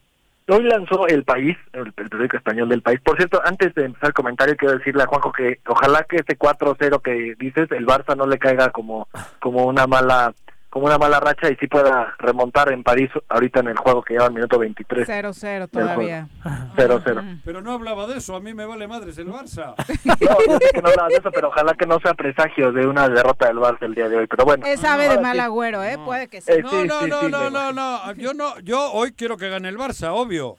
Hoy 0.50 0.64
lanzó 0.64 1.08
El 1.08 1.26
País, 1.26 1.58
el, 1.74 1.92
periódico 1.92 2.38
español 2.38 2.70
del 2.70 2.82
País. 2.82 3.02
Por 3.04 3.18
cierto, 3.18 3.42
antes 3.44 3.76
de 3.76 3.86
empezar 3.86 4.10
el 4.10 4.14
comentario, 4.14 4.56
quiero 4.56 4.78
decirle 4.78 5.04
a 5.04 5.08
Juanjo 5.08 5.34
que 5.34 5.60
ojalá 5.68 6.06
que 6.08 6.18
este 6.18 6.38
4-0 6.38 7.02
que 7.02 7.36
dices, 7.38 7.70
el 7.72 7.86
Barça 7.86 8.16
no 8.16 8.26
le 8.26 8.40
caiga 8.40 8.70
como, 8.70 9.10
como 9.42 9.66
una 9.66 9.88
mala 9.88 10.34
como 10.70 10.86
una 10.86 10.98
mala 10.98 11.20
racha 11.20 11.50
y 11.50 11.56
sí 11.56 11.68
pueda 11.68 12.14
remontar 12.20 12.72
en 12.72 12.84
París 12.84 13.10
ahorita 13.30 13.62
en 13.62 13.68
el 13.70 13.78
juego 13.78 14.04
que 14.04 14.14
lleva 14.14 14.26
el 14.28 14.34
minuto 14.34 14.60
23. 14.60 15.08
0-0 15.08 15.70
todavía. 15.70 16.28
0-0. 16.76 17.42
Pero 17.44 17.62
no 17.62 17.72
hablaba 17.72 18.06
de 18.08 18.18
eso, 18.18 18.36
a 18.36 18.40
mí 18.40 18.54
me 18.54 18.66
vale 18.66 18.88
madres 18.88 19.18
el 19.18 19.28
Barça. 19.30 19.74
No, 20.20 20.38
yo 20.46 20.58
sé 20.60 20.70
que 20.74 20.82
no 20.82 20.90
hablaba 20.90 21.08
de 21.10 21.16
eso, 21.16 21.32
pero 21.32 21.48
ojalá 21.50 21.74
que 21.76 21.86
no 21.86 22.00
sea 22.00 22.14
presagio 22.14 22.72
de 22.72 22.86
una 22.86 23.08
derrota 23.10 23.48
del 23.48 23.58
Barça 23.58 23.84
el 23.84 23.96
día 23.96 24.10
de 24.10 24.18
hoy. 24.18 24.28
Pero 24.28 24.46
bueno. 24.46 24.66
Es 24.66 24.84
ave 24.84 25.08
de 25.10 25.20
mal 25.20 25.40
agüero, 25.40 25.84
¿eh? 25.84 25.98
Puede 26.04 26.28
que 26.28 26.42
sí. 26.42 26.52
Eh, 26.52 26.62
No, 26.62 26.70
sí, 26.70 26.88
no, 26.88 27.00
sí, 27.02 27.10
no, 27.10 27.22
sí, 27.22 27.28
no, 27.32 27.50
no, 27.50 27.72
no, 27.72 28.14
yo 28.14 28.34
no, 28.34 28.60
yo 28.60 28.92
hoy 28.92 29.12
quiero 29.14 29.38
que 29.38 29.50
gane 29.50 29.70
el 29.70 29.78
Barça, 29.78 30.10
obvio. 30.12 30.58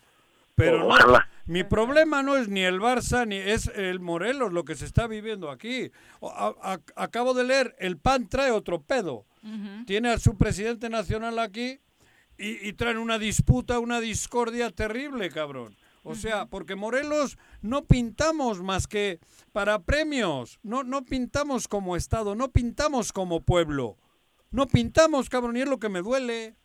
Pero 0.55 0.79
no, 0.89 0.95
mi 1.47 1.63
problema 1.65 2.23
no 2.23 2.37
es 2.37 2.49
ni 2.49 2.63
el 2.63 2.81
Barça 2.81 3.27
ni 3.27 3.37
es 3.37 3.69
el 3.75 4.01
Morelos 4.01 4.53
lo 4.53 4.65
que 4.65 4.75
se 4.75 4.85
está 4.85 5.07
viviendo 5.07 5.51
aquí. 5.51 5.91
O- 6.21 6.31
a- 6.31 6.73
a- 6.73 6.79
acabo 7.05 7.33
de 7.35 7.45
leer, 7.45 7.75
el 7.79 7.97
PAN 7.97 8.29
trae 8.29 8.51
otro 8.51 8.81
pedo. 8.81 9.25
Tiene 9.87 10.11
a 10.11 10.19
su 10.19 10.37
presidente 10.37 10.89
nacional 10.89 11.39
aquí 11.39 11.81
y, 12.37 12.69
y 12.69 12.73
traen 12.75 12.99
una 12.99 13.19
disputa, 13.19 13.79
una 13.79 14.01
discordia 14.01 14.71
terrible, 14.71 15.31
cabrón. 15.31 15.77
O 16.05 16.15
sea, 16.15 16.47
porque 16.47 16.75
Morelos 16.75 17.37
no 17.61 17.85
pintamos 17.85 18.63
más 18.63 18.87
que 18.87 19.21
para 19.53 19.81
premios, 19.81 20.59
no, 20.63 20.83
no 20.83 21.05
pintamos 21.05 21.69
como 21.69 21.97
Estado, 21.97 22.35
no 22.35 22.51
pintamos 22.51 23.13
como 23.13 23.41
pueblo. 23.43 23.99
No 24.51 24.67
pintamos, 24.67 25.29
cabrón, 25.29 25.57
y 25.57 25.61
es 25.61 25.69
lo 25.69 25.79
que 25.79 25.91
me 25.91 26.01
duele. 26.01 26.57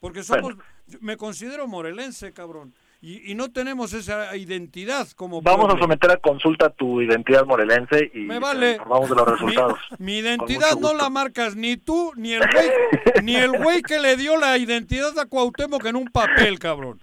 Porque 0.00 0.22
somos, 0.22 0.56
me 1.00 1.16
considero 1.16 1.66
morelense, 1.66 2.32
cabrón. 2.32 2.74
Y, 3.04 3.32
y 3.32 3.34
no 3.34 3.50
tenemos 3.50 3.92
esa 3.94 4.36
identidad 4.36 5.08
como 5.16 5.42
Vamos 5.42 5.74
a 5.74 5.78
someter 5.78 6.12
a 6.12 6.18
consulta 6.18 6.70
tu 6.70 7.02
identidad 7.02 7.44
morelense 7.44 8.12
y 8.14 8.20
Me 8.20 8.38
vale. 8.38 8.72
informamos 8.74 9.10
de 9.10 9.16
los 9.16 9.26
resultados. 9.32 9.78
Mi, 9.98 10.18
identidad 10.18 10.78
no 10.78 10.94
la 10.94 11.10
marcas 11.10 11.56
ni 11.56 11.76
tú, 11.76 12.12
ni 12.14 12.32
el 12.34 12.42
güey, 12.52 12.70
ni 13.24 13.34
el 13.34 13.58
güey 13.58 13.82
que 13.82 13.98
le 13.98 14.16
dio 14.16 14.36
la 14.36 14.56
identidad 14.56 15.18
a 15.18 15.26
Cuauhtémoc 15.26 15.84
en 15.84 15.96
un 15.96 16.06
papel, 16.06 16.60
cabrón. 16.60 17.00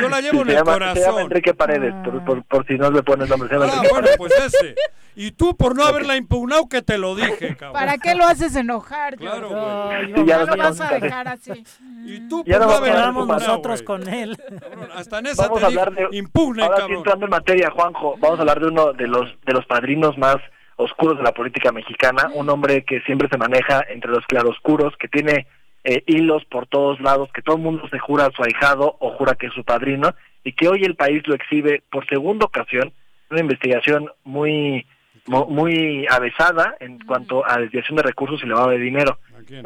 Yo 0.00 0.08
la 0.08 0.20
llevo 0.20 0.36
Sí, 0.36 0.38
en 0.40 0.46
se, 0.46 0.52
el 0.52 0.56
llama, 0.58 0.72
se 0.74 0.78
llama 0.80 0.92
corazón. 0.94 1.20
Enrique 1.22 1.54
Paredes, 1.54 1.94
por, 2.04 2.24
por- 2.24 2.44
por 2.44 2.66
si 2.66 2.74
no 2.74 2.90
le 2.90 3.02
pones 3.02 3.28
nombre. 3.28 3.48
Se 3.48 3.54
llama 3.54 3.66
Ah, 3.66 3.74
Enrique 3.76 3.88
bueno, 3.92 4.06
Paredes. 4.06 4.16
pues 4.18 4.32
ese. 4.54 4.74
Y 5.14 5.32
tú 5.32 5.54
por 5.56 5.76
no 5.76 5.84
haberla 5.84 6.16
impugnado 6.16 6.68
que 6.70 6.80
te 6.80 6.96
lo 6.96 7.14
dije, 7.14 7.56
cabrón. 7.58 7.72
¿Para 7.74 7.98
qué 7.98 8.14
lo 8.14 8.24
haces 8.24 8.56
enojar, 8.56 9.16
Claro, 9.16 9.48
güey. 9.50 10.06
Sí, 10.14 10.24
ya 10.26 10.38
No 10.38 10.46
lo 10.46 10.56
lo 10.56 10.62
vas 10.62 10.80
a 10.80 10.98
dejar 10.98 11.28
así. 11.28 11.64
Y 12.06 12.28
tú 12.28 12.42
Ya 12.46 12.58
por 12.58 12.66
no 12.66 12.72
no 12.72 12.78
haberla 12.78 13.12
nosotros 13.12 13.82
con 13.82 14.08
él. 14.08 14.38
Cabrón, 14.60 14.88
Hasta 14.94 15.18
en 15.18 15.26
esa 15.26 15.42
Vamos 15.42 15.58
te 15.58 15.64
a 15.64 15.68
hablar 15.68 15.92
de 15.92 16.08
impugne, 16.16 16.62
ahora 16.62 16.76
cabrón. 16.78 16.96
entrando 16.98 17.26
en 17.26 17.30
materia, 17.30 17.70
Juanjo, 17.70 18.16
vamos 18.18 18.38
a 18.38 18.42
hablar 18.42 18.60
de 18.60 18.68
uno 18.68 18.92
de 18.94 19.06
los 19.06 19.28
de 19.44 19.52
los 19.52 19.66
padrinos 19.66 20.16
más 20.16 20.36
oscuros 20.76 21.18
de 21.18 21.22
la 21.24 21.32
política 21.32 21.70
mexicana, 21.70 22.30
un 22.34 22.48
hombre 22.48 22.84
que 22.84 23.00
siempre 23.02 23.28
se 23.30 23.36
maneja 23.36 23.84
entre 23.90 24.10
los 24.10 24.24
claroscuros, 24.26 24.94
que 24.98 25.06
tiene 25.08 25.46
eh, 25.84 26.02
hilos 26.06 26.44
por 26.46 26.66
todos 26.66 27.00
lados, 27.00 27.28
que 27.34 27.42
todo 27.42 27.56
el 27.56 27.62
mundo 27.62 27.88
se 27.90 27.98
jura 27.98 28.30
su 28.34 28.42
ahijado 28.42 28.96
o 29.00 29.10
jura 29.16 29.34
que 29.34 29.46
es 29.46 29.52
su 29.52 29.64
padrino 29.64 30.14
y 30.44 30.52
que 30.52 30.68
hoy 30.68 30.84
el 30.84 30.96
país 30.96 31.22
lo 31.26 31.34
exhibe 31.34 31.82
por 31.90 32.06
segunda 32.08 32.46
ocasión, 32.46 32.92
una 33.30 33.40
investigación 33.40 34.10
muy 34.24 34.86
mu- 35.26 35.46
muy 35.46 36.06
avesada 36.10 36.76
en 36.80 36.98
cuanto 37.00 37.48
a 37.48 37.58
desviación 37.58 37.96
de 37.96 38.02
recursos 38.02 38.42
y 38.42 38.46
lavado 38.46 38.70
de 38.70 38.78
dinero. 38.78 39.18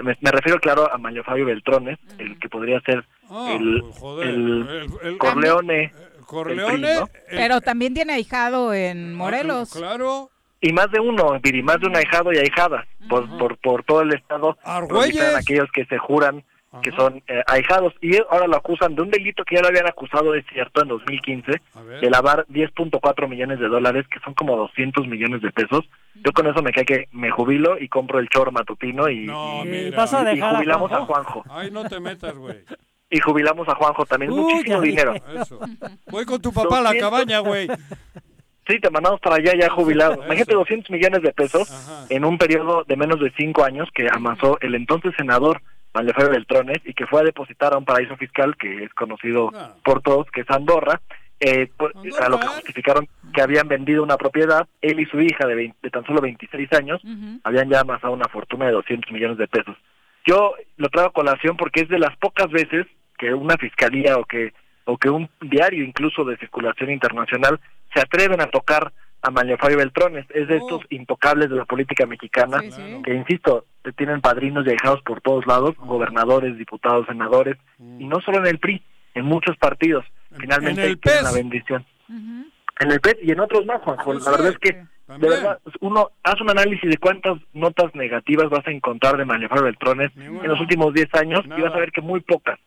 Me, 0.02 0.16
me 0.20 0.30
refiero, 0.30 0.58
claro, 0.58 0.90
a 0.92 0.98
Mario 0.98 1.22
Fabio 1.24 1.44
Beltrones, 1.46 1.98
el 2.18 2.38
que 2.38 2.48
podría 2.48 2.80
ser 2.80 3.04
Ah, 3.28 3.56
el, 3.58 3.80
pues, 3.82 3.98
joder, 3.98 4.28
el 4.28 4.34
el- 4.34 4.88
el- 5.02 5.18
Corleone. 5.18 5.92
Corleone, 6.26 6.72
del 6.72 6.80
PRI, 6.80 7.00
¿no? 7.00 7.08
Pero 7.30 7.60
también 7.60 7.94
tiene 7.94 8.12
ahijado 8.14 8.72
en 8.74 9.14
Morelos. 9.14 9.72
Claro. 9.72 10.30
Y 10.66 10.72
más 10.72 10.90
de 10.90 10.98
uno, 10.98 11.38
Viri, 11.40 11.62
más 11.62 11.78
de 11.80 11.86
un 11.86 11.94
ahijado 11.96 12.32
y 12.32 12.38
ahijada 12.38 12.84
por, 13.08 13.28
por, 13.38 13.56
por 13.58 13.84
todo 13.84 14.00
el 14.02 14.12
estado. 14.14 14.56
Proliferan 14.88 15.36
aquellos 15.36 15.70
que 15.72 15.84
se 15.84 15.96
juran 15.98 16.42
que 16.82 16.90
son 16.92 17.22
eh, 17.28 17.40
ahijados 17.46 17.94
y 18.02 18.16
ahora 18.28 18.46
lo 18.46 18.56
acusan 18.56 18.94
de 18.96 19.00
un 19.02 19.10
delito 19.10 19.44
que 19.44 19.54
ya 19.54 19.62
lo 19.62 19.68
habían 19.68 19.86
acusado, 19.86 20.34
es 20.34 20.44
cierto, 20.52 20.82
en 20.82 20.88
2015, 20.88 21.50
ver. 21.86 22.00
de 22.00 22.10
lavar 22.10 22.44
10.4 22.48 23.28
millones 23.28 23.60
de 23.60 23.68
dólares, 23.68 24.04
que 24.12 24.20
son 24.20 24.34
como 24.34 24.56
200 24.56 25.06
millones 25.06 25.40
de 25.40 25.52
pesos. 25.52 25.88
Yo 26.16 26.32
con 26.32 26.46
eso 26.48 26.60
me 26.62 26.72
cae 26.72 26.84
que 26.84 27.08
me 27.12 27.30
jubilo 27.30 27.78
y 27.78 27.88
compro 27.88 28.18
el 28.18 28.28
choro 28.28 28.52
matutino 28.52 29.08
y, 29.08 29.24
No, 29.24 29.64
y- 29.64 29.90
vas 29.90 30.12
a 30.12 30.20
y 30.30 30.34
dejar 30.36 30.54
a 30.54 30.58
jubilamos 30.58 30.92
a 30.92 31.00
Juanjo. 31.06 31.42
Juanjo. 31.44 31.58
Ay, 31.58 31.70
no 31.70 31.84
te 31.88 31.98
metas, 31.98 32.34
güey. 32.36 32.58
Y 33.08 33.20
jubilamos 33.20 33.66
a 33.68 33.74
Juanjo 33.76 34.04
también, 34.04 34.32
Uy, 34.32 34.40
muchísimo 34.40 34.80
dinero. 34.82 35.14
Eso. 35.40 35.58
Voy 36.10 36.26
con 36.26 36.42
tu 36.42 36.52
papá 36.52 36.78
a 36.78 36.82
la 36.82 36.88
200. 36.90 37.10
cabaña, 37.10 37.38
güey. 37.38 37.68
Sí, 38.66 38.80
te 38.80 38.90
mandamos 38.90 39.20
para 39.20 39.36
allá 39.36 39.52
ya 39.58 39.70
jubilado. 39.70 40.14
Imagínate 40.26 40.54
200 40.54 40.90
millones 40.90 41.22
de 41.22 41.32
pesos 41.32 41.70
Ajá. 41.70 42.06
en 42.10 42.24
un 42.24 42.36
periodo 42.38 42.84
de 42.84 42.96
menos 42.96 43.20
de 43.20 43.32
cinco 43.36 43.64
años 43.64 43.88
que 43.94 44.08
amasó 44.10 44.58
el 44.60 44.74
entonces 44.74 45.12
senador 45.16 45.62
Manuel 45.94 46.30
Beltrones 46.30 46.78
y 46.84 46.92
que 46.92 47.06
fue 47.06 47.20
a 47.20 47.24
depositar 47.24 47.72
a 47.72 47.78
un 47.78 47.84
paraíso 47.84 48.16
fiscal 48.16 48.56
que 48.56 48.84
es 48.84 48.92
conocido 48.94 49.50
Ah. 49.54 49.74
por 49.84 50.02
todos, 50.02 50.26
que 50.30 50.42
es 50.42 50.50
Andorra, 50.50 51.00
eh, 51.40 51.68
por- 51.76 51.92
a 52.20 52.28
lo 52.28 52.38
que 52.40 52.46
justificaron 52.48 53.08
que 53.32 53.40
habían 53.42 53.68
vendido 53.68 54.02
una 54.02 54.16
propiedad, 54.16 54.66
él 54.82 55.00
y 55.00 55.06
su 55.06 55.20
hija 55.20 55.46
de, 55.46 55.54
20 55.54 55.76
de 55.82 55.90
tan 55.90 56.04
solo 56.04 56.20
26 56.20 56.70
años, 56.72 57.00
habían 57.44 57.70
ya 57.70 57.80
amasado 57.80 58.12
una 58.12 58.28
fortuna 58.28 58.66
de 58.66 58.72
200 58.72 59.10
millones 59.12 59.38
de 59.38 59.46
pesos. 59.48 59.76
Yo 60.26 60.54
lo 60.76 60.88
traigo 60.88 61.10
a 61.10 61.12
colación 61.12 61.56
porque 61.56 61.80
es 61.82 61.88
de 61.88 61.98
las 61.98 62.16
pocas 62.16 62.50
veces 62.50 62.86
que 63.18 63.32
una 63.32 63.56
fiscalía 63.56 64.16
o 64.18 64.24
que 64.24 64.52
o 64.88 64.98
que 64.98 65.10
un 65.10 65.28
diario 65.40 65.82
incluso 65.84 66.24
de 66.24 66.36
circulación 66.36 66.90
internacional 66.90 67.58
se 67.96 68.02
atreven 68.02 68.40
a 68.42 68.46
tocar 68.46 68.92
a 69.22 69.30
Manuel 69.30 69.58
Fabio 69.58 69.78
Beltrones. 69.78 70.26
Es 70.30 70.46
de 70.48 70.58
estos 70.58 70.82
intocables 70.90 71.48
de 71.48 71.56
la 71.56 71.64
política 71.64 72.06
mexicana 72.06 72.60
Sí, 72.60 72.70
sí. 72.72 73.02
que, 73.02 73.14
insisto, 73.14 73.64
te 73.82 73.92
tienen 73.92 74.20
padrinos 74.20 74.66
y 74.66 74.70
ahijados 74.70 75.00
por 75.02 75.20
todos 75.22 75.46
lados, 75.46 75.74
gobernadores, 75.78 76.58
diputados, 76.58 77.06
senadores, 77.06 77.56
y 77.78 78.04
no 78.06 78.20
solo 78.20 78.38
en 78.38 78.46
el 78.46 78.58
PRI, 78.58 78.82
en 79.14 79.24
muchos 79.24 79.56
partidos. 79.56 80.04
Finalmente 80.38 80.96
PES. 80.98 81.22
la 81.22 81.32
bendición. 81.32 81.86
En 82.08 82.92
el 82.92 83.00
PES 83.00 83.16
y 83.22 83.32
en 83.32 83.40
otros 83.40 83.64
más, 83.64 83.80
Juanjo. 83.82 84.12
La 84.14 84.30
verdad 84.32 84.48
es 84.48 84.58
que, 84.58 84.72
de 84.72 85.28
verdad, 85.28 85.58
uno 85.80 86.10
hace 86.22 86.42
un 86.42 86.50
análisis 86.50 86.90
de 86.90 86.98
cuántas 86.98 87.38
notas 87.54 87.94
negativas 87.94 88.50
vas 88.50 88.66
a 88.66 88.70
encontrar 88.70 89.16
de 89.16 89.24
Manuel 89.24 89.48
Fabio 89.48 89.64
Beltrones 89.64 90.10
en 90.16 90.46
los 90.46 90.60
últimos 90.60 90.92
10 90.92 91.14
años 91.14 91.40
y 91.46 91.60
vas 91.62 91.72
a 91.72 91.78
ver 91.78 91.90
que 91.90 92.02
muy 92.02 92.20
pocas. 92.20 92.58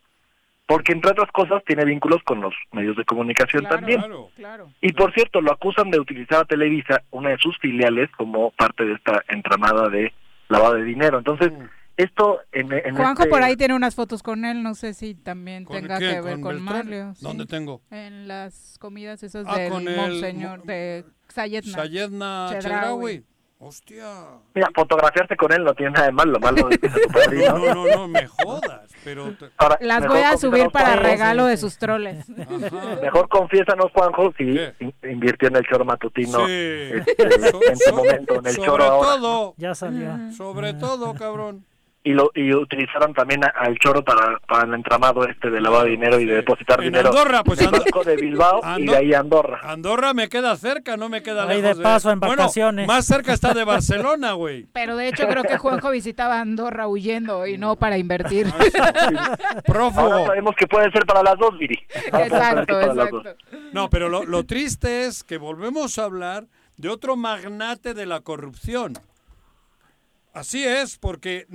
Porque, 0.69 0.91
entre 0.91 1.09
otras 1.11 1.31
cosas, 1.31 1.63
tiene 1.65 1.83
vínculos 1.83 2.21
con 2.23 2.41
los 2.41 2.53
medios 2.73 2.95
de 2.95 3.03
comunicación 3.03 3.63
Claro, 3.63 3.75
también. 3.77 3.99
Claro. 4.01 4.29
Claro. 4.35 4.69
Y 4.81 4.93
por 4.93 5.11
cierto, 5.15 5.41
lo 5.41 5.51
acusan 5.51 5.89
de 5.89 5.99
utilizar 5.99 6.41
a 6.41 6.45
Televisa, 6.45 7.01
una 7.09 7.29
de 7.31 7.37
sus 7.39 7.57
filiales, 7.57 8.07
como 8.15 8.51
parte 8.51 8.85
de 8.85 8.93
esta 8.93 9.23
entramada 9.29 9.89
de 9.89 10.13
lavado 10.47 10.75
de 10.75 10.83
dinero. 10.83 11.17
Entonces, 11.17 11.51
Mm. 11.51 11.63
esto 11.97 12.39
en, 12.51 12.71
en 12.71 12.95
Juanjo 12.95 13.23
este- 13.23 13.29
por 13.31 13.41
ahí 13.41 13.55
tiene 13.57 13.73
unas 13.73 13.95
fotos 13.95 14.21
con 14.21 14.45
él, 14.45 14.61
no 14.61 14.75
sé 14.75 14.93
si 14.93 15.15
también 15.15 15.65
¿Con 15.65 15.77
tenga 15.81 15.97
quién? 15.97 16.11
que 16.11 16.21
ver 16.21 16.39
¿Con 16.39 16.59
con, 16.61 17.15
sí. 17.15 17.25
¿Dónde 17.25 17.47
tengo? 17.47 17.81
En 17.89 18.27
las 18.27 18.77
comidas 18.79 19.23
esas 19.23 19.47
Ah, 19.49 19.57
del 19.57 19.71
con 19.71 19.87
el 19.87 19.95
monseñor 19.97 20.59
mo- 20.59 20.65
de 20.65 21.03
Sayetna. 21.29 21.73
Sayedna 21.73 22.47
Chedraui. 22.51 22.61
Chedraui. 22.61 23.23
Hostia. 23.61 24.05
Mira, 24.55 24.69
fotografiarse 24.73 25.35
con 25.35 25.51
él 25.51 25.65
no 25.65 25.73
tiene 25.73 25.91
nada 25.91 26.05
de 26.05 26.11
malo, 26.13 26.31
lo 26.31 26.39
malo 26.39 26.69
tu 26.69 26.77
padrino. 27.13 27.57
No, 27.57 27.75
no, 27.75 27.85
no, 27.87 28.07
me 28.07 28.25
jodas. 28.25 28.89
Pero 29.03 29.33
te- 29.33 29.49
Ahora, 29.57 29.77
Las 29.81 30.07
voy 30.07 30.21
a 30.21 30.37
subir 30.37 30.69
para 30.71 30.91
Juanjo, 30.93 31.03
regalo 31.03 31.45
de 31.45 31.57
sus 31.57 31.77
troles. 31.77 32.25
Ajá. 32.39 32.95
Mejor 33.01 33.27
confiésanos, 33.27 33.91
Juanjo, 33.93 34.31
si 34.37 34.57
invirtió 35.03 35.49
en 35.49 35.57
el 35.57 35.65
choro 35.65 35.83
matutino 35.83 36.45
Sí. 36.47 36.51
este, 36.53 37.49
So- 37.51 37.59
en 37.67 37.77
su 37.77 37.89
so- 37.89 37.95
momento, 37.97 38.35
en 38.39 38.45
el 38.47 38.53
sobre 38.53 38.67
choro 38.69 38.83
ahora. 38.85 39.07
todo, 39.09 39.53
Ya 39.57 39.75
salió. 39.75 40.31
sobre 40.37 40.73
todo, 40.73 41.13
cabrón. 41.15 41.65
Y 42.01 42.13
lo 42.13 42.31
y 42.33 42.53
utilizaron 42.53 43.13
también 43.13 43.43
a- 43.43 43.49
al 43.55 43.77
choro 43.77 44.03
para, 44.05 44.39
para 44.47 44.65
el 44.65 44.73
entramado 44.73 45.27
este 45.27 45.49
de 45.49 45.59
lavado 45.59 45.83
de 45.83 45.91
dinero 45.91 46.17
y 46.19 46.25
de 46.25 46.35
depositar 46.35 46.79
En 46.79 46.85
dinero 46.85 47.09
Andorra, 47.09 47.43
pues, 47.43 47.59
en 47.59 47.67
Ando- 47.71 47.79
Banco 47.83 48.03
de 48.05 48.15
Bilbao 48.15 48.61
y 48.77 48.85
de 48.85 48.95
ahí 48.95 49.13
a 49.13 49.19
Andorra. 49.19 49.59
Andorra 49.63 50.13
me 50.13 50.29
queda 50.29 50.55
cerca, 50.55 50.95
no 50.95 51.09
me 51.09 51.21
queda 51.21 51.43
Ahí 51.47 51.61
lejos. 51.61 51.77
de 51.77 51.83
paso, 51.83 52.09
en 52.11 52.19
Bueno, 52.21 52.37
vacaciones. 52.37 52.87
más 52.87 53.05
cerca 53.05 53.33
está 53.33 53.53
de 53.53 53.65
Barcelona, 53.65 54.31
güey. 54.31 54.65
Pero 54.73 54.95
de 54.95 55.09
hecho 55.09 55.27
creo 55.27 55.43
que 55.43 55.57
Juanjo 55.57 55.89
visitaba 55.91 56.39
Andorra 56.39 56.87
huyendo 56.87 57.45
y 57.45 57.57
no 57.57 57.75
para 57.75 57.97
invertir. 57.97 58.47
Prófugo. 59.65 60.01
Ahora 60.13 60.25
sabemos 60.27 60.55
que 60.57 60.67
puede 60.67 60.91
ser 60.91 61.05
para 61.05 61.21
las 61.23 61.37
dos, 61.37 61.57
Viri. 61.57 61.77
Ahora 62.11 62.25
Exacto, 62.27 62.73
para 62.79 62.93
las 62.93 63.09
dos. 63.09 63.25
exacto. 63.25 63.45
No, 63.73 63.89
pero 63.89 64.09
lo, 64.09 64.23
lo 64.25 64.45
triste 64.45 65.05
es 65.05 65.23
que 65.23 65.37
volvemos 65.37 65.97
a 65.99 66.05
hablar 66.05 66.45
de 66.77 66.89
otro 66.89 67.15
magnate 67.17 67.93
de 67.93 68.05
la 68.05 68.21
corrupción. 68.21 68.93
Así 70.33 70.63
es, 70.63 70.97
porque... 70.97 71.47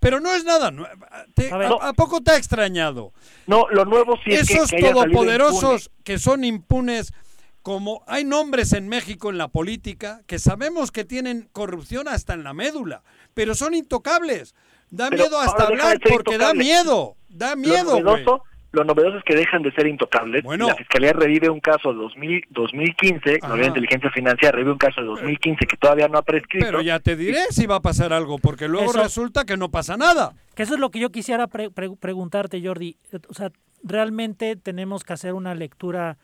Pero 0.00 0.20
no 0.20 0.34
es 0.34 0.44
nada 0.44 0.70
nuevo. 0.70 0.94
Te- 1.34 1.52
A 1.52 1.56
ver. 1.58 1.70
¿A, 1.80 1.92
poco 1.92 2.20
te 2.22 2.30
ha 2.32 2.36
extrañado? 2.36 3.12
No, 3.46 3.66
lo 3.70 3.84
nuevo 3.84 4.16
sí 4.24 4.32
es 4.32 4.48
que- 4.48 4.54
Esos 4.54 4.70
que 4.70 4.80
salido 4.80 5.02
todopoderosos 5.04 5.90
que 6.04 6.18
son 6.18 6.44
impunes, 6.44 7.12
como 7.62 8.02
hay 8.06 8.24
nombres 8.24 8.72
en 8.72 8.88
México 8.88 9.28
en 9.30 9.38
la 9.38 9.48
política 9.48 10.22
que 10.26 10.38
sabemos 10.38 10.90
que 10.92 11.04
tienen 11.04 11.48
corrupción 11.52 12.08
hasta 12.08 12.32
en 12.34 12.44
la 12.44 12.54
médula, 12.54 13.02
pero 13.34 13.54
son 13.54 13.74
intocables. 13.74 14.54
Da 14.88 15.10
Pero 15.10 15.24
miedo 15.24 15.40
hasta 15.40 15.64
hablar 15.64 15.98
porque 16.08 16.38
da 16.38 16.54
miedo. 16.54 17.16
Da 17.28 17.56
miedo, 17.56 18.00
lo 18.00 18.12
güey. 18.12 18.24
Lo 18.76 18.84
novedoso 18.84 19.18
es 19.18 19.24
que 19.24 19.34
dejan 19.34 19.62
de 19.62 19.72
ser 19.72 19.86
intocables. 19.86 20.42
Bueno. 20.44 20.68
La 20.68 20.74
Fiscalía 20.76 21.12
revive 21.12 21.48
un 21.48 21.60
caso 21.60 21.92
de 21.92 21.98
2000, 21.98 22.44
2015, 22.50 23.38
Ajá. 23.42 23.48
la 23.56 23.60
de 23.62 23.66
inteligencia 23.68 24.10
financiera 24.10 24.52
revive 24.52 24.72
un 24.72 24.78
caso 24.78 25.00
de 25.00 25.06
2015 25.08 25.66
que 25.66 25.76
todavía 25.76 26.08
no 26.08 26.18
ha 26.18 26.22
prescrito. 26.22 26.66
Pero 26.66 26.80
ya 26.82 27.00
te 27.00 27.16
diré 27.16 27.40
si 27.50 27.66
va 27.66 27.76
a 27.76 27.80
pasar 27.82 28.12
algo, 28.12 28.38
porque 28.38 28.68
luego 28.68 28.90
Eso- 28.90 29.02
resulta 29.02 29.44
que 29.44 29.56
no 29.56 29.70
pasa 29.70 29.96
nada. 29.96 30.34
Que 30.54 30.62
eso 30.62 30.74
es 30.74 30.80
lo 30.80 30.90
que 30.90 31.00
yo 31.00 31.10
quisiera 31.10 31.46
pre- 31.46 31.70
pre- 31.70 31.96
preguntarte, 31.98 32.62
Jordi. 32.64 32.96
O 33.28 33.34
sea, 33.34 33.50
realmente 33.82 34.56
tenemos 34.56 35.04
que 35.04 35.12
hacer 35.12 35.32
una 35.34 35.54
lectura 35.54 36.16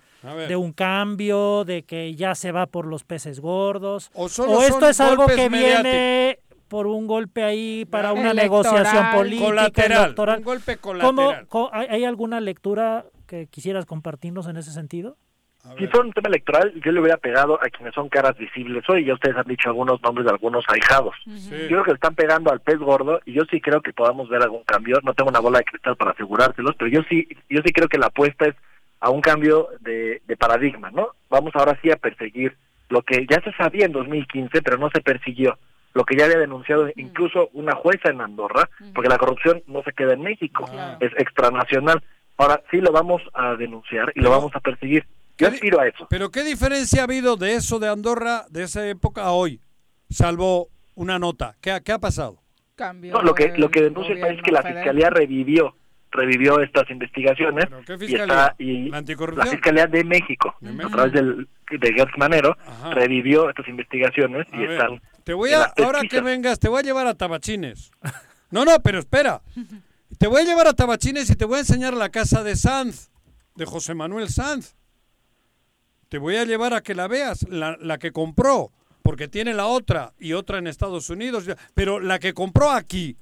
de 0.48 0.54
un 0.54 0.72
cambio, 0.72 1.64
de 1.64 1.82
que 1.82 2.14
ya 2.14 2.34
se 2.36 2.52
va 2.52 2.66
por 2.66 2.86
los 2.86 3.02
peces 3.02 3.40
gordos. 3.40 4.10
O 4.14 4.28
solo 4.28 4.62
esto 4.62 4.78
son 4.80 4.90
es 4.90 5.00
algo 5.00 5.26
que 5.26 5.48
viene 5.48 6.38
por 6.72 6.86
un 6.86 7.06
golpe 7.06 7.44
ahí 7.44 7.84
para 7.84 8.14
una 8.14 8.30
Electoral. 8.30 8.72
negociación 8.72 9.04
política 9.14 9.44
Colateral, 9.46 10.04
electoral. 10.04 10.38
un 10.38 10.44
golpe 10.44 10.76
¿Cómo- 10.78 10.98
colateral. 11.12 11.46
co- 11.46 11.68
hay, 11.70 11.86
hay 11.90 12.04
alguna 12.06 12.40
lectura 12.40 13.04
que 13.26 13.46
quisieras 13.46 13.84
compartirnos 13.84 14.46
en 14.48 14.56
ese 14.56 14.70
sentido? 14.70 15.18
Si 15.78 15.86
fuera 15.88 16.06
un 16.06 16.12
tema 16.14 16.28
electoral, 16.30 16.72
yo 16.82 16.90
le 16.90 17.00
hubiera 17.00 17.18
pegado 17.18 17.56
a 17.62 17.68
quienes 17.68 17.94
son 17.94 18.08
caras 18.08 18.38
visibles 18.38 18.82
hoy. 18.88 19.04
Ya 19.04 19.12
ustedes 19.12 19.36
han 19.36 19.46
dicho 19.46 19.68
algunos 19.68 20.02
nombres 20.02 20.24
de 20.24 20.32
algunos 20.32 20.64
ahijados. 20.66 21.14
Yo 21.26 21.68
creo 21.68 21.84
que 21.84 21.92
están 21.92 22.14
pegando 22.14 22.50
al 22.50 22.60
pez 22.60 22.78
gordo 22.78 23.20
y 23.26 23.34
yo 23.34 23.42
sí 23.50 23.60
creo 23.60 23.82
que 23.82 23.92
podamos 23.92 24.30
ver 24.30 24.40
algún 24.42 24.64
cambio. 24.64 24.98
No 25.04 25.12
tengo 25.12 25.28
una 25.28 25.40
bola 25.40 25.58
de 25.58 25.64
cristal 25.66 25.94
para 25.96 26.12
asegurárselos, 26.12 26.74
pero 26.78 26.90
yo 26.90 27.02
sí, 27.08 27.28
yo 27.50 27.60
sí 27.64 27.70
creo 27.72 27.86
que 27.88 27.98
la 27.98 28.06
apuesta 28.06 28.46
es 28.46 28.54
a 29.00 29.10
un 29.10 29.20
cambio 29.20 29.68
de, 29.80 30.22
de 30.26 30.36
paradigma, 30.38 30.90
¿no? 30.90 31.08
Vamos 31.28 31.52
ahora 31.54 31.78
sí 31.82 31.90
a 31.90 31.96
perseguir 31.96 32.56
lo 32.88 33.02
que 33.02 33.26
ya 33.30 33.40
se 33.42 33.52
sabía 33.52 33.84
en 33.84 33.92
2015, 33.92 34.62
pero 34.62 34.78
no 34.78 34.88
se 34.90 35.00
persiguió. 35.02 35.58
Lo 35.94 36.04
que 36.04 36.16
ya 36.16 36.24
había 36.24 36.38
denunciado 36.38 36.88
incluso 36.96 37.48
una 37.52 37.74
jueza 37.74 38.10
en 38.10 38.20
Andorra, 38.20 38.68
porque 38.94 39.08
la 39.10 39.18
corrupción 39.18 39.62
no 39.66 39.82
se 39.82 39.92
queda 39.92 40.14
en 40.14 40.22
México, 40.22 40.64
es 41.00 41.12
extranacional. 41.18 42.02
Ahora 42.38 42.62
sí 42.70 42.78
lo 42.78 42.92
vamos 42.92 43.20
a 43.34 43.54
denunciar 43.56 44.10
y 44.14 44.20
lo 44.20 44.30
vamos 44.30 44.52
a 44.56 44.60
perseguir. 44.60 45.04
Yo 45.38 45.48
aspiro 45.48 45.80
a 45.80 45.86
eso. 45.88 46.06
Pero 46.08 46.30
¿qué 46.30 46.44
diferencia 46.44 47.00
ha 47.02 47.04
habido 47.04 47.36
de 47.36 47.54
eso 47.54 47.78
de 47.78 47.88
Andorra, 47.88 48.44
de 48.50 48.62
esa 48.64 48.86
época 48.88 49.22
a 49.24 49.32
hoy? 49.32 49.60
Salvo 50.10 50.68
una 50.94 51.18
nota. 51.18 51.54
¿Qué, 51.60 51.72
ha- 51.72 51.80
qué 51.80 51.92
ha 51.92 51.98
pasado? 51.98 52.38
Cambio 52.74 53.12
No, 53.12 53.22
lo 53.22 53.34
que 53.34 53.52
lo 53.58 53.70
que 53.70 53.82
denuncia 53.82 54.14
el 54.14 54.20
país 54.20 54.38
es 54.38 54.42
que 54.44 54.50
la 54.52 54.62
fiscalía 54.62 55.10
revivió 55.10 55.74
revivió 56.10 56.60
estas 56.60 56.90
investigaciones 56.90 57.66
qué 57.86 57.94
y 57.94 57.98
fiscalía? 57.98 58.22
está 58.24 58.54
y 58.58 58.88
¿La 58.90 58.98
anticorrupción? 58.98 59.48
fiscalía 59.48 59.86
de 59.86 60.04
México 60.04 60.54
a 60.84 60.88
través 60.88 61.12
del 61.12 61.48
de 61.70 61.92
Gertz 61.94 62.16
Manero 62.18 62.56
revivió 62.92 63.48
estas 63.48 63.66
investigaciones 63.68 64.46
y 64.52 64.56
A 64.56 64.58
ver, 64.60 64.70
están 64.72 65.02
Te 65.24 65.34
voy 65.34 65.52
a, 65.52 65.72
ahora 65.82 66.02
que 66.08 66.20
vengas, 66.20 66.58
te 66.58 66.68
voy 66.68 66.80
a 66.80 66.82
llevar 66.82 67.06
a 67.06 67.14
Tabachines. 67.14 67.90
No, 68.50 68.64
no, 68.64 68.80
pero 68.80 68.98
espera. 68.98 69.42
Te 70.18 70.26
voy 70.26 70.42
a 70.42 70.44
llevar 70.44 70.68
a 70.68 70.72
Tabachines 70.72 71.30
y 71.30 71.36
te 71.36 71.44
voy 71.44 71.56
a 71.56 71.60
enseñar 71.60 71.94
la 71.94 72.10
casa 72.10 72.42
de 72.42 72.56
Sanz, 72.56 73.10
de 73.54 73.64
José 73.64 73.94
Manuel 73.94 74.28
Sanz. 74.28 74.74
Te 76.08 76.18
voy 76.18 76.36
a 76.36 76.44
llevar 76.44 76.74
a 76.74 76.82
que 76.82 76.94
la 76.94 77.08
veas, 77.08 77.48
la, 77.48 77.76
la 77.80 77.98
que 77.98 78.12
compró, 78.12 78.70
porque 79.02 79.28
tiene 79.28 79.54
la 79.54 79.66
otra 79.66 80.12
y 80.18 80.34
otra 80.34 80.58
en 80.58 80.66
Estados 80.66 81.08
Unidos, 81.08 81.44
pero 81.74 82.00
la 82.00 82.18
que 82.18 82.34
compró 82.34 82.70
aquí. 82.70 83.16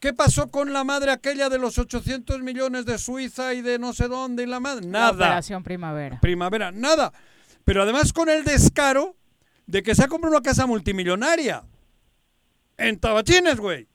¿Qué 0.00 0.14
pasó 0.14 0.48
con 0.48 0.72
la 0.72 0.82
madre 0.82 1.12
aquella 1.12 1.50
de 1.50 1.58
los 1.58 1.78
800 1.78 2.40
millones 2.40 2.86
de 2.86 2.96
Suiza 2.96 3.52
y 3.52 3.60
de 3.60 3.78
no 3.78 3.92
sé 3.92 4.08
dónde 4.08 4.44
y 4.44 4.46
la 4.46 4.58
madre? 4.58 4.86
La 4.86 4.90
Nada. 4.90 5.12
Operación 5.12 5.62
Primavera. 5.62 6.18
Primavera, 6.20 6.72
nada. 6.72 7.12
Pero 7.64 7.82
además 7.82 8.12
con 8.12 8.30
el 8.30 8.42
descaro 8.42 9.14
de 9.70 9.82
que 9.82 9.94
se 9.94 10.02
ha 10.04 10.08
comprado 10.08 10.36
una 10.36 10.42
casa 10.42 10.66
multimillonaria. 10.66 11.62
En 12.76 12.98
Tabachines, 12.98 13.56
güey. 13.58 13.86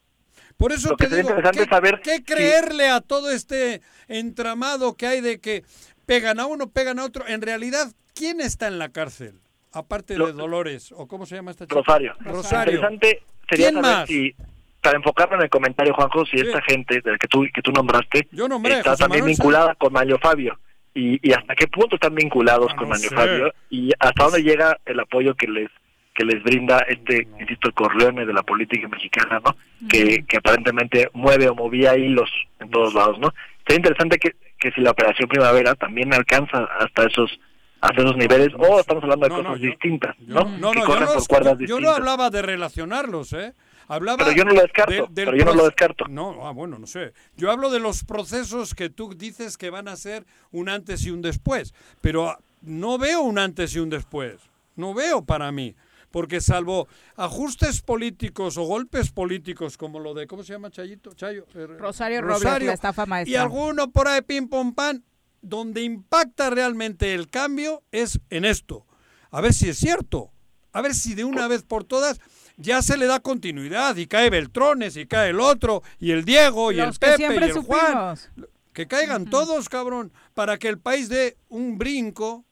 Por 0.56 0.72
eso 0.72 0.90
Lo 0.90 0.96
que 0.96 1.04
te 1.04 1.10
sería 1.10 1.22
digo, 1.24 1.36
interesante 1.38 1.64
¿qué, 1.68 1.74
saber 1.74 2.00
qué 2.02 2.16
si- 2.16 2.22
creerle 2.24 2.88
a 2.88 3.00
todo 3.00 3.30
este 3.30 3.82
entramado 4.08 4.94
que 4.96 5.06
hay 5.06 5.20
de 5.20 5.38
que 5.38 5.64
pegan 6.06 6.40
a 6.40 6.46
uno, 6.46 6.68
pegan 6.70 6.98
a 6.98 7.04
otro? 7.04 7.26
En 7.26 7.42
realidad, 7.42 7.92
¿quién 8.14 8.40
está 8.40 8.68
en 8.68 8.78
la 8.78 8.88
cárcel? 8.90 9.40
Aparte 9.72 10.14
de 10.14 10.32
Dolores, 10.32 10.92
o 10.92 11.06
cómo 11.06 11.26
se 11.26 11.34
llama 11.34 11.50
esta 11.50 11.66
chica? 11.66 11.74
Rosario. 11.74 12.14
Rosario. 12.20 12.74
Interesante 12.76 13.22
sería 13.50 13.70
¿Quién 13.70 13.82
saber 13.82 13.98
más? 13.98 14.08
si 14.08 14.34
para 14.80 14.96
enfocarlo 14.96 15.34
en 15.36 15.42
el 15.42 15.50
comentario 15.50 15.92
Juanjo 15.92 16.24
si 16.24 16.36
esta 16.38 16.62
gente 16.62 17.00
del 17.04 17.18
que 17.18 17.26
tú 17.26 17.44
que 17.52 17.60
tú 17.60 17.72
nombraste 17.72 18.28
Yo 18.30 18.48
nombré, 18.48 18.78
está 18.78 18.90
José 18.92 19.02
también 19.02 19.24
Manuel 19.24 19.36
vinculada 19.36 19.74
con 19.74 19.92
Mario 19.92 20.18
Fabio 20.22 20.58
y, 20.96 21.20
y 21.22 21.32
hasta 21.32 21.54
qué 21.54 21.66
punto 21.68 21.96
están 21.96 22.14
vinculados 22.14 22.72
con 22.74 22.88
Mario 22.88 23.08
sé. 23.10 23.14
Fabio 23.14 23.54
y 23.70 23.92
hasta 23.98 24.24
dónde 24.24 24.42
llega 24.42 24.78
el 24.84 24.98
apoyo 25.00 25.34
que 25.34 25.46
les 25.46 25.70
que 26.14 26.24
les 26.24 26.42
brinda 26.42 26.78
este 26.88 27.28
insisto 27.38 27.70
Corleone 27.72 28.24
de 28.24 28.32
la 28.32 28.42
política 28.42 28.88
mexicana 28.88 29.40
no 29.44 29.54
que, 29.88 30.24
que 30.26 30.38
aparentemente 30.38 31.10
mueve 31.12 31.48
o 31.48 31.54
movía 31.54 31.96
hilos 31.96 32.30
en 32.58 32.70
todos 32.70 32.94
lados 32.94 33.18
no 33.18 33.32
sería 33.66 33.76
interesante 33.80 34.18
que, 34.18 34.32
que 34.58 34.70
si 34.72 34.80
la 34.80 34.92
operación 34.92 35.28
primavera 35.28 35.74
también 35.74 36.14
alcanza 36.14 36.64
hasta 36.80 37.04
esos 37.06 37.38
hasta 37.82 38.00
esos 38.00 38.16
niveles 38.16 38.48
o 38.56 38.80
estamos 38.80 39.04
hablando 39.04 39.26
de 39.26 39.30
No, 39.30 39.36
no, 39.42 39.48
cosas 39.50 39.60
distintas 39.60 40.16
Yo- 40.20 40.34
no, 40.34 40.44
no, 40.58 40.70
que 40.70 40.78
no, 40.78 40.84
yo 40.84 40.86
corren 40.86 41.04
no, 41.04 41.12
por 41.14 41.26
cuerdas 41.28 41.52
yo 41.52 41.66
no 41.66 41.76
distintas. 41.76 41.96
hablaba 41.98 42.30
de 42.30 42.40
relacionarlos, 42.42 43.32
¿eh? 43.34 43.52
Hablaba 43.88 44.18
Pero 44.24 44.36
yo 44.36 44.44
no 44.44 44.52
lo 44.52 44.62
descarto, 44.62 44.92
de- 44.92 45.00
del 45.10 45.24
pero 45.26 45.36
yo 45.36 45.44
no 45.44 45.54
lo 45.54 45.64
descarto. 45.64 46.06
No, 46.08 46.46
ah, 46.46 46.52
bueno, 46.52 46.78
no 46.78 46.86
sé. 46.86 47.12
Yo 47.36 47.50
hablo 47.50 47.70
de 47.70 47.78
los 47.78 48.04
procesos 48.04 48.74
que 48.74 48.90
tú 48.90 49.14
dices 49.14 49.56
que 49.56 49.70
van 49.70 49.88
a 49.88 49.96
ser 49.96 50.26
un 50.50 50.68
antes 50.68 51.04
y 51.04 51.10
un 51.10 51.22
después, 51.22 51.72
pero 52.00 52.36
no 52.62 52.98
veo 52.98 53.22
un 53.22 53.38
antes 53.38 53.74
y 53.74 53.78
un 53.78 53.90
después. 53.90 54.40
No 54.74 54.92
veo 54.94 55.24
para 55.24 55.52
mí. 55.52 55.74
Porque 56.10 56.40
salvo 56.40 56.88
ajustes 57.16 57.82
políticos 57.82 58.56
o 58.56 58.62
golpes 58.62 59.10
políticos 59.10 59.76
como 59.76 59.98
lo 60.00 60.14
de, 60.14 60.26
¿cómo 60.26 60.42
se 60.44 60.52
llama 60.54 60.70
Chayito? 60.70 61.12
Chayo, 61.12 61.46
eh, 61.54 61.66
Rosario 61.66 62.22
Robles, 62.22 62.62
la 62.62 62.72
estafa 62.72 63.04
maestra. 63.06 63.30
Y 63.32 63.36
alguno 63.36 63.90
por 63.90 64.08
ahí 64.08 64.22
pim 64.22 64.48
pom 64.48 64.72
pan, 64.74 65.04
donde 65.42 65.82
impacta 65.82 66.48
realmente 66.48 67.12
el 67.12 67.28
cambio 67.28 67.82
es 67.92 68.20
en 68.30 68.44
esto. 68.44 68.86
A 69.30 69.40
ver 69.40 69.52
si 69.52 69.68
es 69.68 69.78
cierto. 69.78 70.30
A 70.72 70.80
ver 70.80 70.94
si 70.94 71.14
de 71.14 71.24
una 71.24 71.48
vez 71.48 71.64
por 71.64 71.84
todas 71.84 72.20
ya 72.56 72.82
se 72.82 72.96
le 72.96 73.06
da 73.06 73.20
continuidad 73.20 73.96
y 73.96 74.06
cae 74.06 74.30
Beltrones 74.30 74.96
y 74.96 75.06
cae 75.06 75.30
el 75.30 75.40
otro 75.40 75.82
y 75.98 76.10
el 76.12 76.24
Diego 76.24 76.72
y 76.72 76.76
Los 76.76 76.88
el 76.88 76.92
que 76.94 76.98
Pepe 77.06 77.16
siempre 77.16 77.46
y 77.46 77.50
el 77.50 77.58
Juan. 77.58 78.16
supimos. 78.16 78.30
Que 78.72 78.86
caigan 78.86 79.24
todos, 79.26 79.68
cabrón, 79.70 80.12
para 80.34 80.58
que 80.58 80.68
el 80.68 80.78
país 80.78 81.08
dé 81.08 81.36
un 81.48 81.78
brinco 81.78 82.44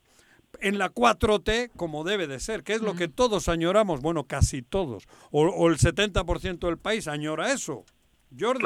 en 0.60 0.78
la 0.78 0.88
4T 0.90 1.70
como 1.76 2.02
debe 2.04 2.26
de 2.26 2.40
ser, 2.40 2.62
que 2.62 2.72
es 2.72 2.80
lo 2.80 2.94
que 2.94 3.08
todos 3.08 3.48
añoramos, 3.48 4.00
bueno, 4.00 4.24
casi 4.24 4.62
todos, 4.62 5.04
o, 5.30 5.42
o 5.42 5.68
el 5.68 5.76
70% 5.78 6.58
del 6.60 6.78
país 6.78 7.08
añora 7.08 7.52
eso. 7.52 7.84
Jordi, 8.38 8.64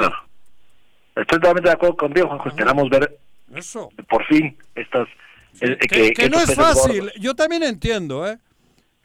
Estoy 1.15 1.25
totalmente 1.39 1.67
de 1.69 1.73
acuerdo 1.73 1.97
contigo, 1.97 2.27
Juanjo. 2.27 2.47
Esperamos 2.49 2.89
ver 2.89 3.19
eso. 3.55 3.89
por 4.07 4.25
fin 4.27 4.57
estas. 4.75 5.07
eh, 5.59 5.77
Que, 5.81 5.87
que, 5.87 6.11
que 6.13 6.29
no 6.29 6.39
es 6.39 6.55
fácil, 6.55 6.99
gordos. 7.01 7.13
yo 7.19 7.35
también 7.35 7.63
entiendo, 7.63 8.25
¿eh? 8.25 8.37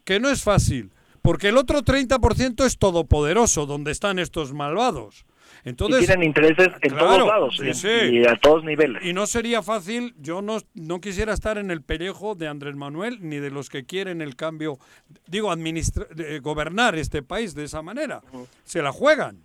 Que 0.04 0.20
no 0.20 0.28
es 0.28 0.44
fácil, 0.44 0.92
porque 1.24 1.48
el 1.48 1.56
otro 1.56 1.80
30% 1.82 2.66
es 2.66 2.76
todopoderoso, 2.76 3.64
donde 3.64 3.92
están 3.92 4.18
estos 4.18 4.52
malvados. 4.52 5.24
Entonces, 5.64 6.02
y 6.02 6.06
tienen 6.06 6.26
intereses 6.26 6.68
en 6.82 6.90
Claro, 6.90 7.06
todos 7.06 7.26
lados 7.26 7.56
sí, 7.56 7.68
en- 7.68 7.74
sí. 7.74 7.88
y 8.18 8.26
a 8.26 8.36
todos 8.36 8.62
niveles. 8.62 9.02
Y 9.02 9.14
no 9.14 9.26
sería 9.26 9.62
fácil, 9.62 10.14
yo 10.18 10.42
no, 10.42 10.58
no 10.74 11.00
quisiera 11.00 11.32
estar 11.32 11.56
en 11.56 11.70
el 11.70 11.80
pellejo 11.80 12.34
de 12.34 12.46
Andrés 12.48 12.76
Manuel 12.76 13.18
ni 13.22 13.36
de 13.38 13.50
los 13.50 13.70
que 13.70 13.86
quieren 13.86 14.20
el 14.20 14.36
cambio, 14.36 14.78
digo, 15.26 15.50
administra- 15.50 16.06
eh, 16.18 16.40
gobernar 16.42 16.94
este 16.96 17.22
país 17.22 17.54
de 17.54 17.64
esa 17.64 17.80
manera. 17.80 18.20
Se 18.64 18.82
la 18.82 18.92
juegan. 18.92 19.38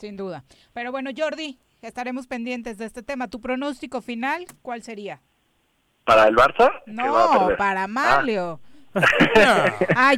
Sin 0.00 0.16
duda. 0.16 0.42
Pero 0.72 0.90
bueno, 0.90 1.10
Jordi, 1.16 1.56
estaremos 1.82 2.26
pendientes 2.26 2.78
de 2.78 2.86
este 2.86 3.04
tema. 3.04 3.28
¿Tu 3.28 3.40
pronóstico 3.40 4.00
final 4.02 4.44
cuál 4.62 4.82
sería? 4.82 5.20
¿Para 6.04 6.26
el 6.26 6.34
Barça? 6.34 6.72
No, 6.86 7.50
para 7.56 7.86
Mario. 7.86 8.58
Ah, 8.60 8.73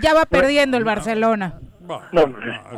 ya 0.00 0.14
va 0.14 0.26
perdiendo 0.26 0.76
el 0.76 0.84
Barcelona. 0.84 1.54
No, 2.12 2.24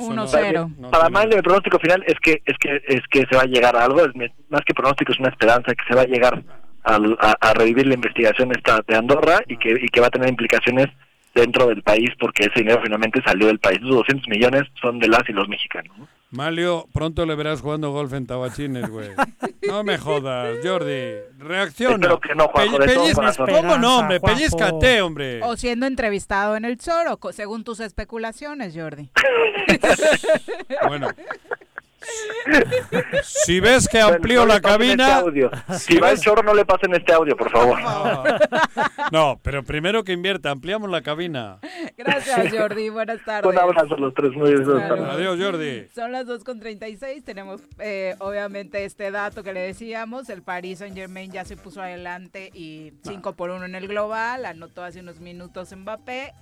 Uno 0.01 0.27
cero. 0.27 0.71
Para 0.91 1.09
Manlio 1.09 1.39
el 1.39 1.43
pronóstico 1.43 1.79
final 1.79 2.05
es 2.07 2.17
que 2.23 2.43
es 2.45 2.57
que 2.59 2.81
es 2.87 3.01
que 3.11 3.25
se 3.31 3.37
va 3.37 3.43
a 3.43 3.47
llegar 3.47 3.75
a 3.75 3.85
algo, 3.85 4.05
es 4.05 4.13
más 4.51 4.61
que 4.67 4.75
pronóstico 4.75 5.13
es 5.13 5.19
una 5.19 5.31
esperanza 5.31 5.73
que 5.75 5.85
se 5.89 5.95
va 5.95 6.03
a 6.03 6.07
llegar 6.07 6.43
al- 6.85 7.17
a, 7.21 7.35
a 7.41 7.55
revivir 7.55 7.87
la 7.87 7.95
investigación 7.95 8.51
esta 8.55 8.81
de 8.87 8.97
Andorra 8.97 9.39
y 9.47 9.57
que 9.57 9.71
y 9.71 9.89
que 9.89 10.01
va 10.01 10.09
a 10.09 10.11
tener 10.11 10.29
implicaciones 10.29 10.89
dentro 11.35 11.67
del 11.69 11.83
país 11.83 12.11
porque 12.19 12.45
ese 12.45 12.61
dinero 12.61 12.81
finalmente 12.83 13.23
salió 13.25 13.47
del 13.49 13.59
país. 13.59 13.81
Los 13.81 13.97
200 13.97 14.29
millones 14.29 14.63
son 14.81 14.99
de 14.99 15.09
las 15.09 15.29
y 15.29 15.33
los 15.33 15.49
mexicanos. 15.49 15.97
¿no? 15.99 16.09
Malio, 16.31 16.87
pronto 16.93 17.25
le 17.25 17.35
verás 17.37 17.63
jugando 17.63 17.91
golf 17.91 18.13
en 18.13 18.27
Tabachines, 18.27 18.91
güey. 18.91 19.09
No 19.67 19.83
me 19.83 19.97
jodas, 19.97 20.59
Jordi. 20.63 21.15
Reacciona. 21.39 21.95
Espero 21.95 22.21
que 22.21 22.35
no, 22.35 22.49
Juanjo, 22.49 22.79
de 22.79 22.87
todo 22.95 23.05
pellizca- 23.07 23.15
corazón. 23.15 23.47
¿Cómo 23.51 23.79
no, 23.79 23.99
hombre? 24.01 24.19
Juanjo. 24.19 24.37
Pellizcate, 24.39 25.01
hombre. 25.01 25.43
O 25.43 25.57
siendo 25.57 25.87
entrevistado 25.87 26.57
en 26.57 26.67
el 26.67 26.79
Zoro, 26.81 27.19
según 27.33 27.65
tus 27.65 27.81
especulaciones, 27.81 28.75
Jordi. 28.77 29.09
Bueno. 30.87 31.09
Si 33.23 33.61
ves 33.61 33.89
que 33.89 34.01
amplío 34.01 34.41
No 34.41 34.47
la 34.47 34.57
este 34.57 34.69
cabina... 34.69 35.17
audio. 35.19 35.51
Si 35.79 35.99
va 35.99 36.11
el 36.11 36.21
chorro, 36.21 36.43
no 36.43 36.55
le 36.55 36.65
pasen 36.65 36.95
este 36.95 37.13
audio, 37.13 37.37
por 37.37 37.51
favor. 37.51 37.79
No, 39.13 39.41
pero 39.43 39.63
primero 39.63 40.05
que 40.05 40.13
invierta, 40.13 40.51
ampliamos 40.51 40.91
la 40.91 41.03
cabina. 41.03 41.59
Gracias, 41.97 42.53
Jordi. 42.53 42.89
Buenas 42.91 43.23
tardes. 43.25 43.51
Un 43.51 43.59
abrazo 43.59 43.95
a 43.95 43.99
los 43.99 44.15
tres. 44.15 44.33
Muy 44.33 44.53
bien. 44.53 44.65
Claro. 44.65 45.11
Adiós, 45.11 45.39
Jordi. 45.41 45.89
Son 45.95 46.13
las 46.13 46.27
2.36, 46.27 47.25
tenemos 47.25 47.63
eh, 47.79 48.15
obviamente 48.19 48.85
este 48.85 49.11
dato 49.11 49.43
que 49.43 49.53
le 49.53 49.61
decíamos, 49.61 50.29
el 50.29 50.43
Paris 50.43 50.79
Saint 50.79 50.97
Germain 50.97 51.31
ya 51.31 51.45
se 51.45 51.57
puso 51.57 51.81
adelante 51.83 52.51
y 52.55 52.93
5 53.05 53.33
por 53.35 53.51
1 53.51 53.65
en 53.65 53.75
el 53.75 53.89
global, 53.89 54.45
anotó 54.45 54.83
hace 54.85 55.01
unos 55.01 55.21
minutos 55.21 55.75
Mbappé. 55.75 56.33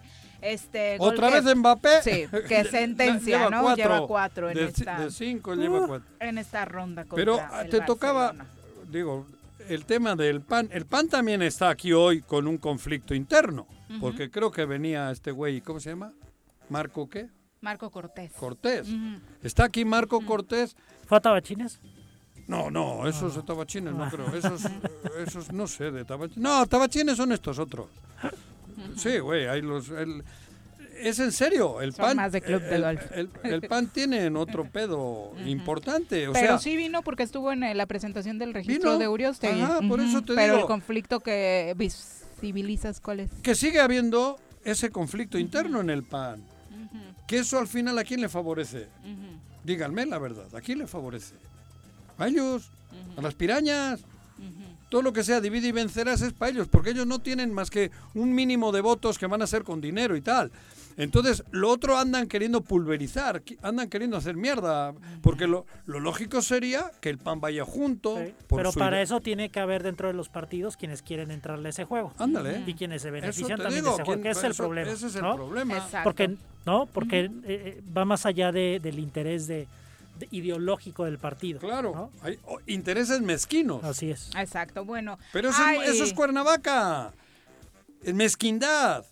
Este 0.40 0.98
gol 0.98 1.12
¿Otra 1.14 1.30
que- 1.30 1.40
vez 1.40 1.56
Mbappé? 1.56 2.02
Sí, 2.02 2.26
que 2.48 2.64
sentencia, 2.70 3.38
Lleva 3.38 3.50
¿no? 3.50 3.62
cuatro. 3.62 3.84
Lleva 3.84 4.06
cuatro 4.06 4.50
en 4.50 4.56
De- 4.56 4.64
esta, 4.66 5.00
de 5.00 5.10
cinco 5.10 5.54
lleva 5.54 5.86
cuatro. 5.86 6.08
en 6.20 6.38
esta 6.38 6.64
ronda 6.64 7.04
contra 7.04 7.16
Pero 7.16 7.40
ah, 7.40 7.62
el 7.62 7.70
te 7.70 7.80
tocaba, 7.80 8.34
digo, 8.90 9.26
el 9.68 9.84
tema 9.84 10.14
del 10.14 10.40
PAN. 10.42 10.68
El 10.72 10.86
PAN 10.86 11.08
también 11.08 11.42
está 11.42 11.70
aquí 11.70 11.92
hoy 11.92 12.20
con 12.22 12.46
un 12.46 12.58
conflicto 12.58 13.14
interno, 13.14 13.66
porque 14.00 14.30
creo 14.30 14.50
que 14.50 14.64
venía 14.64 15.10
este 15.10 15.30
güey, 15.32 15.60
¿cómo 15.60 15.80
se 15.80 15.90
llama? 15.90 16.12
Marco 16.68 17.08
qué? 17.08 17.28
Marco 17.60 17.90
Cortés. 17.90 18.30
Cortés. 18.32 18.86
Está 19.42 19.64
aquí 19.64 19.84
Marco 19.84 20.20
Cortés. 20.20 20.76
¿Fue 21.06 21.16
a 21.18 21.20
Tabachines? 21.20 21.80
No, 22.46 22.70
no, 22.70 23.08
esos 23.08 23.34
de 23.34 23.42
Tabachines 23.42 23.92
no 23.92 24.08
creo. 24.08 24.32
Esos, 24.36 24.62
esos 25.26 25.52
no 25.52 25.66
sé, 25.66 25.90
de 25.90 26.04
Tabachines. 26.04 26.38
No, 26.42 26.64
Tabachines 26.66 27.16
son 27.16 27.32
estos 27.32 27.58
otros. 27.58 27.88
Sí, 28.96 29.18
güey, 29.18 29.46
hay 29.46 29.62
los... 29.62 29.88
el- 29.90 30.22
es 30.98 31.18
en 31.18 31.30
serio, 31.30 31.82
el 31.82 31.92
Son 31.92 32.06
PAN... 32.06 32.16
más 32.16 32.32
de 32.32 32.40
club 32.40 32.62
de 32.62 32.74
el, 32.76 32.82
golf. 32.82 33.02
el- 33.12 33.30
el 33.42 33.60
PAN 33.62 33.86
tiene 33.92 34.28
otro 34.30 34.64
pedo 34.70 35.32
importante, 35.44 36.26
o 36.28 36.32
pero 36.32 36.46
sea... 36.46 36.58
sí 36.58 36.74
vino 36.74 37.02
porque 37.02 37.22
estuvo 37.22 37.52
en 37.52 37.64
eh, 37.64 37.74
la 37.74 37.84
presentación 37.86 38.38
del 38.38 38.54
registro 38.54 38.92
Vino. 38.92 38.98
de 39.00 39.08
Uriostegui. 39.08 39.60
Ajá, 39.60 39.80
por 39.86 40.00
eso 40.00 40.22
te 40.22 40.34
Pero 40.34 40.54
digo. 40.54 40.60
el 40.60 40.66
conflicto 40.66 41.20
que 41.20 41.74
visibilizas, 41.76 43.00
¿cuál 43.00 43.20
es? 43.20 43.30
que 43.42 43.54
sigue 43.54 43.80
habiendo 43.80 44.38
ese 44.64 44.90
conflicto 44.90 45.38
interno 45.38 45.80
en 45.80 45.90
el 45.90 46.02
PAN. 46.02 46.42
Que 47.26 47.38
eso 47.40 47.58
al 47.58 47.66
final 47.66 47.98
a 47.98 48.04
quién 48.04 48.20
le 48.20 48.28
favorece. 48.28 48.86
Díganme 49.64 50.06
la 50.06 50.18
verdad, 50.18 50.46
¿a 50.54 50.60
quién 50.60 50.78
le 50.78 50.86
favorece? 50.86 51.34
A 52.18 52.26
ellos, 52.28 52.70
a 53.18 53.20
las 53.20 53.34
pirañas. 53.34 54.00
Todo 54.88 55.02
lo 55.02 55.12
que 55.12 55.24
sea 55.24 55.40
divide 55.40 55.68
y 55.68 55.72
vencerás 55.72 56.22
es 56.22 56.32
para 56.32 56.52
ellos, 56.52 56.68
porque 56.68 56.90
ellos 56.90 57.06
no 57.06 57.18
tienen 57.18 57.52
más 57.52 57.70
que 57.70 57.90
un 58.14 58.34
mínimo 58.34 58.70
de 58.70 58.80
votos 58.80 59.18
que 59.18 59.26
van 59.26 59.42
a 59.42 59.46
ser 59.46 59.64
con 59.64 59.80
dinero 59.80 60.16
y 60.16 60.20
tal. 60.20 60.52
Entonces, 60.96 61.44
lo 61.50 61.68
otro 61.70 61.98
andan 61.98 62.26
queriendo 62.26 62.62
pulverizar, 62.62 63.42
andan 63.62 63.90
queriendo 63.90 64.16
hacer 64.16 64.34
mierda, 64.36 64.94
porque 65.22 65.46
lo, 65.46 65.66
lo 65.84 66.00
lógico 66.00 66.40
sería 66.40 66.90
que 67.00 67.10
el 67.10 67.18
PAN 67.18 67.40
vaya 67.40 67.64
junto. 67.64 68.16
Pero 68.48 68.72
para 68.72 69.02
eso 69.02 69.20
tiene 69.20 69.50
que 69.50 69.60
haber 69.60 69.82
dentro 69.82 70.08
de 70.08 70.14
los 70.14 70.28
partidos 70.30 70.76
quienes 70.78 71.02
quieren 71.02 71.30
entrarle 71.32 71.68
a 71.68 71.70
ese 71.70 71.84
juego. 71.84 72.14
Ándale. 72.18 72.62
Y 72.66 72.72
quienes 72.74 73.02
se 73.02 73.10
benefician 73.10 73.58
también 73.58 73.82
digo, 73.84 73.88
de 73.96 74.02
ese 74.02 74.04
juego, 74.04 74.22
¿quién- 74.22 74.22
que 74.22 74.38
es 74.38 74.44
el 74.44 74.54
problema. 74.54 74.90
ese 74.92 75.06
es 75.08 75.16
el 75.16 75.22
¿no? 75.22 75.34
problema. 75.36 75.76
Exacto. 75.76 76.00
Porque, 76.04 76.36
¿no? 76.64 76.86
Porque 76.86 77.20
eh, 77.24 77.30
eh, 77.44 77.82
va 77.94 78.04
más 78.06 78.24
allá 78.24 78.50
de- 78.52 78.80
del 78.82 78.98
interés 78.98 79.46
de- 79.48 79.66
ideológico 80.30 81.04
del 81.04 81.18
partido. 81.18 81.60
Claro, 81.60 82.10
hay 82.22 82.38
oh, 82.44 82.58
intereses 82.66 83.20
mezquinos. 83.20 83.84
Así 83.84 84.10
es. 84.10 84.30
Exacto, 84.36 84.84
bueno. 84.84 85.18
Pero 85.32 85.50
eso, 85.50 85.62
es, 85.68 85.90
eso 85.90 86.04
es 86.04 86.12
Cuernavaca. 86.12 87.12
Es 88.02 88.14
mezquindad. 88.14 89.04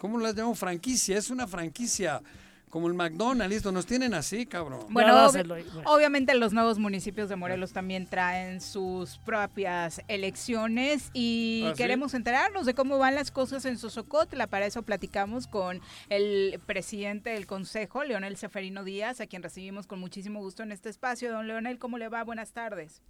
¿Cómo 0.00 0.18
las 0.18 0.34
llamo 0.34 0.54
franquicia? 0.54 1.18
Es 1.18 1.30
una 1.30 1.46
franquicia. 1.46 2.22
Como 2.70 2.88
el 2.88 2.94
McDonald's, 2.94 3.52
listo, 3.54 3.72
nos 3.72 3.86
tienen 3.86 4.14
así, 4.14 4.46
cabrón. 4.46 4.80
Bueno, 4.90 5.14
obvi- 5.28 5.82
obviamente 5.86 6.34
los 6.34 6.52
nuevos 6.52 6.78
municipios 6.78 7.28
de 7.28 7.36
Morelos 7.36 7.72
también 7.72 8.06
traen 8.06 8.60
sus 8.60 9.18
propias 9.18 10.02
elecciones 10.08 11.10
y 11.14 11.64
¿Ah, 11.66 11.72
sí? 11.74 11.82
queremos 11.82 12.14
enterarnos 12.14 12.66
de 12.66 12.74
cómo 12.74 12.98
van 12.98 13.14
las 13.14 13.30
cosas 13.30 13.64
en 13.64 13.78
Sosocotla. 13.78 14.46
Para 14.46 14.66
eso 14.66 14.82
platicamos 14.82 15.46
con 15.46 15.80
el 16.08 16.60
presidente 16.66 17.30
del 17.30 17.46
consejo, 17.46 18.04
Leonel 18.04 18.36
Seferino 18.36 18.84
Díaz, 18.84 19.20
a 19.20 19.26
quien 19.26 19.42
recibimos 19.42 19.86
con 19.86 19.98
muchísimo 20.00 20.40
gusto 20.40 20.62
en 20.62 20.72
este 20.72 20.88
espacio. 20.88 21.32
Don 21.32 21.46
Leonel, 21.46 21.78
¿cómo 21.78 21.98
le 21.98 22.08
va? 22.08 22.22
Buenas 22.24 22.52
tardes. 22.52 23.02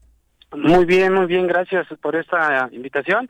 Muy 0.51 0.87
bien, 0.87 1.13
muy 1.13 1.27
bien, 1.27 1.47
gracias 1.47 1.87
por 2.01 2.17
esta 2.17 2.69
invitación. 2.73 3.29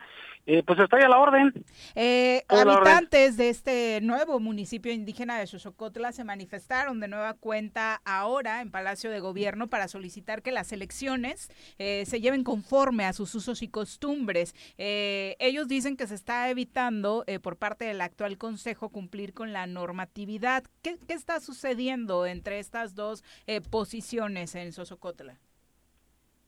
Eh, 0.51 0.62
pues 0.62 0.79
estoy 0.79 1.03
a 1.03 1.11
la 1.11 1.19
orden. 1.19 1.53
Eh, 1.95 2.43
orden. 2.49 2.69
habitantes 2.70 3.37
de 3.37 3.51
este 3.51 4.01
nuevo 4.01 4.41
municipio 4.41 4.91
indígena 4.91 5.39
de 5.39 5.47
Xochocotla 5.47 6.11
se 6.12 6.25
manifestaron 6.25 7.01
de 7.01 7.09
nueva 7.09 7.35
cuenta 7.35 8.01
ahora 8.07 8.62
en 8.62 8.70
Palacio 8.70 9.11
de 9.11 9.20
Gobierno 9.20 9.69
para 9.69 9.89
solicitar 9.89 10.41
que 10.41 10.51
las 10.51 10.73
elecciones 10.73 11.51
eh, 11.79 12.05
se 12.07 12.23
lleven 12.23 12.45
conforme 12.45 13.05
a 13.05 13.12
sus 13.12 13.35
usos 13.35 13.61
y 13.62 13.69
costumbres. 13.69 14.55
Eh, 14.79 15.37
ellos 15.39 15.69
dicen 15.69 15.99
que 15.99 16.07
se 16.07 16.15
está 16.15 16.49
evitando 16.49 17.25
eh, 17.27 17.41
por 17.41 17.59
parte 17.59 17.85
del 17.85 18.01
actual 18.01 18.39
Consejo 18.39 18.89
cumplir 18.89 19.35
con 19.35 19.53
la 19.53 19.66
normatividad. 19.66 20.65
¿Qué, 20.81 20.97
qué 21.07 21.12
está 21.12 21.41
sucediendo 21.41 22.25
entre 22.25 22.59
estas 22.59 22.95
dos 22.95 23.23
posiciones 23.70 24.55
en 24.55 24.73
Sosocotla? 24.73 25.39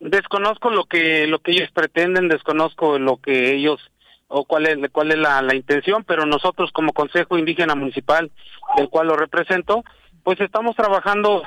Desconozco 0.00 0.70
lo 0.70 0.84
que 0.86 1.26
lo 1.26 1.40
que 1.40 1.52
ellos 1.52 1.70
pretenden, 1.72 2.28
desconozco 2.28 2.98
lo 2.98 3.18
que 3.18 3.52
ellos 3.54 3.80
o 4.28 4.44
cuál 4.44 4.66
es 4.66 4.78
cuál 4.92 5.10
es 5.10 5.18
la, 5.18 5.42
la 5.42 5.54
intención, 5.54 6.04
pero 6.04 6.24
nosotros 6.24 6.70
como 6.72 6.92
Consejo 6.92 7.36
Indígena 7.36 7.74
Municipal, 7.74 8.30
del 8.76 8.88
cual 8.88 9.08
lo 9.08 9.16
represento, 9.16 9.84
pues 10.24 10.40
estamos 10.40 10.74
trabajando 10.74 11.42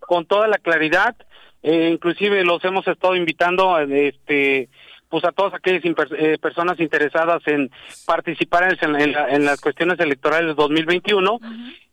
con 0.00 0.26
toda 0.26 0.48
la 0.48 0.58
claridad, 0.58 1.16
eh, 1.62 1.90
inclusive 1.92 2.44
los 2.44 2.62
hemos 2.64 2.86
estado 2.86 3.16
invitando, 3.16 3.78
este, 3.78 4.68
pues 5.08 5.24
a 5.24 5.32
todas 5.32 5.54
aquellas 5.54 5.82
eh, 6.18 6.36
personas 6.38 6.78
interesadas 6.80 7.40
en 7.46 7.70
participar 8.04 8.76
en, 8.82 8.96
en 9.00 9.12
la- 9.12 9.30
en 9.30 9.44
las 9.46 9.60
cuestiones 9.62 9.98
electorales 9.98 10.48
de 10.48 10.54
2021, 10.54 11.38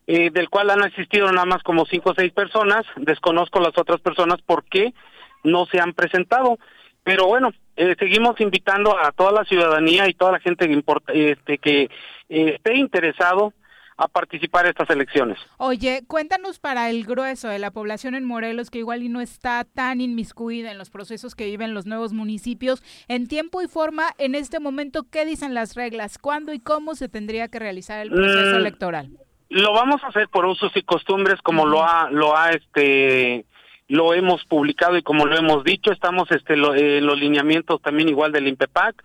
eh, 0.07 0.29
del 0.31 0.49
cual 0.49 0.71
han 0.71 0.83
asistido 0.83 1.31
nada 1.31 1.45
más 1.45 1.63
como 1.63 1.85
cinco 1.85 2.09
o 2.09 2.15
seis 2.15 2.33
personas, 2.33 2.83
desconozco 2.97 3.61
las 3.61 3.77
otras 3.77 4.01
personas 4.01 4.41
por 4.41 4.65
qué 4.65 4.93
no 5.43 5.65
se 5.67 5.79
han 5.79 5.93
presentado, 5.93 6.57
pero 7.03 7.25
bueno, 7.27 7.51
eh, 7.75 7.95
seguimos 7.97 8.39
invitando 8.41 8.97
a 8.97 9.11
toda 9.11 9.31
la 9.31 9.43
ciudadanía 9.45 10.07
y 10.07 10.13
toda 10.13 10.33
la 10.33 10.39
gente 10.39 10.67
que, 10.67 10.73
importa- 10.73 11.13
este, 11.13 11.57
que 11.57 11.83
eh, 12.29 12.53
esté 12.55 12.75
interesado 12.75 13.53
a 13.97 14.07
participar 14.07 14.65
en 14.65 14.71
estas 14.71 14.89
elecciones. 14.89 15.37
Oye, 15.57 16.01
cuéntanos 16.07 16.57
para 16.59 16.89
el 16.89 17.05
grueso 17.05 17.49
de 17.49 17.59
la 17.59 17.69
población 17.69 18.15
en 18.15 18.25
Morelos 18.25 18.71
que 18.71 18.79
igual 18.79 19.03
y 19.03 19.09
no 19.09 19.21
está 19.21 19.63
tan 19.63 20.01
inmiscuida 20.01 20.71
en 20.71 20.79
los 20.79 20.89
procesos 20.89 21.35
que 21.35 21.45
viven 21.45 21.75
los 21.75 21.85
nuevos 21.85 22.11
municipios, 22.11 22.81
en 23.07 23.27
tiempo 23.27 23.61
y 23.61 23.67
forma, 23.67 24.05
en 24.17 24.33
este 24.33 24.59
momento, 24.59 25.03
¿qué 25.11 25.23
dicen 25.25 25.53
las 25.53 25.75
reglas? 25.75 26.17
¿Cuándo 26.17 26.51
y 26.51 26.59
cómo 26.59 26.95
se 26.95 27.09
tendría 27.09 27.47
que 27.47 27.59
realizar 27.59 27.99
el 28.01 28.09
proceso 28.11 28.55
Mm, 28.55 28.59
electoral? 28.61 29.09
Lo 29.49 29.73
vamos 29.73 30.03
a 30.03 30.07
hacer 30.07 30.29
por 30.29 30.45
usos 30.45 30.71
y 30.75 30.81
costumbres 30.81 31.39
como 31.43 31.65
lo 31.67 31.83
ha 31.83 32.09
lo 32.09 32.35
ha 32.37 32.51
este 32.51 33.45
lo 33.91 34.13
hemos 34.13 34.45
publicado 34.45 34.95
y 34.95 35.01
como 35.03 35.25
lo 35.25 35.35
hemos 35.37 35.65
dicho, 35.65 35.91
estamos 35.91 36.31
este 36.31 36.55
lo- 36.55 36.73
en 36.73 37.05
los 37.05 37.19
lineamientos 37.19 37.81
también 37.81 38.07
igual 38.07 38.31
del 38.31 38.47
INPEPAC. 38.47 38.95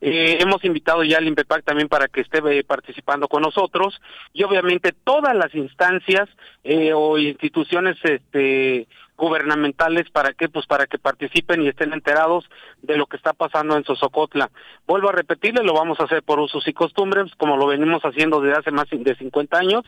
Eh, 0.00 0.38
hemos 0.40 0.64
invitado 0.64 1.04
ya 1.04 1.18
al 1.18 1.28
INPEPAC 1.28 1.62
también 1.62 1.88
para 1.88 2.08
que 2.08 2.22
esté 2.22 2.38
eh, 2.38 2.64
participando 2.64 3.28
con 3.28 3.42
nosotros 3.42 4.00
y 4.32 4.42
obviamente 4.44 4.92
todas 5.04 5.36
las 5.36 5.54
instancias 5.54 6.26
eh, 6.64 6.92
o 6.94 7.18
instituciones 7.18 7.98
este 8.02 8.86
gubernamentales 9.18 10.08
para 10.10 10.32
que 10.32 10.48
pues 10.48 10.64
para 10.66 10.86
que 10.86 10.98
participen 10.98 11.62
y 11.62 11.68
estén 11.68 11.92
enterados 11.92 12.48
de 12.80 12.96
lo 12.96 13.04
que 13.06 13.18
está 13.18 13.34
pasando 13.34 13.76
en 13.76 13.84
Sosocotla. 13.84 14.50
Vuelvo 14.86 15.10
a 15.10 15.12
repetirle, 15.12 15.62
lo 15.62 15.74
vamos 15.74 16.00
a 16.00 16.04
hacer 16.04 16.22
por 16.22 16.40
usos 16.40 16.66
y 16.66 16.72
costumbres 16.72 17.30
como 17.36 17.58
lo 17.58 17.66
venimos 17.66 18.00
haciendo 18.02 18.40
desde 18.40 18.58
hace 18.58 18.70
más 18.70 18.86
de 18.90 19.14
50 19.14 19.58
años. 19.58 19.84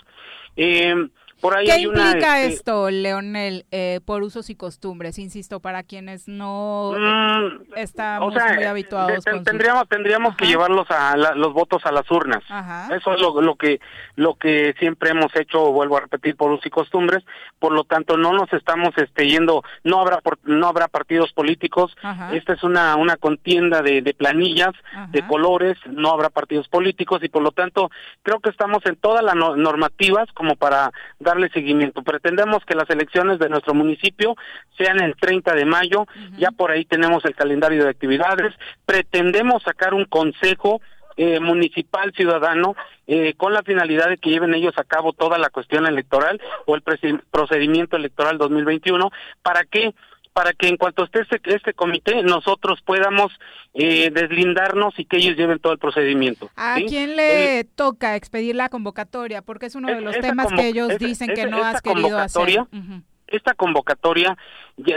Eh, 0.56 0.94
Por 1.42 1.56
ahí 1.56 1.66
¿Qué 1.66 1.72
hay 1.72 1.86
una, 1.86 2.06
implica 2.12 2.40
este, 2.40 2.54
esto, 2.54 2.88
Leonel, 2.90 3.66
eh, 3.72 4.00
por 4.06 4.22
usos 4.22 4.48
y 4.48 4.54
costumbres? 4.54 5.18
Insisto, 5.18 5.60
para 5.60 5.82
quienes 5.82 6.28
no 6.28 6.92
Mm, 6.96 7.74
estamos 7.76 8.32
o 8.34 8.38
sea, 8.38 8.54
muy 8.54 8.62
eh, 8.62 8.68
habituados 8.68 9.24
con 9.24 9.42
tendríamos 9.44 9.88
tendríamos 9.88 10.36
que 10.36 10.46
llevarlos 10.46 10.88
a 10.90 11.16
la- 11.16 11.34
los 11.34 11.52
votos 11.52 11.84
a 11.84 11.92
las 11.92 12.08
urnas. 12.10 12.42
Ajá. 12.48 12.94
Eso 12.96 13.12
es 13.12 13.20
lo, 13.20 13.40
lo 13.42 13.56
que 13.56 13.80
lo 14.14 14.34
que 14.36 14.74
siempre 14.78 15.10
hemos 15.10 15.34
hecho, 15.36 15.72
vuelvo 15.72 15.96
a 15.96 16.00
repetir, 16.02 16.36
por 16.36 16.50
usos 16.52 16.66
y 16.66 16.70
costumbres. 16.70 17.24
Por 17.58 17.72
lo 17.72 17.84
tanto, 17.84 18.16
no 18.16 18.32
nos 18.32 18.52
estamos 18.52 18.90
este, 18.96 19.26
yendo, 19.26 19.62
no 19.84 20.00
habrá 20.00 20.20
por- 20.20 20.38
no 20.44 20.68
habrá 20.68 20.86
partidos 20.88 21.32
políticos. 21.32 21.96
Ajá. 22.02 22.34
Esta 22.36 22.52
es 22.52 22.62
una 22.62 22.94
una 22.96 23.16
contienda 23.16 23.82
de, 23.82 24.00
de 24.00 24.14
planillas, 24.14 24.72
de 25.08 25.26
colores. 25.26 25.76
No 25.90 26.10
habrá 26.12 26.30
partidos 26.30 26.68
políticos 26.68 27.20
y 27.24 27.28
por 27.28 27.42
lo 27.42 27.50
tanto 27.50 27.90
creo 28.22 28.38
que 28.38 28.50
estamos 28.50 28.86
en 28.86 28.94
todas 28.94 29.24
las 29.24 29.34
no- 29.34 29.56
normativas 29.56 30.28
como 30.34 30.54
para 30.54 30.92
darle 31.32 31.48
seguimiento. 31.50 32.02
Pretendemos 32.02 32.64
que 32.64 32.74
las 32.74 32.88
elecciones 32.90 33.38
de 33.38 33.48
nuestro 33.48 33.74
municipio 33.74 34.36
sean 34.76 35.00
el 35.00 35.16
30 35.16 35.54
de 35.54 35.64
mayo. 35.64 36.06
Ya 36.36 36.50
por 36.50 36.70
ahí 36.70 36.84
tenemos 36.84 37.24
el 37.24 37.34
calendario 37.34 37.84
de 37.84 37.90
actividades. 37.90 38.52
Pretendemos 38.84 39.62
sacar 39.62 39.94
un 39.94 40.04
consejo 40.04 40.80
eh, 41.16 41.40
municipal 41.40 42.12
ciudadano 42.14 42.74
eh, 43.06 43.34
con 43.36 43.52
la 43.52 43.62
finalidad 43.62 44.08
de 44.08 44.16
que 44.16 44.30
lleven 44.30 44.54
ellos 44.54 44.74
a 44.76 44.84
cabo 44.84 45.12
toda 45.12 45.38
la 45.38 45.50
cuestión 45.50 45.86
electoral 45.86 46.40
o 46.66 46.74
el 46.74 46.82
procedimiento 46.82 47.96
electoral 47.96 48.38
2021 48.38 49.10
para 49.42 49.64
que 49.64 49.94
para 50.32 50.52
que 50.52 50.68
en 50.68 50.76
cuanto 50.76 51.04
esté 51.04 51.20
este, 51.20 51.40
este 51.54 51.74
comité 51.74 52.22
nosotros 52.22 52.80
podamos 52.82 53.32
eh, 53.74 54.10
deslindarnos 54.10 54.98
y 54.98 55.04
que 55.04 55.18
ellos 55.18 55.36
lleven 55.36 55.58
todo 55.58 55.72
el 55.72 55.78
procedimiento. 55.78 56.50
¿A 56.56 56.76
¿sí? 56.76 56.86
quién 56.88 57.16
le 57.16 57.64
toca 57.64 58.16
expedir 58.16 58.54
la 58.56 58.68
convocatoria? 58.68 59.42
Porque 59.42 59.66
es 59.66 59.74
uno 59.74 59.88
de 59.88 60.00
los 60.00 60.18
temas 60.20 60.48
que 60.52 60.68
ellos 60.68 60.90
esa- 60.90 60.98
dicen 61.06 61.34
que 61.34 61.46
no 61.46 61.62
has 61.62 61.82
querido 61.82 62.18
hacer. 62.18 62.40
convocatoria, 62.40 62.62
Ujú. 62.72 63.02
esta 63.26 63.54
convocatoria 63.54 64.36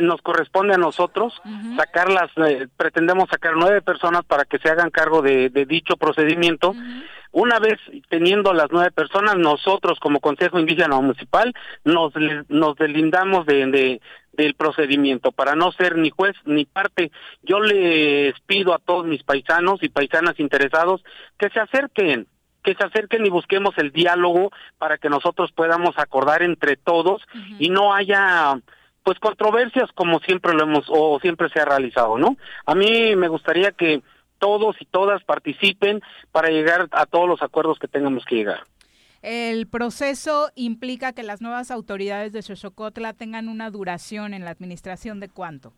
nos 0.02 0.22
corresponde 0.22 0.74
a 0.74 0.78
nosotros 0.78 1.34
sacarlas, 1.78 2.32
eh, 2.48 2.68
pretendemos 2.78 3.30
sacar 3.30 3.54
nueve 3.58 3.82
personas 3.82 4.24
para 4.26 4.46
que 4.46 4.58
se 4.60 4.70
hagan 4.70 4.90
cargo 4.90 5.22
de, 5.22 5.50
de 5.50 5.66
dicho 5.66 5.98
procedimiento. 5.98 6.74
Una 7.32 7.60
vez 7.60 7.78
teniendo 8.10 8.54
las 8.54 8.68
nueve 8.72 8.92
personas, 8.92 9.36
nosotros 9.36 10.00
como 10.00 10.22
Consejo 10.22 10.58
Indígena 10.58 10.96
Municipal 11.02 11.54
nos, 11.84 12.14
nos 12.48 12.78
deslindamos 12.78 13.46
de, 13.46 13.66
de- 13.66 14.02
del 14.36 14.56
procedimiento 14.56 15.32
para 15.32 15.56
no 15.56 15.72
ser 15.72 15.98
ni 15.98 16.10
juez 16.10 16.36
ni 16.46 16.66
parte. 16.66 17.12
Yo 17.44 17.60
les 17.60 18.40
pido 18.42 18.74
a 18.74 18.80
todos 18.80 19.06
mis 19.06 19.24
paisanos 19.24 19.82
y 19.84 19.90
paisanas 19.90 20.40
interesados 20.40 21.04
que 21.38 21.50
se 21.50 21.60
acerquen, 21.60 22.28
que 22.64 22.76
se 22.76 22.84
acerquen 22.84 23.26
y 23.26 23.30
busquemos 23.30 23.78
el 23.78 23.92
diálogo 23.92 24.52
para 24.78 24.98
que 24.98 25.10
nosotros 25.10 25.52
podamos 25.52 25.98
acordar 25.98 26.42
entre 26.42 26.76
todos 26.78 27.22
y 27.60 27.70
no 27.70 27.94
haya 27.94 28.60
pues 29.04 29.20
controversias 29.20 29.92
como 29.94 30.20
siempre 30.20 30.54
lo 30.54 30.64
hemos 30.64 30.86
o 30.90 31.20
siempre 31.20 31.50
se 31.50 31.60
ha 31.60 31.66
realizado, 31.66 32.18
¿no? 32.18 32.38
A 32.66 32.74
mí 32.74 33.16
me 33.16 33.28
gustaría 33.28 33.72
que 33.72 34.02
todos 34.40 34.76
y 34.80 34.86
todas 34.86 35.24
participen 35.24 36.02
para 36.32 36.50
llegar 36.50 36.88
a 36.92 37.06
todos 37.06 37.30
los 37.30 37.42
acuerdos 37.42 37.78
que 37.80 37.88
tengamos 37.88 38.26
que 38.26 38.36
llegar. 38.36 38.64
El 39.28 39.66
proceso 39.68 40.52
implica 40.56 41.12
que 41.14 41.24
las 41.24 41.42
nuevas 41.42 41.72
autoridades 41.72 42.32
de 42.32 42.44
Xochocotla 42.44 43.14
tengan 43.14 43.50
una 43.50 43.72
duración 43.72 44.36
en 44.36 44.46
la 44.46 44.52
administración 44.52 45.20
de 45.20 45.30
cuánto. 45.30 45.74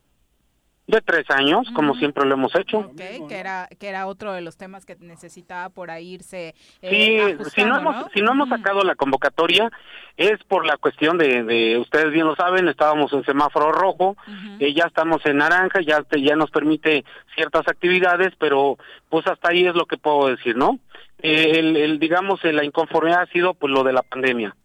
De 0.85 1.01
tres 1.01 1.25
años, 1.29 1.67
como 1.73 1.95
siempre 1.95 2.25
lo 2.25 2.35
hemos 2.35 2.55
hecho. 2.55 2.77
Ok, 2.79 2.95
que 3.27 3.37
era 3.37 3.67
que 3.79 3.87
era 3.89 4.07
otro 4.07 4.31
de 4.31 4.39
los 4.41 4.55
temas 4.55 4.85
que 4.85 4.95
necesitaba 4.99 5.67
por 5.69 5.91
ahí 5.91 6.13
irse 6.15 6.55
eh, 6.81 7.35
Sí, 7.41 7.49
si 7.55 7.65
no 7.65 7.77
hemos, 7.77 8.05
si 8.13 8.21
no 8.21 8.31
hemos 8.31 8.47
sacado 8.47 8.81
la 8.83 8.95
convocatoria 8.95 9.69
es 10.15 10.41
por 10.45 10.65
la 10.65 10.77
cuestión 10.77 11.17
de, 11.17 11.43
de 11.43 11.77
ustedes 11.77 12.11
bien 12.13 12.25
lo 12.25 12.35
saben, 12.37 12.67
estábamos 12.69 13.11
en 13.13 13.23
semáforo 13.25 13.71
rojo, 13.73 14.15
eh, 14.59 14.73
ya 14.73 14.85
estamos 14.85 15.25
en 15.25 15.37
naranja, 15.37 15.79
ya 15.85 16.03
te- 16.03 16.21
ya 16.21 16.35
nos 16.37 16.51
permite 16.51 17.03
ciertas 17.35 17.67
actividades, 17.67 18.33
pero 18.39 18.77
pues 19.09 19.27
hasta 19.27 19.49
ahí 19.49 19.65
es 19.67 19.75
lo 19.75 19.85
que 19.87 19.97
puedo 19.97 20.27
decir, 20.29 20.55
¿no? 20.55 20.79
Eh, 21.27 21.59
el, 21.59 21.75
el, 21.75 21.99
digamos 21.99 22.39
eh, 22.45 22.53
la 22.53 22.63
inconformidad 22.63 23.23
ha 23.23 23.25
sido 23.27 23.53
pues 23.53 23.71
lo 23.73 23.83
de 23.83 23.91
la 23.91 24.01
pandemia. 24.01 24.55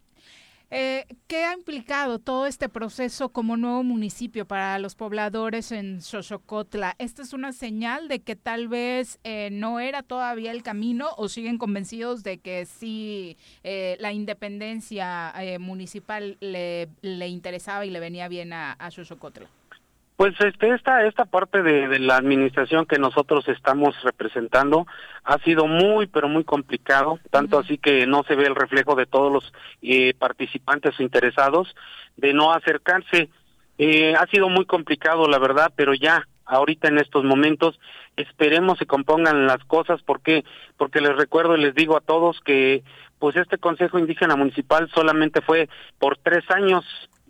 Eh, 0.75 1.05
¿Qué 1.27 1.43
ha 1.43 1.53
implicado 1.53 2.17
todo 2.17 2.47
este 2.47 2.67
proceso 2.67 3.29
como 3.29 3.57
nuevo 3.57 3.83
municipio 3.83 4.45
para 4.45 4.79
los 4.79 4.95
pobladores 4.95 5.71
en 5.71 6.01
Xochocotla? 6.01 6.95
¿Esta 6.97 7.21
es 7.21 7.33
una 7.33 7.51
señal 7.51 8.07
de 8.07 8.21
que 8.21 8.35
tal 8.35 8.69
vez 8.69 9.19
eh, 9.23 9.49
no 9.51 9.79
era 9.79 10.01
todavía 10.01 10.51
el 10.51 10.63
camino 10.63 11.09
o 11.17 11.27
siguen 11.29 11.59
convencidos 11.59 12.23
de 12.23 12.39
que 12.39 12.65
sí 12.65 13.37
eh, 13.63 13.97
la 13.99 14.13
independencia 14.13 15.31
eh, 15.37 15.59
municipal 15.59 16.37
le, 16.39 16.87
le 17.03 17.27
interesaba 17.27 17.85
y 17.85 17.91
le 17.91 17.99
venía 17.99 18.27
bien 18.27 18.51
a, 18.51 18.71
a 18.71 18.89
Xochocotla? 18.89 19.47
Pues 20.15 20.35
este, 20.41 20.69
esta, 20.69 21.05
esta 21.05 21.25
parte 21.25 21.63
de, 21.63 21.87
de 21.87 21.99
la 21.99 22.17
administración 22.17 22.85
que 22.85 22.99
nosotros 22.99 23.47
estamos 23.47 23.95
representando 24.03 24.85
ha 25.23 25.39
sido 25.39 25.65
muy, 25.65 26.05
pero 26.07 26.27
muy 26.27 26.43
complicado, 26.43 27.19
tanto 27.31 27.57
así 27.57 27.77
que 27.77 28.05
no 28.05 28.23
se 28.23 28.35
ve 28.35 28.45
el 28.45 28.55
reflejo 28.55 28.95
de 28.95 29.07
todos 29.07 29.31
los 29.31 29.53
eh, 29.81 30.13
participantes 30.13 30.99
interesados 30.99 31.75
de 32.17 32.33
no 32.33 32.53
acercarse. 32.53 33.29
Eh, 33.79 34.13
ha 34.15 34.27
sido 34.27 34.49
muy 34.49 34.65
complicado, 34.65 35.27
la 35.27 35.39
verdad, 35.39 35.71
pero 35.75 35.95
ya 35.95 36.27
ahorita 36.45 36.89
en 36.89 36.99
estos 36.99 37.23
momentos 37.23 37.79
esperemos 38.15 38.77
se 38.77 38.85
compongan 38.85 39.47
las 39.47 39.63
cosas 39.65 40.01
porque 40.03 40.43
porque 40.77 41.01
les 41.01 41.15
recuerdo 41.15 41.55
y 41.55 41.61
les 41.61 41.73
digo 41.73 41.97
a 41.97 42.01
todos 42.01 42.39
que 42.41 42.83
pues 43.17 43.35
este 43.37 43.57
Consejo 43.57 43.97
Indígena 43.97 44.35
Municipal 44.35 44.89
solamente 44.93 45.41
fue 45.41 45.69
por 45.97 46.17
tres 46.17 46.43
años 46.51 46.83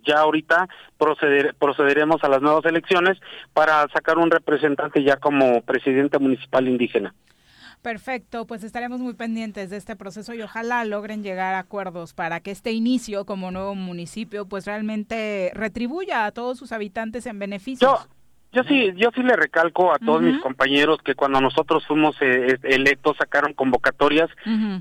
ya 0.05 0.19
ahorita 0.19 0.67
proceder, 0.97 1.55
procederemos 1.55 2.23
a 2.23 2.29
las 2.29 2.41
nuevas 2.41 2.65
elecciones 2.65 3.17
para 3.53 3.87
sacar 3.89 4.17
un 4.17 4.31
representante 4.31 5.03
ya 5.03 5.17
como 5.17 5.61
presidente 5.61 6.19
municipal 6.19 6.67
indígena. 6.67 7.13
Perfecto, 7.81 8.47
pues 8.47 8.63
estaremos 8.63 9.01
muy 9.01 9.13
pendientes 9.13 9.69
de 9.69 9.75
este 9.75 9.97
proceso 9.97 10.33
y 10.33 10.41
ojalá 10.41 10.85
logren 10.85 11.21
llegar 11.21 11.53
a 11.53 11.59
acuerdos 11.59 12.13
para 12.13 12.39
que 12.39 12.51
este 12.51 12.71
inicio 12.71 13.25
como 13.25 13.51
nuevo 13.51 13.75
municipio 13.75 14.45
pues 14.45 14.65
realmente 14.65 15.51
retribuya 15.53 16.25
a 16.25 16.31
todos 16.31 16.57
sus 16.57 16.71
habitantes 16.71 17.25
en 17.25 17.39
beneficios. 17.39 17.91
Yo 17.91 18.07
sí, 18.67 18.93
yo 18.95 19.09
sí 19.15 19.23
le 19.23 19.35
recalco 19.35 19.91
a 19.91 19.97
todos 19.97 20.21
mis 20.21 20.39
compañeros 20.41 20.99
que 21.03 21.15
cuando 21.15 21.41
nosotros 21.41 21.85
fuimos 21.87 22.15
eh, 22.21 22.57
electos 22.63 23.17
sacaron 23.17 23.53
convocatorias, 23.53 24.29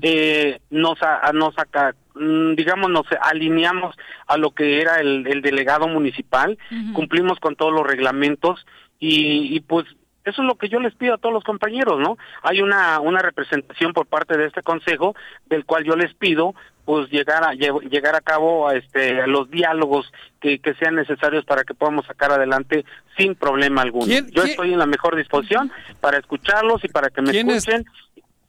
eh, 0.03 0.59
nos 0.69 1.01
a, 1.01 1.27
a- 1.27 1.33
nos 1.33 1.57
acá, 1.57 1.95
mm, 2.13 2.53
digamos 2.53 2.91
nos 2.91 3.05
alineamos 3.21 3.95
a 4.27 4.37
lo 4.37 4.51
que 4.51 4.79
era 4.81 4.97
el, 4.99 5.25
el 5.27 5.41
delegado 5.41 5.87
municipal, 5.87 6.57
cumplimos 6.93 7.39
con 7.39 7.55
todos 7.55 7.73
los 7.73 7.87
reglamentos 7.87 8.65
y, 8.99 9.55
y 9.55 9.59
pues 9.61 9.85
eso 10.25 10.41
es 10.41 10.47
lo 10.47 10.55
que 10.55 10.69
yo 10.69 10.79
les 10.79 10.95
pido 10.95 11.15
a 11.15 11.17
todos 11.17 11.33
los 11.33 11.43
compañeros, 11.43 11.99
¿no? 11.99 12.17
Hay 12.43 12.61
una 12.61 13.01
una 13.01 13.19
representación 13.19 13.91
por 13.91 14.05
parte 14.07 14.37
de 14.37 14.45
este 14.45 14.61
consejo 14.61 15.15
del 15.47 15.65
cual 15.65 15.83
yo 15.83 15.95
les 15.97 16.13
pido 16.13 16.53
pues 16.85 17.09
llegar 17.09 17.43
a 17.43 17.53
lle- 17.53 17.89
llegar 17.89 18.15
a 18.15 18.21
cabo 18.21 18.67
a 18.67 18.75
este 18.75 19.21
a 19.21 19.27
los 19.27 19.49
diálogos 19.49 20.11
que, 20.41 20.59
que 20.59 20.73
sean 20.75 20.95
necesarios 20.95 21.45
para 21.45 21.63
que 21.63 21.73
podamos 21.73 22.05
sacar 22.05 22.31
adelante 22.31 22.83
sin 23.17 23.35
problema 23.35 23.81
alguno. 23.83 24.05
¿Quién- 24.05 24.27
yo 24.27 24.41
quién- 24.43 24.49
estoy 24.51 24.73
en 24.73 24.79
la 24.79 24.85
mejor 24.85 25.15
disposición 25.15 25.71
para 26.01 26.17
escucharlos 26.17 26.83
y 26.83 26.89
para 26.89 27.09
que 27.09 27.21
me 27.21 27.31
¿Quién 27.31 27.49
es- 27.49 27.57
escuchen. 27.67 27.85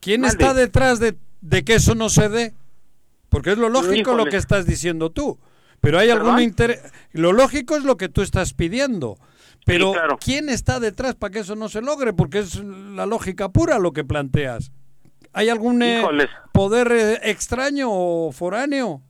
¿Quién 0.00 0.20
Mande. 0.22 0.32
está 0.32 0.52
detrás 0.54 0.98
de, 1.00 1.16
de 1.40 1.64
que 1.64 1.74
eso 1.76 1.94
no 1.94 2.08
se 2.08 2.28
dé? 2.28 2.54
Porque 3.28 3.52
es 3.52 3.58
lo 3.58 3.68
lógico 3.68 4.14
lo 4.14 4.26
que 4.26 4.36
estás 4.36 4.66
diciendo 4.66 5.10
tú. 5.10 5.38
Pero 5.80 5.98
hay 5.98 6.10
algún 6.10 6.40
interés. 6.40 6.80
Lo 7.12 7.32
lógico 7.32 7.76
es 7.76 7.84
lo 7.84 7.96
que 7.96 8.08
tú 8.08 8.22
estás 8.22 8.54
pidiendo. 8.54 9.16
Pero 9.66 9.88
Sí, 9.92 9.98
claro. 9.98 10.18
¿quién 10.22 10.48
está 10.48 10.78
detrás 10.80 11.14
para 11.14 11.30
que 11.32 11.38
eso 11.40 11.56
no 11.56 11.68
se 11.68 11.80
logre? 11.82 12.12
Porque 12.12 12.38
es 12.40 12.56
la 12.62 13.06
lógica 13.06 13.48
pura 13.50 13.78
lo 13.78 13.92
que 13.92 14.04
planteas. 14.04 14.72
¿Hay 15.34 15.48
algún 15.48 15.82
eh, 15.82 16.02
poder 16.52 16.92
eh, 16.92 17.18
extraño 17.24 17.88
o 17.90 18.32
foráneo? 18.32 19.00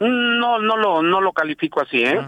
No, 0.00 0.60
no 0.60 0.76
lo, 0.76 1.02
no 1.02 1.20
lo 1.20 1.32
califico 1.32 1.80
así, 1.80 2.04
¿eh? 2.04 2.20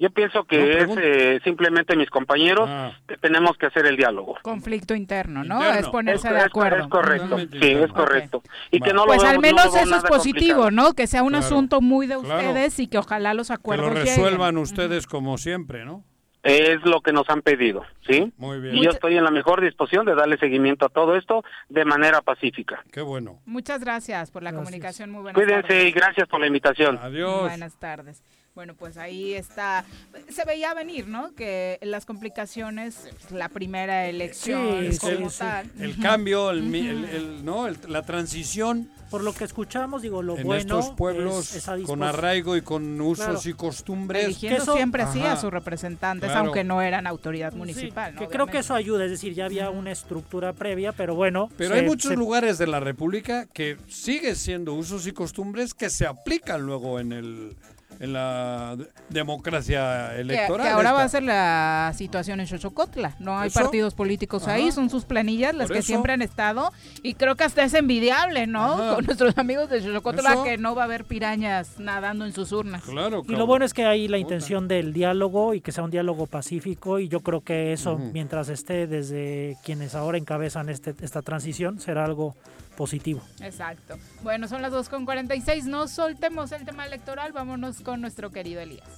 Yo 0.00 0.10
pienso 0.10 0.42
que 0.42 0.84
No, 0.84 0.94
es 0.94 0.98
eh, 1.00 1.40
simplemente 1.44 1.94
mis 1.94 2.10
compañeros 2.10 2.68
que 3.06 3.16
tenemos 3.16 3.56
que 3.56 3.66
hacer 3.66 3.86
el 3.86 3.96
diálogo. 3.96 4.34
Conflicto 4.42 4.92
interno, 4.96 5.44
¿no? 5.44 5.54
Interno. 5.60 5.78
Es 5.78 5.88
ponerse 5.88 6.26
Es- 6.28 6.34
de 6.34 6.40
acuerdo. 6.40 6.82
es 6.82 6.88
correcto, 6.88 7.38
sí, 7.38 7.70
es 7.70 7.92
correcto. 7.92 8.42
Y 8.72 8.80
que 8.80 8.92
no 8.92 9.02
lo 9.02 9.06
pues 9.06 9.22
al 9.22 9.36
no 9.36 9.40
menos 9.40 9.66
lo 9.66 9.72
veo 9.72 9.82
eso 9.84 9.96
es 9.98 10.02
positivo, 10.02 10.62
complicado. 10.62 10.70
¿no? 10.88 10.94
Que 10.94 11.06
sea 11.06 11.22
un 11.22 11.28
Claro. 11.28 11.46
asunto 11.46 11.80
muy 11.80 12.08
de 12.08 12.18
Claro. 12.18 12.48
ustedes 12.48 12.80
y 12.80 12.88
que 12.88 12.98
ojalá 12.98 13.34
los 13.34 13.46
Que 13.48 13.54
acuerdos 13.54 13.86
lo 13.90 13.94
lleguen. 14.00 14.16
resuelvan 14.16 14.56
ustedes 14.56 15.06
como 15.06 15.38
siempre, 15.38 15.84
¿no? 15.84 16.02
Es 16.42 16.84
lo 16.84 17.00
que 17.00 17.12
nos 17.12 17.28
han 17.30 17.42
pedido, 17.42 17.84
¿sí? 18.04 18.32
Muy 18.36 18.60
bien. 18.60 18.76
Y 18.76 18.84
yo 18.84 18.90
estoy 18.90 19.16
en 19.16 19.22
la 19.22 19.30
mejor 19.30 19.60
disposición 19.60 20.04
de 20.06 20.16
darle 20.16 20.38
seguimiento 20.38 20.86
a 20.86 20.88
todo 20.88 21.14
esto 21.16 21.44
de 21.68 21.84
manera 21.84 22.20
pacífica. 22.20 22.82
Qué 22.92 23.00
bueno. 23.00 23.38
Muchas 23.46 23.80
gracias 23.80 24.30
por 24.32 24.42
la 24.42 24.52
comunicación. 24.52 25.10
Muy 25.10 25.22
buenas 25.22 25.40
Cuídense 25.40 25.68
tardes. 25.68 25.84
y 25.86 25.92
gracias 25.92 26.28
por 26.28 26.40
la 26.40 26.48
invitación. 26.48 26.98
Adiós. 27.00 27.42
Buenas 27.42 27.78
tardes. 27.78 28.22
Bueno, 28.54 28.74
pues 28.74 28.98
ahí 28.98 29.32
está. 29.32 29.84
Se 30.28 30.44
veía 30.44 30.74
venir, 30.74 31.08
¿no? 31.08 31.34
Que 31.34 31.78
las 31.80 32.04
complicaciones, 32.04 33.08
la 33.30 33.48
primera 33.48 34.06
elección 34.06 34.92
Sí, 34.92 34.98
como 34.98 35.30
sí, 35.30 35.36
sí. 35.36 35.38
tal. 35.38 35.70
El 35.80 35.92
Ujú. 35.92 36.02
cambio, 36.02 36.50
el, 36.50 36.62
mi- 36.62 36.86
el- 36.86 37.04
el- 37.06 37.44
¿no? 37.46 37.66
El- 37.66 37.78
la 37.88 38.02
transición 38.02 38.90
Por 39.10 39.22
lo 39.24 39.34
que 39.34 39.44
escuchamos, 39.44 40.00
digo, 40.00 40.22
lo 40.22 40.38
en 40.38 40.44
bueno 40.44 40.78
estos 40.80 40.96
pueblos 40.96 41.50
es 41.50 41.56
esa 41.56 41.76
con 41.82 42.02
arraigo 42.02 42.56
y 42.56 42.62
con 42.62 42.98
usos 42.98 43.26
Claro. 43.26 43.40
y 43.44 43.52
costumbres. 43.52 44.24
Eligiendo 44.24 44.56
Que 44.56 44.62
eso- 44.62 44.74
siempre 44.74 45.02
así 45.02 45.20
a 45.20 45.36
sus 45.36 45.50
representantes, 45.52 46.30
Claro. 46.30 46.46
aunque 46.46 46.64
no 46.64 46.80
eran 46.80 47.06
autoridad 47.06 47.52
Sí, 47.52 47.58
municipal. 47.58 48.14
¿no? 48.14 48.20
que 48.20 48.28
creo 48.28 48.46
que 48.46 48.58
eso 48.58 48.74
ayuda, 48.74 49.04
es 49.04 49.10
decir, 49.10 49.34
ya 49.34 49.44
había 49.44 49.68
una 49.68 49.92
estructura 49.92 50.54
previa, 50.54 50.92
pero 50.92 51.14
bueno. 51.14 51.50
Pero 51.58 51.74
se- 51.74 51.80
hay 51.80 51.86
muchos 51.86 52.10
se- 52.12 52.16
lugares 52.16 52.56
de 52.56 52.66
la 52.66 52.80
República 52.80 53.44
que 53.52 53.76
sigue 53.86 54.34
siendo 54.34 54.72
usos 54.72 55.06
y 55.06 55.12
costumbres 55.12 55.74
que 55.74 55.90
se 55.90 56.06
aplican 56.06 56.62
luego 56.62 56.98
en 56.98 57.12
el 57.12 57.56
en 58.00 58.12
la 58.12 58.76
de- 58.76 58.88
democracia 59.10 60.16
electoral. 60.16 60.66
que 60.66 60.72
ahora 60.72 60.88
esta. 60.90 60.92
va 60.98 61.04
a 61.04 61.08
ser 61.08 61.22
la 61.22 61.92
situación 61.96 62.40
en 62.40 62.46
Xochocotla. 62.46 63.14
No 63.18 63.38
hay 63.38 63.48
¿Eso? 63.48 63.60
partidos 63.60 63.94
políticos 63.94 64.48
ahí, 64.48 64.72
son 64.72 64.90
sus 64.90 65.04
planillas 65.04 65.54
las 65.54 65.68
Por 65.68 65.74
que 65.74 65.78
eso. 65.80 65.86
siempre 65.88 66.12
han 66.12 66.22
estado. 66.22 66.72
Y 67.02 67.14
creo 67.14 67.36
que 67.36 67.44
hasta 67.44 67.62
es 67.64 67.74
envidiable, 67.74 68.46
¿no? 68.46 68.72
Ajá. 68.74 68.94
Con 68.96 69.04
nuestros 69.06 69.38
amigos 69.38 69.70
de 69.70 69.80
Xochocotla, 69.82 70.32
Eso. 70.32 70.44
que 70.44 70.58
no 70.58 70.74
va 70.74 70.82
a 70.82 70.84
haber 70.86 71.04
pirañas 71.04 71.78
nadando 71.78 72.24
en 72.26 72.32
sus 72.32 72.52
urnas. 72.52 72.82
Claro, 72.84 73.22
Y 73.28 73.32
lo 73.32 73.46
bueno 73.46 73.64
es 73.64 73.74
que 73.74 73.84
hay 73.84 74.08
la 74.08 74.18
intención 74.18 74.68
del 74.68 74.92
diálogo 74.92 75.54
y 75.54 75.60
que 75.60 75.72
sea 75.72 75.84
un 75.84 75.90
diálogo 75.90 76.26
pacífico 76.26 76.98
y 76.98 77.08
yo 77.08 77.20
creo 77.20 77.42
que 77.42 77.72
eso, 77.72 77.98
mientras 77.98 78.48
esté 78.48 78.86
desde 78.86 79.56
quienes 79.64 79.94
ahora 79.94 80.18
encabezan 80.18 80.68
este, 80.68 80.94
esta 81.02 81.22
transición, 81.22 81.80
será 81.80 82.04
algo 82.04 82.34
positivo. 82.76 83.22
Exacto. 83.40 83.98
Bueno, 84.22 84.48
son 84.48 84.62
las 84.62 84.72
2.46. 84.72 85.64
No 85.64 85.88
soltemos 85.88 86.52
el 86.52 86.64
tema 86.64 86.86
electoral. 86.86 87.32
Vámonos 87.32 87.80
con 87.80 88.00
nuestro 88.00 88.30
querido 88.30 88.60
Elías. 88.60 88.88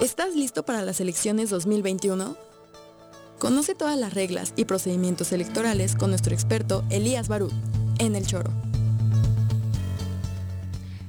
¿Estás 0.00 0.34
listo 0.34 0.64
para 0.64 0.82
las 0.82 1.00
elecciones 1.00 1.50
2021? 1.50 2.36
Conoce 3.38 3.74
todas 3.74 3.98
las 3.98 4.14
reglas 4.14 4.52
y 4.56 4.64
procedimientos 4.64 5.32
electorales 5.32 5.94
con 5.94 6.10
nuestro 6.10 6.34
experto 6.34 6.84
Elías 6.90 7.28
Barú 7.28 7.50
en 7.98 8.14
El 8.14 8.26
Choro. 8.26 8.50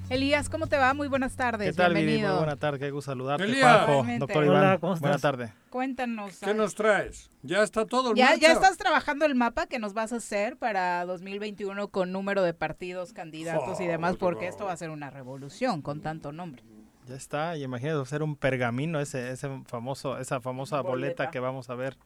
Elías, 0.10 0.48
¿cómo 0.48 0.68
te 0.68 0.78
va? 0.78 0.94
Muy 0.94 1.10
buenas 1.10 1.36
tardes. 1.36 1.72
¿Qué 1.72 1.74
tal, 1.74 1.94
Viri? 1.94 2.06
Bienvenido. 2.06 2.36
Muy 2.36 2.46
buena 2.46 2.56
tarde, 2.56 2.80
qué 2.80 2.92
gusto 2.92 3.12
saludarte, 3.12 3.44
Elías. 3.44 3.62
Juanjo, 3.62 3.92
Igualmente. 3.92 4.20
doctor 4.20 4.44
Hola, 4.44 4.60
Iván. 4.60 4.78
¿cómo 4.80 4.96
Buena 4.96 5.16
estás? 5.18 5.22
tarde. 5.32 5.54
Cuéntanos. 5.70 6.38
¿Qué 6.40 6.54
nos 6.54 6.76
traes? 6.76 7.30
Ya 7.44 7.62
está 7.62 7.86
todo 7.86 8.12
en 8.12 8.16
Ya, 8.16 8.36
ya 8.36 8.54
estás 8.54 8.78
trabajando 8.78 9.26
el 9.26 9.36
mapa 9.36 9.68
que 9.68 9.80
nos 9.80 9.94
vas 9.94 10.14
a 10.14 10.18
hacer 10.18 10.56
para 10.56 11.06
2021 11.06 11.90
con 11.90 12.14
número 12.14 12.42
de 12.44 12.54
partidos, 12.54 13.12
candidatos 13.12 13.82
y 13.82 13.86
demás, 13.86 14.16
porque 14.16 14.48
esto 14.48 14.64
va 14.66 14.72
a 14.72 14.78
ser 14.78 14.92
una 14.92 15.10
revolución 15.10 15.82
con 15.82 16.00
tanto 16.02 16.32
nombre. 16.32 16.64
Ya 17.06 17.16
está, 17.16 17.58
y 17.58 17.64
imagínate 17.64 18.02
hacer 18.02 18.24
un 18.24 18.38
pergamino, 18.38 19.02
ese, 19.02 19.32
ese 19.32 19.50
famoso, 19.66 20.18
esa 20.20 20.40
famosa 20.40 20.78
boleta. 20.82 20.90
Boleta. 21.24 21.32
que 21.32 21.40
vamos 21.42 21.70
a 21.70 21.76
ver 21.76 21.98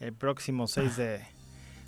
el 0.00 0.12
próximo 0.12 0.66
6 0.66 0.96
de, 0.96 1.20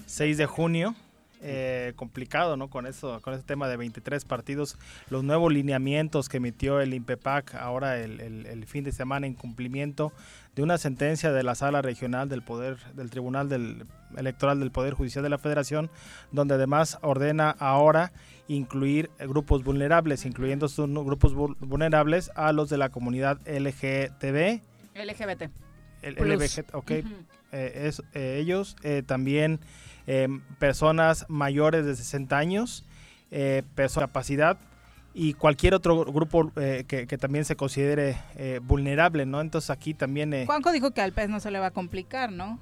6 0.07 0.39
de 0.39 0.47
junio. 0.47 0.95
Eh, 1.41 1.93
complicado, 1.95 2.57
¿no? 2.57 2.69
Con 2.69 2.85
eso, 2.87 3.21
con 3.23 3.33
ese 3.33 3.45
tema 3.45 3.69
de 3.69 3.77
23 3.77 4.25
partidos, 4.25 4.77
los 5.09 5.23
nuevos 5.23 5.53
lineamientos 5.53 6.29
que 6.29 6.39
emitió 6.39 6.81
el 6.81 6.93
INPEPAC 6.95 7.55
ahora 7.55 7.99
el, 8.01 8.21
el- 8.21 8.47
el 8.47 8.67
fin 8.67 8.83
de 8.83 8.91
semana 8.91 9.27
en 9.27 9.35
cumplimiento 9.35 10.13
de 10.57 10.63
una 10.65 10.79
sentencia 10.79 11.31
de 11.31 11.45
la 11.45 11.55
Sala 11.55 11.81
Regional 11.81 12.29
del 12.29 12.43
Poder, 12.43 12.77
del 12.95 13.11
Tribunal 13.11 13.49
del, 13.49 13.85
Electoral 14.17 14.59
del 14.59 14.73
Poder 14.73 14.95
Judicial 14.95 15.23
de 15.23 15.29
la 15.31 15.39
Federación, 15.39 15.91
donde 16.33 16.55
además 16.55 16.99
ordena 17.03 17.51
ahora 17.61 18.11
incluir 18.49 19.09
grupos 19.21 19.63
vulnerables, 19.63 20.25
incluyendo 20.27 20.67
grupos 21.05 21.37
vul- 21.37 21.57
vulnerables 21.61 22.33
a 22.35 22.53
los 22.53 22.69
de 22.69 22.79
la 22.79 22.89
comunidad 22.89 23.39
LGTB, 23.47 24.61
LGBT. 24.97 25.51
el 26.03 26.17
eh, 27.53 27.87
es- 27.87 28.03
eh, 28.15 28.39
ellos, 28.41 28.77
eh, 28.83 29.03
también 29.07 29.61
eh, 30.09 30.27
personas 30.59 31.27
mayores 31.29 31.85
de 31.87 31.95
60 31.95 32.37
años, 32.37 32.85
eh, 33.31 33.63
personas 33.75 34.07
con 34.07 34.11
capacidad 34.11 34.59
y 35.15 35.35
cualquier 35.35 35.75
otro 35.75 36.05
grupo 36.05 36.51
eh, 36.57 36.85
que, 36.89 37.07
que 37.07 37.19
también 37.19 37.45
se 37.45 37.57
considere 37.57 38.17
eh, 38.37 38.61
vulnerable, 38.63 39.27
¿no? 39.27 39.41
Entonces 39.41 39.71
aquí 39.71 39.93
también... 39.95 40.33
eh, 40.33 40.47
Juanjo 40.47 40.73
dijo 40.73 40.93
que 40.93 41.01
al 41.01 41.13
PES 41.13 41.29
no 41.29 41.41
se 41.41 41.51
le 41.51 41.59
va 41.59 41.67
a 41.67 41.71
complicar, 41.71 42.33
¿no? 42.33 42.59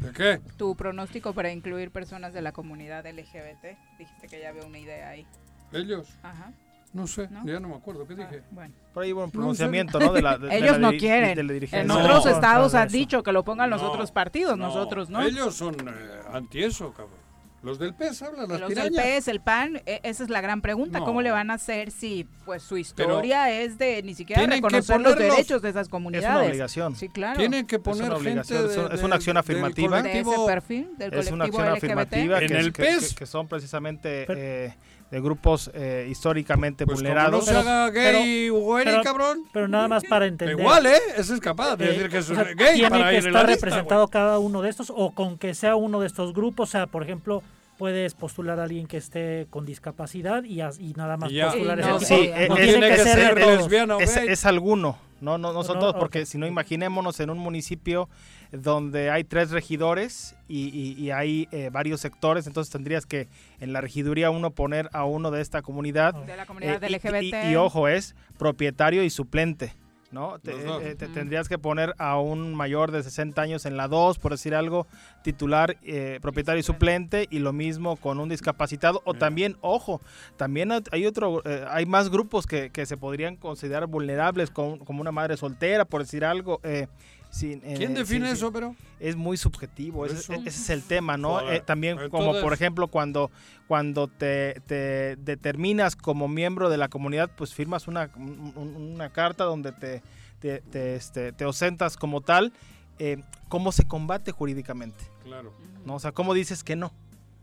¿De 0.00 0.12
qué? 0.12 0.40
Tu 0.56 0.76
pronóstico 0.76 1.32
para 1.32 1.50
incluir 1.52 1.90
personas 1.90 2.32
de 2.32 2.42
la 2.42 2.52
comunidad 2.52 3.04
LGBT. 3.06 3.76
Dijiste 3.98 4.28
que 4.28 4.40
ya 4.40 4.50
había 4.50 4.64
una 4.64 4.78
idea 4.78 5.08
ahí. 5.10 5.26
¿Ellos? 5.72 6.08
Ajá. 6.22 6.52
No 6.98 7.06
sé, 7.06 7.28
¿No? 7.30 7.46
ya 7.46 7.60
no 7.60 7.68
me 7.68 7.74
acuerdo. 7.76 8.06
¿Qué 8.06 8.14
dije? 8.14 8.42
Bueno. 8.50 8.74
Por 8.92 9.04
ahí 9.04 9.12
hubo 9.12 9.20
un 9.22 9.26
No, 9.28 9.32
pronunciamiento, 9.32 9.98
en 10.00 10.06
¿no? 10.06 10.12
De 10.12 10.22
la, 10.22 10.36
de- 10.38 10.48
de 10.48 10.56
Ellos 10.58 10.78
la 10.78 10.90
no 10.92 10.98
quieren. 10.98 11.34
de 11.36 11.42
la 11.44 11.52
dirigencia. 11.52 11.80
En 11.82 11.86
No, 11.86 11.98
otros 11.98 12.24
no, 12.26 12.30
estados 12.32 12.74
han 12.74 12.88
dicho 12.88 13.22
que 13.22 13.32
lo 13.32 13.44
pongan 13.44 13.70
los 13.70 13.82
otros 13.82 14.10
partidos, 14.12 14.58
no, 14.58 14.66
nosotros, 14.66 15.08
¿no? 15.10 15.22
Ellos 15.22 15.54
son 15.54 15.74
eh, 15.88 15.92
anti 16.32 16.62
eso, 16.64 16.90
cabrón. 16.92 17.18
Los 17.60 17.80
del 17.80 17.92
PES 17.92 18.22
hablan, 18.22 18.48
las 18.48 18.60
Los 18.60 18.72
del. 18.72 18.92
PES, 18.92 19.26
el 19.26 19.40
PAN, 19.40 19.82
e- 19.84 19.98
esa 20.04 20.22
es 20.22 20.30
la 20.30 20.40
gran 20.40 20.60
pregunta. 20.62 21.00
No. 21.00 21.04
¿Cómo 21.04 21.22
le 21.22 21.32
van 21.32 21.50
a 21.50 21.54
hacer 21.54 21.90
si 21.90 22.24
pues 22.44 22.62
su 22.62 22.76
Pero 22.76 22.80
historia 23.18 23.50
es 23.50 23.76
de 23.78 24.00
ni 24.04 24.14
siquiera 24.14 24.38
tienen 24.42 24.60
que 24.62 24.68
reconocer 24.68 25.00
los 25.00 25.16
derechos 25.18 25.60
de 25.60 25.70
esas 25.70 25.82
Es 25.86 25.88
comunidades? 25.88 26.36
una 26.38 26.46
obligación. 26.46 26.94
Sí, 26.94 27.08
claro. 27.08 27.36
Tienen 27.36 27.66
que 27.66 27.76
Es 27.76 27.82
poner 27.82 28.04
una 28.04 28.14
gente 28.20 28.28
obligación, 28.30 28.64
es 28.64 28.70
de- 28.74 28.78
una- 28.78 28.88
es 28.90 28.96
del- 29.00 29.04
una 29.06 29.16
acción 29.16 29.34
del 29.34 29.40
afirmativa. 29.40 30.02
de 30.02 30.20
ese 30.20 30.30
perfil, 30.46 30.90
del 30.98 31.14
es 31.14 31.30
una 31.32 31.44
acción 31.46 31.64
LGBT. 31.66 31.76
afirmativa 31.84 32.38
En 32.40 32.46
que, 32.48 32.58
el 32.58 32.72
que- 32.72 32.82
PES. 32.84 33.08
que- 33.08 33.14
que 33.16 33.26
son 33.26 33.48
precisamente 33.48 34.24
Pero- 34.28 34.40
eh, 34.40 34.76
de 35.10 35.20
grupos 35.20 35.70
eh, 35.74 36.06
históricamente 36.10 36.84
Pues 36.84 36.98
como 36.98 37.08
vulnerados. 37.08 37.46
no 37.46 37.52
se 37.52 37.56
haga 37.58 37.90
gay 37.90 38.50
pero- 38.84 39.02
cabrón. 39.02 39.44
Pero 39.52 39.66
nada 39.68 39.88
más 39.88 40.04
para 40.04 40.26
entender. 40.26 40.58
Igual, 40.58 40.86
¿eh? 40.86 40.98
Ese 41.16 41.34
es 41.34 41.40
capaz 41.40 41.76
de 41.76 41.86
eh, 41.86 41.88
decir 41.92 42.08
que 42.10 42.18
es 42.18 42.30
o 42.30 42.34
sea, 42.34 42.44
gay 42.44 42.74
tiene 42.74 42.90
para 42.90 43.10
que 43.10 43.16
ir 43.16 43.26
en 43.26 43.32
la 43.32 43.40
estar 43.40 43.48
lista, 43.48 43.66
representado 43.66 44.08
cada 44.08 44.38
uno 44.38 44.60
de 44.62 44.68
estos 44.70 44.92
o 44.94 45.12
con 45.12 45.38
que 45.38 45.54
sea 45.54 45.76
uno 45.76 46.00
de 46.00 46.06
estos 46.06 46.34
grupos. 46.34 46.68
O 46.68 46.72
sea, 46.72 46.86
por 46.86 47.02
ejemplo, 47.02 47.42
puedes 47.78 48.12
postular 48.14 48.58
a 48.60 48.64
alguien 48.64 48.86
que 48.86 48.96
esté 48.98 49.46
con 49.50 49.64
discapacidad 49.64 50.44
y, 50.44 50.60
y 50.60 50.92
nada 50.96 51.16
más 51.16 51.30
ya. 51.32 51.46
postular 51.46 51.78
ese 51.80 51.88
no, 51.88 51.98
tipo. 51.98 52.08
Sí, 52.08 52.30
No 52.48 52.56
es- 52.56 52.68
tiene 52.68 52.86
que 52.88 52.94
es- 52.94 53.02
ser 53.02 53.34
de 53.34 53.40
es- 53.40 53.46
todos. 53.46 53.58
lesbiana 53.62 53.96
o 53.96 54.00
es, 54.00 54.44
alguno, 54.46 54.98
no, 55.20 55.38
no, 55.38 55.52
no 55.52 55.64
son 55.64 55.76
No, 55.76 55.80
todos, 55.80 55.94
porque 55.94 56.26
si 56.26 56.36
no 56.38 56.46
imaginémonos 56.46 57.18
en 57.20 57.30
un 57.30 57.38
municipio 57.38 58.08
donde 58.52 59.10
hay 59.10 59.24
tres 59.24 59.50
regidores 59.50 60.34
y, 60.48 60.68
y- 60.68 60.92
y 61.02 61.10
hay 61.10 61.48
eh, 61.52 61.70
varios 61.72 62.00
sectores, 62.00 62.46
entonces 62.46 62.72
tendrías 62.72 63.06
que 63.06 63.28
en 63.60 63.72
la 63.72 63.80
regiduría 63.80 64.30
uno 64.30 64.50
poner 64.50 64.88
a 64.92 65.04
uno 65.04 65.30
de 65.30 65.40
esta 65.42 65.62
comunidad. 65.62 66.14
de 66.14 66.36
la 66.36 66.46
comunidad 66.46 66.82
eh, 66.82 66.88
y- 66.90 66.94
LGBT. 66.94 67.22
y, 67.46 67.52
y 67.52 67.56
ojo, 67.56 67.88
es 67.88 68.14
propietario 68.38 69.02
y 69.02 69.10
suplente. 69.10 69.72
¿no? 70.10 70.38
Te, 70.38 70.52
eh, 70.52 70.94
te 70.94 71.06
tendrías 71.08 71.50
que 71.50 71.58
poner 71.58 71.92
a 71.98 72.18
un 72.18 72.54
mayor 72.54 72.92
de 72.92 73.02
60 73.02 73.42
años 73.42 73.66
en 73.66 73.76
la 73.76 73.88
2, 73.88 74.18
por 74.18 74.32
decir 74.32 74.54
algo, 74.54 74.86
titular, 75.22 75.76
eh, 75.82 76.18
propietario 76.22 76.60
y 76.60 76.62
suplente, 76.62 77.26
y 77.28 77.40
lo 77.40 77.52
mismo 77.52 77.96
con 77.96 78.18
un 78.18 78.30
discapacitado. 78.30 79.02
O 79.04 79.12
también, 79.12 79.58
ojo, 79.60 80.00
también 80.38 80.72
hay- 80.72 81.04
otro, 81.04 81.42
eh, 81.44 81.62
hay 81.68 81.84
más 81.84 82.08
grupos 82.08 82.46
que, 82.46 82.70
que 82.70 82.86
se 82.86 82.96
podrían 82.96 83.36
considerar 83.36 83.86
vulnerables, 83.86 84.48
con- 84.50 84.78
como 84.78 85.02
una 85.02 85.12
madre 85.12 85.36
soltera, 85.36 85.84
por 85.84 86.00
decir 86.00 86.24
algo. 86.24 86.58
Sin, 87.30 87.60
eh, 87.64 87.74
¿Quién 87.76 87.94
define 87.94 88.30
eso, 88.30 88.50
pero? 88.52 88.74
es 89.00 89.14
muy 89.16 89.36
subjetivo, 89.36 90.06
ese, 90.06 90.34
es 90.44 90.70
el 90.70 90.82
tema, 90.82 91.16
¿no? 91.16 91.34
Joder. 91.40 91.54
Eh, 91.56 91.60
también 91.64 91.96
como 92.10 92.32
por 92.40 92.52
ejemplo 92.52 92.88
cuando, 92.88 93.30
cuando 93.66 94.08
te, 94.08 94.60
te 94.66 95.16
determinas 95.16 95.94
como 95.94 96.26
miembro 96.28 96.68
de 96.70 96.78
la 96.78 96.88
comunidad, 96.88 97.30
pues 97.36 97.54
firmas 97.54 97.86
una, 97.86 98.10
un- 98.16 98.52
un- 98.56 98.76
una 98.94 99.10
carta 99.10 99.44
donde 99.44 99.72
te, 99.72 100.02
te, 100.40 100.60
te, 100.62 100.96
este, 100.96 101.32
te 101.32 101.44
ausentas 101.44 101.96
como 101.96 102.20
tal, 102.22 102.52
eh, 102.98 103.22
¿cómo 103.48 103.72
se 103.72 103.84
combate 103.86 104.32
jurídicamente? 104.32 105.04
Claro. 105.22 105.52
¿no? 105.84 105.94
O 105.96 106.00
sea, 106.00 106.12
¿cómo 106.12 106.34
dices 106.34 106.64
que 106.64 106.76
no? 106.76 106.92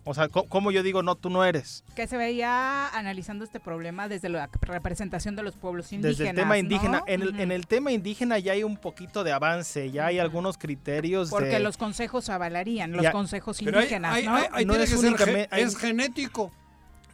O 0.08 0.14
sea, 0.14 0.28
¿cómo, 0.30 0.70
yo 0.72 0.84
digo, 0.84 1.02
no, 1.02 1.16
tú 1.16 1.32
no 1.32 1.44
eres? 1.44 1.84
que 1.96 2.06
se 2.06 2.16
veía 2.16 2.88
analizando 2.90 3.44
este 3.44 3.60
problema 3.60 4.08
desde 4.08 4.30
la 4.30 4.48
representación 4.62 5.36
de 5.36 5.42
los 5.42 5.56
pueblos 5.56 5.92
indígenas. 5.92 6.18
Desde 6.20 6.30
el 6.30 6.36
tema 6.36 6.58
indígena, 6.60 7.00
¿no? 7.00 7.04
en, 7.08 7.22
el, 7.24 7.40
en 7.40 7.52
el 7.52 7.66
tema 7.66 7.92
indígena 7.92 8.38
ya 8.38 8.52
hay 8.54 8.64
un 8.64 8.78
poquito 8.78 9.24
de 9.24 9.32
avance, 9.32 9.90
ya 9.90 10.06
hay 10.06 10.20
algunos 10.20 10.60
criterios 10.60 11.32
Porque 11.32 11.48
de... 11.48 11.60
los 11.60 11.78
consejos 11.78 12.30
avalarían, 12.30 12.92
los 12.92 13.02
Ya. 13.02 13.12
consejos 13.12 13.58
Pero 13.64 13.80
indígenas, 13.80 14.14
hay- 14.16 14.26
¿no? 14.26 14.36
hay- 14.36 14.48
hay- 14.52 14.66
No 14.66 14.76
es 14.76 14.92
que 14.92 14.96
únicamente- 14.98 15.50
es 15.60 15.76
genético. 15.76 16.52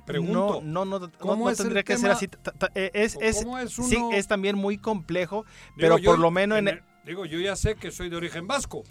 Pregunto. 0.06 0.62
No, 0.64 0.84
no, 0.84 1.00
no, 1.00 1.12
¿Cómo 1.20 1.46
no 1.46 1.50
es 1.50 1.60
el 1.60 1.66
tendría 1.68 1.84
que 1.84 1.98
ser 1.98 2.12
así. 2.12 2.28
ta- 2.28 2.52
ta- 2.52 2.72
eh, 2.76 2.92
Es, 2.94 3.16
¿O 3.16 3.22
es, 3.22 3.38
es 3.64 3.74
sí, 3.88 3.96
uno? 3.96 4.12
es 4.12 4.28
también 4.28 4.58
muy 4.58 4.78
complejo, 4.78 5.44
Digo, 5.46 5.76
pero 5.78 5.98
yo 5.98 6.12
por 6.12 6.20
lo 6.20 6.32
menos 6.32 6.58
en, 6.58 6.68
el- 6.68 6.82
digo, 7.06 7.24
yo 7.26 7.40
ya 7.40 7.56
sé 7.56 7.76
que 7.76 7.92
soy 7.92 8.10
de 8.10 8.18
origen 8.18 8.48
vasco. 8.48 8.84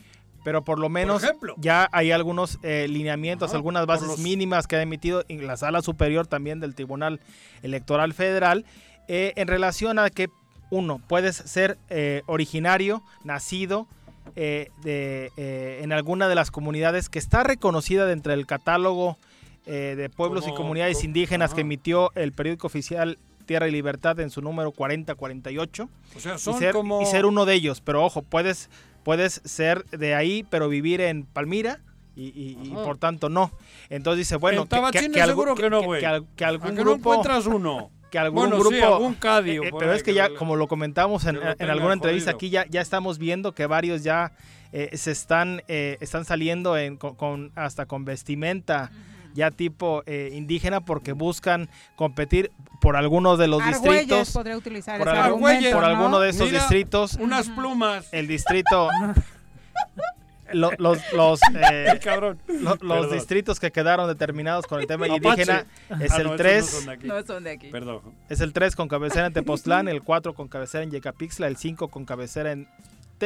Pero 0.44 0.62
por 0.64 0.78
lo 0.78 0.88
menos 0.88 1.22
ejemplo. 1.22 1.54
ya 1.58 1.88
hay 1.92 2.12
algunos 2.12 2.58
eh, 2.62 2.86
lineamientos, 2.88 3.50
Ajá, 3.50 3.56
algunas 3.58 3.86
bases 3.86 4.08
los- 4.08 4.18
mínimas 4.18 4.66
que 4.66 4.76
ha 4.76 4.82
emitido 4.82 5.24
en 5.28 5.46
la 5.46 5.56
sala 5.56 5.82
superior 5.82 6.26
también 6.26 6.60
del 6.60 6.74
Tribunal 6.74 7.20
Electoral 7.62 8.14
Federal 8.14 8.64
eh, 9.08 9.32
en 9.36 9.48
relación 9.48 9.98
a 9.98 10.08
que 10.10 10.28
uno 10.70 11.00
puedes 11.08 11.36
ser 11.36 11.78
eh, 11.88 12.22
originario, 12.26 13.02
nacido 13.24 13.86
eh, 14.36 14.68
de, 14.84 15.32
en 15.82 15.92
alguna 15.92 16.28
de 16.28 16.36
las 16.36 16.50
comunidades 16.52 17.08
que 17.08 17.18
está 17.18 17.42
reconocida 17.42 18.06
dentro 18.06 18.30
del 18.32 18.46
catálogo 18.46 19.16
de 19.66 20.10
pueblos 20.16 20.48
y 20.48 20.54
comunidades 20.54 20.96
como- 20.96 21.04
indígenas 21.06 21.54
que 21.54 21.60
emitió 21.60 22.10
el 22.16 22.32
periódico 22.32 22.66
oficial 22.66 23.18
Tierra 23.46 23.68
y 23.68 23.70
Libertad 23.72 24.18
en 24.20 24.30
su 24.30 24.40
número 24.42 24.72
4048. 24.72 25.88
O 26.16 26.20
sea, 26.20 26.34
y 26.34 26.38
son 26.38 26.58
ser, 26.58 26.72
como- 26.74 27.02
y 27.02 27.06
ser 27.06 27.26
uno 27.26 27.44
de 27.46 27.54
ellos. 27.54 27.80
Pero 27.80 28.04
ojo, 28.04 28.22
puedes, 28.22 28.68
puedes 29.02 29.40
ser 29.44 29.84
de 29.86 30.14
ahí, 30.14 30.44
pero 30.50 30.68
vivir 30.68 31.00
en 31.00 31.24
Palmira. 31.24 31.80
Y, 32.16 32.24
y- 32.38 32.58
y 32.68 32.72
Ajá. 32.72 32.82
por 32.84 32.98
tanto 32.98 33.28
no. 33.28 33.50
Entonces 33.88 34.18
dice, 34.18 34.36
bueno, 34.36 34.62
En 34.62 34.68
Tabachines 34.68 35.24
seguro 35.24 35.54
que 35.54 35.70
no, 35.70 35.80
que 35.92 36.04
¿A 36.06 36.48
algún 36.48 36.70
que 36.70 36.74
no 36.76 36.80
grupo 36.82 37.12
encuentras 37.14 37.46
uno? 37.46 37.90
que 38.10 38.18
algún 38.18 38.50
Bueno, 38.50 38.56
sí, 38.56 38.62
grupo 38.76 38.94
algún 38.96 39.14
cadio 39.14 39.62
eh, 39.62 39.68
eh, 39.68 39.72
pero 39.78 39.92
es 39.92 40.02
que 40.02 40.10
que 40.10 40.14
ya 40.16 40.28
lo- 40.28 40.34
como 40.34 40.56
lo 40.56 40.66
comentamos 40.66 41.24
en, 41.26 41.36
que 41.36 41.44
lo 41.44 41.54
en 41.56 41.70
alguna 41.70 41.92
entrevista 41.94 42.32
jodido. 42.32 42.36
aquí 42.38 42.50
ya 42.50 42.66
ya 42.68 42.80
estamos 42.80 43.18
viendo 43.18 43.54
que 43.54 43.66
varios 43.66 44.02
ya 44.02 44.32
eh, 44.72 44.90
se 44.96 45.12
están 45.12 45.62
eh, 45.68 45.96
están 46.00 46.24
saliendo 46.24 46.76
en- 46.76 46.96
con, 46.96 47.14
con- 47.14 47.52
hasta 47.54 47.86
con 47.86 48.04
vestimenta 48.04 48.90
ya 49.34 49.50
tipo 49.50 50.02
eh, 50.06 50.30
indígena 50.32 50.80
porque 50.80 51.12
buscan 51.12 51.68
competir 51.96 52.50
por 52.80 52.96
algunos 52.96 53.38
de 53.38 53.46
los 53.48 53.60
Argüelles 53.62 54.00
distritos 54.06 54.30
podría 54.32 54.56
utilizar 54.56 54.98
por, 54.98 55.08
ese 55.08 55.16
argumento, 55.18 55.70
por 55.72 55.80
¿no? 55.82 55.86
alguno 55.86 56.20
de 56.20 56.30
esos 56.30 56.46
Mira, 56.48 56.60
distritos 56.60 57.14
Unas 57.14 57.48
plumas. 57.48 58.08
el 58.12 58.26
distrito 58.26 58.88
lo- 60.52 60.72
los 60.78 60.98
los, 61.12 61.40
eh, 61.70 62.00
cabrón. 62.02 62.38
lo- 62.48 62.70
los 62.70 62.78
Perdón. 62.78 63.10
distritos 63.12 63.60
que 63.60 63.70
quedaron 63.70 64.08
determinados 64.08 64.66
con 64.66 64.80
el 64.80 64.86
tema 64.86 65.06
Apache. 65.06 65.16
indígena 65.28 65.66
es 66.00 66.10
Ah, 66.12 66.16
el 66.16 66.24
no, 66.24 66.34
esos 66.34 66.36
3 66.36 66.64
no 66.64 66.70
son 66.70 66.86
de 66.86 66.92
aquí. 66.92 67.06
No 67.06 67.22
son 67.22 67.44
de 67.44 67.50
aquí. 67.50 67.68
Perdón. 67.68 68.00
es 68.28 68.40
el 68.40 68.52
3 68.52 68.74
con 68.74 68.88
cabecera 68.88 69.26
en 69.26 69.32
Tepoztlán, 69.32 69.86
el 69.88 70.02
4 70.02 70.34
con 70.34 70.48
cabecera 70.48 70.82
en 70.82 70.90
Yecapixtla, 70.90 71.46
el 71.46 71.56
5 71.56 71.88
con 71.88 72.04
cabecera 72.04 72.50
en 72.52 72.66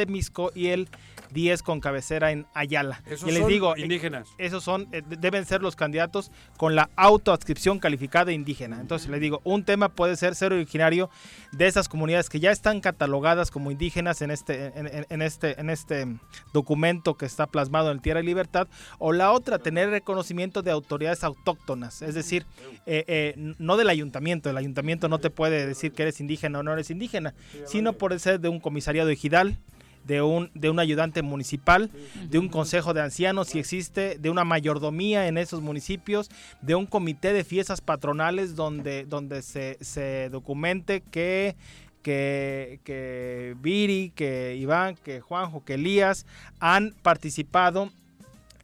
Temisco 0.05 0.51
y 0.53 0.67
el 0.67 0.87
10 1.31 1.63
con 1.63 1.79
cabecera 1.81 2.31
en 2.31 2.45
Ayala. 2.53 3.01
Esos 3.07 3.27
y 3.27 3.31
les 3.31 3.41
son 3.41 3.49
digo, 3.49 3.75
eh, 3.75 3.81
indígenas. 3.81 4.27
esos 4.37 4.63
son 4.63 4.87
eh, 4.91 5.01
de- 5.09 5.15
deben 5.17 5.45
ser 5.45 5.61
los 5.63 5.75
candidatos 5.75 6.31
con 6.57 6.75
la 6.75 6.89
autoadscripción 6.95 7.79
calificada 7.79 8.31
indígena. 8.31 8.79
Entonces 8.79 9.09
les 9.09 9.19
digo, 9.19 9.41
un 9.43 9.63
tema 9.65 9.89
puede 9.89 10.15
ser 10.17 10.35
ser 10.35 10.53
originario 10.53 11.09
de 11.51 11.65
esas 11.67 11.89
comunidades 11.89 12.29
que 12.29 12.39
ya 12.39 12.51
están 12.51 12.79
catalogadas 12.79 13.49
como 13.49 13.71
indígenas 13.71 14.21
en 14.21 14.29
este 14.31 14.67
en, 14.77 14.87
en- 14.87 15.05
en 15.09 15.21
este 15.23 15.59
en 15.59 15.69
este 15.71 16.05
documento 16.53 17.15
que 17.15 17.25
está 17.25 17.47
plasmado 17.47 17.91
en 17.91 17.99
Tierra 17.99 18.19
y 18.21 18.25
Libertad 18.25 18.67
o 18.99 19.11
la 19.11 19.31
otra 19.31 19.57
tener 19.59 19.89
reconocimiento 19.89 20.61
de 20.61 20.71
autoridades 20.71 21.23
autóctonas, 21.23 22.01
es 22.01 22.13
decir, 22.13 22.45
eh, 22.85 23.03
eh, 23.07 23.53
no 23.57 23.77
del 23.77 23.89
ayuntamiento, 23.89 24.49
el 24.49 24.57
ayuntamiento 24.57 25.07
no 25.09 25.19
te 25.19 25.29
puede 25.29 25.65
decir 25.65 25.91
que 25.93 26.03
eres 26.03 26.19
indígena 26.19 26.59
o 26.59 26.63
no 26.63 26.71
eres 26.73 26.89
indígena, 26.91 27.33
sino 27.65 27.93
por 27.93 28.17
ser 28.19 28.39
de 28.39 28.49
un 28.49 28.59
comisariado 28.59 29.09
ejidal, 29.09 29.57
de 30.05 30.21
un, 30.21 30.51
de 30.53 30.69
un 30.69 30.79
ayudante 30.79 31.21
municipal, 31.21 31.89
de 32.29 32.39
un 32.39 32.49
consejo 32.49 32.93
de 32.93 33.01
ancianos 33.01 33.49
si 33.49 33.59
existe, 33.59 34.17
de 34.19 34.29
una 34.29 34.43
mayordomía 34.43 35.27
en 35.27 35.37
esos 35.37 35.61
municipios, 35.61 36.29
de 36.61 36.75
un 36.75 36.85
comité 36.85 37.33
de 37.33 37.43
fiestas 37.43 37.81
patronales 37.81 38.55
donde, 38.55 39.05
donde 39.05 39.41
se, 39.41 39.77
se 39.81 40.29
documente 40.29 41.01
que 41.01 41.55
que, 42.01 42.81
que 42.83 43.55
Viri, 43.61 44.11
que 44.13 44.55
Iván, 44.59 44.95
que 44.95 45.21
Juanjo, 45.21 45.65
que 45.65 45.73
Elías 45.73 46.27
han 46.59 46.93
participado 47.01 47.89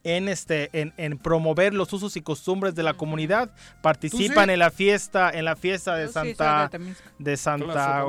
en 0.04 0.28
este 0.28 0.70
en, 0.74 0.94
en 0.98 1.18
promover 1.18 1.74
los 1.74 1.92
usos 1.94 2.16
y 2.18 2.22
costumbres 2.22 2.76
de 2.76 2.84
la 2.84 2.94
comunidad. 2.94 3.52
Participan 3.82 4.46
sí? 4.48 4.54
en 4.54 4.60
la 4.60 4.72
fiesta 4.72 5.30
en 5.32 5.46
la 5.46 5.56
fiesta 5.56 5.96
de 5.96 6.06
Yo 6.06 6.08
sí 6.08 6.14
soy 6.14 6.28
de 6.30 6.36
Santa 6.36 6.80
de 7.20 7.38
Santa. 7.38 8.06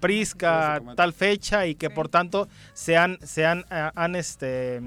Prisca 0.00 0.82
tal 0.96 1.12
fecha 1.12 1.66
y 1.66 1.74
que 1.74 1.90
por 1.90 2.08
tanto 2.08 2.48
se 2.72 2.96
han 2.96 3.18
se 3.22 3.46
han, 3.46 3.64
eh, 3.70 3.90
han, 3.94 4.16
este 4.16 4.80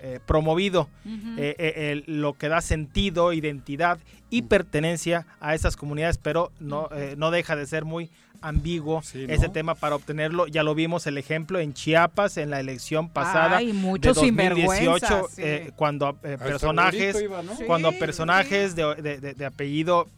eh, 0.00 0.20
promovido 0.24 0.88
eh, 1.04 1.56
eh, 1.58 2.02
lo 2.06 2.34
que 2.34 2.48
da 2.48 2.60
sentido, 2.60 3.32
identidad 3.32 3.98
y 4.30 4.42
pertenencia 4.42 5.26
a 5.40 5.54
esas 5.54 5.76
comunidades, 5.76 6.18
pero 6.18 6.52
no, 6.60 6.88
eh, 6.92 7.14
no 7.16 7.30
deja 7.30 7.56
de 7.56 7.66
ser 7.66 7.84
muy 7.84 8.10
ambiguo 8.40 9.02
¿no? 9.14 9.32
ese 9.32 9.48
tema 9.48 9.74
para 9.74 9.96
obtenerlo. 9.96 10.46
Ya 10.46 10.62
lo 10.62 10.74
vimos 10.74 11.06
el 11.06 11.18
ejemplo 11.18 11.58
en 11.60 11.74
Chiapas 11.74 12.36
en 12.36 12.50
la 12.50 12.60
elección 12.60 13.08
pasada 13.08 13.58
Ay, 13.58 13.68
de 13.68 13.72
muchos 13.72 14.14
2018, 14.16 14.66
sinvergüenzas, 14.66 15.30
sí. 15.34 15.42
eh, 15.44 15.70
cuando 15.76 16.16
eh, 16.22 16.36
personajes, 16.38 17.20
iba, 17.22 17.42
¿no? 17.42 17.52
cuando 17.66 17.90
Sí, 17.92 17.96
personajes 17.98 18.74
de, 18.76 18.94
de- 18.96 19.18
de- 19.20 19.34
de 19.34 19.46
apellido 19.46 20.08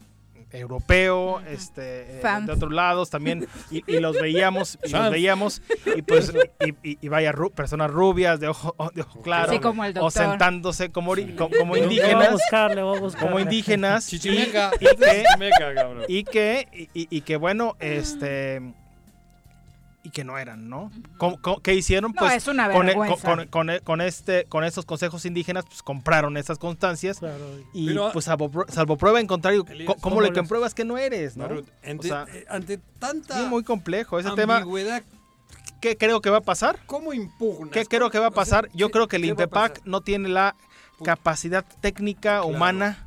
europeo, 0.52 1.40
este, 1.48 2.18
eh, 2.18 2.22
de 2.46 2.52
otros 2.52 2.72
lados 2.72 3.10
también, 3.10 3.46
y, 3.70 3.82
y 3.86 4.00
los 4.00 4.16
veíamos, 4.20 4.78
y 4.84 4.90
los 4.90 5.10
veíamos, 5.10 5.62
y 5.96 6.02
pues, 6.02 6.32
y, 6.82 6.88
y- 6.90 6.98
y 7.00 7.08
vaya, 7.08 7.32
ru- 7.32 7.52
personas 7.52 7.90
rubias, 7.90 8.40
de 8.40 8.48
ojo, 8.48 8.74
de 8.94 9.02
ojo 9.02 9.22
claro, 9.22 9.60
como 9.60 9.84
el 9.84 9.96
o 9.98 10.10
sentándose 10.10 10.90
como, 10.90 11.14
co- 11.36 11.50
como 11.58 11.74
a 11.74 11.78
indígenas, 11.78 12.32
buscar, 12.32 12.74
le 12.74 12.82
voy 12.82 12.98
a 12.98 13.00
buscar. 13.00 13.22
como 13.22 13.40
indígenas, 13.40 14.12
y, 14.12 14.18
que, 14.20 14.28
Chichimeca, 14.78 15.74
cabrón. 15.74 16.04
y 16.08 16.24
que, 16.24 16.68
y, 16.72 17.00
y- 17.02 17.08
y 17.10 17.20
que 17.22 17.36
bueno, 17.36 17.76
este 17.80 18.60
y 20.02 20.10
que 20.10 20.24
no 20.24 20.38
eran, 20.38 20.68
¿no? 20.70 20.90
¿Cómo- 21.18 21.40
cómo- 21.42 21.60
¿Qué 21.60 21.74
hicieron? 21.74 22.12
No, 22.12 22.20
Pues 22.20 22.32
es 22.34 22.48
una 22.48 22.70
con, 22.70 22.86
vergüenza. 22.86 23.22
con- 23.36 23.46
con- 23.48 23.70
con 23.84 24.00
este, 24.00 24.44
con 24.46 24.64
estos 24.64 24.86
consejos 24.86 25.26
indígenas, 25.26 25.66
pues 25.66 25.82
compraron 25.82 26.36
esas 26.38 26.58
constancias 26.58 27.18
Claro. 27.18 27.44
y 27.74 27.88
Pero- 27.88 28.10
pues 28.12 28.24
salvo, 28.24 28.50
pru- 28.50 28.68
salvo 28.70 28.96
prueba 28.96 29.20
en 29.20 29.26
contrario, 29.26 29.64
Elías, 29.68 29.86
¿cómo, 29.86 30.00
¿cómo 30.00 30.20
le 30.22 30.32
compruebas 30.32 30.72
que 30.74 30.84
no 30.86 30.96
eres, 30.96 31.36
no? 31.36 31.44
Ante, 31.84 31.98
O 31.98 32.02
sea, 32.02 32.24
eh, 32.32 32.46
ante 32.48 32.78
tanta 32.98 33.42
muy 33.46 33.62
complejo 33.62 34.18
ese 34.18 34.30
tema. 34.30 34.64
¿Qué 35.80 35.96
creo 35.96 36.20
que 36.20 36.28
va 36.30 36.38
a 36.38 36.42
pasar? 36.42 36.78
¿cómo 36.86 37.12
impugnas? 37.12 37.72
¿Qué 37.72 37.86
creo 37.86 38.10
que 38.10 38.18
va 38.18 38.26
a 38.26 38.28
O 38.28 38.32
sea, 38.32 38.36
pasar? 38.36 38.68
Yo 38.74 38.88
¿qué- 38.88 38.92
creo 38.92 39.08
que 39.08 39.16
el 39.16 39.24
INPEPAC 39.26 39.80
no 39.84 40.00
tiene 40.02 40.28
la 40.28 40.54
capacidad 41.04 41.64
técnica, 41.80 42.42
humana 42.44 43.06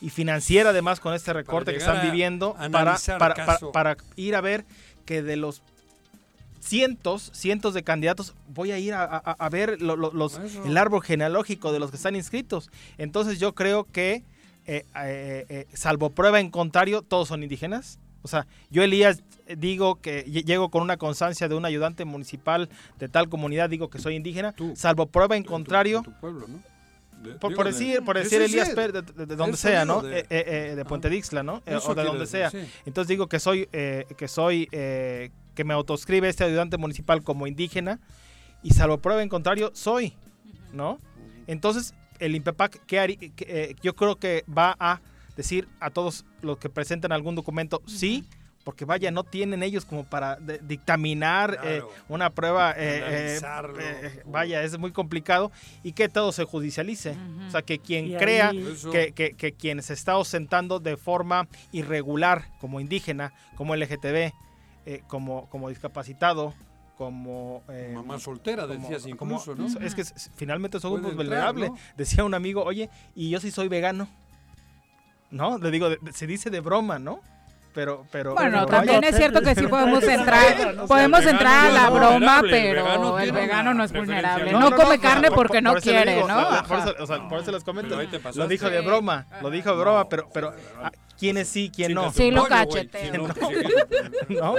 y 0.00 0.10
financiera, 0.10 0.70
además, 0.70 1.00
con 1.00 1.12
este 1.14 1.32
recorte 1.32 1.72
que 1.72 1.78
están 1.78 2.02
viviendo, 2.02 2.54
para, 2.72 2.96
para, 3.18 3.34
para- 3.34 3.58
para 3.72 3.96
ir 4.16 4.34
a 4.36 4.40
ver 4.40 4.64
que 5.04 5.22
de 5.22 5.36
los 5.36 5.62
cientos, 6.66 7.30
cientos 7.32 7.74
de 7.74 7.82
candidatos, 7.82 8.34
voy 8.48 8.72
a 8.72 8.78
ir 8.78 8.92
a, 8.94 9.04
a- 9.04 9.18
a 9.38 9.48
ver 9.48 9.80
lo- 9.80 9.96
lo- 9.96 10.12
los, 10.12 10.38
Eso. 10.38 10.64
el 10.64 10.76
árbol 10.76 11.02
genealógico 11.02 11.72
de 11.72 11.78
los 11.78 11.90
que 11.90 11.96
están 11.96 12.16
inscritos. 12.16 12.70
Entonces 12.98 13.38
yo 13.38 13.54
creo 13.54 13.84
que, 13.84 14.24
eh, 14.66 14.84
eh, 14.96 15.46
eh, 15.48 15.66
salvo 15.72 16.10
prueba 16.10 16.40
en 16.40 16.50
contrario, 16.50 17.02
todos 17.02 17.28
son 17.28 17.42
indígenas. 17.42 17.98
O 18.22 18.28
sea, 18.28 18.46
yo 18.70 18.82
Elías 18.82 19.22
digo 19.56 20.00
que 20.00 20.26
lle- 20.26 20.44
llego 20.44 20.68
con 20.70 20.82
una 20.82 20.96
constancia 20.96 21.46
de 21.48 21.54
un 21.54 21.64
ayudante 21.64 22.04
municipal 22.04 22.68
de 22.98 23.08
tal 23.08 23.28
comunidad, 23.28 23.70
digo 23.70 23.88
que 23.88 24.00
soy 24.00 24.16
indígena, 24.16 24.50
Tú. 24.52 24.72
salvo 24.74 25.06
prueba 25.06 25.36
en 25.36 25.44
contrario, 25.44 25.98
en 25.98 26.04
tu 26.04 26.12
pueblo, 26.20 26.46
¿no? 26.48 26.58
De- 27.22 27.34
por, 27.38 27.50
digo, 27.50 27.56
por 27.56 27.66
de- 27.66 27.72
decir, 27.72 28.02
por 28.04 28.18
decir 28.18 28.42
Elías. 28.42 28.70
Pérez, 28.70 28.92
de, 28.92 29.02
de- 29.02 29.26
de 29.26 29.36
donde 29.36 29.56
sea, 29.56 29.84
¿no? 29.84 30.02
de- 30.02 30.18
Eh, 30.20 30.26
eh, 30.30 30.72
de 30.76 30.84
Puente 30.84 31.08
Dixla, 31.08 31.44
¿no? 31.44 31.62
O 31.86 31.94
de 31.94 32.02
donde 32.04 32.26
sea. 32.26 32.50
Entonces 32.84 33.06
digo 33.08 33.28
que 33.28 33.38
soy, 33.38 33.68
eh, 33.72 34.04
que 34.16 34.26
soy, 34.26 34.68
que 35.56 35.64
me 35.64 35.74
autoscribe 35.74 36.28
este 36.28 36.44
ayudante 36.44 36.76
municipal 36.76 37.24
como 37.24 37.48
indígena 37.48 37.98
y 38.62 38.70
salvo 38.70 38.98
prueba 38.98 39.22
en 39.22 39.28
contrario, 39.28 39.72
soy, 39.74 40.12
¿no? 40.72 41.00
Entonces, 41.48 41.94
el 42.20 42.36
INPEPAC, 42.36 42.84
¿qué 42.86 43.00
harí- 43.00 43.32
qué, 43.34 43.46
eh, 43.48 43.74
yo 43.82 43.96
creo 43.96 44.16
que 44.16 44.44
va 44.46 44.76
a 44.78 45.00
decir 45.36 45.66
a 45.80 45.90
todos 45.90 46.24
los 46.42 46.58
que 46.58 46.68
presenten 46.68 47.10
algún 47.12 47.34
documento, 47.34 47.82
sí, 47.86 48.24
porque 48.64 48.84
vaya, 48.84 49.10
no 49.12 49.22
tienen 49.22 49.62
ellos 49.62 49.84
como 49.84 50.04
para 50.04 50.36
de- 50.36 50.58
dictaminar 50.58 51.58
eh, 51.62 51.82
una 52.08 52.30
prueba, 52.30 52.74
eh, 52.76 53.38
vaya, 54.26 54.62
es 54.64 54.76
muy 54.78 54.90
complicado 54.90 55.52
y 55.84 55.92
que 55.92 56.08
todo 56.08 56.32
se 56.32 56.42
judicialice. 56.44 57.16
O 57.46 57.50
sea, 57.50 57.62
que 57.62 57.78
quien 57.78 58.06
Y 58.06 58.16
crea 58.16 58.50
que, 58.90 59.12
que, 59.12 59.34
que 59.34 59.52
quien 59.52 59.80
se 59.82 59.92
está 59.92 60.12
ausentando 60.12 60.80
de 60.80 60.96
forma 60.96 61.46
irregular 61.70 62.48
como 62.60 62.80
indígena, 62.80 63.32
como 63.56 63.74
LGTB, 63.76 64.32
eh, 64.86 65.02
como, 65.06 65.46
como 65.50 65.68
discapacitado, 65.68 66.54
como... 66.96 67.62
eh, 67.68 67.92
Mamá 67.94 68.18
soltera, 68.18 68.66
como- 68.66 68.78
decías 68.88 69.02
como- 69.18 69.32
incluso, 69.40 69.54
¿no? 69.54 69.66
Es 69.84 69.94
que 69.94 70.04
finalmente 70.36 70.80
son 70.80 70.94
grupos 70.94 71.14
vulnerables. 71.16 71.70
¿no? 71.70 71.76
Decía 71.96 72.24
un 72.24 72.32
amigo, 72.34 72.62
oye, 72.64 72.88
y 73.14 73.28
yo 73.30 73.38
sí 73.40 73.50
soy 73.50 73.68
vegano. 73.68 74.08
¿No? 75.30 75.58
Le 75.58 75.70
digo, 75.70 75.88
se 76.12 76.26
dice 76.26 76.50
de 76.50 76.60
broma, 76.60 76.98
¿no? 76.98 77.20
Pero, 77.74 78.06
pero... 78.10 78.32
Bueno, 78.34 78.60
pero 78.64 78.66
también 78.78 79.00
vaya. 79.02 79.10
es 79.10 79.16
cierto 79.16 79.42
que 79.42 79.54
sí 79.54 79.66
podemos 79.66 80.02
entrar, 80.04 80.86
podemos 80.86 81.20
el 81.20 81.26
vegano 81.26 81.30
entrar 81.30 81.66
a 81.66 81.68
no 81.68 81.74
la 81.74 81.84
es 81.88 81.92
broma, 81.92 82.40
pero 82.40 82.84
vegano 82.84 83.18
el 83.18 83.32
vegano 83.32 83.74
no 83.74 83.84
es 83.84 83.92
vulnerable. 83.92 84.52
No, 84.52 84.60
No, 84.60 84.70
no, 84.70 84.76
come 84.76 84.96
no, 84.96 85.02
carne 85.02 85.28
por- 85.28 85.36
porque 85.48 85.62
por 85.62 85.62
no 85.74 85.74
quiere, 85.80 86.14
digo, 86.14 86.26
¿no? 86.28 86.62
Por 86.66 86.78
eso, 86.78 86.94
o 87.00 87.06
sea, 87.06 87.28
por 87.28 87.40
eso 87.40 87.52
les 87.52 87.64
comento. 87.64 87.98
Lo 88.34 88.48
dijo 88.48 88.70
de 88.70 88.80
broma, 88.80 89.26
lo 89.42 89.50
dijo 89.50 89.68
de 89.76 89.76
broma, 89.78 90.08
pero, 90.08 90.26
pero 90.32 90.54
ah, 91.16 91.18
¿quiénes 91.18 91.48
sí, 91.48 91.70
quién 91.74 91.94
no? 91.94 92.12
Sí, 92.12 92.30
lo 92.30 92.44
cacheteo. 92.46 93.28
no. 94.28 94.54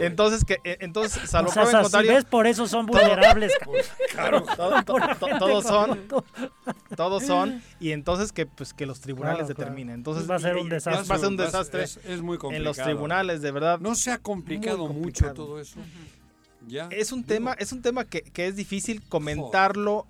Entonces, 0.00 0.44
que, 0.44 0.58
eh, 0.64 0.76
entonces, 0.80 1.28
salvo 1.30 1.50
O 1.50 1.52
sea, 1.52 1.66
si 1.66 1.72
contrario, 1.72 2.14
ves, 2.14 2.24
por 2.24 2.46
eso 2.46 2.66
son 2.68 2.86
vulnerables. 2.86 3.52
Claro. 4.12 4.42
todo- 4.56 4.82
to- 4.84 4.94
to- 5.18 5.38
todos 5.38 5.64
son, 5.64 5.98
Todo- 6.08 6.24
todos 6.96 7.22
son, 7.24 7.62
y 7.80 7.92
entonces 7.92 8.32
que 8.32 8.46
pues 8.46 8.74
que 8.74 8.86
los 8.86 9.00
tribunales 9.00 9.38
Claro, 9.38 9.54
claro. 9.54 9.70
determinen. 9.70 9.94
Entonces 9.96 10.30
Va 10.30 10.36
a 10.36 10.38
ser 10.38 10.56
un 10.56 10.68
desastre. 10.68 11.08
Va 11.08 11.14
a 11.14 11.18
ser 11.18 11.28
un 11.28 11.36
desastre 11.36 11.82
Es, 11.84 11.96
es 12.04 12.20
muy 12.22 12.38
complicado. 12.38 12.56
en 12.56 12.64
los 12.64 12.76
tribunales, 12.76 13.42
de 13.42 13.50
verdad. 13.50 13.80
No 13.80 13.94
se 13.94 14.10
ha 14.10 14.18
complicado 14.18 14.88
mucho 14.88 15.32
todo 15.32 15.60
eso. 15.60 15.78
Ya. 16.68 16.86
Es 16.92 17.10
un 17.10 17.22
digo, 17.22 17.28
tema, 17.34 17.52
es 17.58 17.72
un 17.72 17.82
tema 17.82 18.04
que, 18.04 18.22
que 18.22 18.46
es 18.46 18.54
difícil 18.56 19.02
comentarlo 19.08 20.06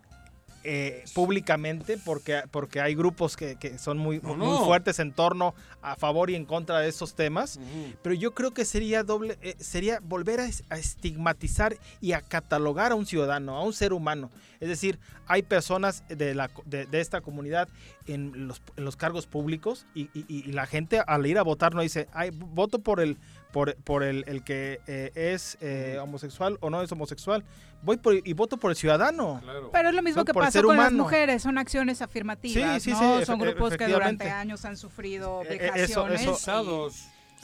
eh, 0.64 1.04
públicamente 1.12 1.98
porque, 1.98 2.42
porque 2.52 2.80
hay 2.80 2.94
grupos 2.94 3.36
que, 3.36 3.78
son 3.78 3.98
muy, 3.98 4.20
fuertes 4.20 5.00
en 5.00 5.12
torno 5.12 5.56
a 5.80 5.96
favor 5.96 6.30
y 6.30 6.36
en 6.36 6.44
contra 6.44 6.78
de 6.78 6.88
estos 6.88 7.14
temas, 7.14 7.58
pero 8.00 8.14
yo 8.14 8.32
creo 8.32 8.52
que 8.52 8.64
sería 8.64 9.02
doble, 9.02 9.38
eh, 9.42 9.56
sería 9.58 9.98
volver 10.00 10.40
a, 10.40 10.76
estigmatizar 10.76 11.76
y 12.00 12.12
a 12.12 12.20
catalogar 12.20 12.92
a 12.92 12.94
un 12.94 13.06
ciudadano, 13.06 13.56
a 13.56 13.64
un 13.64 13.72
ser 13.72 13.92
humano. 13.92 14.30
Es 14.60 14.68
decir, 14.68 15.00
hay 15.26 15.42
personas 15.42 16.04
de, 16.08 16.34
la, 16.34 16.48
de, 16.64 16.86
esta 17.00 17.22
comunidad 17.22 17.68
en 18.06 18.46
los, 18.76 18.96
cargos 18.96 19.26
públicos 19.26 19.86
y, 19.94 20.10
y, 20.14 20.52
la 20.52 20.66
gente 20.66 21.02
al 21.04 21.26
ir 21.26 21.38
a 21.38 21.42
votar 21.42 21.74
no 21.74 21.82
dice, 21.82 22.06
Ay, 22.12 22.30
voto 22.30 22.78
por 22.78 23.00
el 23.00 23.18
por, 23.52 23.76
por 23.76 24.02
el, 24.02 24.24
el, 24.26 24.42
que 24.42 24.80
eh, 24.86 25.12
es 25.14 25.58
eh, 25.60 25.98
homosexual 26.00 26.58
o 26.60 26.70
no 26.70 26.82
es 26.82 26.90
homosexual. 26.90 27.44
Voy 27.82 27.98
por, 27.98 28.14
y 28.14 28.32
voto 28.32 28.56
por 28.56 28.70
el 28.70 28.76
ciudadano. 28.76 29.40
Pero 29.72 29.90
es 29.90 29.94
lo 29.94 30.02
mismo 30.02 30.24
que 30.24 30.32
pasa 30.32 30.62
con 30.62 30.76
las 30.76 30.92
mujeres, 30.92 31.42
son 31.42 31.58
acciones 31.58 32.00
afirmativas, 32.02 32.82
sí, 32.82 32.90
¿no? 32.90 33.24
Son 33.24 33.38
grupos 33.38 33.76
que 33.76 33.86
durante 33.86 34.30
años 34.30 34.64
han 34.64 34.76
sufrido 34.76 35.42
vejaciones. 35.48 36.22
Eso, 36.22 36.90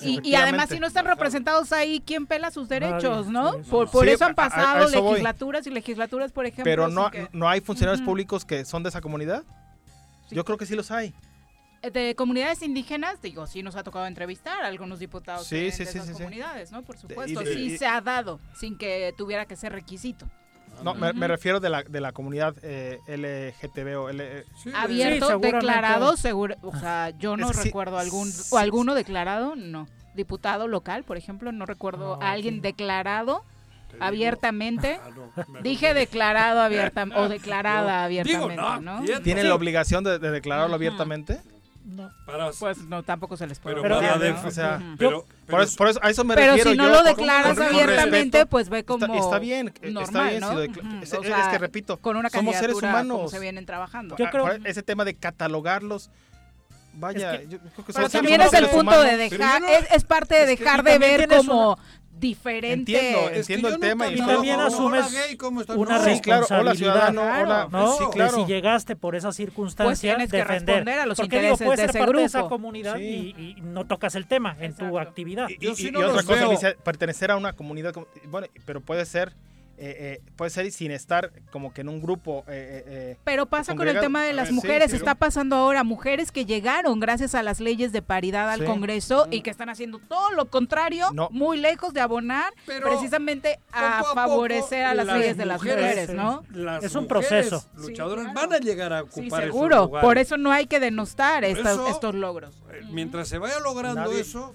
y, 0.01 0.36
además 0.36 0.68
si 0.68 0.78
no 0.78 0.86
están 0.86 1.06
representados 1.06 1.72
ahí, 1.72 2.01
¿quién 2.06 2.26
pela 2.26 2.52
sus 2.52 2.68
derechos, 2.68 3.26
no? 3.26 3.59
Por, 3.62 3.90
por 3.90 4.09
eso 4.09 4.24
han 4.24 4.35
pasado 4.35 4.89
legislaturas 4.89 5.66
y 5.66 5.70
legislaturas, 5.70 6.32
por 6.32 6.47
ejemplo. 6.47 6.64
Pero 6.64 6.89
no, 6.89 7.10
no 7.32 7.48
hay 7.48 7.60
funcionarios 7.60 8.05
públicos 8.05 8.44
que 8.44 8.64
son 8.64 8.82
de 8.82 8.90
esa 8.90 9.01
comunidad. 9.01 9.44
Yo 10.30 10.44
creo 10.44 10.56
que 10.56 10.66
sí 10.66 10.76
los 10.76 10.90
hay 10.90 11.14
de 11.83 12.15
comunidades 12.15 12.63
indígenas, 12.63 13.21
digo, 13.23 13.47
sí 13.47 13.63
nos 13.63 13.77
ha 13.77 13.83
tocado 13.83 14.07
entrevistar 14.07 14.63
a 14.63 14.67
algunos 14.67 14.99
diputados 14.99 15.49
de, 15.49 15.71
sí, 15.71 16.13
comunidades, 16.13 16.73
¿no? 16.73 16.83
Por 16.83 16.97
supuesto, 16.97 17.41
de, 17.41 17.55
sí 17.55 17.79
se 17.79 17.87
ha 17.87 18.01
dado, 18.01 18.41
sin 18.55 18.77
que 18.77 19.15
tuviera 19.17 19.47
que 19.47 19.57
ser 19.57 19.73
requisito. 19.73 20.27
No, 20.83 20.95
me, 20.95 21.29
refiero 21.29 21.59
de 21.61 21.71
la, 21.71 21.83
de 21.83 22.01
la 22.01 22.13
comunidad 22.13 22.55
eh, 22.63 22.99
LGTB 23.09 23.99
o 23.99 24.09
L... 24.11 24.23
Eh, 24.25 24.45
Abierto, 24.75 25.39
declarado, 25.39 26.17
seguro, 26.17 26.55
o 26.63 26.73
sea, 26.77 27.07
ah, 27.07 27.11
yo 27.11 27.37
no 27.37 27.53
recuerdo 27.53 27.99
algún, 27.99 28.33
o 28.51 28.59
alguno 28.59 28.95
declarado, 28.95 29.57
no. 29.57 29.89
Diputado 30.15 30.69
local, 30.69 31.05
por 31.05 31.17
ejemplo, 31.17 31.53
no 31.53 31.67
recuerdo 31.67 32.21
a 32.23 32.33
alguien 32.33 32.61
declarado 32.61 33.45
abiertamente. 34.01 35.01
Ah, 35.37 35.45
Dije 35.63 35.95
declarado 35.95 36.61
abiertamente 36.61 37.21
o 37.21 37.29
declarada 37.29 38.05
abiertamente, 38.05 38.55
digo, 38.55 38.81
no. 38.81 39.03
Tienen 39.23 39.49
la 39.49 39.55
obligación 39.55 40.05
de, 40.05 40.19
declararlo 40.19 40.75
abiertamente. 40.75 41.41
No. 41.89 42.12
Para, 42.27 42.51
pues 42.51 42.78
no, 42.82 43.02
tampoco 43.02 43.36
se 43.39 43.47
les 43.47 43.59
puede. 43.59 43.81
Pero, 43.81 43.98
pero, 43.98 44.19
pero 44.19 44.47
o 44.47 44.51
sea, 44.51 44.78
yo, 44.78 44.97
pero, 44.98 45.27
por, 45.48 45.62
eso, 45.62 45.77
por, 45.77 45.89
eso, 45.89 45.98
a 46.02 46.10
eso 46.10 46.23
me 46.23 46.35
pero 46.35 46.52
refiero. 46.52 46.70
Pero 46.70 46.73
si 46.73 46.77
no 46.77 46.94
yo, 46.94 47.02
lo 47.02 47.09
declaras 47.09 47.59
abiertamente, 47.59 48.44
pues 48.44 48.69
ve 48.69 48.85
como. 48.85 49.06
Está, 49.06 49.16
está 49.19 49.39
bien, 49.39 49.73
normal, 49.82 50.05
está 50.05 50.28
bien. 50.28 50.40
¿no? 50.40 50.48
Si 50.51 50.55
lo 50.55 50.62
es, 51.02 51.15
o 51.15 51.23
sea, 51.23 51.47
es, 51.47 51.48
que 51.48 51.56
repito, 51.56 51.97
con 51.97 52.16
una 52.16 52.28
somos 52.28 52.56
seres 52.56 52.77
humanos. 52.77 53.16
Como 53.16 53.28
se 53.31 53.39
vienen 53.39 53.65
trabajando. 53.65 54.16
Yo 54.19 54.27
ah, 54.27 54.31
creo, 54.31 54.47
ah, 54.47 54.59
ese 54.65 54.82
tema 54.82 55.06
de 55.06 55.15
catalogarlos. 55.15 56.10
Vaya, 56.93 57.35
es 57.35 57.40
que, 57.40 57.48
yo 57.48 57.59
creo 57.59 57.86
que 57.86 57.93
pero 57.94 58.09
también 58.10 58.40
es 58.43 58.52
el 58.52 58.66
punto 58.66 58.81
humanos. 58.81 59.05
de 59.06 59.16
dejar, 59.16 59.62
no, 59.62 59.69
es, 59.69 59.90
es, 59.90 60.05
parte 60.05 60.35
de 60.35 60.47
dejar 60.47 60.82
de 60.82 60.98
ver 60.98 61.28
como 61.28 61.70
una, 61.70 61.82
diferente. 62.19 62.93
Entiendo, 62.93 63.31
entiendo 63.31 63.69
el 63.69 63.81
tema. 63.81 64.09
Y 64.09 64.16
también 64.16 64.61
asumes 64.61 65.07
una 65.74 65.99
responsabilidad. 65.99 66.15
Sí, 66.15 66.20
claro, 66.20 66.47
hola, 66.51 66.74
ciudadano, 66.74 67.23
hola. 67.23 67.69
¿no? 67.70 67.97
Si 68.31 68.45
llegaste 68.47 68.97
por 68.97 69.16
esa 69.16 69.32
circunstancia, 69.32 70.16
pues 70.16 70.31
que 70.31 70.36
defender. 70.36 70.89
a 70.89 71.07
los 71.07 71.19
Porque, 71.19 71.36
intereses 71.36 71.77
de 71.77 71.89
ser 71.89 72.12
de 72.12 72.24
esa 72.24 72.43
comunidad 72.49 72.99
y, 72.99 73.35
y, 73.36 73.57
no 73.62 73.86
tocas 73.86 74.15
el 74.15 74.27
tema 74.27 74.57
en 74.61 74.74
tu 74.74 74.99
actividad. 74.99 75.49
Y, 75.49 75.69
otra 75.97 76.23
cosa, 76.23 76.74
pertenecer 76.82 77.31
a 77.31 77.36
una 77.36 77.53
comunidad, 77.53 77.95
bueno, 78.28 78.47
pero 78.65 78.81
puede 78.81 79.05
ser 79.07 79.32
eh, 79.81 79.97
eh, 79.99 80.23
puede 80.37 80.51
ser 80.51 80.71
sin 80.73 80.91
estar 80.91 81.33
como 81.51 81.73
que 81.73 81.83
en 81.83 81.89
un 81.89 82.01
grupo. 82.01 82.45
Eh, 82.49 82.53
eh, 82.53 82.85
eh, 82.87 83.17
pero 83.25 83.47
pasa 83.47 83.75
con 83.75 83.87
el 83.87 84.01
tema 84.01 84.25
de 84.25 84.33
las 84.33 84.51
mujeres, 84.51 84.93
está 84.93 85.15
pasando 85.15 85.57
ahora, 85.57 85.85
mujeres 85.85 86.33
que 86.33 86.45
llegaron 86.45 87.01
gracias 87.01 87.35
a 87.35 87.43
las 87.43 87.61
leyes 87.61 87.93
de 87.93 88.03
paridad 88.03 88.51
al. 88.51 88.69
Congreso 88.69 89.29
y 89.31 89.41
que 89.41 89.49
están 89.49 89.71
haciendo 89.71 89.99
todo 89.99 90.31
lo 90.33 90.51
contrario, 90.51 91.09
muy 91.31 91.57
lejos 91.57 91.95
de 91.95 92.03
abonar 92.03 92.53
pero 92.67 92.89
precisamente 92.89 93.61
a, 93.73 94.03
favorecer 94.13 94.85
a 94.85 94.95
las, 94.95 95.07
leyes 95.07 95.39
de 95.39 95.47
las 95.47 95.63
mujeres, 95.63 96.11
¿no? 96.11 96.43
Es 96.83 96.95
un 96.95 97.07
proceso. 97.07 97.65
Luchadoras 97.77 98.27
sí, 98.27 98.33
van 98.35 98.53
a 98.53 98.59
llegar 98.59 98.93
a 98.93 99.03
ocupar. 99.05 99.45
seguro, 99.45 99.85
esos 99.85 100.01
por 100.03 100.19
eso 100.19 100.37
no 100.37 100.53
hay 100.53 100.67
que 100.67 100.81
denostar 100.81 101.45
estos, 101.45 102.15
logros. 102.15 102.63
Mientras 102.91 103.29
se 103.29 103.39
vaya 103.39 103.59
logrando 103.61 104.13
eso, 104.13 104.55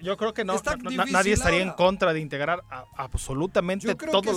yo, 0.00 0.16
creo 0.16 0.34
que 0.34 0.44
no, 0.44 0.60
nadie 1.10 1.34
estaría 1.34 1.62
en 1.62 1.72
contra 1.72 2.12
de 2.12 2.20
integrar 2.20 2.64
absolutamente 2.96 3.94
todo 3.94 4.29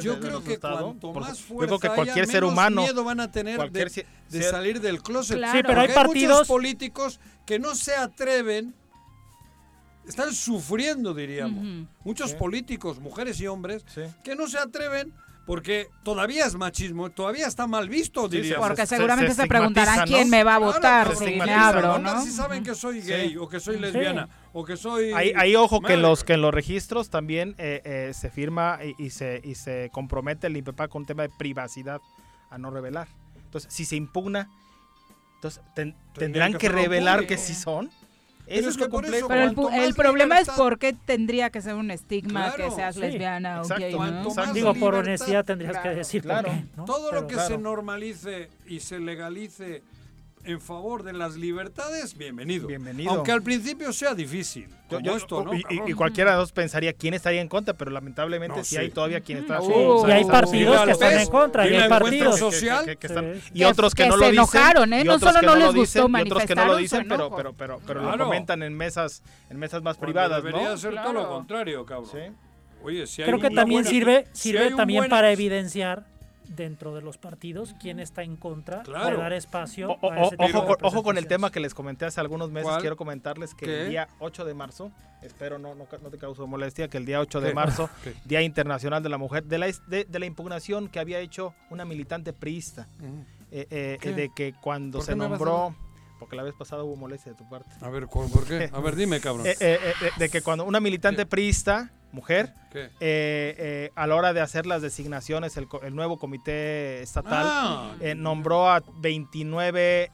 yo 0.00 0.20
creo 0.20 0.42
que 0.42 0.54
Estado, 0.54 0.84
cuanto 0.84 1.12
más 1.12 1.40
fuerza 1.40 1.76
yo 1.76 2.70
miedo 2.70 3.04
van 3.04 3.20
a 3.20 3.30
tener 3.30 3.70
de, 3.70 4.42
salir 4.42 4.80
del 4.80 5.02
closet. 5.02 5.36
Claro. 5.36 5.58
Sí, 5.58 5.64
pero 5.66 5.80
hay, 5.80 5.88
partidos 5.88 6.46
políticos 6.46 7.20
que 7.46 7.58
no 7.58 7.74
se 7.74 7.94
atreven 7.94 8.74
están 10.06 10.32
sufriendo, 10.34 11.14
diríamos. 11.14 11.88
Muchos 12.04 12.32
políticos, 12.34 12.98
mujeres 12.98 13.40
y 13.40 13.46
hombres, 13.46 13.84
que 14.24 14.34
no 14.34 14.48
se 14.48 14.58
atreven 14.58 15.12
porque 15.48 15.88
todavía 16.02 16.44
es 16.44 16.56
machismo, 16.56 17.08
todavía 17.08 17.46
está 17.46 17.66
mal 17.66 17.88
visto, 17.88 18.28
diría. 18.28 18.58
porque 18.58 18.84
seguramente 18.86 19.32
se, 19.32 19.40
se, 19.40 19.48
preguntarán 19.48 20.06
quién 20.06 20.28
me 20.28 20.44
va 20.44 20.56
a 20.56 20.58
votar 20.58 21.16
si 21.16 21.36
me 21.36 21.50
abro, 21.50 21.98
¿no? 21.98 22.22
Si 22.22 22.32
saben 22.32 22.62
que 22.62 22.74
soy 22.74 23.00
gay 23.00 23.34
o 23.38 23.48
que 23.48 23.58
soy 23.58 23.78
lesbiana 23.78 24.28
o 24.52 24.62
que 24.62 24.76
soy... 24.76 25.10
Hay, 25.14 25.32
hay 25.34 25.56
ojo 25.56 25.80
que 25.80 25.94
en, 25.94 26.02
los, 26.02 26.22
que 26.22 26.34
en 26.34 26.42
los 26.42 26.52
registros 26.52 27.08
también 27.08 27.54
eh, 27.56 27.80
eh, 27.82 28.12
se 28.12 28.28
firma 28.28 28.78
y, 28.98 29.08
se, 29.08 29.40
y 29.42 29.54
se 29.54 29.88
compromete 29.90 30.48
el 30.48 30.56
INPEPA 30.58 30.88
con 30.88 31.00
un 31.00 31.06
tema 31.06 31.22
de 31.22 31.30
privacidad 31.30 32.02
a 32.50 32.58
no 32.58 32.70
revelar. 32.70 33.08
Entonces, 33.42 33.72
si 33.72 33.86
se 33.86 33.96
impugna, 33.96 34.50
entonces 35.36 35.62
tendrán 36.12 36.52
que, 36.52 36.58
que 36.58 36.68
revelar 36.68 37.26
que 37.26 37.38
sí 37.38 37.54
son. 37.54 37.90
Eso 38.48 38.68
es 38.68 38.76
lo 38.76 38.88
complejo. 38.88 39.28
Pero 39.28 39.70
el, 39.70 39.82
el 39.82 39.94
problema 39.94 40.40
es 40.40 40.48
por 40.50 40.78
qué 40.78 40.92
tendría 40.92 41.50
que 41.50 41.60
ser 41.60 41.74
un 41.74 41.90
estigma 41.90 42.52
claro, 42.54 42.70
que 42.70 42.74
seas 42.74 42.94
sí, 42.94 43.00
lesbiana 43.00 43.62
o 43.62 43.68
gay. 43.68 43.92
¿no? 43.92 44.30
Digo, 44.52 44.52
libertad, 44.52 44.80
por 44.80 44.94
honestidad 44.94 45.44
tendrías 45.44 45.72
claro, 45.72 45.90
que 45.90 45.96
decir. 45.96 46.22
Claro. 46.22 46.50
Qué, 46.50 46.64
¿no? 46.76 46.84
Todo 46.84 47.10
Pero, 47.10 47.22
lo 47.22 47.26
que 47.26 47.36
se 47.36 47.58
normalice 47.58 48.48
y 48.66 48.80
se 48.80 48.98
legalice 48.98 49.82
en 50.48 50.60
favor 50.62 51.02
de 51.02 51.12
las 51.12 51.36
libertades, 51.36 52.16
bienvenido. 52.16 52.66
Bienvenido. 52.66 53.10
Aunque 53.10 53.32
al 53.32 53.42
principio 53.42 53.92
sea 53.92 54.14
difícil. 54.14 54.66
Como 54.88 55.02
yo, 55.02 55.12
yo, 55.12 55.16
esto, 55.18 55.36
oh, 55.36 55.44
¿no? 55.44 55.54
y, 55.54 55.62
y, 55.86 55.92
cualquiera 55.92 56.32
de 56.32 56.38
los 56.38 56.52
pensaría 56.52 56.94
quién 56.94 57.12
estaría 57.12 57.42
en 57.42 57.48
contra, 57.48 57.74
pero 57.74 57.90
lamentablemente 57.90 58.56
no, 58.56 58.64
sí. 58.64 58.70
sí. 58.70 58.76
hay 58.78 58.90
todavía 58.90 59.20
quien 59.20 59.38
está. 59.38 59.60
Sí, 59.60 59.70
uh, 59.70 60.08
y 60.08 60.10
hay 60.10 60.24
partidos 60.24 60.84
que 60.86 60.90
están 60.92 61.18
en 61.18 61.28
contra, 61.28 61.68
y, 61.68 61.74
hay 61.74 61.88
partidos 61.88 62.38
social 62.38 62.86
que, 62.86 62.92
que, 62.92 62.96
que, 62.96 63.06
están, 63.08 63.42
y 63.52 63.64
otros 63.64 63.94
que, 63.94 64.08
no 64.08 64.16
lo 64.16 64.30
dicen. 64.30 64.46
Se 64.46 64.58
enojaron, 64.58 64.92
¿eh? 64.94 65.04
No 65.04 65.18
solo 65.18 65.42
no 65.42 65.54
les 65.54 65.74
gustó 65.74 66.06
dicen, 66.06 66.16
Y 66.16 66.20
otros 66.22 66.44
que 66.44 66.54
no 66.54 66.64
lo 66.64 66.76
dicen, 66.76 67.06
pero 67.06 67.30
pero 67.36 67.52
pero 67.52 67.80
pero 67.86 68.00
claro. 68.00 68.16
lo 68.16 68.24
comentan 68.24 68.62
en 68.62 68.74
mesas 68.74 69.22
en 69.50 69.58
mesas 69.58 69.82
más 69.82 69.98
Cuando 69.98 70.14
privadas, 70.14 70.42
debería 70.42 70.76
ser 70.78 70.94
todo 70.94 71.12
lo 71.12 71.28
contrario, 71.28 71.84
cabrón. 71.84 72.36
Oye, 72.82 73.06
si 73.06 73.22
hay 73.22 73.28
Creo 73.28 73.40
que 73.40 73.50
también 73.50 73.84
sirve 73.84 74.26
sirve 74.32 74.70
también 74.70 75.08
para 75.10 75.30
evidenciar 75.30 76.06
dentro 76.48 76.94
de 76.94 77.02
los 77.02 77.18
partidos 77.18 77.74
quién 77.80 78.00
está 78.00 78.22
en 78.22 78.36
contra 78.36 78.82
claro. 78.82 79.04
para 79.04 79.16
dar 79.16 79.32
espacio. 79.32 79.98
A 80.02 80.22
ese 80.22 80.36
tipo 80.36 80.76
ojo, 80.82 81.02
con 81.02 81.18
el 81.18 81.26
tema 81.26 81.50
que 81.50 81.60
les 81.60 81.74
comenté 81.74 82.06
hace 82.06 82.20
algunos 82.20 82.50
meses. 82.50 82.70
Quiero 82.80 82.96
comentarles 82.96 83.54
que 83.54 83.82
el 83.82 83.90
día 83.90 84.08
8 84.18 84.44
de 84.44 84.54
marzo, 84.54 84.90
espero 85.22 85.58
no, 85.58 85.74
te 86.10 86.18
causo 86.18 86.46
molestia, 86.46 86.88
que 86.88 86.98
el 86.98 87.06
día 87.06 87.20
8 87.20 87.40
de 87.40 87.54
marzo, 87.54 87.90
Día 88.24 88.42
Internacional 88.42 89.02
de 89.02 89.08
la 89.08 89.18
Mujer, 89.18 89.44
de 89.44 89.58
la, 89.58 89.66
de, 89.86 90.06
la 90.18 90.26
impugnación 90.26 90.88
que 90.88 91.00
había 91.00 91.18
hecho 91.20 91.54
una 91.70 91.84
militante 91.84 92.32
priista, 92.32 92.88
eh, 93.50 93.66
eh, 93.70 93.98
eh, 94.02 94.12
de 94.12 94.30
que 94.34 94.54
cuando 94.60 95.00
se 95.00 95.16
nombró 95.16 95.74
porque 96.18 96.34
la 96.34 96.42
vez 96.42 96.54
pasada 96.54 96.82
hubo 96.82 96.96
molestia 96.96 97.30
de 97.30 97.38
tu 97.38 97.48
parte. 97.48 97.70
A 97.80 97.88
ver, 97.90 98.08
¿por 98.08 98.44
qué? 98.44 98.68
A 98.72 98.80
ver, 98.80 98.96
dime, 98.96 99.20
cabrón. 99.22 99.46
De 99.46 100.28
que 100.28 100.42
cuando 100.42 100.64
una 100.64 100.80
militante 100.80 101.26
priista 101.26 101.92
mujer, 102.12 102.52
eh, 102.74 102.90
eh, 103.00 103.90
a 103.94 104.06
la 104.06 104.14
hora 104.16 104.32
de 104.32 104.40
hacer 104.40 104.66
las 104.66 104.82
designaciones, 104.82 105.56
el, 105.56 105.66
el 105.82 105.94
nuevo 105.94 106.18
comité 106.18 107.02
estatal 107.02 107.96
eh, 108.00 108.14
nombró 108.14 108.68
a 108.68 108.82
29, 109.00 110.10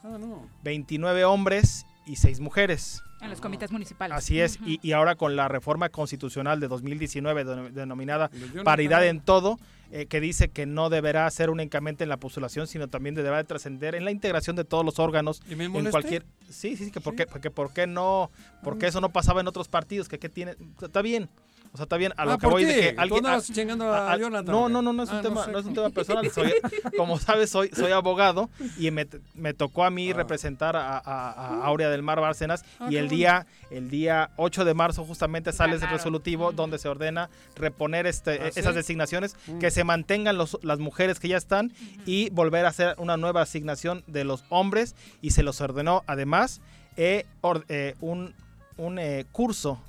hombres 1.24 1.86
y 2.06 2.16
6 2.16 2.40
mujeres. 2.40 3.02
En 3.20 3.30
los 3.30 3.40
comités 3.40 3.70
municipales. 3.70 4.16
Así 4.16 4.40
es, 4.40 4.58
y, 4.66 4.78
y, 4.82 4.92
ahora 4.92 5.14
con 5.14 5.34
la 5.34 5.48
reforma 5.48 5.88
constitucional 5.88 6.60
de 6.60 6.68
2019 6.68 7.44
de, 7.44 7.70
denominada 7.70 8.30
paridad 8.64 9.06
en 9.06 9.20
todo, 9.20 9.58
eh, 9.96 10.06
que 10.06 10.20
dice 10.20 10.48
que 10.48 10.66
no 10.66 10.90
deberá 10.90 11.30
ser 11.30 11.50
únicamente 11.50 12.02
en 12.02 12.10
la 12.10 12.16
postulación, 12.16 12.66
sino 12.66 12.88
también 12.88 13.14
deberá 13.14 13.44
trascender 13.44 13.94
en 13.94 14.04
la 14.04 14.10
integración 14.10 14.56
de 14.56 14.64
todos 14.64 14.84
los 14.84 14.98
órganos. 14.98 15.40
¿Y 15.48 15.54
me 15.54 15.66
en 15.66 15.90
cualquier 15.90 16.24
Sí, 16.50 16.76
sí, 16.76 16.90
que 16.90 16.98
sí. 16.98 17.04
Porque, 17.04 17.26
porque, 17.26 17.52
porque 17.52 17.86
no, 17.86 18.30
porque 18.64 18.88
eso 18.88 19.00
no 19.00 19.10
pasaba 19.10 19.40
en 19.40 19.46
otros 19.46 19.68
partidos, 19.68 20.08
que, 20.08 20.18
que 20.18 20.28
tiene, 20.28 20.56
está 20.82 21.00
bien. 21.00 21.28
O 21.74 21.76
sea, 21.76 21.84
está 21.84 21.96
bien, 21.96 22.12
a 22.16 22.24
lo 22.24 22.38
que 22.38 22.46
voy 22.46 22.64
de 22.64 22.72
que 22.72 22.94
alguien. 22.96 23.24
¿Tú 23.24 23.28
a, 23.28 23.40
chingando 23.40 23.92
a, 23.92 24.16
Jonathan? 24.16 24.46
No, 24.46 24.68
no, 24.68 24.80
no, 24.80 24.92
no 24.92 25.02
es 25.02 25.10
un 25.10 25.22
tema, 25.22 25.44
no, 25.48 25.58
es 25.58 25.66
un 25.66 25.74
tema 25.74 25.90
personal. 25.90 26.30
Como 26.96 27.18
sabes, 27.18 27.50
soy, 27.50 27.68
soy 27.70 27.90
abogado 27.90 28.48
y 28.78 28.92
me, 28.92 29.08
me 29.34 29.54
tocó 29.54 29.82
a 29.84 29.90
mí 29.90 30.12
representar 30.12 30.76
a, 30.76 30.98
a, 30.98 31.64
Aurea 31.64 31.90
del 31.90 32.02
Mar 32.02 32.20
Bárcenas. 32.20 32.64
y 32.88 32.94
el 32.94 33.08
día, 33.08 33.48
el 33.72 33.90
día 33.90 34.30
8 34.36 34.64
de 34.64 34.72
marzo, 34.72 35.04
justamente 35.04 35.52
sale 35.52 35.74
ese 35.74 35.88
resolutivo 35.88 36.52
mm. 36.52 36.54
donde 36.54 36.78
se 36.78 36.88
ordena 36.88 37.28
reponer 37.56 38.06
este, 38.06 38.46
e, 38.46 38.52
esas 38.54 38.76
designaciones, 38.76 39.34
que 39.58 39.72
se 39.72 39.82
mantengan 39.82 40.38
los, 40.38 40.56
las 40.62 40.78
mujeres 40.78 41.18
que 41.18 41.26
ya 41.26 41.36
están 41.36 41.72
y 42.06 42.30
volver 42.30 42.66
a 42.66 42.68
hacer 42.68 42.94
una 42.98 43.16
nueva 43.16 43.42
asignación 43.42 44.04
de 44.06 44.22
los 44.22 44.44
hombres. 44.48 44.94
Y 45.22 45.30
se 45.30 45.42
los 45.42 45.60
ordenó 45.60 46.04
además 46.06 46.60
eh, 46.96 47.26
eh 47.68 47.96
un, 48.00 48.32
un 48.76 49.00
eh, 49.00 49.26
curso 49.32 49.80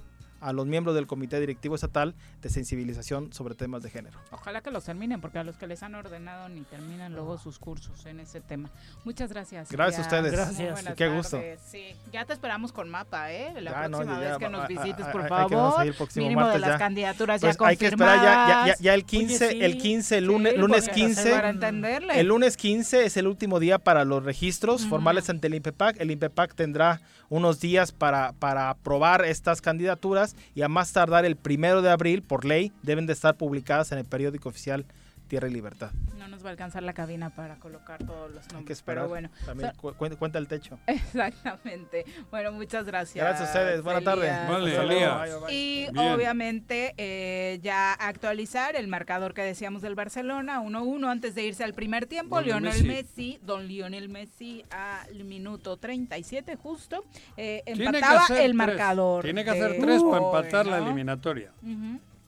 a 0.41 0.53
los 0.53 0.65
miembros 0.65 0.95
del 0.95 1.07
Comité 1.07 1.39
Directivo 1.39 1.75
Estatal 1.75 2.15
de 2.41 2.49
sensibilización 2.49 3.31
sobre 3.33 3.55
temas 3.55 3.81
de 3.83 3.89
género. 3.89 4.19
Ojalá 4.31 4.61
que 4.61 4.71
los 4.71 4.83
terminen, 4.83 5.21
porque 5.21 5.39
a 5.39 5.43
los 5.43 5.55
que 5.57 5.67
les 5.67 5.81
han 5.83 5.95
ordenado 5.95 6.49
ni 6.49 6.61
terminan 6.61 7.13
luego 7.13 7.37
sus 7.37 7.57
cursos 7.59 8.05
en 8.05 8.19
ese 8.19 8.41
tema. 8.41 8.69
Muchas 9.03 9.29
gracias. 9.31 9.71
Gracias 9.71 9.99
a 9.99 10.01
ustedes. 10.03 10.31
Gracias. 10.33 10.71
buenas 10.73 10.95
Qué 10.95 11.07
gusto. 11.09 11.41
Sí, 11.65 11.95
ya 12.11 12.25
te 12.25 12.33
esperamos 12.33 12.71
con 12.71 12.89
mapa, 12.89 13.31
¿eh? 13.31 13.53
La 13.61 13.71
Ya, 13.71 13.87
no, 13.89 13.97
próxima 13.99 14.21
ya, 14.21 14.27
vez 14.29 14.37
que 14.37 14.49
nos 14.49 14.67
visites, 14.67 15.05
por 15.07 15.21
hay 15.21 15.27
que 15.27 15.33
vamos 15.33 15.49
favor. 15.51 15.79
a 15.79 15.85
ir 15.85 15.91
el 15.91 15.97
próximo 15.97 16.23
Mínimo 16.25 16.41
de 16.41 16.45
martes 16.45 16.61
las 16.61 16.69
ya. 16.71 16.77
candidaturas 16.77 17.41
Pues 17.41 17.57
ya 17.57 17.67
hay 17.67 17.77
que 17.77 17.85
esperar 17.87 18.15
ya, 18.17 18.23
ya, 18.23 18.29
ya, 18.29 18.45
confirmadas. 18.45 18.79
ya 18.79 18.93
el 18.93 19.05
15, 19.05 19.65
el 19.65 19.77
15, 19.77 20.17
el 20.17 20.25
lunes, 20.25 20.53
Sí, 20.53 20.59
lunes 20.59 20.85
porque 20.85 21.01
15. 21.01 21.31
para 21.31 21.49
entenderle. 21.49 22.19
El 22.19 22.27
lunes 22.27 22.57
15 22.57 23.05
es 23.05 23.17
el 23.17 23.27
último 23.27 23.59
día 23.59 23.79
para 23.79 24.05
los 24.05 24.23
registros 24.23 24.85
formales 24.85 25.29
ante 25.29 25.47
el 25.47 25.55
INPEPAC. 25.55 25.99
El 25.99 26.11
INPEPAC 26.11 26.55
tendrá 26.55 27.01
unos 27.29 27.59
días 27.59 27.91
para, 27.91 28.33
para 28.33 28.69
aprobar 28.69 29.25
estas 29.25 29.61
candidaturas 29.61 30.24
y 30.55 30.61
a 30.61 30.69
más 30.69 30.93
tardar 30.93 31.25
el 31.25 31.35
primero 31.35 31.81
de 31.81 31.91
abril, 31.91 32.21
por 32.21 32.45
ley, 32.45 32.71
deben 32.81 33.05
de 33.05 33.13
estar 33.13 33.35
publicadas 33.35 33.91
en 33.91 33.99
el 33.99 34.05
periódico 34.05 34.49
oficial 34.49 34.85
Tierra 35.27 35.47
y 35.47 35.51
Libertad. 35.51 35.91
No 36.17 36.27
nos 36.27 36.43
va 36.43 36.47
a 36.49 36.51
alcanzar 36.51 36.83
la 36.83 36.93
cabina 36.93 37.29
para 37.29 37.55
colocar 37.57 38.03
todos 38.03 38.31
los 38.31 38.43
nombres. 38.43 38.55
Hay 38.55 38.65
que 38.65 38.73
esperar. 38.73 39.03
Pero 39.03 39.09
bueno, 39.09 39.29
También 39.45 39.71
so- 39.73 39.77
cu- 39.81 39.93
cuenta, 39.95 40.17
cuenta 40.17 40.39
el 40.39 40.47
techo. 40.47 40.79
Exactamente. 40.87 42.05
Bueno, 42.31 42.51
muchas 42.51 42.85
gracias. 42.85 43.23
Gracias 43.25 43.49
a 43.49 43.51
ustedes. 43.59 43.81
Buena 43.83 44.01
tarde. 44.01 44.27
Elías. 44.27 44.49
Vale, 44.49 44.75
Elías. 44.75 45.29
Y 45.51 45.87
Bien. 45.91 45.97
obviamente 45.97 46.93
eh, 46.97 47.59
ya 47.61 47.93
actualizar 47.93 48.75
el 48.75 48.87
marcador 48.87 49.33
que 49.33 49.41
decíamos 49.41 49.81
del 49.81 49.95
Barcelona, 49.95 50.61
1-1 50.61 51.09
antes 51.09 51.35
de 51.35 51.43
irse 51.43 51.63
al 51.63 51.73
primer 51.73 52.05
tiempo. 52.05 52.39
Lionel 52.41 52.71
Messi. 52.83 52.87
Messi. 52.87 53.39
don 53.43 53.67
Lionel 53.67 54.09
Messi 54.09 54.63
al 54.69 55.23
minuto 55.25 55.77
37 55.77 56.55
justo, 56.55 57.03
eh, 57.37 57.63
empataba 57.65 58.25
el 58.29 58.35
tres. 58.35 58.53
marcador. 58.53 59.23
Tiene 59.23 59.43
que 59.43 59.51
de 59.51 59.59
hacer 59.63 59.81
tres 59.81 60.03
para 60.03 60.17
empatar 60.25 60.65
la 60.67 60.77
eliminatoria. 60.79 61.51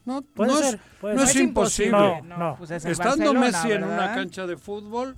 No, 0.08 0.22
Puede 0.22 0.50
no 0.52 0.56
ser, 0.58 0.74
es, 0.76 0.80
puede 1.02 1.14
no 1.16 1.26
ser. 1.26 1.28
es 1.36 1.42
imposible. 1.42 1.88
imposible. 1.98 2.28
No, 2.30 2.38
no. 2.38 2.56
Pues 2.56 2.70
es 2.70 2.84
el 2.86 2.92
Estando 2.92 3.34
Barcelona, 3.34 3.40
Messi 3.40 3.72
en 3.72 3.84
una 3.84 4.14
cancha 4.14 4.46
de 4.46 4.56
fútbol, 4.56 5.14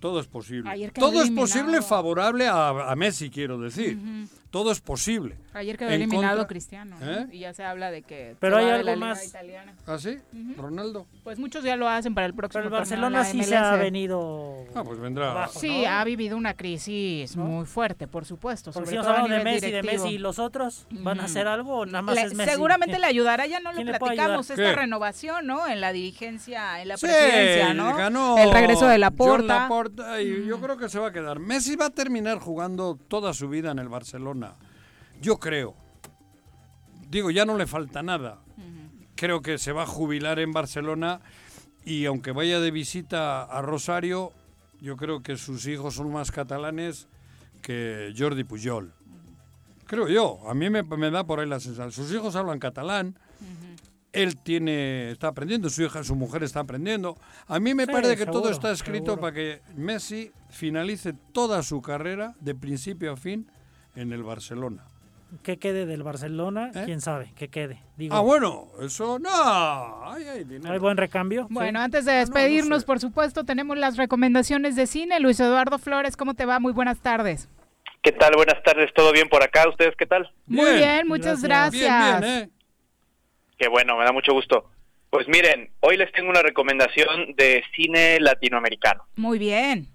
todo 0.00 0.20
es 0.20 0.26
posible. 0.26 0.90
Todo 0.94 1.22
es 1.22 1.30
posible 1.30 1.82
favorable 1.82 2.48
a, 2.48 2.90
a 2.90 2.96
Messi, 2.96 3.28
quiero 3.28 3.58
decir. 3.58 3.98
Todo 4.56 4.72
es 4.72 4.80
posible. 4.80 5.36
Ayer 5.52 5.76
quedó 5.76 5.90
En 5.90 5.96
eliminado 5.96 6.38
contra- 6.38 6.46
Cristiano 6.48 6.96
¿no? 6.98 7.06
¿Eh? 7.12 7.26
y 7.30 7.40
ya 7.40 7.52
se 7.52 7.62
habla 7.62 7.90
de 7.90 8.00
que 8.00 8.36
Pero 8.40 8.56
hay 8.56 8.64
de 8.64 8.72
algo 8.72 8.86
la 8.86 8.94
Liga 8.94 9.06
más. 9.08 9.26
italiana. 9.26 9.74
¿Ah, 9.86 9.98
sí? 9.98 10.16
¿Ronaldo? 10.56 11.06
Pues 11.24 11.38
muchos 11.38 11.62
ya 11.62 11.76
lo 11.76 11.86
hacen 11.86 12.14
para 12.14 12.26
el 12.26 12.32
próximo 12.32 12.62
Pero 12.62 12.74
el 12.74 12.80
Barcelona 12.80 13.22
sí 13.26 13.42
se 13.42 13.54
ha 13.54 13.76
venido. 13.76 14.64
Ah, 14.74 14.82
pues 14.82 14.98
vendrá. 14.98 15.32
abajo, 15.32 15.60
Sí, 15.60 15.82
¿no? 15.82 15.90
ha 15.90 16.02
vivido 16.04 16.38
una 16.38 16.54
crisis 16.54 17.36
muy 17.36 17.66
fuerte, 17.66 18.08
por 18.08 18.24
supuesto. 18.24 18.72
Porque 18.72 18.96
sobre 18.96 19.02
si 19.02 19.06
todo 19.14 19.28
de 19.28 19.44
Messi, 19.44 19.60
de 19.60 19.66
directivo. 19.66 20.04
Messi 20.04 20.14
y 20.14 20.18
los 20.18 20.38
otros, 20.38 20.86
¿van 20.90 21.20
a 21.20 21.24
hacer 21.24 21.46
algo 21.48 21.84
nada 21.84 22.00
más 22.00 22.14
Le- 22.14 22.22
es 22.22 22.34
Messi? 22.34 22.50
seguramente 22.52 22.98
le 22.98 23.04
ayudará, 23.06 23.46
ya 23.46 23.60
no 23.60 23.72
lo 23.72 23.76
¿Quién 23.76 23.88
le 23.92 23.98
puede 23.98 24.14
platicamos, 24.14 24.48
esta 24.48 24.62
¿Qué? 24.62 24.72
renovación, 24.74 25.46
¿no? 25.46 25.66
En 25.68 25.82
la 25.82 25.92
dirigencia, 25.92 26.80
en 26.80 26.88
la 26.88 26.96
Sí, 26.96 27.04
presidencia, 27.06 27.74
¿no? 27.74 27.94
ganó 27.94 28.38
el 28.38 28.50
regreso 28.52 28.86
de. 28.86 28.96
Laporta 28.96 29.68
y 30.22 30.46
yo 30.46 30.58
creo 30.62 30.78
que 30.78 30.88
se 30.88 30.98
va 30.98 31.08
a 31.08 31.12
quedar. 31.12 31.38
Messi 31.40 31.76
va 31.76 31.86
a 31.86 31.90
terminar 31.90 32.38
jugando 32.38 32.98
toda 33.08 33.34
su 33.34 33.48
vida 33.50 33.70
en 33.72 33.78
el 33.78 33.88
Barcelona. 33.88 34.45
Yo 35.20 35.38
creo. 35.38 35.74
Digo, 37.08 37.30
ya 37.30 37.44
no 37.44 37.56
le 37.56 37.66
falta 37.66 38.02
nada. 38.02 38.40
Creo 39.14 39.40
que 39.40 39.58
se 39.58 39.72
va 39.72 39.84
a 39.84 39.86
jubilar 39.86 40.38
en 40.38 40.52
Barcelona 40.52 41.20
y 41.84 42.04
aunque 42.04 42.32
vaya 42.32 42.60
de 42.60 42.70
visita 42.70 43.44
a 43.44 43.62
Rosario, 43.62 44.32
yo 44.80 44.96
creo 44.96 45.22
que 45.22 45.36
sus 45.36 45.66
hijos 45.66 45.94
son 45.94 46.12
más 46.12 46.30
catalanes 46.30 47.08
que 47.62 48.12
Jordi 48.16 48.44
Pujol. 48.44 48.92
Creo 49.86 50.08
yo, 50.08 50.40
a 50.48 50.52
mí 50.54 50.68
me, 50.68 50.82
me 50.82 51.10
da 51.10 51.24
por 51.24 51.40
ahí 51.40 51.48
la 51.48 51.60
sensación. 51.60 51.92
Sus 51.92 52.12
hijos 52.12 52.36
hablan 52.36 52.58
catalán, 52.58 53.16
él 54.12 54.36
tiene, 54.36 55.12
está 55.12 55.28
aprendiendo, 55.28 55.70
su 55.70 55.82
hija, 55.82 56.02
su 56.02 56.14
mujer 56.16 56.42
está 56.42 56.60
aprendiendo. 56.60 57.16
A 57.46 57.58
mí 57.60 57.72
me 57.72 57.86
Sí, 57.86 57.92
parece 57.92 58.16
que 58.16 58.26
todo 58.26 58.50
está 58.50 58.70
escrito 58.72 59.12
seguro. 59.12 59.20
para 59.22 59.32
que 59.34 59.62
Messi 59.76 60.32
finalice 60.50 61.14
toda 61.32 61.62
su 61.62 61.80
carrera 61.80 62.34
de 62.40 62.54
principio 62.54 63.12
a 63.12 63.16
fin 63.16 63.46
en 63.94 64.12
el 64.12 64.22
Barcelona. 64.24 64.84
¿Qué 65.42 65.58
quede 65.58 65.86
del 65.86 66.02
Barcelona? 66.02 66.70
¿Quién 66.84 67.00
sabe? 67.00 67.32
¿Qué 67.36 67.48
quede? 67.48 67.82
Digo, 67.96 68.14
¿Eh? 68.14 68.18
Ah, 68.18 68.22
bueno, 68.22 68.68
eso 68.80 69.18
no. 69.18 69.28
Ay, 70.10 70.24
ay, 70.24 70.44
dinero. 70.44 70.72
¿Hay 70.72 70.78
buen 70.78 70.96
recambio? 70.96 71.46
Bueno, 71.50 71.80
Sí. 71.80 71.84
antes 71.84 72.04
de 72.04 72.12
despedirnos, 72.12 72.84
por 72.84 73.00
supuesto, 73.00 73.44
tenemos 73.44 73.76
las 73.76 73.96
recomendaciones 73.96 74.76
de 74.76 74.86
cine. 74.86 75.18
Luis 75.20 75.40
Eduardo 75.40 75.78
Flores, 75.78 76.16
¿cómo 76.16 76.34
te 76.34 76.44
va? 76.46 76.60
Muy 76.60 76.72
buenas 76.72 77.00
tardes. 77.00 77.48
¿Qué 78.02 78.12
tal? 78.12 78.34
Buenas 78.36 78.62
tardes, 78.62 78.92
¿todo 78.94 79.12
bien 79.12 79.28
por 79.28 79.42
acá? 79.42 79.68
¿Ustedes 79.68 79.94
qué 79.98 80.06
tal? 80.06 80.30
Muy 80.46 80.74
bien, 80.76 81.08
muchas 81.08 81.42
gracias. 81.42 82.22
¿eh? 82.22 82.48
Qué 83.58 83.68
bueno, 83.68 83.96
me 83.96 84.04
da 84.04 84.12
mucho 84.12 84.32
gusto. 84.32 84.70
Pues 85.10 85.26
miren, 85.28 85.70
hoy 85.80 85.96
les 85.96 86.12
tengo 86.12 86.30
una 86.30 86.42
recomendación 86.42 87.34
de 87.36 87.64
cine 87.74 88.20
latinoamericano. 88.20 89.04
Muy 89.16 89.38
bien. 89.38 89.88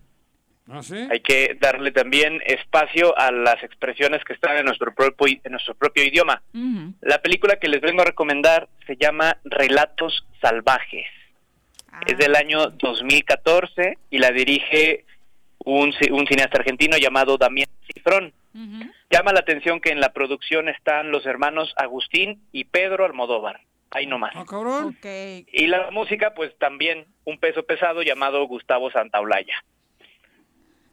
¿Ah, 0.70 0.84
sí? 0.84 0.96
Hay 1.10 1.20
que 1.22 1.58
darle 1.60 1.92
también 1.92 2.42
espacio 2.46 3.18
a 3.18 3.32
las 3.32 3.62
expresiones 3.64 4.24
que 4.24 4.34
están 4.34 4.58
en 4.58 4.66
nuestro 4.66 4.94
propio, 4.94 5.40
en 5.44 5.52
nuestro 5.52 5.74
propio 5.76 6.04
idioma. 6.04 6.42
La 7.02 7.22
película 7.22 7.58
que 7.58 7.68
les 7.68 7.82
vengo 7.82 8.02
a 8.04 8.06
recomendar 8.06 8.70
se 8.88 8.96
llama 8.96 9.38
Relatos 9.44 10.26
Salvajes. 10.42 11.08
Es 12.08 12.18
del 12.18 12.36
año 12.36 12.68
2014 12.70 13.98
y 14.10 14.18
la 14.20 14.32
dirige 14.32 15.06
un, 15.60 15.92
ci- 15.94 16.12
un 16.12 16.26
cineasta 16.28 16.58
argentino 16.58 16.98
llamado 16.98 17.38
Damián 17.38 17.68
Cifrón. 17.94 18.34
Llama 19.10 19.34
la 19.34 19.40
atención 19.42 19.80
que 19.82 19.90
en 19.92 20.00
la 20.00 20.14
producción 20.14 20.70
están 20.70 21.12
los 21.12 21.26
hermanos 21.26 21.74
Agustín 21.78 22.42
y 22.52 22.64
Pedro 22.66 23.06
Almodóvar. 23.06 23.62
Ahí 23.92 24.08
nomás. 24.08 24.34
Ah. 25.46 25.50
Y 25.52 25.68
la 25.68 25.92
música, 25.92 26.34
pues 26.34 26.58
también 26.58 27.06
un 27.26 27.38
peso 27.40 27.64
pesado 27.64 28.02
llamado 28.04 28.46
Gustavo 28.46 28.90
Santaolalla. 28.92 29.56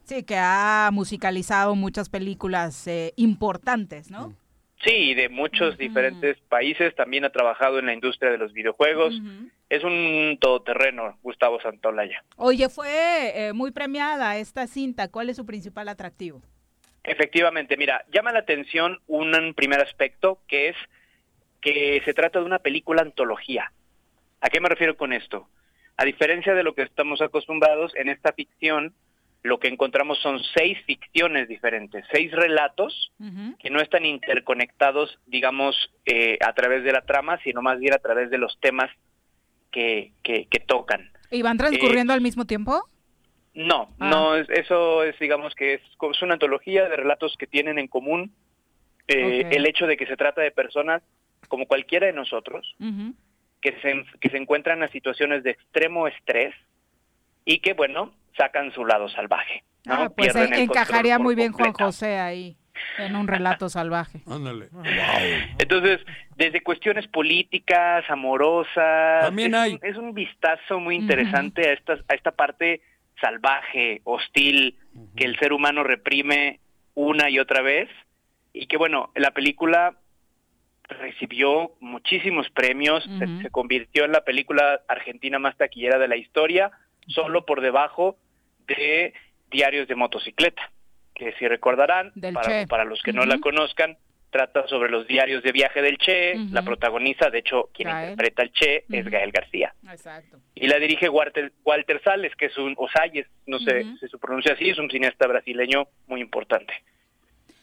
Sí, 0.08 0.22
que 0.22 0.36
ha 0.38 0.88
musicalizado 0.90 1.74
muchas 1.74 2.08
películas 2.08 2.86
eh, 2.86 3.12
importantes, 3.16 4.10
¿no? 4.10 4.34
Sí, 4.82 5.12
de 5.12 5.28
muchos 5.28 5.76
diferentes 5.76 6.38
países, 6.48 6.94
también 6.94 7.26
ha 7.26 7.30
trabajado 7.30 7.78
en 7.78 7.84
la 7.84 7.92
industria 7.92 8.30
de 8.30 8.38
los 8.38 8.54
videojuegos. 8.54 9.20
Es 9.68 9.84
un 9.84 10.38
todoterreno, 10.40 11.18
Gustavo 11.22 11.60
Santaolalla. 11.60 12.24
Oye, 12.36 12.70
fue 12.70 13.48
eh, 13.48 13.52
muy 13.52 13.70
premiada 13.70 14.38
esta 14.38 14.66
cinta. 14.66 15.08
¿Cuál 15.08 15.28
es 15.28 15.36
su 15.36 15.44
principal 15.44 15.90
atractivo? 15.90 16.40
Efectivamente, 17.04 17.76
mira, 17.76 18.02
llama 18.10 18.32
la 18.32 18.38
atención 18.38 19.00
un 19.08 19.52
primer 19.54 19.82
aspecto 19.82 20.40
que 20.48 20.68
es 20.70 20.76
que 21.60 22.00
se 22.06 22.14
trata 22.14 22.38
de 22.38 22.46
una 22.46 22.60
película 22.60 23.02
antología. 23.02 23.72
¿A 24.40 24.48
qué 24.48 24.58
me 24.58 24.70
refiero 24.70 24.96
con 24.96 25.12
esto? 25.12 25.48
A 25.98 26.06
diferencia 26.06 26.54
de 26.54 26.62
lo 26.62 26.74
que 26.74 26.82
estamos 26.82 27.20
acostumbrados, 27.20 27.94
en 27.94 28.08
esta 28.08 28.32
ficción 28.32 28.94
lo 29.42 29.58
que 29.60 29.68
encontramos 29.68 30.18
son 30.20 30.40
seis 30.56 30.76
ficciones 30.84 31.48
diferentes, 31.48 32.04
seis 32.12 32.30
relatos 32.32 33.12
que 33.60 33.70
no 33.70 33.80
están 33.80 34.04
interconectados, 34.04 35.18
digamos, 35.26 35.76
eh, 36.06 36.38
a 36.44 36.52
través 36.54 36.82
de 36.84 36.92
la 36.92 37.02
trama, 37.02 37.38
sino 37.44 37.62
más 37.62 37.78
bien 37.78 37.94
a 37.94 37.98
través 37.98 38.30
de 38.30 38.38
los 38.38 38.58
temas 38.60 38.90
que, 39.70 40.12
que, 40.22 40.46
que 40.46 40.60
tocan. 40.60 41.10
¿Y 41.30 41.42
van 41.42 41.56
transcurriendo 41.58 42.12
al 42.12 42.20
mismo 42.20 42.46
tiempo? 42.46 42.88
No, 43.54 43.88
Ah. 44.00 44.08
no, 44.10 44.36
es- 44.36 44.48
eso 44.50 45.02
es, 45.04 45.18
digamos, 45.18 45.54
que 45.54 45.74
es, 45.74 45.80
es 45.82 46.22
una 46.22 46.34
antología 46.34 46.88
de 46.88 46.96
relatos 46.96 47.36
que 47.38 47.46
tienen 47.46 47.78
en 47.78 47.88
común 47.88 48.32
eh, 49.08 49.46
el 49.52 49.66
hecho 49.66 49.86
de 49.86 49.96
que 49.96 50.06
se 50.06 50.16
trata 50.16 50.42
de 50.42 50.50
personas 50.50 51.02
como 51.48 51.66
cualquiera 51.66 52.06
de 52.06 52.12
nosotros, 52.12 52.74
que 53.62 53.72
se, 53.80 54.04
que 54.20 54.28
se 54.30 54.36
encuentran 54.36 54.82
en 54.82 54.90
situaciones 54.90 55.42
de 55.44 55.50
extremo 55.52 56.06
estrés 56.08 56.54
y 57.44 57.60
que, 57.60 57.72
bueno, 57.72 58.12
sacan 58.38 58.72
su 58.72 58.86
lado 58.86 59.08
salvaje. 59.10 59.62
¿no? 59.84 59.94
Ah, 59.94 60.08
pues 60.14 60.32
Pierden 60.32 60.54
en- 60.54 60.60
encajaría 60.62 61.18
muy 61.18 61.34
bien 61.34 61.52
Juan 61.52 61.66
completo. 61.72 61.86
José 61.86 62.18
ahí, 62.18 62.56
en 62.98 63.14
un 63.16 63.26
relato 63.28 63.68
salvaje. 63.78 64.20
Ándale. 64.26 64.68
Entonces, 65.58 66.00
desde 66.36 66.62
cuestiones 66.62 67.06
políticas, 67.08 68.04
amorosas, 68.08 69.24
También 69.26 69.54
es, 69.54 69.60
hay. 69.60 69.72
Un, 69.74 69.80
es 69.82 69.96
un 69.96 70.14
vistazo 70.14 70.78
muy 70.80 70.96
interesante 70.96 71.68
a, 71.68 71.72
esta, 71.72 71.94
a 72.08 72.14
esta 72.14 72.30
parte 72.32 72.80
salvaje, 73.20 74.00
hostil, 74.04 74.78
que 75.16 75.24
el 75.24 75.36
ser 75.38 75.52
humano 75.52 75.82
reprime 75.82 76.60
una 76.94 77.28
y 77.30 77.38
otra 77.40 77.60
vez. 77.62 77.88
Y 78.52 78.66
que, 78.66 78.76
bueno, 78.76 79.10
la 79.16 79.32
película 79.32 79.96
recibió 80.88 81.72
muchísimos 81.80 82.48
premios, 82.50 83.04
se- 83.18 83.42
se, 83.42 83.50
convirtió 83.50 84.04
en 84.04 84.12
la 84.12 84.22
película 84.24 84.80
argentina 84.88 85.38
más 85.38 85.56
taquillera 85.56 85.98
de 85.98 86.08
la 86.08 86.16
historia, 86.16 86.70
solo 87.08 87.44
por 87.44 87.60
debajo 87.60 88.16
de 88.68 89.14
Diarios 89.50 89.88
de 89.88 89.94
Motocicleta, 89.96 90.70
que 91.14 91.32
si 91.32 91.48
recordarán, 91.48 92.12
para, 92.32 92.66
para 92.66 92.84
los 92.84 93.02
que 93.02 93.12
no 93.12 93.24
la 93.24 93.38
conozcan, 93.38 93.96
trata 94.30 94.66
sobre 94.68 94.90
los 94.90 95.06
diarios 95.06 95.42
de 95.42 95.52
viaje 95.52 95.82
del 95.82 95.98
Che, 95.98 96.34
la 96.50 96.62
protagoniza, 96.62 97.30
de 97.30 97.38
hecho, 97.38 97.70
quien 97.72 97.88
Gael. 97.88 98.10
interpreta 98.10 98.42
al 98.42 98.52
Che 98.52 98.84
es 98.90 99.06
Gael 99.06 99.32
García. 99.32 99.74
Exacto. 99.90 100.38
Y 100.54 100.66
la 100.66 100.78
dirige 100.78 101.08
Walter, 101.08 101.52
Walter 101.64 102.00
Salles, 102.02 102.34
que 102.36 102.46
es 102.46 102.58
un, 102.58 102.74
o 102.76 102.88
Salles, 102.88 103.26
no 103.46 103.58
sé 103.58 103.84
si 103.98 104.08
se 104.08 104.18
pronuncia 104.18 104.52
así, 104.52 104.68
es 104.68 104.78
un 104.78 104.90
cineasta 104.90 105.26
brasileño 105.26 105.88
muy 106.06 106.20
importante. 106.20 106.74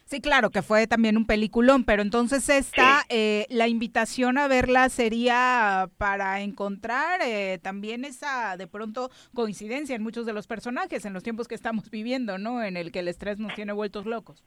Sí, 0.05 0.21
claro, 0.21 0.51
que 0.51 0.61
fue 0.61 0.85
también 0.85 1.17
un 1.17 1.25
peliculón, 1.25 1.83
pero 1.83 2.03
entonces 2.03 2.47
esta, 2.47 3.01
eh, 3.09 3.47
la 3.49 3.67
invitación 3.67 4.37
a 4.37 4.47
verla 4.47 4.87
sería 4.89 5.89
para 5.97 6.41
encontrar 6.41 7.21
eh, 7.23 7.57
también 7.61 8.05
esa, 8.05 8.55
de 8.55 8.67
pronto, 8.67 9.09
coincidencia 9.33 9.95
en 9.95 10.03
muchos 10.03 10.27
de 10.27 10.33
los 10.33 10.45
personajes 10.45 11.05
en 11.05 11.13
los 11.13 11.23
tiempos 11.23 11.47
que 11.47 11.55
estamos 11.55 11.89
viviendo, 11.89 12.37
¿no? 12.37 12.63
En 12.63 12.77
el 12.77 12.91
que 12.91 12.99
el 12.99 13.07
estrés 13.07 13.39
nos 13.39 13.55
tiene 13.55 13.73
vueltos 13.73 14.05
locos. 14.05 14.43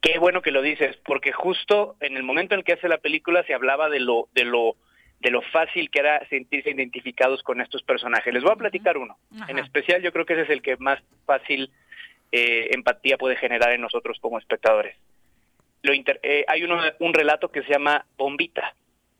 Qué 0.00 0.18
bueno 0.18 0.40
que 0.40 0.50
lo 0.50 0.62
dices, 0.62 0.96
porque 1.04 1.30
justo 1.30 1.96
en 2.00 2.16
el 2.16 2.22
momento 2.22 2.54
en 2.54 2.60
el 2.60 2.64
que 2.64 2.72
hace 2.72 2.88
la 2.88 2.98
película 2.98 3.44
se 3.44 3.52
hablaba 3.52 3.90
de 3.90 4.00
lo, 4.00 4.28
de 4.34 4.44
lo, 4.44 4.76
de 5.20 5.30
lo 5.30 5.42
fácil 5.42 5.90
que 5.90 6.00
era 6.00 6.26
sentirse 6.28 6.70
identificados 6.70 7.42
con 7.42 7.60
estos 7.60 7.82
personajes. 7.82 8.32
Les 8.32 8.42
voy 8.42 8.52
a 8.52 8.56
platicar 8.56 8.96
uno. 8.96 9.18
En 9.46 9.58
especial, 9.58 10.00
yo 10.00 10.10
creo 10.10 10.24
que 10.24 10.32
ese 10.32 10.42
es 10.44 10.50
el 10.50 10.62
que 10.62 10.78
más 10.78 11.02
fácil 11.26 11.70
eh, 12.32 12.70
empatía 12.72 13.18
puede 13.18 13.36
generar 13.36 13.72
en 13.72 13.80
nosotros 13.82 14.18
como 14.20 14.38
espectadores. 14.38 14.96
Lo 15.82 15.92
inter- 15.94 16.20
eh, 16.22 16.44
hay 16.48 16.62
uno, 16.62 16.80
un 17.00 17.12
relato 17.14 17.50
que 17.50 17.62
se 17.62 17.72
llama 17.72 18.06
Bombita, 18.16 18.74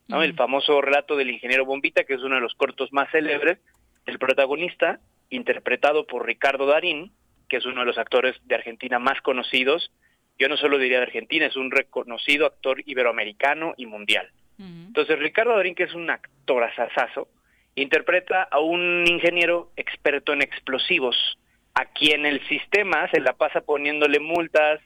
¿no? 0.08 0.22
el 0.22 0.34
famoso 0.34 0.80
relato 0.80 1.16
del 1.16 1.30
ingeniero 1.30 1.64
Bombita, 1.64 2.04
que 2.04 2.14
es 2.14 2.22
uno 2.22 2.36
de 2.36 2.40
los 2.40 2.54
cortos 2.54 2.92
más 2.92 3.10
célebres. 3.10 3.58
El 4.06 4.18
protagonista, 4.18 4.98
interpretado 5.30 6.06
por 6.06 6.26
Ricardo 6.26 6.66
Darín, 6.66 7.12
que 7.48 7.58
es 7.58 7.66
uno 7.66 7.80
de 7.80 7.86
los 7.86 7.98
actores 7.98 8.36
de 8.46 8.54
Argentina 8.54 8.98
más 8.98 9.20
conocidos, 9.20 9.92
yo 10.38 10.48
no 10.48 10.56
solo 10.56 10.78
diría 10.78 10.98
de 10.98 11.04
Argentina, 11.04 11.46
es 11.46 11.56
un 11.56 11.70
reconocido 11.70 12.46
actor 12.46 12.82
iberoamericano 12.86 13.74
y 13.76 13.86
mundial. 13.86 14.28
Entonces, 14.58 15.18
Ricardo 15.18 15.56
Darín, 15.56 15.74
que 15.74 15.84
es 15.84 15.94
un 15.94 16.08
actor 16.10 16.62
asasazo, 16.64 17.28
interpreta 17.74 18.42
a 18.44 18.58
un 18.60 19.04
ingeniero 19.06 19.70
experto 19.76 20.32
en 20.32 20.42
explosivos, 20.42 21.16
a 21.74 21.86
quien 21.86 22.26
el 22.26 22.46
sistema 22.48 23.08
se 23.10 23.20
la 23.20 23.32
pasa 23.34 23.60
poniéndole 23.62 24.20
multas 24.20 24.80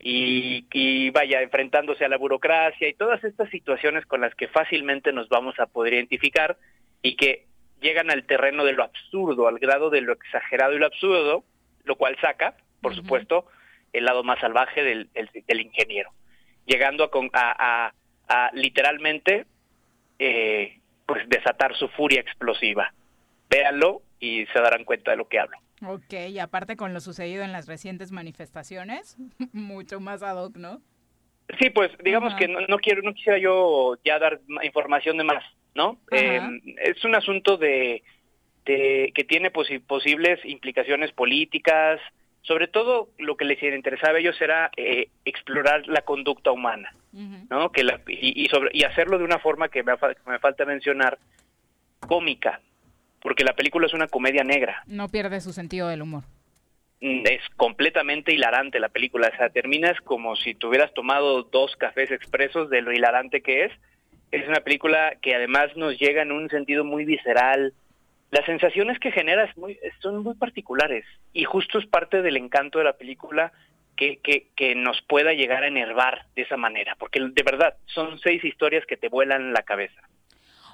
y, 0.00 0.66
y 0.72 1.10
vaya, 1.10 1.40
enfrentándose 1.42 2.04
a 2.04 2.08
la 2.08 2.16
burocracia 2.18 2.88
y 2.88 2.94
todas 2.94 3.22
estas 3.24 3.48
situaciones 3.50 4.04
con 4.06 4.20
las 4.20 4.34
que 4.34 4.48
fácilmente 4.48 5.12
nos 5.12 5.28
vamos 5.28 5.58
a 5.60 5.66
poder 5.66 5.94
identificar 5.94 6.56
y 7.02 7.16
que 7.16 7.46
llegan 7.80 8.10
al 8.10 8.24
terreno 8.24 8.64
de 8.64 8.72
lo 8.72 8.82
absurdo, 8.82 9.46
al 9.46 9.58
grado 9.58 9.90
de 9.90 10.00
lo 10.00 10.12
exagerado 10.12 10.74
y 10.74 10.78
lo 10.78 10.86
absurdo, 10.86 11.44
lo 11.84 11.96
cual 11.96 12.16
saca, 12.20 12.56
por 12.82 12.94
supuesto, 12.96 13.46
el 13.92 14.04
lado 14.04 14.24
más 14.24 14.40
salvaje 14.40 14.82
del, 14.82 15.08
ingeniero, 15.60 16.10
llegando 16.66 17.10
a- 17.32 17.54
a- 17.88 17.94
a 18.28 18.50
literalmente 18.54 19.46
eh, 20.18 20.78
pues 21.06 21.28
desatar 21.28 21.74
su 21.76 21.88
furia 21.88 22.20
explosiva. 22.20 22.92
Véanlo 23.50 24.02
y 24.18 24.46
se 24.46 24.60
darán 24.60 24.84
cuenta 24.84 25.10
de 25.10 25.16
lo 25.18 25.28
que 25.28 25.38
hablo. 25.38 25.56
Ok, 25.82 26.12
y 26.30 26.38
aparte 26.38 26.76
con 26.76 26.94
lo 26.94 27.00
sucedido 27.00 27.42
en 27.44 27.52
las 27.52 27.66
recientes 27.66 28.12
manifestaciones, 28.12 29.16
mucho 29.52 30.00
más 30.00 30.22
ad 30.22 30.36
hoc, 30.42 30.56
¿no? 30.56 30.80
Sí, 31.60 31.70
pues 31.70 31.90
digamos 32.02 32.30
Ajá. 32.32 32.38
que 32.38 32.48
no, 32.48 32.60
no 32.68 32.78
quiero, 32.78 33.02
no 33.02 33.12
quisiera 33.12 33.38
yo 33.38 33.96
ya 34.04 34.18
dar 34.18 34.40
ma- 34.46 34.64
información 34.64 35.18
de 35.18 35.24
más, 35.24 35.44
¿no? 35.74 35.98
Eh, 36.10 36.40
es 36.82 37.04
un 37.04 37.14
asunto 37.14 37.56
de, 37.58 38.02
de- 38.64 39.12
que 39.14 39.24
tiene 39.24 39.52
posi- 39.52 39.84
posibles 39.84 40.40
implicaciones 40.44 41.12
políticas. 41.12 42.00
Sobre 42.42 42.66
todo, 42.68 43.08
lo 43.18 43.36
que 43.36 43.44
les 43.46 43.62
interesaba 43.62 44.16
a 44.16 44.20
ellos 44.20 44.40
era 44.40 44.70
eh, 44.76 45.08
explorar 45.24 45.86
la 45.86 46.02
conducta 46.02 46.50
humana, 46.50 46.94
¿no? 47.50 47.70
Que 47.72 47.84
la- 47.84 48.00
y, 48.06 48.42
y 48.42 48.48
sobre, 48.48 48.70
y 48.72 48.84
hacerlo 48.84 49.18
de 49.18 49.24
una 49.24 49.38
forma 49.38 49.68
que 49.68 49.82
me, 49.82 49.92
me 50.26 50.38
falta 50.38 50.64
mencionar, 50.64 51.18
cómica, 52.00 52.60
porque 53.24 53.42
la 53.42 53.54
película 53.54 53.86
es 53.86 53.94
una 53.94 54.06
comedia 54.06 54.44
negra. 54.44 54.82
No 54.86 55.08
pierde 55.08 55.40
su 55.40 55.54
sentido 55.54 55.88
del 55.88 56.02
humor. 56.02 56.24
Mm, 57.00 57.26
es 57.26 57.40
completamente 57.56 58.34
hilarante 58.34 58.78
la 58.78 58.90
película. 58.90 59.30
O 59.32 59.36
sea, 59.38 59.48
terminas 59.48 59.98
como 60.02 60.36
si 60.36 60.54
tuvieras 60.54 60.92
tomado 60.92 61.42
dos 61.44 61.74
cafés 61.76 62.10
expresos 62.10 62.68
de 62.68 62.82
lo 62.82 62.92
hilarante 62.92 63.40
que 63.40 63.64
es. 63.64 63.72
Es 64.30 64.46
una 64.46 64.60
película 64.60 65.14
que 65.22 65.34
además 65.34 65.74
nos 65.74 65.98
llega 65.98 66.20
en 66.20 66.32
un 66.32 66.50
sentido 66.50 66.84
muy 66.84 67.06
visceral. 67.06 67.72
Las 68.30 68.44
sensaciones 68.44 68.98
que 68.98 69.10
genera 69.10 69.44
es 69.44 69.56
muy- 69.56 69.78
son 70.00 70.22
muy 70.22 70.34
particulares 70.34 71.06
y 71.32 71.44
justo 71.44 71.78
es 71.78 71.86
parte 71.86 72.20
del 72.20 72.36
encanto 72.36 72.78
de 72.78 72.84
la 72.84 72.98
película 72.98 73.52
que, 73.96 74.18
que, 74.18 74.48
que 74.54 74.74
nos 74.74 75.00
pueda 75.02 75.32
llegar 75.32 75.62
a 75.62 75.68
enervar 75.68 76.26
de 76.36 76.42
esa 76.42 76.56
manera, 76.58 76.94
porque 76.98 77.20
de 77.20 77.42
verdad 77.42 77.74
son 77.86 78.18
seis 78.18 78.44
historias 78.44 78.84
que 78.86 78.96
te 78.98 79.08
vuelan 79.08 79.52
la 79.54 79.62
cabeza. 79.62 80.00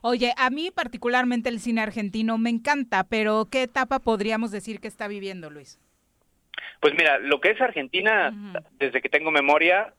Oye, 0.03 0.33
a 0.37 0.51
mí 0.51 0.71
particularmente 0.71 1.49
el 1.49 1.61
cine 1.61 1.83
argentino 1.83 2.39
me 2.39 2.51
encanta, 2.51 3.05
pero 3.05 3.49
¿qué 3.51 3.63
etapa 3.63 3.99
podríamos 3.99 4.51
decir 4.51 4.81
que 4.81 4.89
está 4.89 5.09
viviendo, 5.09 5.51
Luis? 5.51 5.79
Pues 6.81 6.95
mira, 6.95 7.19
lo 7.19 7.41
que 7.41 7.51
es 7.51 7.61
Argentina, 7.61 8.33
desde 8.79 9.03
que 9.03 9.09
tengo 9.09 9.31
memoria, 9.31 9.93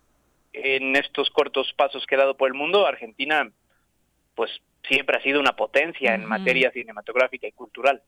en 0.54 0.96
estos 0.96 1.30
cortos 1.30 1.74
pasos 1.78 2.06
que 2.06 2.16
he 2.16 2.18
dado 2.18 2.36
por 2.36 2.50
el 2.50 2.56
mundo, 2.56 2.86
Argentina, 2.86 3.50
pues 4.36 4.52
siempre 4.88 5.18
ha 5.18 5.24
sido 5.24 5.40
una 5.40 5.56
potencia 5.56 6.16
en 6.16 6.26
materia 6.26 6.72
cinematográfica 6.72 7.48
y 7.48 7.52
cultural. 7.52 8.02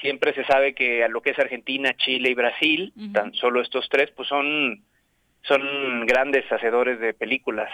Siempre 0.00 0.34
se 0.34 0.44
sabe 0.44 0.74
que 0.74 1.02
a 1.04 1.08
lo 1.08 1.22
que 1.22 1.30
es 1.30 1.38
Argentina, 1.38 1.96
Chile 1.96 2.30
y 2.30 2.34
Brasil, 2.34 2.92
tan 3.12 3.32
solo 3.34 3.62
estos 3.62 3.88
tres, 3.88 4.10
pues 4.10 4.28
son, 4.28 4.84
son 5.42 6.06
grandes 6.06 6.50
hacedores 6.52 7.00
de 7.00 7.14
películas. 7.14 7.70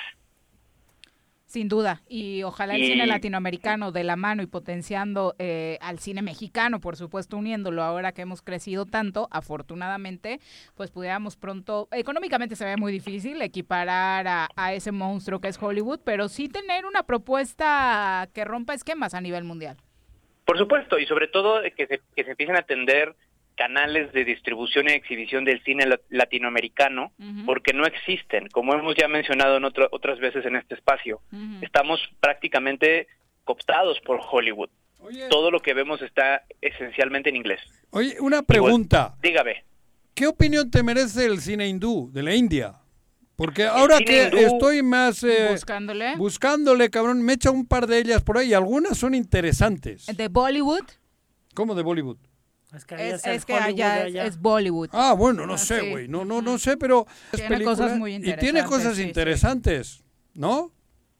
Sin 1.53 1.69
duda, 1.69 2.01
y 2.09 2.45
ojalá 2.45 2.77
el 2.77 2.81
Y- 2.83 2.87
cine 2.87 3.07
latinoamericano 3.07 3.93
de 3.93 4.05
la 4.05 4.17
mano 4.17 4.43
y 4.43 4.47
potenciando 4.47 5.35
eh, 5.39 5.77
al 5.83 5.99
cine 5.99 6.23
mexicano, 6.23 6.81
por 6.81 6.97
supuesto 6.97 7.37
uniéndolo 7.37 7.83
ahora 7.83 8.13
que 8.13 8.23
hemos 8.23 8.41
crecido 8.41 8.87
tanto, 8.87 9.29
afortunadamente, 9.31 10.41
pues 10.75 10.91
pudiéramos 10.91 11.37
pronto, 11.37 11.89
económicamente 11.93 12.57
se 12.57 12.65
ve 12.65 12.79
muy 12.79 12.91
difícil 12.91 13.43
equiparar 13.43 14.27
a, 14.27 14.49
a 14.57 14.73
ese 14.73 14.93
monstruo 14.93 15.43
que 15.43 15.49
es 15.49 15.63
Hollywood, 15.63 16.01
pero 16.03 16.31
sí 16.31 16.49
tener 16.49 16.87
una 16.87 17.03
propuesta 17.03 18.31
que 18.33 18.47
rompa 18.47 18.73
esquemas 18.73 19.13
a 19.13 19.21
nivel 19.21 19.45
mundial. 19.45 19.77
Por 20.47 20.57
supuesto, 20.57 20.99
y 20.99 21.05
sobre 21.05 21.29
todo 21.29 21.63
eh, 21.63 21.75
que 21.77 21.87
se, 21.87 22.01
que 22.17 22.25
se 22.25 22.31
empiecen 22.31 22.57
a 22.57 22.61
atender 22.61 23.15
canales 23.57 24.13
de 24.13 24.25
distribución 24.25 24.89
y 24.89 24.93
exhibición 24.93 25.45
del 25.45 25.63
cine 25.63 25.87
la- 25.87 26.01
latinoamericano, 26.11 27.13
porque 27.47 27.73
no 27.73 27.85
existen, 27.85 28.49
como 28.49 28.75
hemos 28.75 28.95
ya 28.97 29.09
mencionado 29.09 29.57
en 29.57 29.65
otro- 29.65 29.89
otras 29.93 30.19
veces 30.19 30.45
en 30.47 30.57
este 30.57 30.75
espacio. 30.75 31.21
Estamos 31.61 32.01
prácticamente 32.21 33.07
cooptados 33.45 34.01
por 34.01 34.21
Hollywood. 34.31 34.71
Todo 35.31 35.51
lo 35.51 35.61
que 35.61 35.75
vemos 35.75 36.01
está 36.03 36.45
esencialmente 36.61 37.29
en 37.29 37.37
inglés. 37.37 37.61
Oye, 37.91 38.17
una 38.21 38.43
pregunta. 38.43 39.15
Dígame. 39.23 39.65
¿Qué 40.15 40.27
opinión 40.27 40.71
te 40.71 40.83
merece 40.83 41.25
el 41.27 41.41
cine 41.41 41.67
hindú 41.67 42.11
de 42.13 42.23
la 42.23 42.35
India? 42.35 42.75
Porque 43.35 43.65
ahora 43.65 43.99
que 43.99 44.29
hindú- 44.31 44.39
estoy 44.39 44.83
más 44.83 45.25
eh, 45.25 45.49
Buscándole. 45.51 46.17
buscándole, 46.17 46.91
cabrón, 46.91 47.23
me 47.23 47.33
echa 47.33 47.51
un 47.51 47.67
par 47.67 47.87
de 47.87 47.99
ellas 47.99 48.23
por 48.23 48.39
ahí. 48.39 48.55
Algunas 48.55 48.97
son 48.99 49.15
interesantes. 49.15 50.07
De 50.07 50.29
Bollywood, 50.29 50.85
¿Cómo 51.55 51.75
de 51.75 51.83
Bollywood? 51.83 52.19
Es 52.75 52.85
que, 52.87 52.95
es, 53.11 53.27
es 53.27 53.45
que 53.45 53.55
allá 53.55 54.07
es, 54.07 54.15
es 54.15 54.41
Bollywood. 54.41 54.89
Ah, 54.93 55.15
bueno, 55.17 55.47
no 55.47 55.55
Ah, 55.55 55.59
sé, 55.59 55.81
sí. 55.81 55.91
güey. 55.91 56.09
No, 56.09 56.25
no, 56.25 56.41
no 56.41 56.59
sé, 56.59 56.77
pero 56.77 57.07
es 57.33 57.39
Tiene 57.41 57.49
película 57.49 57.77
cosas 57.77 57.99
muy 57.99 58.15
y 58.15 58.21
tiene 58.21 58.31
interesantes, 58.33 58.65
cosas 58.71 58.95
sí, 58.97 59.03
sí. 59.03 59.09
interesantes, 59.09 60.05
¿no? 60.35 60.71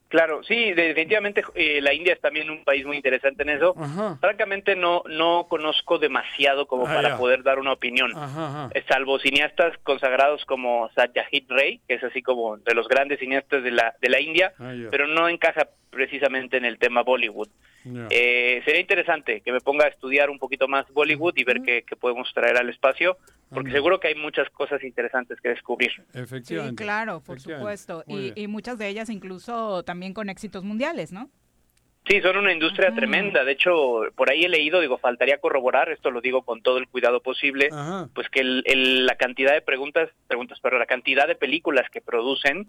Claro, 0.09 0.43
sí, 0.45 0.73
definitivamente 0.75 1.43
eh, 1.55 1.81
la 1.81 1.95
India 1.95 2.13
es 2.13 2.21
también 2.21 2.51
un 2.51 2.65
país 2.65 2.85
muy 2.85 2.97
interesante 2.99 3.45
en 3.45 3.49
eso. 3.49 3.75
Francamente 4.21 4.77
no 4.77 5.03
no 5.09 5.47
conozco 5.49 5.99
demasiado 5.99 6.67
como 6.67 6.87
Ah, 6.87 6.95
para 6.95 7.09
ya. 7.11 7.17
poder 7.17 7.43
dar 7.43 7.59
una 7.59 7.73
opinión. 7.73 8.13
Ajá, 8.15 8.67
ajá. 8.67 8.71
Salvo 8.89 9.19
cineastas 9.19 9.73
consagrados 9.83 10.45
como 10.45 10.91
Satyajit 10.95 11.51
Ray, 11.51 11.81
que 11.89 11.95
es 11.95 12.05
así 12.05 12.21
como 12.21 12.59
de 12.59 12.75
los 12.75 12.89
grandes 12.89 13.21
cineastas 13.21 13.63
de 13.65 13.71
la 13.71 13.95
de 14.03 14.09
la 14.11 14.21
India, 14.21 14.53
Ah, 14.59 14.75
pero 14.91 15.07
no 15.07 15.31
encaja 15.31 15.69
precisamente 15.89 16.59
en 16.59 16.67
el 16.67 16.79
tema 16.79 17.03
Bollywood. 17.03 17.49
Eh, 17.85 18.63
sería 18.65 18.81
interesante 18.81 19.41
que 19.41 19.53
me 19.53 19.61
ponga 19.61 19.87
a 19.87 19.89
estudiar 19.89 20.31
un 20.31 20.39
poquito 20.39 20.69
más 20.69 20.91
Bollywood 20.93 21.35
y 21.37 21.45
ver 21.45 21.63
qué, 21.63 21.85
qué 21.87 21.97
podemos 21.97 22.33
traer 22.33 22.57
al 22.57 22.69
espacio, 22.69 23.17
porque 23.49 23.69
Anda. 23.69 23.79
seguro 23.79 24.01
que 24.01 24.09
hay 24.09 24.15
muchas 24.15 24.49
cosas 24.51 24.83
interesantes 24.85 25.41
que 25.41 25.49
descubrir. 25.51 25.91
Sí, 25.91 26.19
Efectivamente. 26.21 26.83
claro, 26.83 27.21
por 27.21 27.37
Efectivamente. 27.37 27.79
supuesto. 27.83 28.05
Y 28.37 28.47
muchas 28.47 28.79
de 28.79 28.89
ellas 28.89 29.11
incluso 29.11 29.83
también 29.83 30.15
con 30.15 30.29
éxitos 30.29 30.65
mundiales, 30.65 31.13
¿no? 31.13 31.31
Sí, 32.09 32.21
son 32.21 32.37
una 32.37 32.53
industria 32.53 32.93
tremenda. 32.93 33.45
De 33.45 33.53
hecho, 33.53 34.01
por 34.17 34.29
ahí 34.31 34.45
he 34.45 34.49
leído, 34.49 34.81
digo, 34.81 34.99
faltaría 34.99 35.39
corroborar, 35.39 35.89
esto 35.91 36.11
lo 36.11 36.21
digo 36.21 36.43
con 36.43 36.61
todo 36.61 36.79
el 36.79 36.89
cuidado 36.89 37.21
posible, 37.21 37.69
pues 38.15 38.29
que 38.29 38.41
el- 38.41 38.63
el- 38.67 39.07
la 39.07 39.15
cantidad 39.15 39.53
de 39.53 39.61
preguntas, 39.63 40.11
preguntas, 40.27 40.59
pero 40.61 40.79
la 40.79 40.87
cantidad 40.87 41.29
de 41.29 41.37
películas 41.37 41.89
que 41.91 42.01
producen 42.01 42.67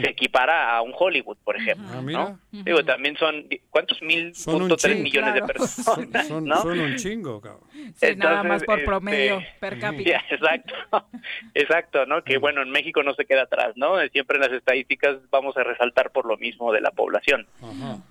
se 0.00 0.10
equipara 0.10 0.76
a 0.76 0.82
un 0.82 0.92
Hollywood, 0.98 1.36
por 1.44 1.56
ejemplo. 1.56 1.86
Ah. 1.92 2.02
¿no? 2.02 2.38
Digo, 2.50 2.84
también 2.84 3.16
son, 3.16 3.46
¿cuántos 3.70 4.02
mil 4.02 4.34
Son 4.34 4.58
punto 4.58 4.76
tres 4.76 4.94
chingo. 4.94 5.04
millones 5.04 5.34
de 5.34 5.42
personas? 5.42 6.26
Son, 6.26 6.44
¿no? 6.44 6.56
son 6.62 6.80
un 6.80 6.96
chingo, 6.96 7.40
cabrón. 7.40 7.62
Sí, 7.94 8.16
nada 8.16 8.42
más 8.42 8.64
por 8.64 8.78
este, 8.78 8.86
promedio 8.86 9.40
per 9.60 9.78
cápita. 9.78 10.22
exacto, 10.28 10.74
exacto, 11.54 12.04
¿no? 12.06 12.22
Que 12.24 12.38
bueno, 12.38 12.62
en 12.62 12.70
México 12.70 13.02
no 13.02 13.14
se 13.14 13.24
queda 13.26 13.42
atrás, 13.42 13.74
¿no? 13.76 13.96
Siempre 14.08 14.36
en 14.38 14.42
las 14.42 14.52
estadísticas 14.52 15.18
vamos 15.30 15.56
a 15.56 15.62
resaltar 15.62 16.10
por 16.10 16.26
lo 16.26 16.36
mismo 16.36 16.72
de 16.72 16.80
la 16.80 16.90
población. 16.90 17.46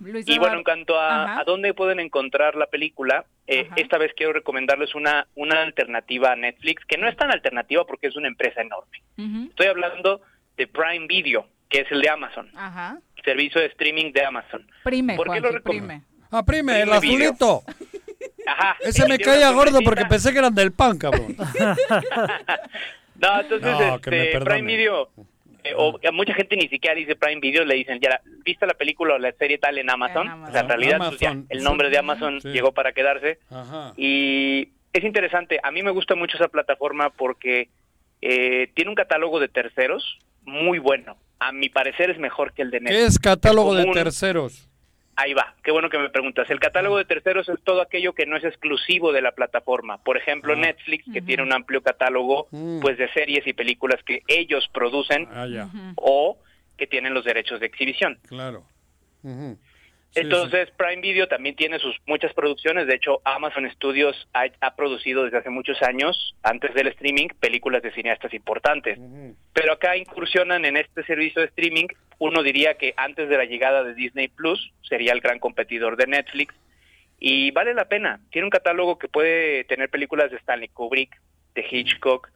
Luis 0.00 0.26
Y 0.28 0.38
bueno, 0.46 0.58
en 0.58 0.64
cuanto 0.64 0.98
a, 0.98 1.38
a 1.40 1.44
dónde 1.44 1.74
pueden 1.74 2.00
encontrar 2.00 2.54
la 2.56 2.66
película, 2.66 3.24
eh, 3.46 3.68
esta 3.76 3.98
vez 3.98 4.12
quiero 4.16 4.32
recomendarles 4.32 4.94
una, 4.94 5.26
una 5.34 5.62
alternativa 5.62 6.32
a 6.32 6.36
Netflix, 6.36 6.84
que 6.86 6.96
no 6.98 7.08
es 7.08 7.16
tan 7.16 7.30
alternativa 7.30 7.84
porque 7.84 8.06
es 8.08 8.16
una 8.16 8.28
empresa 8.28 8.60
enorme. 8.62 9.02
Estoy 9.50 9.66
hablando 9.66 10.20
de 10.56 10.66
Prime 10.66 11.06
Video, 11.06 11.46
que 11.68 11.80
es 11.80 11.90
el 11.92 12.00
de 12.00 12.08
Amazon, 12.08 12.50
Ajá. 12.56 12.98
servicio 13.24 13.60
de 13.60 13.66
streaming 13.68 14.12
de 14.12 14.24
Amazon. 14.24 14.66
Prime, 14.82 15.16
¿Por 15.16 15.30
qué 15.32 15.40
lo 15.40 15.62
prime. 15.62 16.02
Ah, 16.30 16.42
prime, 16.44 16.80
el 16.80 16.86
Video. 16.86 16.94
azulito. 17.30 17.62
Ajá. 18.46 18.76
Ese 18.80 19.06
me 19.08 19.18
caía 19.18 19.50
gordo 19.50 19.80
porque 19.84 20.04
pensé 20.06 20.32
que 20.32 20.38
eran 20.38 20.54
del 20.54 20.72
pan, 20.72 20.98
cabrón. 20.98 21.36
No, 23.16 23.40
entonces 23.40 23.70
No, 23.70 23.94
este. 23.94 24.40
Prime 24.40 24.62
Video, 24.62 25.08
o 25.76 25.98
a 26.06 26.12
mucha 26.12 26.34
gente 26.34 26.56
ni 26.56 26.68
siquiera 26.68 26.94
dice 26.94 27.16
Prime 27.16 27.40
Video, 27.40 27.64
le 27.64 27.74
dicen, 27.74 27.98
ya, 28.00 28.20
¿viste 28.44 28.66
la 28.66 28.74
película 28.74 29.14
o 29.14 29.18
la 29.18 29.32
serie 29.32 29.58
tal 29.58 29.78
en 29.78 29.88
Amazon? 29.90 30.28
O 30.44 30.50
sea, 30.52 30.60
en 30.60 30.68
realidad, 30.68 30.98
pues, 30.98 31.18
ya, 31.20 31.36
el 31.48 31.62
nombre 31.64 31.88
de 31.90 31.98
Amazon 31.98 32.40
Sí. 32.40 32.48
llegó 32.50 32.72
para 32.72 32.92
quedarse. 32.92 33.38
Ajá. 33.50 33.92
Y 33.96 34.68
es 34.92 35.04
interesante, 35.04 35.60
a 35.62 35.70
mí 35.70 35.82
me 35.82 35.90
gusta 35.90 36.14
mucho 36.14 36.36
esa 36.36 36.48
plataforma 36.48 37.10
porque 37.10 37.68
eh, 38.20 38.70
tiene 38.74 38.90
un 38.90 38.94
catálogo 38.94 39.40
de 39.40 39.48
terceros 39.48 40.18
muy 40.42 40.78
bueno. 40.78 41.16
A 41.40 41.52
mi 41.52 41.68
parecer 41.68 42.10
es 42.10 42.18
mejor 42.18 42.52
que 42.52 42.62
el 42.62 42.70
de 42.70 42.80
Netflix. 42.80 43.00
¿Qué 43.00 43.06
es 43.06 43.18
catálogo 43.18 43.74
de 43.74 43.84
terceros? 43.86 44.68
Ahí 45.16 45.32
va, 45.32 45.54
qué 45.62 45.70
bueno 45.70 45.90
que 45.90 45.98
me 45.98 46.10
preguntas. 46.10 46.50
El 46.50 46.58
catálogo 46.58 46.98
de 46.98 47.04
terceros 47.04 47.48
es 47.48 47.62
todo 47.62 47.80
aquello 47.82 48.14
que 48.14 48.26
no 48.26 48.36
es 48.36 48.42
exclusivo 48.44 49.12
de 49.12 49.22
la 49.22 49.32
plataforma. 49.32 49.98
Por 50.02 50.16
ejemplo, 50.16 50.54
Ah. 50.54 50.56
Netflix, 50.56 51.04
que 51.12 51.22
tiene 51.22 51.42
un 51.44 51.52
amplio 51.52 51.82
catálogo 51.82 52.48
pues 52.80 52.98
de 52.98 53.08
series 53.12 53.46
y 53.46 53.52
películas 53.52 54.02
que 54.04 54.22
ellos 54.26 54.68
producen 54.72 55.24
Mm. 55.24 55.28
Ah, 55.32 55.92
o 55.96 56.38
que 56.76 56.86
tienen 56.88 57.14
los 57.14 57.24
derechos 57.24 57.60
de 57.60 57.66
exhibición. 57.66 58.18
Claro. 58.26 58.64
Sí, 60.14 60.20
Entonces, 60.20 60.70
Prime 60.76 61.02
Video 61.02 61.26
también 61.26 61.56
tiene 61.56 61.80
sus 61.80 61.96
muchas 62.06 62.32
producciones. 62.34 62.86
De 62.86 62.94
hecho, 62.94 63.20
Amazon 63.24 63.68
Studios 63.72 64.28
ha, 64.32 64.44
ha 64.60 64.76
producido 64.76 65.24
desde 65.24 65.38
hace 65.38 65.50
muchos 65.50 65.82
años, 65.82 66.36
antes 66.44 66.72
del 66.72 66.86
streaming, 66.86 67.28
películas 67.40 67.82
de 67.82 67.92
cineastas 67.92 68.32
importantes. 68.32 68.96
Pero 69.52 69.72
acá 69.72 69.96
incursionan 69.96 70.64
en 70.64 70.76
este 70.76 71.02
servicio 71.02 71.40
de 71.40 71.48
streaming. 71.48 71.86
Uno 72.20 72.44
diría 72.44 72.74
que 72.74 72.94
antes 72.96 73.28
de 73.28 73.36
la 73.36 73.44
llegada 73.44 73.82
de 73.82 73.94
Disney 73.94 74.28
Plus 74.28 74.72
sería 74.88 75.12
el 75.12 75.20
gran 75.20 75.40
competidor 75.40 75.96
de 75.96 76.06
Netflix. 76.06 76.54
Y 77.18 77.50
vale 77.50 77.74
la 77.74 77.88
pena. 77.88 78.20
Tiene 78.30 78.46
un 78.46 78.50
catálogo 78.50 79.00
que 79.00 79.08
puede 79.08 79.64
tener 79.64 79.88
películas 79.88 80.30
de 80.30 80.36
Stanley 80.36 80.68
Kubrick, 80.68 81.20
de 81.56 81.66
Hitchcock. 81.68 82.30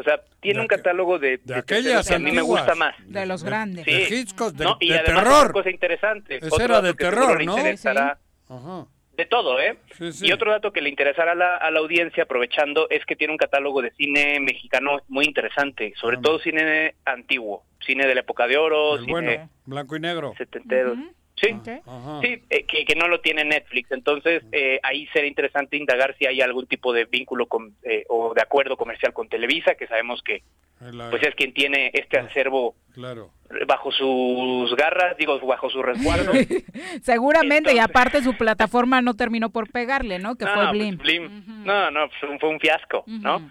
O 0.00 0.02
sea, 0.02 0.20
tiene 0.40 0.60
un 0.60 0.66
catálogo 0.66 1.18
de, 1.18 1.38
de 1.44 1.54
aquellas 1.54 2.08
que 2.08 2.14
a 2.14 2.18
mí 2.18 2.32
me 2.32 2.42
gusta 2.42 2.74
más. 2.74 2.94
De 3.06 3.26
los 3.26 3.44
grandes. 3.44 3.84
Sí. 3.84 3.92
De 3.92 4.02
Hitchcock, 4.16 4.52
de, 4.54 4.64
No, 4.64 4.76
y 4.80 4.88
de 4.88 4.98
además 4.98 5.24
terror. 5.24 5.38
otra 5.42 5.52
cosa 5.52 5.70
interesante. 5.70 6.36
Ese 6.36 6.46
otro 6.46 6.64
era 6.64 6.80
de 6.82 6.94
terror, 6.94 7.38
le 7.38 7.44
¿no? 7.46 7.56
interesará- 7.56 8.18
Ajá. 8.48 8.86
de 9.16 9.26
todo, 9.26 9.60
¿eh? 9.60 9.76
Y 10.22 10.32
otro 10.32 10.50
dato 10.50 10.72
que 10.72 10.80
le 10.80 10.88
interesará 10.88 11.32
a 11.32 11.34
la, 11.34 11.56
a 11.56 11.70
la 11.70 11.80
audiencia, 11.80 12.22
aprovechando, 12.24 12.88
es 12.88 13.04
que 13.04 13.14
tiene 13.16 13.32
un 13.32 13.36
catálogo 13.38 13.82
de 13.82 13.90
cine 13.92 14.40
mexicano 14.40 15.00
muy 15.08 15.26
interesante, 15.26 15.92
sobre 16.00 16.16
todo 16.16 16.38
cine 16.38 16.94
antiguo, 17.04 17.64
cine 17.86 18.06
de 18.06 18.14
la 18.14 18.20
época 18.22 18.46
de 18.46 18.56
oro, 18.56 18.96
cine 18.98 19.12
bueno, 19.12 19.50
blanco 19.66 19.94
y 19.96 20.00
negro. 20.00 20.34
setenteros. 20.38 20.96
Sí, 21.40 21.48
sí 21.64 22.42
eh, 22.50 22.64
que, 22.66 22.84
que 22.84 22.94
no 22.96 23.08
lo 23.08 23.20
tiene 23.20 23.44
Netflix. 23.44 23.90
Entonces, 23.92 24.42
eh, 24.52 24.78
ahí 24.82 25.06
será 25.12 25.26
interesante 25.26 25.76
indagar 25.76 26.14
si 26.18 26.26
hay 26.26 26.40
algún 26.42 26.66
tipo 26.66 26.92
de 26.92 27.04
vínculo 27.06 27.46
con, 27.46 27.74
eh, 27.82 28.04
o 28.08 28.34
de 28.34 28.42
acuerdo 28.42 28.76
comercial 28.76 29.12
con 29.12 29.28
Televisa, 29.28 29.74
que 29.74 29.86
sabemos 29.86 30.22
que 30.22 30.42
La- 30.92 31.08
pues 31.10 31.22
es 31.22 31.34
quien 31.34 31.54
tiene 31.54 31.90
este 31.94 32.18
acervo 32.18 32.74
Claro. 32.92 33.30
bajo 33.66 33.90
sus 33.92 34.74
garras, 34.76 35.16
digo, 35.16 35.38
bajo 35.40 35.70
su 35.70 35.82
resguardo. 35.82 36.32
Seguramente, 37.02 37.74
y 37.74 37.78
aparte 37.78 38.22
su 38.22 38.36
plataforma 38.36 39.00
no 39.02 39.14
terminó 39.14 39.50
por 39.50 39.70
pegarle, 39.70 40.18
¿no? 40.18 40.36
Que 40.36 40.44
no, 40.44 40.54
fue 40.54 40.66
pues, 40.68 40.98
Blim. 40.98 41.64
No, 41.64 41.90
no, 41.90 42.08
fue 42.20 42.28
un, 42.30 42.38
fue 42.40 42.48
un 42.50 42.60
fiasco, 42.60 43.04
¿no? 43.06 43.50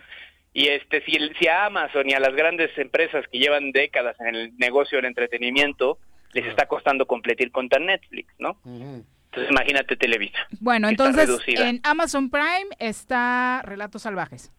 Y 0.54 0.68
este, 0.68 1.02
si, 1.06 1.16
el- 1.16 1.36
si 1.38 1.48
a 1.48 1.66
Amazon 1.66 2.10
y 2.10 2.14
a 2.14 2.20
las 2.20 2.36
grandes 2.36 2.76
empresas 2.78 3.26
que 3.32 3.38
llevan 3.40 3.72
décadas 3.72 4.20
en 4.20 4.36
el 4.36 4.58
negocio 4.58 4.98
del 4.98 5.06
entretenimiento 5.06 5.98
les 6.34 6.46
está 6.46 6.68
costando 6.68 7.06
competir 7.08 7.52
contra 7.52 7.80
Netflix, 7.80 8.34
¿no? 8.40 8.60
Entonces 8.66 9.52
imagínate 9.52 9.96
Televisa. 9.96 10.40
Bueno, 10.60 10.90
entonces 10.90 11.30
en 11.48 11.80
Amazon 11.84 12.30
Prime 12.30 12.70
está 12.80 13.62
Relatos 13.64 14.02
Salvajes. 14.04 14.52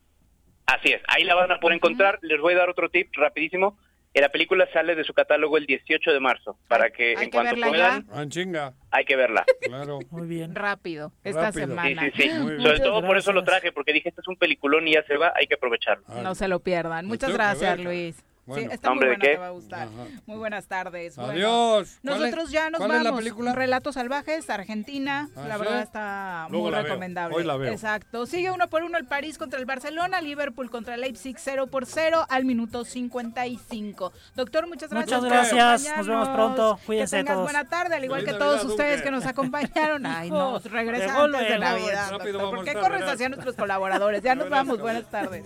Así 0.67 0.93
es, 0.93 1.03
ahí 1.09 1.25
la 1.25 1.35
van 1.35 1.51
a 1.51 1.59
poder 1.59 1.77
encontrar. 1.77 2.19
Les 2.23 2.41
voy 2.41 2.55
a 2.55 2.59
dar 2.59 2.69
otro 2.71 2.89
tip 2.91 3.09
rapidísimo. 3.15 3.77
Eh, 4.15 4.21
La 4.21 4.29
película 4.29 4.67
sale 4.73 4.97
de 4.97 5.05
su 5.05 5.15
catálogo 5.15 5.57
el 5.57 5.67
18 5.67 6.13
de 6.13 6.19
marzo, 6.21 6.59
para 6.67 6.91
que 6.91 7.11
hay 7.17 7.25
en 7.27 7.31
que 7.31 7.31
cuanto 7.31 7.55
puedan, 7.61 8.07
Ah, 8.13 8.23
en 8.23 8.29
chinga. 8.31 8.75
hay 8.91 9.05
que 9.05 9.15
verla. 9.15 9.45
Claro. 9.63 10.01
Muy 10.11 10.27
bien. 10.27 10.55
Rápido, 10.55 11.13
esta 11.23 11.43
Rápido. 11.53 11.67
semana. 11.69 12.03
Sí, 12.03 12.11
sí, 12.17 12.23
sí. 12.23 12.63
Sobre 12.63 12.81
todo 12.81 13.05
por 13.07 13.17
eso 13.17 13.33
lo 13.33 13.45
traje, 13.45 13.71
porque 13.71 13.93
dije, 13.93 14.09
este 14.09 14.21
es 14.21 14.27
un 14.29 14.35
peliculón 14.37 14.87
y 14.89 14.95
ya 14.95 15.05
se 15.05 15.17
va, 15.17 15.33
hay 15.37 15.47
que 15.47 15.55
aprovecharlo. 15.55 16.05
No 16.23 16.35
se 16.35 16.49
lo 16.49 16.59
pierdan. 16.61 17.07
Muchas 17.07 17.29
tengo 17.29 17.39
que 17.39 17.45
gracias, 17.45 17.77
ver. 17.77 17.85
Luis. 17.87 18.25
Bueno. 18.51 18.69
Sí, 18.69 18.75
está 18.75 18.89
muy 18.89 18.93
¿Hombre 18.97 19.09
de 19.11 19.15
buena, 19.17 19.25
qué? 19.25 19.31
te 19.35 19.39
va 19.39 19.47
a 19.47 19.51
gustar. 19.51 19.89
Muy 20.27 20.37
buenas 20.39 20.67
tardes. 20.67 21.17
Adiós. 21.19 21.99
¿Cuál 22.03 22.19
nosotros 22.21 22.45
es- 22.47 22.51
ya 22.51 22.71
nos 22.71 22.79
cuál 22.79 22.91
es 22.91 22.97
la 22.99 23.03
vamos. 23.05 23.21
película? 23.21 23.53
Relatos 23.55 23.95
Salvajes, 23.95 24.51
Argentina. 24.51 25.29
Ah, 25.37 25.45
la 25.47 25.55
¿sí? 25.55 25.61
verdad 25.61 25.83
está 25.83 26.47
Luego 26.51 26.65
muy 26.65 26.73
la 26.73 26.79
veo. 26.79 26.87
recomendable. 26.89 27.37
Hoy 27.37 27.45
la 27.45 27.57
veo. 27.57 27.73
Exacto. 27.73 28.27
Sigue 28.27 28.51
uno 28.51 28.69
por 28.69 28.83
uno 28.83 28.99
el 28.99 29.07
París 29.07 29.39
contra 29.39 29.59
el 29.61 29.67
Barcelona, 29.67 30.21
Liverpool 30.21 30.69
contra 30.71 30.97
el 30.97 31.01
Leipzig 31.03 31.37
0 31.39 31.69
por 31.69 31.87
0 31.87 32.27
al 32.29 32.45
minuto 32.45 32.85
55. 32.85 34.13
Doctor, 34.35 34.67
muchas 34.67 34.91
gracias. 34.91 35.21
Muchas 35.21 35.21
por 35.21 35.57
gracias. 35.57 35.97
Nos 35.97 36.07
vemos 36.09 36.29
pronto. 36.31 36.81
Cuídense 36.87 37.17
Que 37.17 37.23
tengas 37.23 37.35
todos. 37.37 37.45
buena 37.47 37.69
tarde, 37.69 37.95
al 37.95 38.05
igual 38.05 38.21
Feliz 38.23 38.33
que 38.35 38.39
todos 38.39 38.65
ustedes 38.65 38.97
Duque. 38.97 39.05
que 39.05 39.11
nos 39.13 39.27
acompañaron. 39.27 40.05
Ay, 40.07 40.31
no, 40.31 40.59
regresa 40.59 41.23
antes 41.23 41.41
de. 41.49 41.59
Navidad. 41.61 42.11
Doctor. 42.11 42.33
vamos 42.37 42.51
¿Por 42.57 42.65
qué 42.65 42.75
corres 42.75 43.03
hacia 43.03 43.29
nuestros 43.29 43.55
colaboradores? 43.55 44.23
Ya 44.23 44.35
nos 44.35 44.49
vamos. 44.51 44.81
Buenas 44.81 45.09
tardes. 45.11 45.45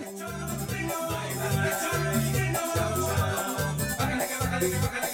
Thank 4.61 5.14